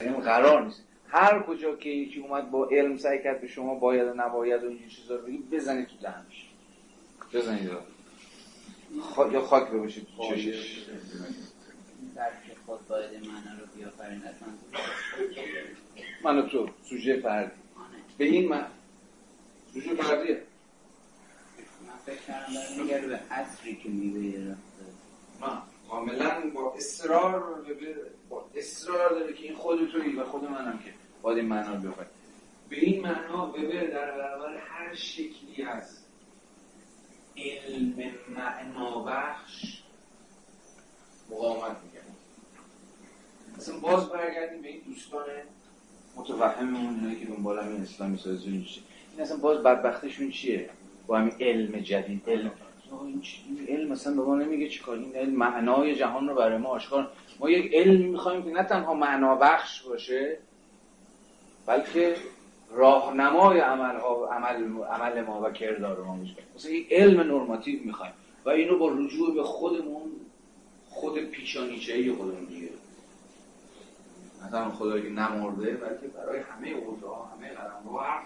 نمی‌تونه 0.00 0.24
قرار 0.24 0.64
نیست. 0.64 0.82
هر 1.08 1.42
کجا 1.42 1.76
که 1.76 1.88
یکی 1.90 2.20
اومد 2.20 2.50
با 2.50 2.68
علم 2.68 2.96
سعی 2.96 3.22
کرد 3.22 3.40
به 3.40 3.46
شما 3.46 3.74
باید 3.74 4.08
و 4.08 4.14
نباید 4.14 4.64
و 4.64 4.68
این 4.68 4.88
چیزا 4.88 5.16
رو 5.16 5.26
بگید 5.26 5.50
بزنید 5.50 5.86
تو 5.86 5.96
دهنش 6.02 6.48
بزنید. 7.32 7.70
خا... 9.00 9.28
یا 9.32 9.40
خاک 9.40 9.70
بباشید. 9.70 10.06
چشش. 10.30 10.84
درک 12.14 12.56
خود 12.66 12.88
باید 12.88 13.10
معنا 13.10 13.60
رو 13.60 13.66
بیافریند 13.76 14.34
من 16.24 16.48
تو 16.48 16.68
سوژه 16.84 17.20
فردی. 17.20 17.50
به 18.18 18.24
این 18.24 18.48
من. 18.48 18.66
سوژه 19.72 19.94
فردیه. 19.94 20.42
من 21.86 21.96
فکر 22.06 22.22
کردم 22.26 22.82
میگه 22.82 22.98
به 22.98 23.20
که 23.82 23.88
من 25.40 25.62
کاملا 25.90 26.50
با 26.54 26.74
اصرار 26.76 27.64
با 28.28 28.50
اصرار 28.54 29.10
داره 29.10 29.32
که 29.32 29.44
این 29.44 29.54
خود 29.54 29.90
توی 29.90 30.16
و 30.16 30.24
خود 30.24 30.44
منم 30.44 30.78
که. 30.78 30.97
باید 31.22 31.38
این 31.38 31.48
معنا 31.48 31.74
رو 31.74 31.92
به 32.68 32.76
این 32.76 33.02
معنا 33.02 33.46
وبر 33.48 33.86
در 33.86 34.18
برابر 34.18 34.56
هر 34.56 34.94
شکلی 34.94 35.62
از 35.62 35.98
علم 37.36 38.10
معنابخش 38.36 39.82
مقاومت 41.30 41.76
می‌کنه. 41.84 42.02
مثلا 43.56 43.78
باز 43.78 44.08
برگردیم 44.08 44.62
به 44.62 44.68
این 44.68 44.80
دوستان 44.86 45.24
متوهممون 46.16 46.94
اینایی 46.94 47.20
که 47.20 47.26
دنبال 47.26 47.58
همین 47.58 47.82
اسلامی 47.82 48.18
سازی 48.18 48.48
این 49.12 49.20
اصلا 49.20 49.36
باز 49.36 49.58
بدبختشون 49.58 50.30
چیه؟ 50.30 50.70
با 51.06 51.18
همین 51.18 51.34
علم 51.40 51.80
جدید 51.80 52.22
علم. 52.26 52.52
این 53.48 53.66
علم 53.68 53.88
مثلا 53.88 54.14
به 54.14 54.22
ما 54.22 54.36
نمیگه 54.36 54.68
چیکار 54.68 54.96
این 54.96 55.14
علم 55.14 55.32
معنای 55.32 55.94
جهان 55.94 56.28
رو 56.28 56.34
برای 56.34 56.58
ما 56.58 56.68
آشکار. 56.68 57.10
ما 57.40 57.50
یک 57.50 57.74
علمی 57.74 58.08
می‌خوایم 58.08 58.42
که 58.42 58.50
نه 58.50 58.62
تنها 58.62 58.94
معنا 58.94 59.34
بخش 59.34 59.82
باشه 59.82 60.38
بلکه 61.68 62.16
راهنمای 62.70 63.60
عمل, 63.60 63.96
عمل, 64.30 64.82
عمل 64.82 65.20
ما 65.22 65.40
و 65.42 65.50
کردار 65.50 66.02
ما 66.02 66.16
میشه. 66.16 66.36
مثلا 66.54 66.70
یک 66.70 66.92
علم 66.92 67.20
نرماتیو 67.20 67.84
می‌خوایم. 67.84 68.12
و 68.44 68.48
اینو 68.50 68.78
با 68.78 68.88
رجوع 68.88 69.34
به 69.34 69.42
خودمون 69.42 70.12
خود 70.88 71.18
پیشانیچه 71.18 71.94
ای 71.94 72.12
خودمون 72.12 72.44
دیگه. 72.44 72.68
مثلا 74.46 74.70
خدایی 74.70 75.02
که 75.02 75.08
نمرده 75.08 75.72
بلکه 75.72 76.06
برای 76.06 76.40
همه 76.40 76.68
اوضاع 76.68 77.28
همه 77.36 77.48
قلمرو 77.48 78.00
حرف 78.00 78.24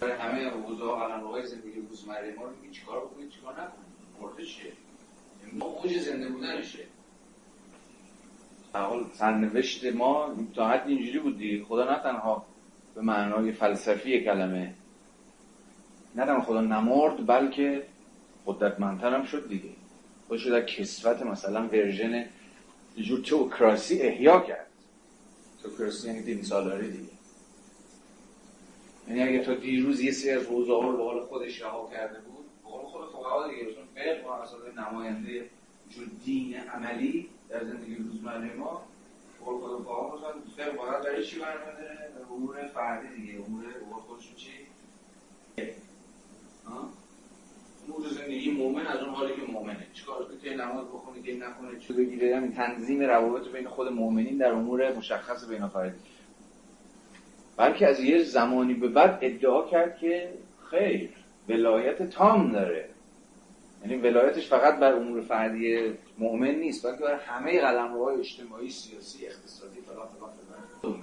برای 0.00 0.12
همه 0.12 0.54
اوضاع 0.54 1.08
قلمروهای 1.08 1.46
زندگی 1.46 1.80
روزمره 1.90 2.34
ما 2.38 2.44
رو 2.44 2.50
میگه 2.60 2.74
چیکار 2.74 3.00
بکنید 3.00 3.30
چیکار 3.30 3.52
نکنید 3.52 3.90
مرده 4.20 4.44
چیه؟ 4.44 4.72
ما 5.52 5.66
اوج 5.66 5.98
زنده 5.98 6.28
بودنشه. 6.28 6.84
حال 8.78 9.04
سرنوشت 9.14 9.84
ما 9.84 10.34
تا 10.54 10.68
حد 10.68 10.88
اینجوری 10.88 11.18
بود 11.18 11.38
دیگه. 11.38 11.64
خدا 11.64 11.84
نه 11.84 11.98
تنها 11.98 12.46
به 12.94 13.00
معنای 13.00 13.52
فلسفی 13.52 14.24
کلمه 14.24 14.74
نه 16.14 16.40
خدا 16.40 16.60
نمرد 16.60 17.26
بلکه 17.26 17.82
قدرتمندتر 18.46 19.14
هم 19.14 19.24
شد 19.24 19.48
دیگه. 19.48 19.70
خودش 20.28 20.46
در 20.46 20.62
کسوت 20.62 21.22
مثلا 21.22 21.68
ورژن 21.68 22.14
یه 22.96 23.04
جور 23.04 23.20
توکراسی 23.20 24.02
احیا 24.02 24.40
کرد. 24.40 24.66
توکراسی 25.62 26.08
یعنی 26.08 26.22
دین 26.22 26.42
سالاری 26.42 26.90
دیگه. 26.90 27.10
یعنی 29.08 29.22
اگه 29.22 29.44
تا 29.44 29.54
دیروز 29.54 30.00
یه 30.00 30.12
سری 30.12 30.30
از 30.30 30.46
حوزه 30.46 30.72
ها 30.72 30.80
رو 30.80 30.96
به 30.96 31.04
حال 31.04 31.20
خودش 31.20 31.62
رها 31.62 31.90
کرده 31.92 32.20
بود 32.20 32.44
به 32.64 32.70
قول 32.70 32.84
خود 32.84 33.08
فقها 33.12 33.48
دیگه 33.48 33.64
چون 33.64 33.84
فقه 33.94 34.24
و 34.26 34.28
اصلا 34.28 34.90
نماینده 34.90 35.50
جور 35.90 36.06
دین 36.24 36.56
عملی 36.56 37.28
در 37.50 37.64
زندگی 37.64 37.94
روزمره 37.94 38.54
ما 38.54 38.82
خود 39.40 39.60
فقها 39.60 40.16
مثلا 40.16 40.32
فقه 40.56 40.76
باید 40.76 41.04
برای 41.04 41.24
چی 41.24 41.38
برمی‌داره 41.38 42.10
امور 42.30 42.66
فردی 42.74 43.08
دیگه. 43.16 43.38
امور 43.46 43.64
خودشون 44.06 44.34
چی؟ 44.36 44.50
نور 47.88 48.08
زندگی 48.08 48.50
مؤمن 48.50 48.86
از 48.86 49.02
اون 49.02 49.14
حالی 49.14 49.34
که 49.34 49.52
مؤمنه. 49.52 49.86
چیکار 49.94 50.26
که 50.42 50.54
نماز 50.56 50.86
بخونه 50.86 51.22
که 51.22 51.36
نکنه 51.36 51.78
چه 51.80 51.94
بگیره. 51.94 52.36
همین 52.36 52.52
تنظیم 52.52 53.02
روابط 53.02 53.48
بین 53.48 53.68
خود 53.68 53.92
مؤمنین 53.92 54.36
در 54.36 54.52
امور 54.52 54.96
مشخص 54.96 55.48
بین 55.48 55.62
افرادی 55.62 55.98
بلکه 57.56 57.86
از 57.88 58.00
یه 58.00 58.22
زمانی 58.22 58.74
به 58.74 58.88
بعد 58.88 59.18
ادعا 59.22 59.66
کرد 59.66 59.98
که 59.98 60.32
خیر 60.70 61.10
ولایت 61.48 62.02
تام 62.02 62.52
داره. 62.52 62.89
یعنی 63.82 63.96
ولایتش 63.96 64.48
فقط 64.48 64.78
بر 64.78 64.92
امور 64.92 65.20
فردی 65.20 65.98
مؤمن 66.18 66.54
نیست 66.54 66.86
بلکه 66.86 67.02
بر 67.02 67.14
همه 67.14 67.60
قلمروهای 67.60 68.20
اجتماعی 68.20 68.70
سیاسی 68.70 69.26
اقتصادی 69.26 69.80
فلان 69.80 70.08
فلان 70.08 70.30
فلان. 70.82 70.94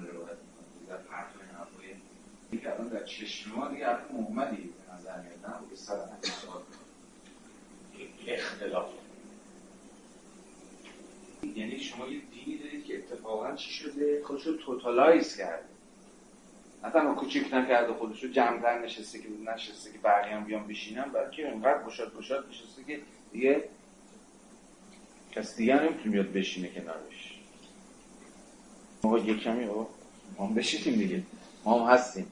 در 0.89 0.97
پرتو 0.97 1.39
حرفای 1.57 2.59
که 2.59 2.73
الان 2.73 2.87
در 2.87 3.03
چشم 3.03 3.51
ما 3.55 3.67
دیگه 3.67 3.85
حرف 3.85 4.11
محمدی 4.11 4.57
به 4.57 4.93
نظر 4.93 5.21
میاد 5.21 5.45
نه؟ 5.47 5.69
به 5.69 5.75
صد 5.75 6.09
اختلاف. 8.27 8.89
یعنی 11.55 11.79
شما 11.79 12.07
یه 12.07 12.21
دینی 12.33 12.57
دارید 12.57 12.85
که 12.85 12.97
اتفاقا 12.97 13.55
چی 13.55 13.71
شده؟ 13.71 14.23
خودش 14.23 14.47
رو 14.47 14.57
توتالایز 14.57 15.37
کرده. 15.37 15.76
تنها 16.83 17.15
کوچیک 17.15 17.53
نکرده 17.53 17.93
خودش 17.93 18.23
رو 18.23 18.29
جمعتر 18.29 18.85
نشسته 18.85 19.19
که 19.19 19.25
نشسته 19.55 19.91
که 19.91 19.97
بقیه 19.97 20.35
هم 20.35 20.43
بیان 20.43 20.67
بشینن 20.67 21.03
بلکه 21.03 21.51
اینقدر 21.51 21.83
گشاد 21.83 22.17
گشاد 22.17 22.45
نشسته 22.49 22.83
که 22.83 22.99
دیگه 23.31 23.63
کس 25.31 25.55
دیگه 25.55 25.83
نمی‌تونه 25.83 26.11
بیاد 26.11 26.31
بشینه 26.31 26.69
کنارش. 26.69 27.39
ما 29.03 29.17
یک 29.17 29.43
کمی 29.43 29.65
ما 29.65 29.87
هم 30.39 30.53
بشینیم 30.53 30.99
دیگه. 30.99 31.23
ما 31.65 31.87
هم 31.87 31.93
هستیم. 31.93 32.31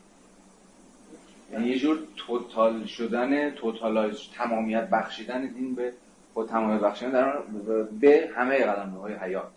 یعنی 1.52 1.68
یه 1.68 1.80
جور 1.80 2.00
توتال 2.16 2.86
شدن 2.86 3.52
توتالایز 3.52 4.18
تمامیت 4.38 4.90
بخشیدن 4.90 5.46
دین 5.46 5.76
به 5.76 5.94
با 6.34 6.46
تمامیت 6.46 6.82
بخشیدن 6.82 7.12
در 7.12 7.42
به 7.84 8.30
همه 8.36 8.58
قدم 8.58 8.90
های 8.90 9.14
حیات. 9.14 9.52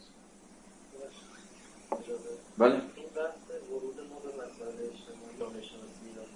بله 2.59 2.75
این 2.75 2.81
بحث 3.17 3.35
ورود 3.71 3.97
ما 4.11 4.19
به 4.19 4.29
مسائل 4.29 4.73
اجتماعی 4.73 5.39
جامعه 5.41 5.63
شناسی 5.63 6.05
ایران 6.09 6.27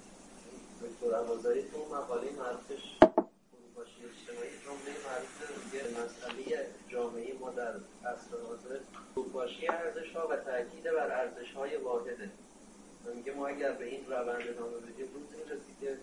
عوازاری 1.15 1.61
تو 1.61 1.95
مقاله 1.95 2.31
معروفش 2.31 2.83
فروپاشی 3.51 3.99
اجتماعی 4.11 4.49
جمله 4.65 4.93
معروف 5.05 5.33
مسئله 6.05 6.67
جامعه 6.89 7.33
ما 7.39 7.49
در 7.49 7.73
عصر 8.05 8.37
حاضر 8.47 8.79
فروپاشی 9.13 9.67
ارزش 9.67 10.15
ها 10.15 10.27
و 10.27 10.35
تاکید 10.35 10.83
بر 10.83 11.11
ارزش 11.11 11.51
های 11.51 11.77
واحده. 11.77 12.29
و 13.05 13.13
میگه 13.15 13.33
ما 13.33 13.47
اگر 13.47 13.71
به 13.71 13.85
این 13.85 14.05
روند 14.05 14.47
ادامه 14.47 14.77
بدیم 14.77 15.07
روزی 15.13 15.43
می‌رسی 15.43 15.73
که 15.81 15.97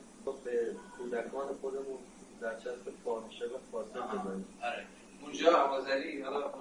به 0.44 0.74
کودکان 0.98 1.48
خودمون 1.60 1.98
در 2.40 2.58
چسب 2.58 2.92
فاحشه 3.04 3.44
و 3.44 3.58
فاسد 3.72 4.18
بزنیم. 4.18 4.46
آره. 4.62 4.86
اونجا 5.22 5.56
عوازری 5.56 6.22
حالا 6.22 6.52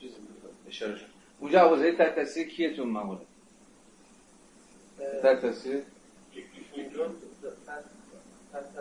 چیز 0.00 0.10
اشاره 0.68 0.96
شد. 0.96 1.06
اونجا 1.40 1.60
عوازری 1.60 1.92
تحت 1.92 2.14
تاثیر 2.14 2.48
کیه 2.48 2.76
تو 2.76 2.84
مقاله؟ 2.84 3.20
تحت 5.22 5.40
تاثیر؟ 5.40 5.82
تحت 8.52 8.74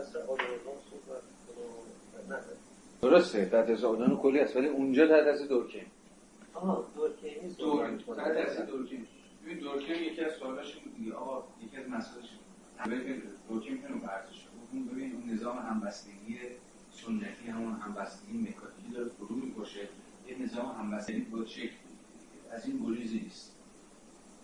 درسته 3.02 3.46
تحت 3.46 3.68
تاثیر 3.68 3.86
آدان 3.86 4.18
کلی 4.18 4.40
است 4.40 4.56
ولی 4.56 4.68
اونجا 4.68 5.08
تحت 5.08 5.24
تاثیر 5.24 5.48
دورکیم 5.48 5.86
آها 6.54 6.86
دورکیمی 6.96 7.54
دور 7.54 7.78
صحبت 7.78 7.90
می‌کنه. 7.92 8.16
تحت 8.16 8.46
تاثیر 8.46 8.66
دورکیم 8.66 9.08
ببین 9.44 9.60
دورکیم 9.60 10.04
یکی 10.04 10.22
از 10.22 10.34
سوالاش 10.34 10.76
این 10.76 10.84
بود. 10.84 10.96
دیگه 10.98 11.14
آقا 11.14 11.44
یکی 11.66 11.78
از 11.78 11.90
مسائلش 11.90 12.30
ببین 12.86 13.22
دورکیم 13.50 13.74
می‌تونه 13.74 14.02
ورزش 14.02 14.48
اون 14.72 14.86
ببین 14.86 15.12
اون 15.16 15.34
نظام 15.34 15.58
همبستگی 15.58 16.38
سنتی 16.92 17.48
همون 17.52 17.74
همبستگی 17.74 18.38
مکانیکی 18.38 18.90
داره 18.94 19.10
فرو 19.10 19.36
می‌کشه. 19.36 19.88
یه 20.28 20.42
نظام 20.44 20.66
همبستگی 20.66 21.26
شکل 21.48 21.62
بگیره. 21.62 21.72
از 22.52 22.66
این 22.66 22.86
گریزی 22.86 23.20
نیست. 23.20 23.56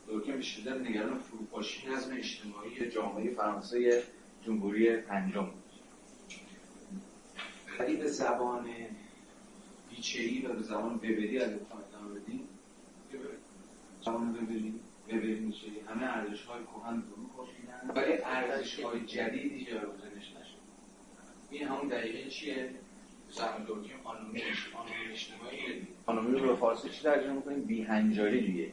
دورکیم 0.08 0.36
به 0.36 0.41
شدت 0.41 0.78
نگران 0.82 1.20
فروپاشی 1.20 1.90
نظم 1.90 2.18
اجتماعی 2.18 2.90
جامعه 2.90 3.34
فرانسه 3.34 4.04
جمهوری 4.48 4.98
پنجم 4.98 5.41
بود. 5.41 5.64
ولی 7.80 7.98
به 7.98 8.07
زبان 8.07 8.65
بیچه‌ای 9.90 10.45
و 10.45 10.53
به 10.53 10.64
زبان 10.64 10.98
ببری 10.98 11.40
از 11.40 11.52
ادامه 11.52 12.19
بدیم 12.19 12.48
زبان 14.02 14.34
ببری 14.34 14.80
ببری 15.07 15.40
میشه. 15.40 15.68
همه 15.88 16.03
ارزش 16.03 16.45
های 16.45 16.64
کهن 16.64 17.02
فرو 17.02 17.28
پاشیدن 17.38 17.91
ولی 17.95 18.14
ارزش 18.24 18.80
های 18.80 18.99
جدیدی 19.06 19.65
جایگزینش 19.65 20.32
نشد 20.32 20.57
این 21.52 21.68
همون 21.68 21.88
دقیقه 21.88 22.30
چیه؟ 22.30 22.69
زبان 23.30 23.64
دورکیم 23.64 23.95
آنومی 24.03 24.41
آنومی 24.74 25.11
اجتماعی. 25.11 25.88
آنومی 26.06 26.40
رو 26.40 26.48
به 26.48 26.56
فارسی 26.56 26.90
چی 26.90 27.03
ترجمه 27.03 27.34
می‌کنیم؟ 27.34 27.61
بیهنجاری 27.64 28.52
دیگه. 28.52 28.72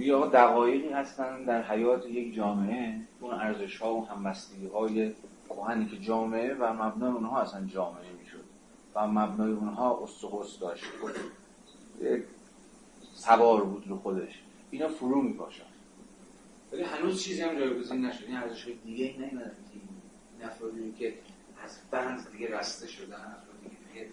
یا 0.00 0.26
دقایقی 0.26 0.88
هستن 0.88 1.44
در 1.44 1.62
حیات 1.62 2.06
یک 2.06 2.34
جامعه 2.34 3.00
اون 3.20 3.34
ارزش 3.34 3.76
ها 3.76 3.94
و 3.94 4.08
همبستگی 4.08 4.66
های 4.66 5.12
کهنی 5.48 5.86
که 5.86 5.98
جامعه 5.98 6.54
و 6.54 6.72
مبنای 6.72 7.12
اونها 7.12 7.40
اصلا 7.40 7.66
جامعه 7.66 8.12
می‌شد 8.20 8.44
و 8.94 9.06
مبنای 9.06 9.52
اونها 9.52 10.00
استخوص 10.02 10.60
داشت. 10.60 10.84
سوار 13.12 13.64
بود 13.64 13.88
رو 13.88 13.98
خودش. 13.98 14.42
اینا 14.70 14.88
فرو 14.88 15.22
میپاشن. 15.22 15.64
ولی 16.72 16.82
هنوز 16.82 17.22
چیزی 17.22 17.42
هم 17.42 17.58
جایگزین 17.58 18.06
نشد. 18.06 18.24
این 18.26 18.36
ارزش 18.36 18.64
های 18.64 18.74
دیگه 18.74 19.04
ای 19.04 19.12
نیومدن 19.12 19.50
که 19.72 19.80
این 20.38 20.48
افرادی 20.48 20.92
که 20.92 21.14
از 21.64 21.78
بند 21.90 22.32
دیگه 22.32 22.58
رسته 22.58 22.86
شدن 22.86 23.14
افرادی 23.14 23.68
که 23.70 23.92
دیگه 23.92 24.10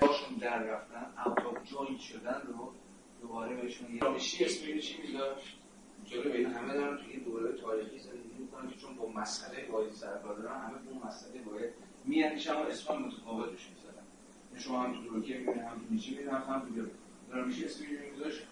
جاشون 0.00 0.38
در 0.40 0.62
رفتن 0.62 1.06
out 1.26 1.46
of 1.46 1.64
joint 1.64 2.00
شدن 2.00 2.42
رو 2.46 2.72
دوباره 3.20 3.56
بهشون 3.56 3.94
یه 3.94 4.00
رامشی 4.00 4.44
اسمی 4.44 4.80
چی 4.80 5.02
میذاشت 5.02 5.56
جلو 6.04 6.32
بین 6.32 6.46
همه 6.46 6.74
دارن 6.74 6.96
توی 6.96 7.20
دوره 7.20 7.52
تاریخی 7.52 7.98
زندگی 7.98 8.38
می‌کنن 8.38 8.70
که 8.70 8.76
چون 8.76 8.96
با 8.96 9.08
مسئله 9.08 9.66
باید 9.72 9.92
سرکار 9.92 10.38
دارن 10.38 10.60
همه 10.60 10.76
اون 10.90 11.06
مسئله 11.06 11.42
باید 11.42 11.70
میاندیشن 12.04 12.52
و 12.52 12.58
اسم 12.58 12.96
متفاوت 12.96 13.50
روش 13.50 13.68
می‌ذارن 13.70 14.04
یعنی 14.50 14.62
شما 14.64 14.82
هم 14.82 14.92
تو 14.92 15.14
دورکیم 15.14 15.38
می‌بینید 15.38 15.62
هم 15.62 15.78
تو 15.78 15.84
نیچه 15.94 16.10
می‌بینید 16.10 16.32
هم 16.32 16.60
تو 16.60 17.36
رامشی 17.36 17.64
اسمی 17.64 17.86
میذاشت 18.12 18.42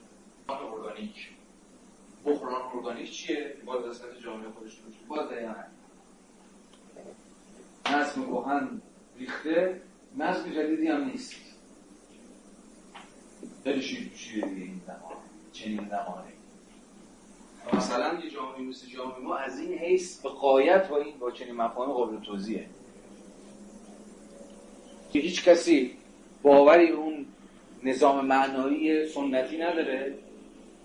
بحران 0.48 0.72
ارگانیک. 0.72 1.30
بحران 2.24 2.62
ارگانیک 2.74 3.10
چیه؟ 3.10 3.56
باز 3.64 3.84
وسط 3.84 4.18
جامعه 4.24 4.50
خودش 4.50 4.78
رو 4.78 5.06
باز 5.08 5.28
دقیقا 5.28 5.54
نظم 7.90 8.26
کهن 8.26 8.82
ریخته 9.18 9.80
نظم 10.16 10.50
جدیدی 10.50 10.86
هم 10.86 11.04
نیست. 11.04 11.45
شیر 13.74 14.44
دیگه 14.44 14.62
این 14.62 14.80
زمان؟ 14.86 15.16
چنین 15.52 15.88
زمانی. 15.88 16.32
مثلا 17.72 18.20
یه 18.24 18.30
جامعه 18.30 18.60
مثل 18.60 18.86
جامعه 18.86 19.18
ما 19.18 19.36
از 19.36 19.60
این 19.60 19.78
حیث 19.78 20.20
به 20.20 20.28
قایت 20.28 20.88
با 20.88 20.96
این 20.96 21.18
با 21.18 21.30
چنین 21.30 21.54
مفاهیم 21.54 21.92
قابل 21.92 22.24
توضیحه. 22.24 22.66
که 25.12 25.18
هیچ 25.18 25.44
کسی 25.44 25.96
باوری 26.42 26.88
اون 26.88 27.26
نظام 27.82 28.26
معنایی 28.26 29.08
سنتی 29.08 29.58
نداره. 29.58 30.18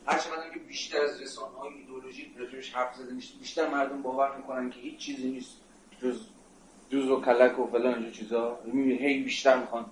هر 0.05 0.17
که 0.53 0.59
بیشتر 0.59 1.01
از 1.01 1.21
رسانه 1.21 1.57
های 1.57 1.73
ایدئولوژیک 1.73 2.27
راجبش 2.37 2.73
حرف 2.73 2.95
زده 2.95 3.13
میشه 3.13 3.37
بیشتر 3.39 3.69
مردم 3.69 4.01
باور 4.01 4.37
می‌کنن 4.37 4.69
که 4.69 4.79
هیچ 4.79 4.97
چیزی 4.97 5.31
نیست 5.31 5.57
جز 6.01 6.21
جز 6.89 7.09
و 7.09 7.21
کلک 7.21 7.59
و 7.59 7.67
فلان 7.67 7.93
اینجور 7.93 8.11
چیزا. 8.11 8.59
هی 8.73 9.23
بیشتر 9.23 9.59
می‌خوان 9.59 9.85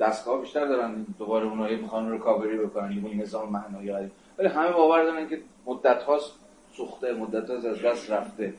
دستگاه 0.00 0.40
بیشتر 0.40 0.64
دارن 0.64 1.06
دوباره 1.18 1.46
اونایی 1.46 1.76
می‌خوان 1.76 2.12
رکاوری 2.12 2.58
بکنن 2.58 2.88
این 2.88 3.20
نظام 3.20 3.52
معنایی 3.52 3.92
قدیم. 3.92 4.10
ولی 4.38 4.48
همه 4.48 4.72
باور 4.72 5.02
دارن 5.04 5.28
که 5.28 5.42
مدت 5.66 6.02
هاست 6.02 6.32
سوخته 6.76 7.12
مدت 7.12 7.50
هاست 7.50 7.64
از 7.66 7.82
دست 7.82 8.10
رفته. 8.10 8.54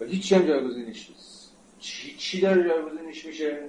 و 0.00 0.04
هیچی 0.04 0.34
هم 0.34 0.46
جایگزینش 0.46 1.10
نیست. 1.10 1.52
چی, 1.78 2.16
چی 2.16 2.40
داره 2.40 2.68
جایگزینش 2.68 3.24
میشه؟ 3.24 3.68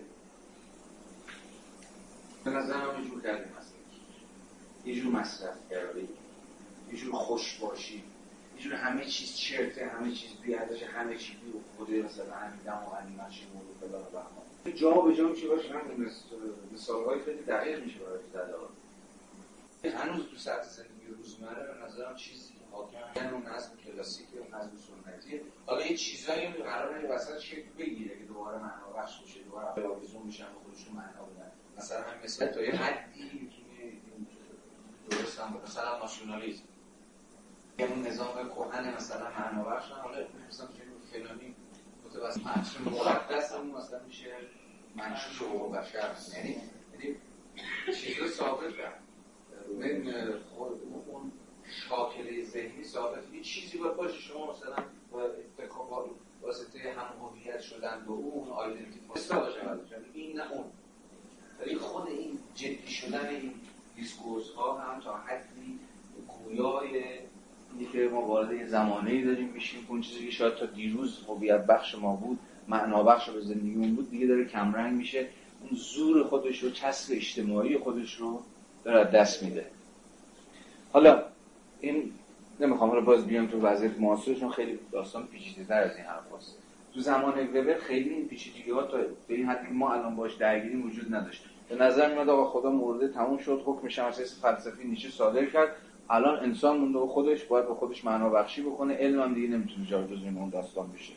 به 2.44 2.52
نظر 2.52 2.74
هم 2.74 3.04
یه 3.04 3.10
جور 3.10 3.22
کردیم 3.22 3.52
یه 4.86 4.96
جور 4.96 5.12
مصرف 5.12 5.56
کردی 5.70 6.08
یه 6.92 7.12
خوش 7.12 7.58
باشی 7.60 8.04
یه 8.60 8.76
همه 8.76 9.06
چیز 9.06 9.36
چرته 9.36 9.86
همه 9.86 10.12
چیز 10.12 10.32
بیادش 10.42 10.84
همه 10.84 11.16
چیز 11.16 11.36
بی 11.36 11.52
خود 11.78 11.92
مثلا 11.92 12.36
همین 12.36 12.60
دم 12.66 12.72
و 12.72 12.96
همین 12.96 13.16
ماشین 13.18 13.48
و 13.48 13.88
فلان 13.88 14.02
و 14.02 14.06
بهمان 14.06 14.47
جا 14.72 14.92
به 14.92 15.16
جا 15.16 15.28
میشه 15.28 15.48
باشه 15.48 15.70
هم 15.70 16.06
مثال 16.74 17.06
های 17.06 17.22
خیلی 17.22 17.42
دقیق 17.42 17.84
میشه 17.84 18.00
برای 18.00 18.20
زده 18.34 18.54
هنوز 19.98 20.26
تو 20.30 20.38
سطح 20.38 20.64
زندگی 20.64 21.08
روزمره 21.18 21.74
به 21.74 21.86
نظرم 21.86 22.16
چیزی 22.16 22.54
حاکم 22.72 22.98
یعنی 23.16 23.30
اون 23.30 23.46
نظم 23.46 23.72
کلاسیک 23.86 24.28
و 24.34 24.56
نظم 24.58 24.72
سنتی. 24.78 25.42
حالا 25.66 25.86
یه 25.86 25.98
چیزایی 25.98 26.48
قراره 26.48 27.08
وسط 27.08 27.40
شکل 27.40 27.70
بگیره 27.78 28.20
که 28.20 28.26
دوباره 28.26 28.58
معنا 28.58 28.90
بخش 28.98 29.22
بشه 29.22 29.40
دوباره 29.44 29.88
آویزون 29.88 30.22
میشن 30.22 30.44
و 30.44 30.60
خودشون 30.64 30.94
معنا 30.94 31.24
بدن. 31.26 31.52
مثلا 31.78 32.02
همین 32.02 32.24
مثل 32.24 32.48
تا 32.48 32.62
یه 32.62 32.72
حدی 32.72 33.24
می‌تونه 33.24 33.94
درست 35.10 35.40
هم 35.40 35.62
مثلا 35.64 36.00
ناسیونالیسم 36.00 36.64
یه 37.80 37.86
اون 37.86 38.08
نظام 38.08 38.50
کهن 38.50 38.96
مثلا 38.96 39.30
معنا 39.30 39.64
بخش 39.64 39.92
حالا 39.92 40.26
مثلا 40.50 40.68
فلانی 41.12 41.56
متوسط 42.06 42.42
مقدس 42.86 43.52
هم 43.52 43.66
مثلا 43.66 44.00
میشه 44.08 44.36
منشوش 44.98 45.42
حقوق 45.42 45.76
بشر 45.76 46.16
یعنی 46.36 46.56
یعنی 46.94 47.16
چیزا 47.96 48.28
ثابت 48.28 48.74
من 49.80 50.40
خود 50.56 50.82
اون 51.08 51.32
شاکله 51.90 52.44
ذهنی 52.44 52.84
ثابت. 52.84 53.34
یه 53.34 53.42
چیزی 53.42 53.78
باید 53.78 53.96
باشه. 53.96 54.20
شما 54.20 54.52
مثلا 54.52 54.76
با 55.12 56.06
واسطه 56.42 56.80
هم 56.80 57.08
هویت 57.22 57.62
شدن 57.62 58.04
به 58.06 58.12
اون 58.12 58.50
آیدنتیتی 58.50 59.00
باشه 59.08 59.66
این 60.14 60.38
نه 60.40 60.52
اون. 60.52 60.66
ولی 61.60 61.76
خود 61.76 62.08
این 62.08 62.40
جدی 62.56 62.88
شدن 62.88 63.28
این 63.28 63.54
discourse 63.96 64.50
ها 64.50 64.78
هم 64.78 65.00
تا 65.00 65.18
حدی 65.18 65.80
گویای 66.28 67.04
اینی 67.74 67.86
که 67.94 68.10
ما 68.14 68.22
وارد 68.22 68.54
یه 68.54 68.68
زمانه 68.68 69.12
ای 69.12 69.24
داریم 69.24 69.50
میشیم 69.50 69.86
اون 69.90 70.02
چیزی 70.02 70.26
که 70.26 70.32
شاید 70.32 70.56
تا 70.56 70.66
دیروز 70.66 71.24
هویت 71.28 71.66
بخش 71.66 71.96
ما 71.96 72.16
بود 72.16 72.40
معنا 72.68 73.04
بخش 73.04 73.30
به 73.30 73.42
زندگیمون 73.42 73.96
بود 73.96 74.10
دیگه 74.10 74.28
داره 74.28 74.46
کمرنگ 74.46 74.94
میشه. 74.94 75.28
اون 75.62 75.72
زور 75.74 76.24
خودش 76.24 76.64
رو 76.64 76.70
چسب 76.70 77.14
اجتماعی 77.14 77.78
خودش 77.78 78.16
رو 78.16 78.42
داره 78.84 79.12
دست 79.12 79.44
میده. 79.44 79.66
حالا 80.92 81.24
این 81.82 82.12
نمی‌خوام 82.60 82.90
حالا 82.90 83.02
باز 83.02 83.28
بیام 83.28 83.48
تو 83.48 83.62
وضعیت 83.62 84.00
معاصرشون 84.00 84.52
خیلی 84.52 84.80
داستان 84.92 85.28
پیچیده 85.28 85.76
از 85.76 85.96
این 85.96 86.06
حرف 86.06 86.34
هست. 86.38 86.58
تو 86.94 87.00
زمان 87.00 87.48
وبر 87.48 87.78
خیلی 87.80 88.10
این 88.10 88.28
پیچیدگی 88.28 88.72
ها 88.72 88.84
تا 88.84 88.98
به 89.28 89.36
این 89.36 89.46
حدی 89.46 89.74
ما 89.74 89.94
الان 89.94 90.16
باش 90.16 90.36
درگیری 90.36 90.76
وجود 90.76 91.16
نداشت. 91.16 91.44
به 91.70 91.76
نظر 91.76 92.14
میاد 92.14 92.30
آقا 92.30 92.46
خدا 92.50 92.72
مورد 92.72 93.14
تموم 93.14 93.38
شد 93.38 93.62
حکم 93.66 93.88
شمس 93.88 94.42
فلسفی 94.42 94.88
نیچه 94.88 95.10
صادر 95.10 95.46
کرد. 95.46 95.70
الان 96.10 96.40
انسان 96.40 96.78
مونده 96.78 97.00
به 97.00 97.08
خودش 97.08 97.44
باید 97.44 97.68
به 97.68 97.74
خودش 97.74 98.06
معنا 98.06 98.30
بخشی 98.30 98.62
بکنه. 98.62 98.94
علم 98.94 99.22
هم 99.22 99.34
دیگه 99.34 99.48
نمی‌تونه 99.48 99.86
جایگزین 99.86 100.38
اون 100.38 100.50
داستان 100.50 100.92
بشه. 100.92 101.14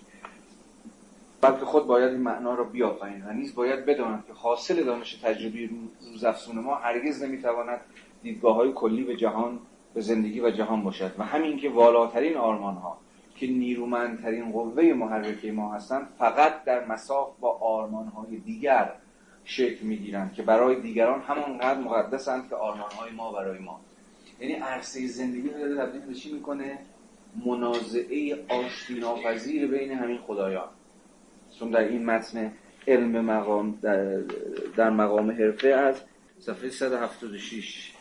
بلکه 1.41 1.65
خود 1.65 1.87
باید 1.87 2.13
این 2.13 2.21
معنا 2.21 2.55
را 2.55 2.65
بیافرین 2.65 3.25
و 3.27 3.33
نیز 3.33 3.55
باید 3.55 3.87
بداند 3.87 4.25
که 4.27 4.33
حاصل 4.33 4.85
دانش 4.85 5.15
تجربی 5.15 5.71
روزافزون 6.13 6.59
ما 6.59 6.75
هرگز 6.75 7.23
نمی‌تواند 7.23 7.81
دیدگاه 8.23 8.57
های 8.57 8.73
کلی 8.73 9.05
به 9.05 9.17
جهان 9.17 9.59
به 9.95 10.01
زندگی 10.01 10.41
و 10.41 10.51
جهان 10.51 10.83
باشد 10.83 11.15
و 11.19 11.25
همین 11.25 11.59
که 11.59 11.71
والاترین 11.71 12.37
آرمان 12.37 12.75
ها 12.75 12.99
که 13.35 13.47
نیرومندترین 13.47 14.53
قوه 14.53 14.83
محرکه 14.83 15.53
ما 15.53 15.75
هستند 15.75 16.09
فقط 16.19 16.65
در 16.65 16.87
مساف 16.87 17.29
با 17.41 17.59
آرمان 17.59 18.07
های 18.07 18.37
دیگر 18.37 18.93
شکل 19.45 19.87
می‌گیرند 19.87 20.33
که 20.33 20.43
برای 20.43 20.81
دیگران 20.81 21.21
همانقدر 21.21 21.81
مقدسند 21.81 22.49
که 22.49 22.57
آرمان 22.57 22.91
های 23.01 23.11
ما 23.11 23.33
برای 23.33 23.59
ما. 23.59 23.81
یعنی 24.41 24.55
عرصه 24.55 25.07
زندگی 25.07 25.49
رو 25.49 25.59
داره 25.59 25.77
تبدیل 25.77 26.01
به 26.01 26.15
چی 26.15 26.33
می‌کنه؟ 26.33 26.79
منازعه 27.47 28.45
آشتی 28.49 29.01
ناپذیر 29.01 29.67
بین 29.67 29.93
همین 29.93 30.19
خدایان. 30.19 30.69
چون 31.61 31.71
در 31.71 31.81
این 31.81 32.05
متن 32.05 32.53
علم 32.87 33.21
مقام 33.21 33.79
در, 33.83 34.21
در 34.77 34.91
مقام 34.91 35.31
حرفه 35.31 35.69
از 35.69 36.03
صفحه 36.39 36.71
176 36.71 37.93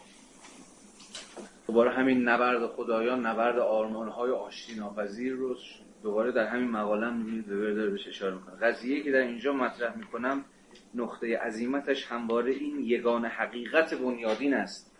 دوباره 1.68 1.92
همین 1.92 2.30
نبرد 2.30 2.68
خدایان 2.68 3.26
نبرد 3.26 3.60
آرمانهای 3.60 4.32
آشتی 4.32 4.76
ناپذیر 4.76 5.34
رو 5.34 5.56
دوباره 6.04 6.32
در 6.32 6.48
همین 6.48 6.70
مقاله 6.70 7.10
می‌بینید. 7.10 7.46
به 7.46 7.74
داره 7.74 7.90
بهش 7.90 8.08
اشاره 8.08 8.36
می‌کنه 8.36 8.56
قضیه 8.56 9.04
که 9.04 9.12
در 9.12 9.20
اینجا 9.20 9.54
مطرح 9.54 9.98
می‌کنم 9.98 10.46
نقطه 10.96 11.38
عظیمتش 11.38 12.06
همواره 12.06 12.52
این 12.52 12.80
یگان 12.80 13.26
حقیقت 13.26 13.94
بنیادین 13.94 14.54
است 14.54 14.92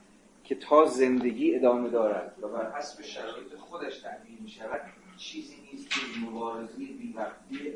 که 0.44 0.56
تا 0.56 0.86
زندگی 0.86 1.56
ادامه 1.56 1.90
دارد 1.90 2.36
و 2.42 2.48
بر 2.48 2.72
حسب 2.78 3.02
شرایط 3.04 3.56
خودش 3.60 4.00
تعبیر 4.00 4.38
می 4.42 4.50
شود 4.50 4.82
چیزی 5.20 5.56
نیست 5.72 5.90
که 5.90 6.00
مبارزی 6.26 6.86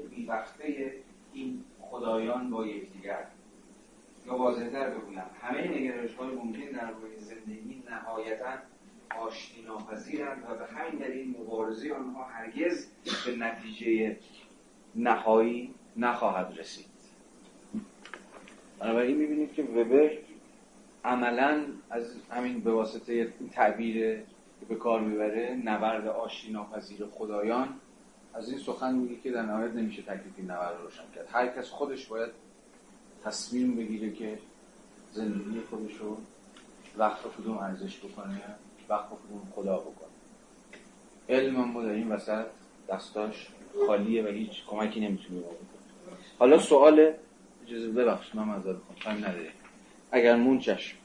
بیوقته 0.09 0.93
این 1.33 1.63
خدایان 1.81 2.49
با 2.49 2.67
یکدیگر. 2.67 3.27
یا 4.27 4.37
واضحتر 4.37 4.89
بگویم 4.89 5.23
همه 5.41 5.67
نگرش 5.67 6.15
های 6.15 6.35
ممکن 6.35 6.65
در 6.65 6.91
روی 6.91 7.19
زندگی 7.19 7.83
نهایتا 7.89 8.53
آشتی 9.19 9.61
ناپذیرند 9.61 10.43
و 10.49 10.55
به 10.55 10.65
همین 10.65 10.99
دلیل 10.99 11.29
مبارزه 11.39 11.93
آنها 11.93 12.23
هرگز 12.23 12.87
به 13.25 13.35
نتیجه 13.35 14.17
نهایی 14.95 15.73
نخواهد 15.97 16.59
رسید. 16.59 16.85
بنابراین 18.79 19.17
می‌بینید 19.17 19.53
که 19.53 19.63
وبر 19.63 20.11
عملا 21.05 21.65
از 21.89 22.15
همین 22.31 22.59
به 22.59 22.71
واسطه 22.71 23.33
تعبیر 23.51 24.23
که 24.63 24.73
به 24.73 24.79
کار 24.79 25.01
می‌بره 25.01 25.61
نبرد 25.63 26.07
آشتی 26.07 26.51
ناپذیر 26.51 27.05
خدایان. 27.05 27.69
از 28.33 28.49
این 28.49 28.59
سخن 28.59 28.95
میگه 28.95 29.15
که 29.21 29.31
در 29.31 29.41
نهایت 29.41 29.73
نمیشه 29.73 30.01
تکلیف 30.01 30.33
این 30.37 30.51
نبرد 30.51 30.81
روشن 30.83 31.03
کرد. 31.15 31.27
هر 31.31 31.47
کس 31.47 31.69
خودش 31.69 32.05
باید 32.05 32.31
تصمیم 33.25 33.75
بگیره 33.75 34.11
که 34.11 34.39
زندگی 35.11 35.61
خودش 35.69 35.95
رو 35.95 36.17
وقت 36.97 37.19
کدوم 37.37 37.57
ارزش 37.57 37.97
بکنه 37.97 38.41
وقت 38.89 39.05
کدوم 39.05 39.51
خدا 39.55 39.77
بکنه. 39.77 40.07
علم 41.29 41.55
هم 41.55 41.83
در 41.83 41.89
این 41.89 42.11
وسط 42.11 42.45
دستاش 42.89 43.47
خالیه 43.87 44.23
و 44.23 44.27
هیچ 44.27 44.65
کمکی 44.67 44.99
نمی‌تونه 44.99 45.39
بکنه. 45.39 45.57
حالا 46.39 46.59
سوال 46.59 47.13
اجازه 47.67 47.87
ببخش 47.87 48.35
من 48.35 48.43
مزاد 48.43 48.81
کنم 49.05 49.17
نداره 49.17 49.51
اگر 50.11 50.35
مون 50.35 50.59
چشم. 50.59 50.97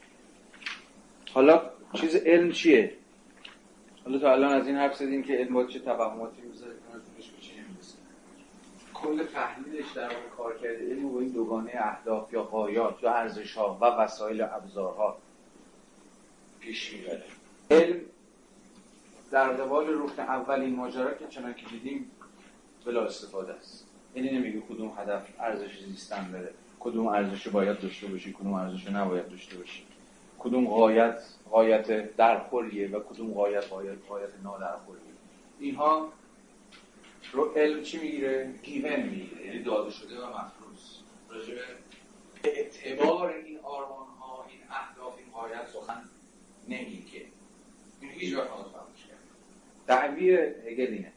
حالا 1.33 1.61
چیز 1.93 2.15
علم 2.15 2.51
چیه؟ 2.51 2.93
حالا 4.09 4.21
تا 4.21 4.31
الان 4.31 4.53
از 4.53 4.67
این 4.67 4.75
حرف 4.75 4.95
زدیم 4.95 5.23
که 5.23 5.33
علم 5.33 5.67
چه 5.67 5.79
توهماتی 5.79 6.41
می‌ذاره 6.41 6.73
که 6.73 6.79
به 7.17 7.23
چی 7.23 7.51
کل 8.93 9.23
تحلیلش 9.23 9.91
در 9.91 10.09
کار 10.37 10.57
کرده 10.57 10.89
علم 10.89 11.09
با 11.09 11.19
این 11.19 11.29
دوگانه 11.29 11.71
اهداف 11.73 12.33
یا 12.33 12.43
قایات 12.43 13.03
یا 13.03 13.13
ارزش 13.13 13.53
ها 13.53 13.77
و 13.81 13.85
وسایل 13.85 14.41
ابزارها 14.41 15.17
پیش 16.59 16.93
می‌بره. 16.93 17.23
علم 17.71 17.99
در 19.31 19.49
قبال 19.49 19.87
رکن 19.87 20.23
اول 20.23 20.59
این 20.59 20.75
ماجرا 20.75 21.13
که 21.13 21.27
چنان 21.27 21.53
که 21.53 21.65
دیدیم 21.65 22.11
بلا 22.85 23.05
استفاده 23.05 23.53
است. 23.53 23.87
یعنی 24.15 24.29
نمیگه 24.31 24.61
کدوم 24.61 24.93
هدف 24.97 25.27
ارزش 25.39 25.79
زیستن 25.85 26.31
داره 26.31 26.53
کدوم 26.79 27.07
ارزش 27.07 27.47
باید 27.47 27.79
داشته 27.79 28.07
باشی 28.07 28.33
کدوم 28.33 28.53
ارزش 28.53 28.87
نباید 28.87 29.29
داشته 29.29 29.57
باشی. 29.57 29.83
کدوم 30.39 30.67
غایت 30.67 31.23
غایت 31.51 32.15
درخوریه 32.15 32.89
و 32.89 32.99
کدوم 32.99 33.33
غایت 33.33 33.69
غایت 33.69 33.97
غایت 34.09 34.29
نادرخوریه؟ 34.43 35.03
اینها 35.59 36.09
رو 37.31 37.53
علم 37.55 37.83
چی 37.83 37.97
می‌گیره؟ 37.99 38.53
گیون 38.63 38.99
می‌گیره. 38.99 39.45
یعنی 39.45 39.63
داده 39.63 39.91
شده 39.91 40.15
و 40.19 40.25
مفروض. 40.25 40.99
راجبه 41.29 41.61
اعتبار 42.43 43.33
این 43.33 43.59
آرمان 43.63 44.07
ها 44.19 44.45
این 44.49 44.59
اهداف 44.69 45.17
این 45.17 45.27
غایت 45.33 45.67
سخن 45.67 46.01
نمیگه. 46.67 47.25
این 48.01 48.11
هیچ 48.11 48.35
وقت 48.35 48.47
فراموش 48.47 49.05
کرد 49.07 49.17
دعوی 49.87 50.31
هگل 50.35 50.93
اینه. 50.93 51.11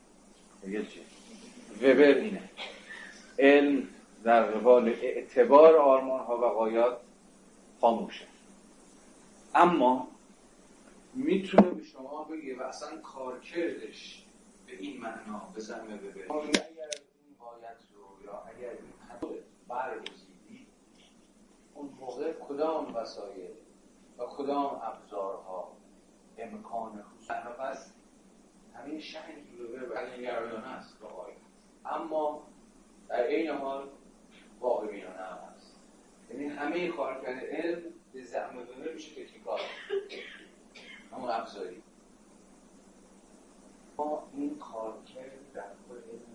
هگل 0.66 0.84
چیه؟ 0.86 1.02
وبر 1.82 2.18
اینه. 2.18 2.50
علم 3.38 3.88
در 4.24 4.42
قبال 4.42 4.88
اعتبار 4.88 5.76
آرمان 5.76 6.20
ها 6.20 6.38
و 6.38 6.54
غایات 6.54 7.00
خاموشه. 7.80 8.24
اما 9.54 10.08
می‌تونه 11.14 11.70
به 11.70 11.82
شما 11.82 12.24
بگه 12.24 12.58
و 12.58 12.62
اصلا 12.62 13.00
کارکردش 13.00 14.26
به 14.66 14.78
این 14.78 15.00
معنا 15.00 15.38
به 15.54 15.60
زمه 15.60 15.96
ببه 15.96 16.32
اگر 16.32 16.50
این 16.50 17.36
غایت 17.38 17.78
رو 17.94 18.24
یا 18.24 18.42
اگر 18.42 18.70
این 18.70 18.92
خطور 19.08 19.38
برگزیدی 19.68 20.66
اون 21.74 21.90
موقع 22.00 22.32
کدام 22.32 22.94
وسایل 22.94 23.50
و 24.18 24.26
کدام 24.26 24.80
ابزارها 24.84 25.76
امکان 26.38 27.04
حصول 27.16 27.36
پس 27.36 27.92
همین 28.74 29.00
که 29.00 29.62
به 29.72 29.86
برگردانه 29.86 30.66
است. 30.66 31.00
با 31.00 31.26
اما 31.84 32.46
در 33.08 33.26
این 33.26 33.50
حال 33.50 33.88
واقع 34.60 34.86
بینانه 34.86 35.16
هم 35.18 35.38
هست 35.56 35.76
یعنی 36.30 36.46
همه 36.46 36.88
کار 36.88 37.22
کرده 37.22 37.46
علم 37.46 37.82
به 38.12 38.20
دونه 38.74 38.92
میشه 38.94 39.24
تکنیکال 39.24 39.60
همون 41.12 41.30
ابزاری. 41.30 41.82
ما 43.96 44.28
این 44.32 44.58
کارکرد 44.58 45.52
در 45.54 45.62
خود 45.88 45.98
علم 45.98 46.32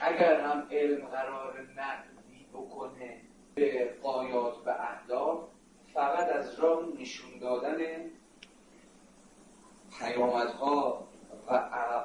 اگر 0.00 0.40
هم 0.40 0.68
علم 0.70 1.06
قرار 1.06 1.68
نقدی 1.76 2.46
بکنه 2.52 3.20
به 3.54 3.96
قایات 4.02 4.66
و 4.66 4.70
اهداف 4.70 5.48
فقط 5.94 6.28
از 6.28 6.60
راه 6.60 6.84
نشون 7.00 7.38
دادن 7.38 8.10
پیامدها 9.98 11.08
و 11.48 11.54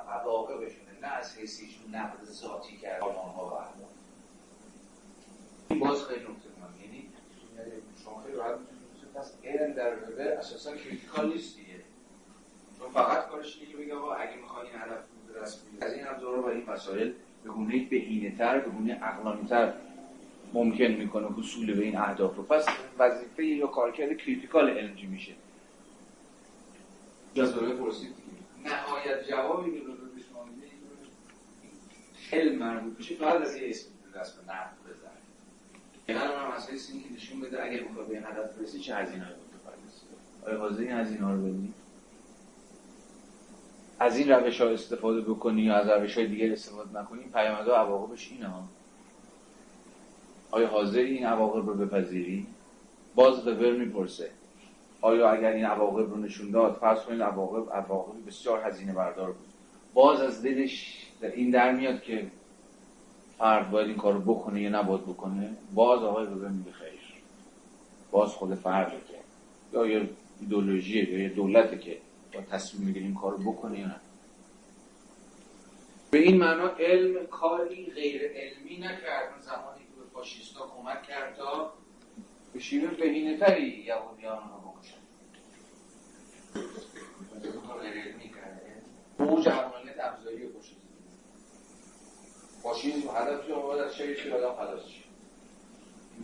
عواقبشونه 0.07 0.99
نه 1.01 1.07
از 1.07 1.37
حیث 1.37 1.61
نقد 1.91 2.23
ذاتی 2.23 2.77
کرد 2.77 3.01
ها 3.01 3.45
و 3.45 3.53
اهداف 3.53 3.96
این 5.69 5.79
باز 5.79 6.05
خیلی 6.05 6.19
نکته 6.19 6.49
مهم 6.59 6.81
یعنی 6.81 7.07
شما 8.03 8.23
خیلی 8.23 8.35
راحت 8.35 8.57
می‌تونید 8.59 9.13
پس 9.15 9.33
علم 9.43 9.73
در 9.73 9.95
وبر 9.95 10.27
اساسا 10.27 10.75
کریتیکال 10.75 11.33
نیست 11.33 11.57
دیگه. 11.57 11.79
چون 12.79 12.89
فقط 12.89 13.27
کارش 13.27 13.57
اینه 13.59 13.71
که 13.71 13.77
بگه 13.77 13.95
آقا 13.95 14.13
اگه 14.13 14.35
می‌خوای 14.35 14.67
این 14.67 14.75
هدف 14.75 14.99
از 15.81 15.93
این 15.93 16.07
ابزار 16.07 16.39
و 16.39 16.45
این 16.45 16.69
مسائل 16.69 17.11
به 17.43 17.49
گونه 17.49 17.85
بهینه 17.85 18.37
تر 18.37 18.59
به 18.59 18.69
گونه 18.69 18.93
عقلانی 18.93 19.47
تر 19.47 19.73
ممکن 20.53 20.83
می‌کنه 20.83 21.27
حصول 21.27 21.73
به 21.73 21.83
این 21.83 21.97
اهداف 21.97 22.35
رو. 22.35 22.43
پس 22.43 22.65
وظیفه 22.99 23.45
یا 23.45 23.67
کارکرد 23.67 24.17
کریتیکال 24.17 24.69
علم 24.69 25.09
میشه. 25.09 25.33
جذبه 27.33 27.73
پرسید 27.73 28.13
نهایت 28.65 29.29
جوابی 29.29 29.71
که 29.71 29.85
رو 29.85 29.93
به 29.93 30.21
شما 30.29 30.43
میده 30.43 30.67
علم 32.33 32.55
مربوط 32.57 32.97
میشه. 32.97 33.15
بعد 33.15 33.41
از 33.41 33.55
یه 33.55 33.69
اسم 33.69 33.89
دست 34.15 34.41
به 34.41 34.53
نقد 34.53 34.77
یعنی 36.09 36.21
هم 36.21 36.55
مسئله 36.55 36.77
اینه 36.93 37.03
که 37.03 37.13
نشون 37.13 37.41
بده 37.41 37.63
اگه 37.63 37.81
می‌خوای 37.81 38.07
به 38.07 38.27
هدف 38.27 38.57
برسی 38.57 38.79
چه 38.79 38.95
هزینه 38.95 39.27
رو 39.29 39.35
آیا 40.47 40.59
حاضر 40.59 40.81
این 40.81 40.91
هزینه 40.91 41.31
رو 41.31 41.41
بدی؟ 41.41 41.73
از 43.99 44.17
این 44.17 44.29
روش 44.29 44.61
ها 44.61 44.67
استفاده 44.67 45.21
بکنی 45.21 45.61
یا 45.61 45.75
از 45.75 45.87
روش 45.87 46.17
های 46.17 46.27
دیگه 46.27 46.51
استفاده 46.51 46.99
نکنی 47.01 47.23
پیامدها 47.33 47.75
عواقبش 47.75 48.31
اینه 48.31 48.47
ها 48.47 48.63
آیا 50.51 50.67
حاضر 50.67 50.99
این 50.99 51.25
عواقب 51.25 51.69
رو 51.69 51.73
بپذیری؟ 51.73 52.47
باز 53.15 53.47
وبر 53.47 53.71
می‌پرسه. 53.71 54.29
آیا 55.01 55.31
اگر 55.31 55.51
این 55.51 55.65
عواقب 55.65 56.09
رو 56.09 56.17
نشون 56.17 56.51
داد 56.51 56.77
فرض 56.81 56.99
کنید 56.99 57.21
عواقب 57.21 57.73
عواقب 57.73 58.27
بسیار 58.27 58.67
هزینه 58.67 58.93
بردار 58.93 59.31
بود. 59.31 59.47
باز 59.93 60.21
از 60.21 60.43
دلش 60.43 61.07
در 61.21 61.31
این 61.31 61.51
در 61.51 61.71
میاد 61.71 62.01
که 62.01 62.27
فرد 63.37 63.71
باید 63.71 63.87
این 63.87 63.97
کار 63.97 64.13
رو 64.13 64.19
بکنه 64.19 64.61
یا 64.61 64.69
نباید 64.69 65.01
بکنه 65.01 65.57
باز 65.73 66.03
آقای 66.03 66.25
وبر 66.25 66.47
میگه 66.47 66.71
خیر. 66.71 66.99
باز 68.11 68.29
خود 68.29 68.55
فرده 68.55 69.01
که 69.07 69.17
یا 69.73 69.85
یه 69.85 70.09
ایدولوژیه 70.39 71.09
یا 71.13 71.19
یه 71.19 71.29
دولته 71.29 71.77
که 71.77 71.97
با 72.33 72.41
تصمیم 72.41 72.83
می‌گیره 72.83 73.05
این 73.05 73.15
کار 73.15 73.31
رو 73.31 73.51
بکنه 73.51 73.79
یا 73.79 73.87
نه. 73.87 73.95
به 76.11 76.17
این 76.17 76.37
معنا 76.37 76.69
علم 76.69 77.25
کاری 77.25 77.91
غیر 77.95 78.21
علمی 78.35 78.77
نکرد. 78.77 79.41
زمانی 79.41 79.79
که 79.79 79.99
به 79.99 80.05
فاشیستا 80.13 80.67
کمک 80.67 81.03
کرد 81.03 81.35
تا 81.35 81.73
به 82.53 82.59
شیوه 82.59 82.87
بهینه 82.87 83.37
تری 83.37 83.83
یهودیان 83.85 84.37
رو 84.37 84.71
بکشن. 84.71 84.97
غیر 90.23 90.56
فاشیسم 92.67 92.99
فاشیسم 92.99 93.17
هدفش 93.17 93.51
باید 93.51 93.81
از 93.81 93.95
شهر 93.95 94.13
که 94.13 94.33
آدم 94.33 94.55
خلاص 94.55 94.85
شه 94.85 95.03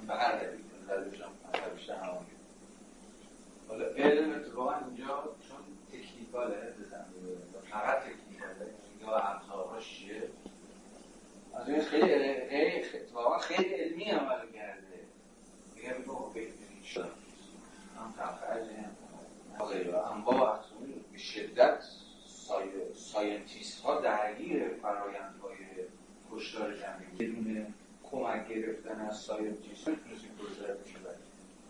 به 0.07 0.13
هر 0.13 0.37
دلیل 0.37 0.59
هدفش 0.89 1.21
هم 1.21 1.29
هدفش 1.53 1.89
همون 1.89 2.25
حالا 3.67 3.85
علم 3.85 4.31
اتفاقا 4.33 4.73
اینجا 4.73 5.23
چون 5.49 5.57
technical 5.91 6.65
ه 6.65 6.73
فقط 7.71 7.99
technical 7.99 8.60
ه. 8.60 8.73
یا 9.01 9.17
ابزارهاش 9.17 9.99
چیه؟ 9.99 10.29
از 11.53 11.69
این 11.69 11.81
خیلی 11.81 12.83
اتفاقا 12.93 13.37
خیلی 13.37 13.73
علمی 13.73 14.03
عمل 14.03 14.51
کرده 14.53 14.99
میگه 15.75 15.93
میگه 15.97 16.11
بهترین 16.33 16.83
شد. 16.93 17.11
هم 17.97 18.13
تفرج 18.17 18.67
هم. 18.69 19.65
غیره 19.65 20.11
انواع 20.11 20.59
افزونی 20.59 20.93
به 21.11 21.17
شدت 21.17 21.83
scientist 22.93 23.81
ها 23.81 24.01
درگیر 24.01 24.67
فرایند 24.81 25.39
های 26.33 26.39
کشتار 26.39 26.73
جمعی. 26.73 27.05
بدون 27.19 27.73
کمک 28.03 28.47
گرفتن 28.47 28.99
از 28.99 29.17
scientist 29.17 29.87
ها 29.87 29.93
می‌تونست 29.93 30.23
این 30.23 30.33
پروژه 30.33 30.67
رو 30.67 30.79
بشه 30.79 30.95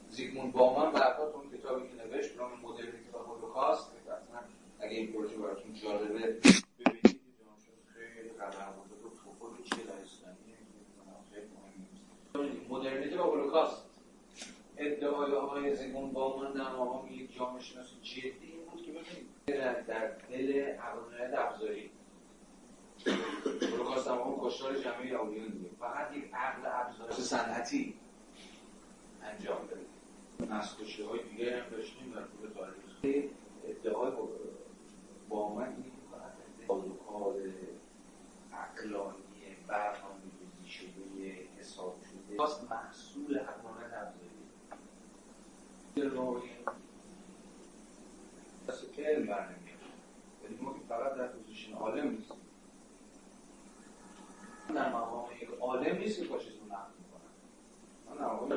زیگموند 0.10 0.52
بامان 0.52 0.92
بعدها 0.92 1.24
اون 1.24 1.58
کتابی 1.58 1.88
که 1.88 2.04
نوشت 2.04 2.38
نام 2.38 2.52
مدرنیته 2.64 3.18
و 3.18 3.18
هولوکاست 3.18 3.92
اگه 4.80 4.98
این 4.98 5.14
پروژه 5.14 5.38
براتون 5.38 5.74
جالبه 5.74 6.14
ببینید 6.14 7.20
خیلی 7.94 8.30
قدم 8.30 8.74
بوده 8.78 9.02
رو 9.04 9.10
فوکل 9.10 9.64
چه 9.64 9.76
اسلامی؟ 10.04 10.54
مدرنیته 12.70 13.20
و 13.20 13.24
هولوکاست. 13.24 13.84
ادعای 14.78 15.32
آقای 15.32 15.76
زیگموند 15.76 16.14
بامان 16.14 16.54
در 16.54 16.62
مقام 16.62 17.08
یک 17.12 17.36
جامعه 17.36 17.62
شناسی 17.62 17.96
جدی 18.04 18.52
این 18.52 18.66
بود 18.72 18.86
که 18.86 18.92
ببینید 18.92 19.88
در 19.88 20.12
دل 20.30 20.62
عقلانیت 20.62 21.34
افزاری 21.38 21.90
هولوکاست 23.72 24.06
در 24.06 24.14
مقام 24.14 24.50
کشتار 24.50 24.80
جمعی 24.80 25.08
یهودیان 25.08 25.48
دیگه. 25.48 25.70
فقط 25.80 26.16
یک 26.16 26.34
عقل 26.34 26.62
ابزاری 26.66 27.14
صنعتی 27.14 27.94
انجام 29.24 29.68
دادید 29.68 29.88
نسل 30.52 31.04
های 31.04 31.20
دیگه 31.24 31.64
هم 31.64 31.70
داشتیم 31.70 32.14
در 32.14 32.22
طول 32.22 32.50
تاریخ. 32.54 33.32
ادعای 33.66 34.12
با 35.30 35.56
من 35.56 35.68
این 35.68 35.92
کار 37.08 37.36
عقلانی 38.54 39.18
برنامه 39.68 40.22
شده 40.68 41.48
حساب 41.60 41.96
شده. 42.04 42.36
باز 42.38 42.64
محصول 42.70 43.40
حقانت 43.40 43.94
افزایی 43.94 44.34
دست 48.68 49.00
علم 49.00 49.26
برنمیاد 49.28 49.80
یعنی 50.44 50.58
ما 50.62 50.74
که 50.74 50.80
فقط 50.90 51.14
در 51.14 51.28
پوزیشن 51.28 51.74
عالم 51.74 52.10
نیستیم. 52.10 52.38
در 54.74 54.90
مقام 54.90 55.26
یک 55.42 55.50
عالم 55.62 55.98
نیست 55.98 56.20
که 56.20 56.26
فاشیسم 56.26 56.60
رو 56.60 56.66
نقد 56.66 56.92
می‌کنن 57.00 57.32
من 58.10 58.18
در 58.18 58.34
مقام 58.34 58.50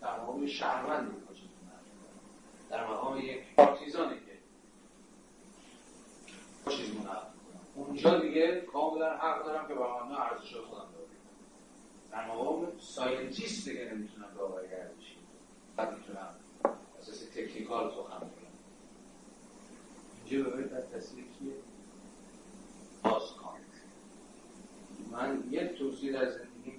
در 0.00 0.20
مقام 0.20 0.46
شهروندی 0.46 1.20
فاشیسم 1.26 1.54
در 2.70 2.90
مقام 2.90 3.18
یک 3.18 3.54
پارتیزانی 3.56 4.16
که 4.16 4.38
فاشیسم 6.64 6.98
نقد 7.00 7.34
اونجا 7.74 8.18
دیگه 8.18 8.60
کاملا 8.60 9.16
حق 9.16 9.44
دارم 9.44 9.68
که 9.68 9.74
برنامه 9.74 10.20
ارزش 10.20 10.54
خودم 10.56 10.88
دارم. 10.92 11.04
در 12.12 12.26
مقام 12.26 12.78
scientist 12.78 13.68
دیگه 13.68 13.94
نمی‌تونم 13.94 14.28
داوری 14.34 14.66
ارزشی 14.66 15.16
بعد 15.76 15.96
می‌تونم 15.96 16.34
اساس 16.98 17.24
technical 17.24 17.90
سخن 17.90 18.18
بگم. 18.18 18.54
اینجا 20.24 20.50
ببینید 20.50 20.70
در 20.70 20.80
تصویر 20.80 21.24
کیه؟ 21.24 21.54
باز 23.02 23.22
من 25.14 25.44
یک 25.50 25.78
توصیه 25.78 26.12
در 26.12 26.30
زندگی 26.30 26.70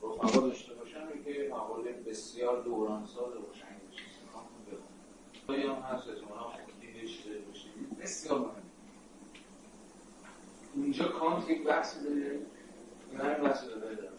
به 0.00 0.08
رفقا 0.08 0.40
داشته 0.40 0.74
باشم 0.74 1.08
که 1.24 1.48
مقاله 1.50 1.92
بسیار 1.92 2.62
دورانساز 2.62 3.32
روشنگری 3.34 3.74
خیلی 5.46 5.62
هم 5.62 5.74
هست 5.74 6.08
احتمالا 6.08 6.42
باشید 7.48 7.98
بسیار 7.98 8.38
مهم. 8.38 8.50
اینجا 10.74 11.08
کانت 11.08 11.50
یک 11.50 11.64
بحثی 11.64 12.04
داره. 12.04 12.40
من 13.12 13.34
بحث 13.34 13.64
داره 13.64 13.94
دارم. 13.94 14.12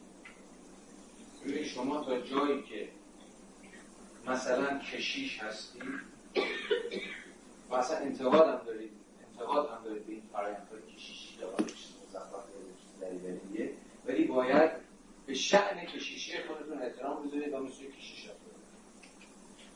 ببینید 1.43 1.63
شما 1.63 2.03
تا 2.03 2.19
جایی 2.19 2.63
که 2.63 2.89
مثلا 4.27 4.79
کشیش 4.79 5.39
هستی 5.39 5.79
و 7.69 7.75
اصلا 7.75 7.97
انتقاد 7.97 8.47
هم 8.47 8.65
دارید. 8.65 8.91
انتقاد 9.31 9.69
هم 9.69 9.83
دارید 9.83 10.05
به 10.05 10.13
این 10.13 10.23
فرایند 10.33 10.67
کشیشی 10.95 11.37
دلیلیه 13.25 13.71
ولی 14.05 14.23
باید 14.23 14.71
به 15.25 15.33
شأن 15.33 15.85
کشیشی 15.85 16.37
خودتون 16.47 16.81
احترام 16.81 17.27
بذارید 17.27 17.53
و 17.53 17.63
مثل 17.63 17.85
کشیش 17.85 18.29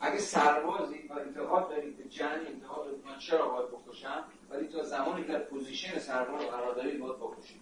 اگه 0.02 0.18
سربازی 0.18 1.08
و 1.10 1.14
انتقاد 1.14 1.70
دارید 1.70 1.98
به 1.98 2.04
جنگ 2.04 2.48
انتقاد 2.48 2.86
دارید 2.86 3.06
من 3.06 3.18
چرا 3.18 3.48
باید 3.48 3.70
بکشم؟ 3.70 4.24
ولی 4.50 4.68
تا 4.68 4.84
زمانی 4.84 5.24
که 5.24 5.34
در 5.34 5.40
position 5.40 6.00
سرباز 6.00 6.46
قرار 6.46 6.76
دارید 6.76 7.00
باید 7.00 7.18
بکشید. 7.18 7.62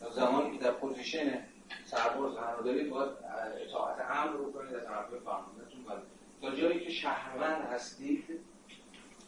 تا 0.00 0.10
زمانی 0.10 0.58
که 0.58 0.64
در 0.64 0.72
position 0.72 1.44
سرباز 1.84 2.34
قرار 2.34 2.62
دارید 2.62 2.90
باید 2.90 3.10
اطاعت 3.68 4.10
امر 4.10 4.32
رو 4.32 4.52
کنید 4.52 4.74
از 4.74 4.84
طرف 4.84 5.08
فرماندهتون. 5.24 5.84
ولی 5.86 6.00
تا 6.40 6.56
جایی 6.56 6.80
که 6.80 6.90
شهروند 6.90 7.62
هستید 7.62 8.24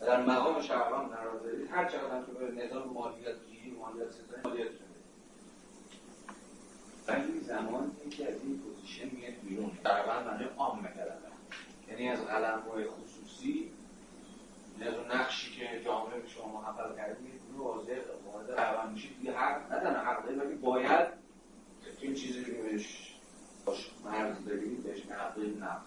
در 0.01 0.23
مقام 0.23 0.61
شهروند 0.61 1.11
قرار 1.11 1.39
دارید 1.39 1.71
هر 1.71 1.89
چقدر 1.89 2.25
که 2.27 2.33
به 2.33 2.65
نظام 2.65 2.89
مالیات 2.89 3.47
گیری 3.47 3.71
مالیات 3.71 4.11
ستانی 4.11 4.43
مالیات 4.45 4.69
ولی 7.09 7.41
زمانی 7.41 8.11
که 8.11 8.29
از 8.29 8.35
این 8.43 8.59
پوزیشن 8.59 9.17
میاد 9.17 9.35
بیرون. 9.43 9.79
در 9.85 10.07
معنی 10.07 10.45
عام 10.59 10.83
کلمه 10.83 11.35
یعنی 11.89 12.09
از 12.09 12.21
قلم 12.21 12.63
های 12.73 12.85
خصوصی 12.85 13.71
این 14.79 14.89
از 14.89 14.95
اون 14.95 15.13
نقشی 15.13 15.51
که 15.51 15.85
جامعه 15.85 16.21
به 16.21 16.29
شما 16.29 16.61
محقق 16.61 16.97
کردید 16.97 17.41
رو 17.53 17.65
واضح 17.65 17.97
وارد 18.33 18.51
روان 18.51 18.93
میشید 18.93 19.19
دیگه 19.19 19.33
حق 19.33 19.73
نداره 19.73 19.99
حق 19.99 20.25
دارید 20.25 20.41
ولی 20.41 20.55
باید 20.55 21.09
این 22.01 22.15
چیزی 22.15 22.45
که 22.45 22.53
بهش 22.53 23.15
باش 23.65 23.91
مرز 24.05 24.45
دارید 24.45 24.83
بهش 24.83 25.07
نقل 25.07 25.63
نقل 25.63 25.83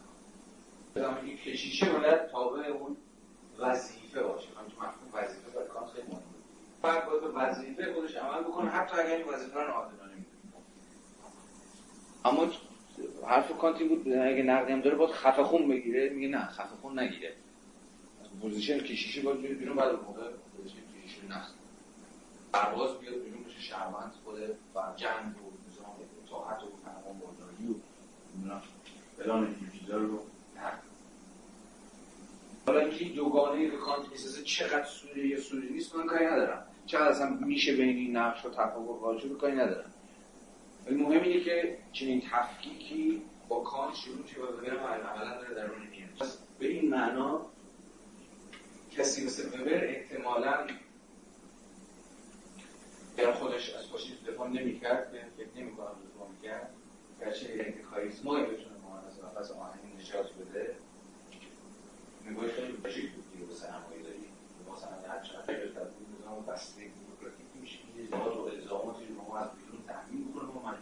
بدم 0.96 1.16
کشیشه 1.46 1.90
باید 1.90 2.28
تابع 2.28 2.68
اون 2.68 2.98
وظیفه 3.60 4.24
باشه. 4.24 4.48
من 4.48 4.68
تو 4.68 4.76
مفهوم 4.78 5.10
وظیفه 5.14 5.52
برای 5.52 5.68
کانت 5.68 5.90
خیلی 5.90 6.08
مهمه. 6.08 6.22
فرد 6.82 7.06
باید 7.06 7.22
به 7.22 7.28
وظیفه 7.28 7.94
خودش 7.94 8.16
عمل 8.16 8.44
بکنه 8.44 8.70
حتی 8.70 9.00
اگر 9.00 9.16
این 9.16 9.28
وظیفه 9.28 9.60
رو 9.60 9.92
می‌کنه 9.92 10.07
اما 12.26 12.48
حرف 13.28 13.52
کانتی 13.52 13.84
بود 13.84 14.08
اگه 14.08 14.44
نقدی 14.44 14.74
هم 14.74 14.82
داره 14.82 14.96
باید 14.96 15.12
خفه 15.12 15.44
خون 15.44 15.68
بگیره 15.68 16.10
میگه 16.10 16.28
نه 16.28 16.46
خفه 16.46 16.76
خون 16.82 17.00
نگیره. 17.00 17.34
position 18.42 18.80
کشیشی 18.80 19.22
باید 19.22 19.42
بیاد 19.42 19.58
بیرون 19.58 19.76
بعد 19.76 19.92
موقع 19.92 20.22
position 20.58 20.82
کشیشی 20.96 21.28
نخست 21.30 21.54
پرواز 22.54 23.00
بیاد 23.00 23.24
بیرون 23.24 23.44
بشه 23.44 23.62
شهروند 23.62 24.14
خود 24.24 24.36
و 24.76 24.80
جنگ 24.96 25.36
و 25.36 25.50
نظام 25.70 25.90
و 25.90 26.04
اطاعت 26.26 26.64
و 26.64 26.68
فرمان 26.86 27.20
برداری 27.20 27.68
و 27.68 28.60
فلان 29.18 29.44
اینجور 29.46 29.70
چیزا 29.80 29.98
رو 29.98 30.20
حالا 32.68 32.80
اینکه 32.80 33.06
این 33.06 33.16
دوگانه 33.16 33.68
به 33.68 33.78
کانت 33.78 34.12
می‌سازه 34.12 34.44
چقدر 34.44 34.86
صوری 34.86 35.28
یا 35.28 35.40
صوری 35.40 35.70
نیست 35.70 35.96
من 35.96 36.06
کاری 36.08 36.26
ندارم. 36.26 36.68
چقدر 36.86 37.08
اصلا 37.08 37.30
میشه 37.30 37.76
بین 37.76 37.98
این 37.98 38.18
نقش 38.18 38.46
و 38.46 38.50
تفاوت 38.50 39.02
واجب؟ 39.02 39.38
کاری 39.38 39.56
ندارم. 39.56 39.92
ولی 40.88 40.96
مهم 40.96 41.24
اینه 41.24 41.44
که 41.44 41.78
چنین 41.92 42.22
تفکیکی 42.32 43.22
با 43.50 43.60
کانت 43.60 43.96
شروع 43.96 44.28
شه 44.28 44.42
و 44.42 44.46
ببرم 44.46 44.80
عملا 44.80 45.42
داره 45.42 45.54
در 45.54 45.72
اون 45.72 45.88
میاد. 45.88 46.28
به 46.60 46.68
این 46.68 46.90
معنا 46.90 47.46
کسی 48.92 49.26
مثل 49.26 49.62
وبر 49.62 49.84
احتمالا 49.86 50.68
اگر 53.18 53.32
خودش 53.32 53.70
از 53.70 53.86
خودش 53.86 54.12
دفاع 54.28 54.48
نمی‌کرد 54.48 55.12
که 55.12 55.44
فکر 55.44 55.62
نمی‌کنم 55.62 55.96
دفاع 56.16 56.30
می‌کرد 56.30 56.74
گرچه 57.20 57.56
یک 57.56 57.82
کاریزمایی 57.82 58.46
بتونه 58.46 58.78
ما 58.84 59.00
از 59.00 59.24
نفس 59.24 59.52
آهنگ 59.52 59.82
نجات 60.00 60.34
بده. 60.34 60.76
نگاه 62.26 62.48
خیلی 62.48 62.72
باشید 62.72 63.14
بود 63.14 63.32
دیگه 63.34 63.46
به 63.46 63.54
سرمایه 63.54 64.04
داری. 64.04 64.26
مثلا 64.72 65.14
هر 65.14 65.24
چقدر 65.24 65.58
بسته 66.48 66.82
بروکراتیک 66.82 67.48
میشه. 67.62 67.80
یه 67.98 68.18
و 68.18 68.46
الزاماتی 68.46 69.06
رو 69.06 69.16
ما 69.16 69.38
از 69.38 69.50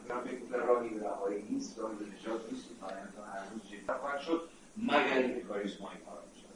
مجبورم 0.05 0.23
فکر 0.23 0.39
کنم 0.39 0.67
راهی 0.67 0.89
به 0.89 1.05
رهایی 1.05 1.43
نیست 1.49 1.79
راهی 1.79 1.95
به 1.95 2.05
نجات 2.05 2.41
نیست. 2.51 2.65
تا 2.79 3.23
هر 3.23 3.49
روز 3.53 3.71
جدیدتر 3.71 3.97
خواهد 3.97 4.21
شد 4.21 4.41
مگر 4.77 5.17
اینکه 5.17 5.39
کاریزمایی 5.39 5.97
کار 6.05 6.19
میشه 6.29 6.47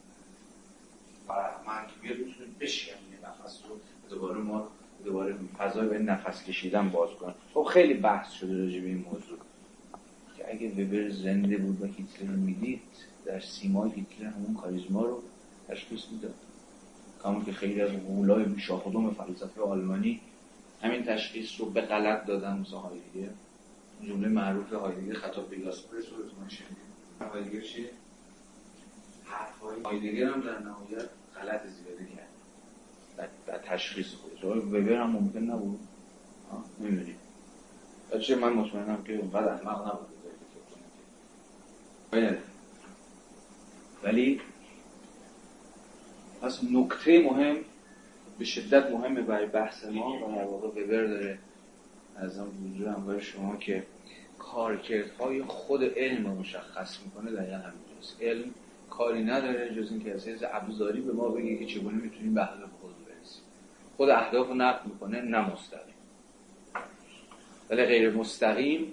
من 1.68 1.88
که 1.88 1.94
بیاد 2.02 2.18
می‌تونه 2.18 2.48
بشکنه 2.60 2.98
نفس 3.24 3.60
رو 3.70 3.80
دوباره 4.10 4.38
ما 4.38 4.68
دوباره 5.04 5.36
فضای 5.58 5.88
به 5.88 6.00
نفس 6.00 6.44
کشیدن 6.44 6.90
باز 6.90 7.10
کنن 7.10 7.34
خب 7.54 7.64
خیلی 7.64 7.94
بحث 7.94 8.32
شده 8.32 8.66
راجع 8.66 8.80
به 8.80 8.88
این 8.88 9.06
موضوع. 9.12 9.38
که 10.38 10.50
اگه 10.50 10.70
وبر 10.70 11.10
زنده 11.10 11.58
بود 11.58 11.82
و 11.82 11.86
هیتلر 11.86 12.32
رو 12.32 12.38
می‌دید 12.38 12.82
در 13.26 13.40
سیمای 13.40 13.92
هیتلر 13.92 14.28
همون 14.28 14.54
کاریزما 14.54 15.06
رو 15.06 15.24
تشخیص 15.68 16.02
می‌داد. 16.12 16.34
کامون 17.20 17.46
که 17.46 17.52
خیلی 17.52 17.82
از 17.82 17.92
غولای 17.92 18.44
بیشاخدوم 18.44 19.14
فلسفه 19.14 19.62
آلمانی 19.62 20.22
همین 20.82 21.04
تشخیص 21.04 21.60
رو 21.60 21.70
به 21.70 21.82
غلط 21.82 22.26
دادن 22.26 22.58
مثل 22.58 22.76
هایدگر 22.76 23.34
جمله 24.08 24.28
معروف 24.28 24.74
هایدگر 24.74 25.14
خطاب 25.14 25.50
به 25.50 25.60
یاسپرس 25.60 26.06
رو 26.10 26.26
اتمان 26.26 26.50
شنید 26.50 26.78
هایدگر 27.34 27.62
چیه؟ 27.62 27.90
هایدگر 29.84 30.28
هم 30.28 30.42
در 30.42 30.60
نهایت 30.60 31.10
غلط 31.36 31.62
زیاده 31.68 32.06
کرد. 32.16 32.30
در 33.48 33.58
تشخیص 33.58 34.14
خودش 34.14 34.44
وبر 34.44 34.94
هم 34.94 35.10
ممکن 35.10 35.40
نبود. 35.40 35.80
نمی‌دونیم. 36.80 37.16
چه 38.22 38.36
من 38.36 38.54
مطمئنم 38.54 39.04
که 39.04 39.16
اونقدر 39.16 39.54
احمق 39.54 39.88
نبود. 39.88 40.10
ولی 44.04 44.42
پس 46.42 46.64
نکته 46.64 47.24
مهم 47.24 47.58
به 48.40 48.46
شدت 48.46 48.92
مهمه 48.92 49.22
برای 49.22 49.46
بحث 49.46 49.86
ما 49.86 50.30
و 50.30 50.36
در 50.36 50.44
واقع 50.44 50.68
وبر 50.68 51.04
داره 51.04 51.38
از 52.16 52.40
اون 52.40 52.50
وجود 52.74 53.06
برای 53.06 53.22
شما 53.22 53.56
که 53.56 53.84
کارکردهای 54.40 55.44
خود 55.44 55.84
علم 55.84 56.26
رو 56.26 56.36
مشخص 56.40 56.98
می‌کنه 57.06 57.32
دقیقا 57.32 57.58
همینجاست. 57.58 58.22
علم 58.22 58.52
کاری 58.90 59.24
نداره 59.24 59.76
جز 59.76 59.92
اینکه 59.92 60.14
از 60.14 60.28
حیث 60.28 60.44
ابزاری 60.52 61.02
به 61.02 61.14
ما 61.14 61.30
بگه 61.30 61.58
که 61.58 61.66
چگونه 61.66 61.98
می‌تونیم 61.98 62.34
به 62.34 62.42
اهداف 62.42 62.70
خود 62.82 62.92
برسیم. 63.06 63.42
خود 63.98 64.10
اهداف 64.10 64.48
رو 64.48 64.54
نقد 64.54 64.86
می‌کنه 64.86 65.22
نه 65.22 65.54
مستقیم. 65.54 65.94
ولی 67.70 67.86
غیر 67.86 68.10
مستقیم 68.10 68.92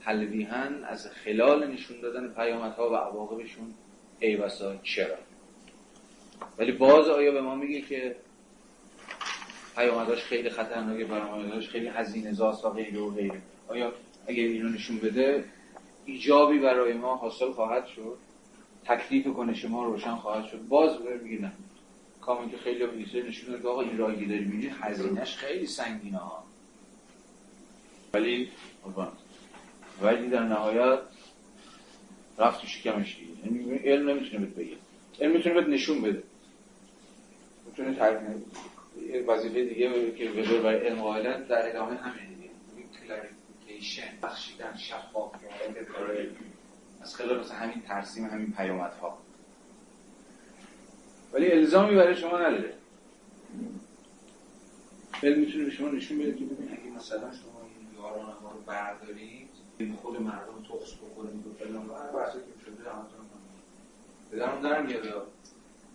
حلویهن 0.00 0.84
از 0.84 1.06
خلال 1.08 1.72
نشون 1.72 2.00
دادن 2.00 2.28
پیامدها 2.28 2.90
و 2.90 2.94
عواقبشون 2.94 3.74
ای 4.20 4.38
چرا؟ 4.82 5.16
ولی 6.58 6.72
باز 6.72 7.08
آیا 7.08 7.32
به 7.32 7.40
ما 7.40 7.54
میگه 7.54 7.80
که 7.80 8.16
پیامداش 9.76 10.22
خیلی 10.22 10.50
خطرناکه 10.50 11.04
پیامداش 11.04 11.68
خیلی 11.68 11.86
هزینه 11.86 12.32
زاست 12.32 12.64
و 12.64 12.70
غیره 12.70 13.00
و 13.00 13.10
غیره. 13.10 13.42
آیا 13.68 13.92
اگر 14.26 14.42
اینو 14.42 14.68
نشون 14.68 14.98
بده 14.98 15.44
ایجابی 16.04 16.58
برای 16.58 16.92
ما 16.92 17.16
حاصل 17.16 17.52
خواهد 17.52 17.86
شد؟ 17.86 18.18
تکلیف 18.84 19.26
کنش 19.26 19.64
ما 19.64 19.84
روشن 19.84 20.16
خواهد 20.16 20.46
شد؟ 20.46 20.68
باز 20.68 20.96
میگه 21.22 21.42
نه. 21.42 21.52
کامل 22.20 22.48
که 22.48 22.56
خیلی 22.56 22.86
به 22.86 23.22
نشون 23.28 23.52
داد 23.54 23.66
آقا 23.66 23.80
این 23.80 23.98
راهی 23.98 24.26
داری 24.26 24.44
میری 24.44 24.68
هزینهش 24.80 25.36
خیلی 25.36 25.66
سنگینه 25.66 26.18
ها. 26.18 26.44
ولی 28.14 28.48
ولی 30.02 30.28
در 30.28 30.42
نهایت 30.42 30.98
رفت 32.38 32.60
تو 32.60 32.66
شکمش 32.66 33.16
دیگه 33.16 33.66
یعنی 33.66 33.74
علم 33.74 34.10
نمی‌تونه 34.10 34.46
بهت 34.46 34.54
بگه. 34.54 34.76
علم 35.20 35.32
می‌تونه 35.32 35.54
بهت 35.54 35.68
نشون 35.68 36.02
بده. 36.02 36.22
می‌تونه 37.66 37.94
تعریف 37.94 38.20
وظیفه 39.26 39.64
دیگه 39.64 40.12
که 40.12 40.28
به 40.28 40.58
برای 40.60 40.86
علم 40.86 41.02
قائلن 41.02 41.42
در 41.42 41.68
ادامه 41.68 41.96
همین 41.96 42.34
دیگه. 42.34 42.50
کلاریفیکیشن 43.06 44.18
بخشیدن 44.22 44.76
شفاف 44.76 45.32
از 47.02 47.16
خلال 47.16 47.40
مثل 47.40 47.54
همین 47.54 47.82
ترسیم 47.82 48.24
همین 48.24 48.52
پیامدها. 48.52 49.18
ولی 51.32 51.52
الزامی 51.52 51.96
برای 51.96 52.16
شما 52.16 52.38
نداره. 52.38 52.74
علم 55.22 55.38
می‌تونه 55.38 55.64
به 55.64 55.70
شما 55.70 55.88
نشون 55.88 56.18
بده 56.18 56.32
که 56.32 56.44
ببین 56.44 56.68
اگه 56.72 56.96
مثلا 56.96 57.32
شما 57.32 57.60
این 57.62 58.02
یاران 58.02 58.36
ما 58.42 58.52
رو 58.52 58.60
بردارید 58.66 59.48
خود 60.02 60.20
مردم 60.20 60.62
تخص 60.62 60.94
بکنید 60.94 61.46
و 61.46 61.52
فلان 61.58 61.86
و 61.86 61.94
هر 61.94 62.06
بحثی 62.06 62.38
که 62.38 62.64
شده 62.64 62.90
همتون 62.90 63.26
به 64.30 64.36
درم 64.36 64.62
در 64.62 64.82
میاد. 64.82 65.26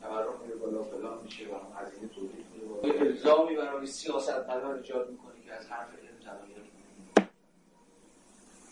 تورم 0.07 0.41
میره 0.41 0.55
بالا 0.55 0.83
فلان 0.83 1.23
میشه 1.23 1.45
و 1.45 1.55
هزینه 1.75 2.07
تولید 2.07 2.45
میره 2.53 2.67
بالا. 2.67 3.05
الزامی 3.05 3.55
برای 3.55 3.85
سیاست 3.85 4.49
مدار 4.49 4.75
ایجاد 4.75 5.09
می‌کنه 5.09 5.41
که 5.45 5.53
از 5.53 5.67
حرف 5.67 5.89
علم 5.99 6.19
تغییر 6.25 6.57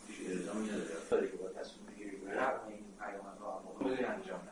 هیچ 0.07 0.29
الزامی 0.29 0.69
نداره. 0.69 1.29
که 1.31 1.37
با 1.37 1.49
تصمیم 1.49 1.85
بگیری 1.85 2.15
به 2.15 2.31
رغم 2.31 2.67
این 2.67 2.85
پیامدها 2.99 3.59
اما 3.59 3.73
خود 3.77 3.91
انجام 3.91 4.39
نده. 4.39 4.51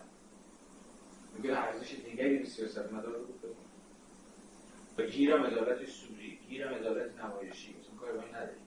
میگه 1.35 1.57
ارزش 1.57 1.95
دیگری 2.05 2.38
به 2.38 2.45
سیاست 2.45 2.91
مدار 2.93 3.14
رو 3.14 3.23
بکنه 3.23 3.51
و 4.97 5.03
گیرم 5.03 5.43
عدالت 5.43 5.85
سوری 5.85 6.39
گیرم 6.49 6.73
عدالت 6.73 7.19
نمایشی 7.19 7.76
مثلا 7.80 7.95
کاری 7.99 8.31
نداری. 8.31 8.57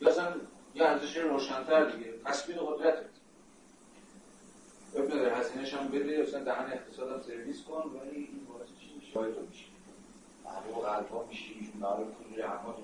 یا 0.00 0.08
اصلا 0.08 0.34
یه 0.74 0.84
ارزش 0.84 1.16
روشنتر 1.16 1.90
دیگه. 1.90 2.14
تثبیت 2.24 2.56
قدرتت 2.58 3.06
ببینه 4.94 5.22
در 5.22 5.40
هزینهش 5.40 5.74
هم 5.74 5.88
بده 5.88 6.22
اصلا 6.22 6.44
دهن 6.44 6.72
اقتصاد 6.72 7.12
هم 7.12 7.22
سرویس 7.22 7.62
کن 7.64 7.90
ولی 8.00 8.16
این 8.16 8.46
باعث 8.48 8.68
چی 8.80 8.94
میشه؟ 8.96 9.12
باید 9.14 9.34
میشه. 9.48 9.64
معلوم 10.44 10.80
قلبا 10.80 11.26
میشی 11.28 11.72
معلوم 11.80 12.04
پول 12.04 12.42
اما 12.42 12.76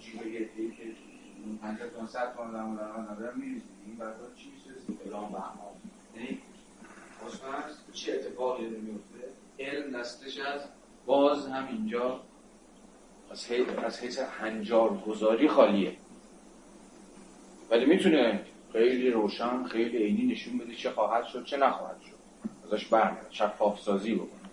جیب 0.00 0.26
یه 0.26 0.48
دیگه 0.56 0.74
که 0.74 0.82
50 1.62 1.88
تون 1.88 2.06
100 2.06 2.34
تون 2.36 2.52
درآمد 2.52 3.10
ندارم 3.10 3.38
میریزی 3.38 3.64
این 3.86 3.96
برای 3.96 4.14
چی 4.36 4.50
میشه؟ 4.50 5.00
اعلام 5.04 5.32
به 5.32 5.38
اعمال. 5.38 5.74
یعنی 6.16 6.38
چه 7.92 8.12
اتفاقی 8.12 8.70
داره 8.70 8.82
میفته 8.82 9.28
علم 9.58 10.00
دستش 10.00 10.38
از 10.38 10.60
باز 11.06 11.46
هم 11.46 11.68
اینجا 11.68 12.20
از 13.30 13.46
حیث, 13.46 13.68
از 13.84 14.00
حیث 14.00 14.18
هنجار 14.18 15.02
گذاری 15.06 15.48
خالیه. 15.48 15.96
ولی 17.70 17.84
می‌تونه 17.84 18.44
خیلی 18.74 19.10
روشن 19.10 19.64
خیلی 19.64 19.98
عینی 19.98 20.32
نشون 20.32 20.58
بده 20.58 20.74
چه 20.74 20.90
خواهد 20.90 21.24
شد 21.24 21.44
چه 21.44 21.56
نخواهد 21.56 21.96
شد. 22.00 22.14
ازش 22.66 22.86
برمیاد 22.86 23.26
شفاف 23.30 23.80
سازی 23.80 24.14
بکنه. 24.14 24.50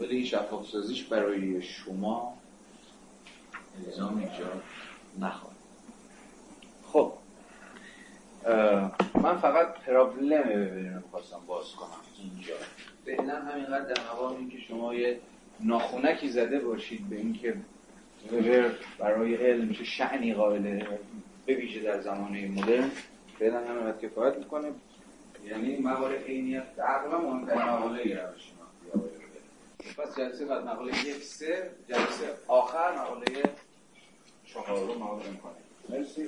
ولی 0.00 0.16
این 0.16 0.26
شفاف 0.26 0.68
سازیش 0.68 1.04
برای 1.04 1.62
شما 1.62 2.34
الزام 3.86 4.18
اینجا 4.18 4.62
نخواهد. 5.20 5.56
خب 6.92 7.12
من 9.14 9.38
فقط 9.38 9.74
پرابلم 9.74 10.42
ببینم 10.42 11.04
خواستم 11.10 11.40
باز 11.46 11.72
کنم. 11.72 11.88
اینجا. 12.18 12.54
فعلا 13.06 13.42
همینقدر 13.42 13.94
در 13.94 14.02
مقام 14.02 14.36
اینکه 14.36 14.58
شما 14.58 14.94
یه 14.94 15.20
ناخونکی 15.60 16.28
زده 16.28 16.58
باشید 16.60 17.08
به 17.08 17.16
اینکه 17.16 17.56
وبر 18.32 18.70
برای 18.98 19.34
علم 19.34 19.72
چه 19.72 19.84
شعنی 19.84 20.34
قائله 20.34 20.98
به 21.46 21.54
ویژه 21.54 21.82
در 21.82 22.00
زمانه 22.00 22.48
مدرن. 22.48 22.90
فعلا 23.38 23.58
همینقدر 23.58 24.08
کفایت 24.08 24.36
می‌کنه. 24.36 24.72
یعنی 25.44 25.76
موارد 25.76 26.24
عینیت 26.24 26.76
تقریبا 26.76 27.18
مهمترین 27.18 27.62
مقاله 27.62 28.02
روش. 28.02 28.52
پس 29.98 30.16
جلسه 30.16 30.44
بعد 30.44 30.66
مقاله 30.66 31.06
یک 31.08 31.22
سه 31.22 31.70
جلسه 31.88 32.34
آخر 32.48 32.94
مقاله 32.94 33.42
چهارم 34.44 34.98
مقاله 34.98 35.30
می‌کنه 35.30 35.52
مرسی. 35.88 36.26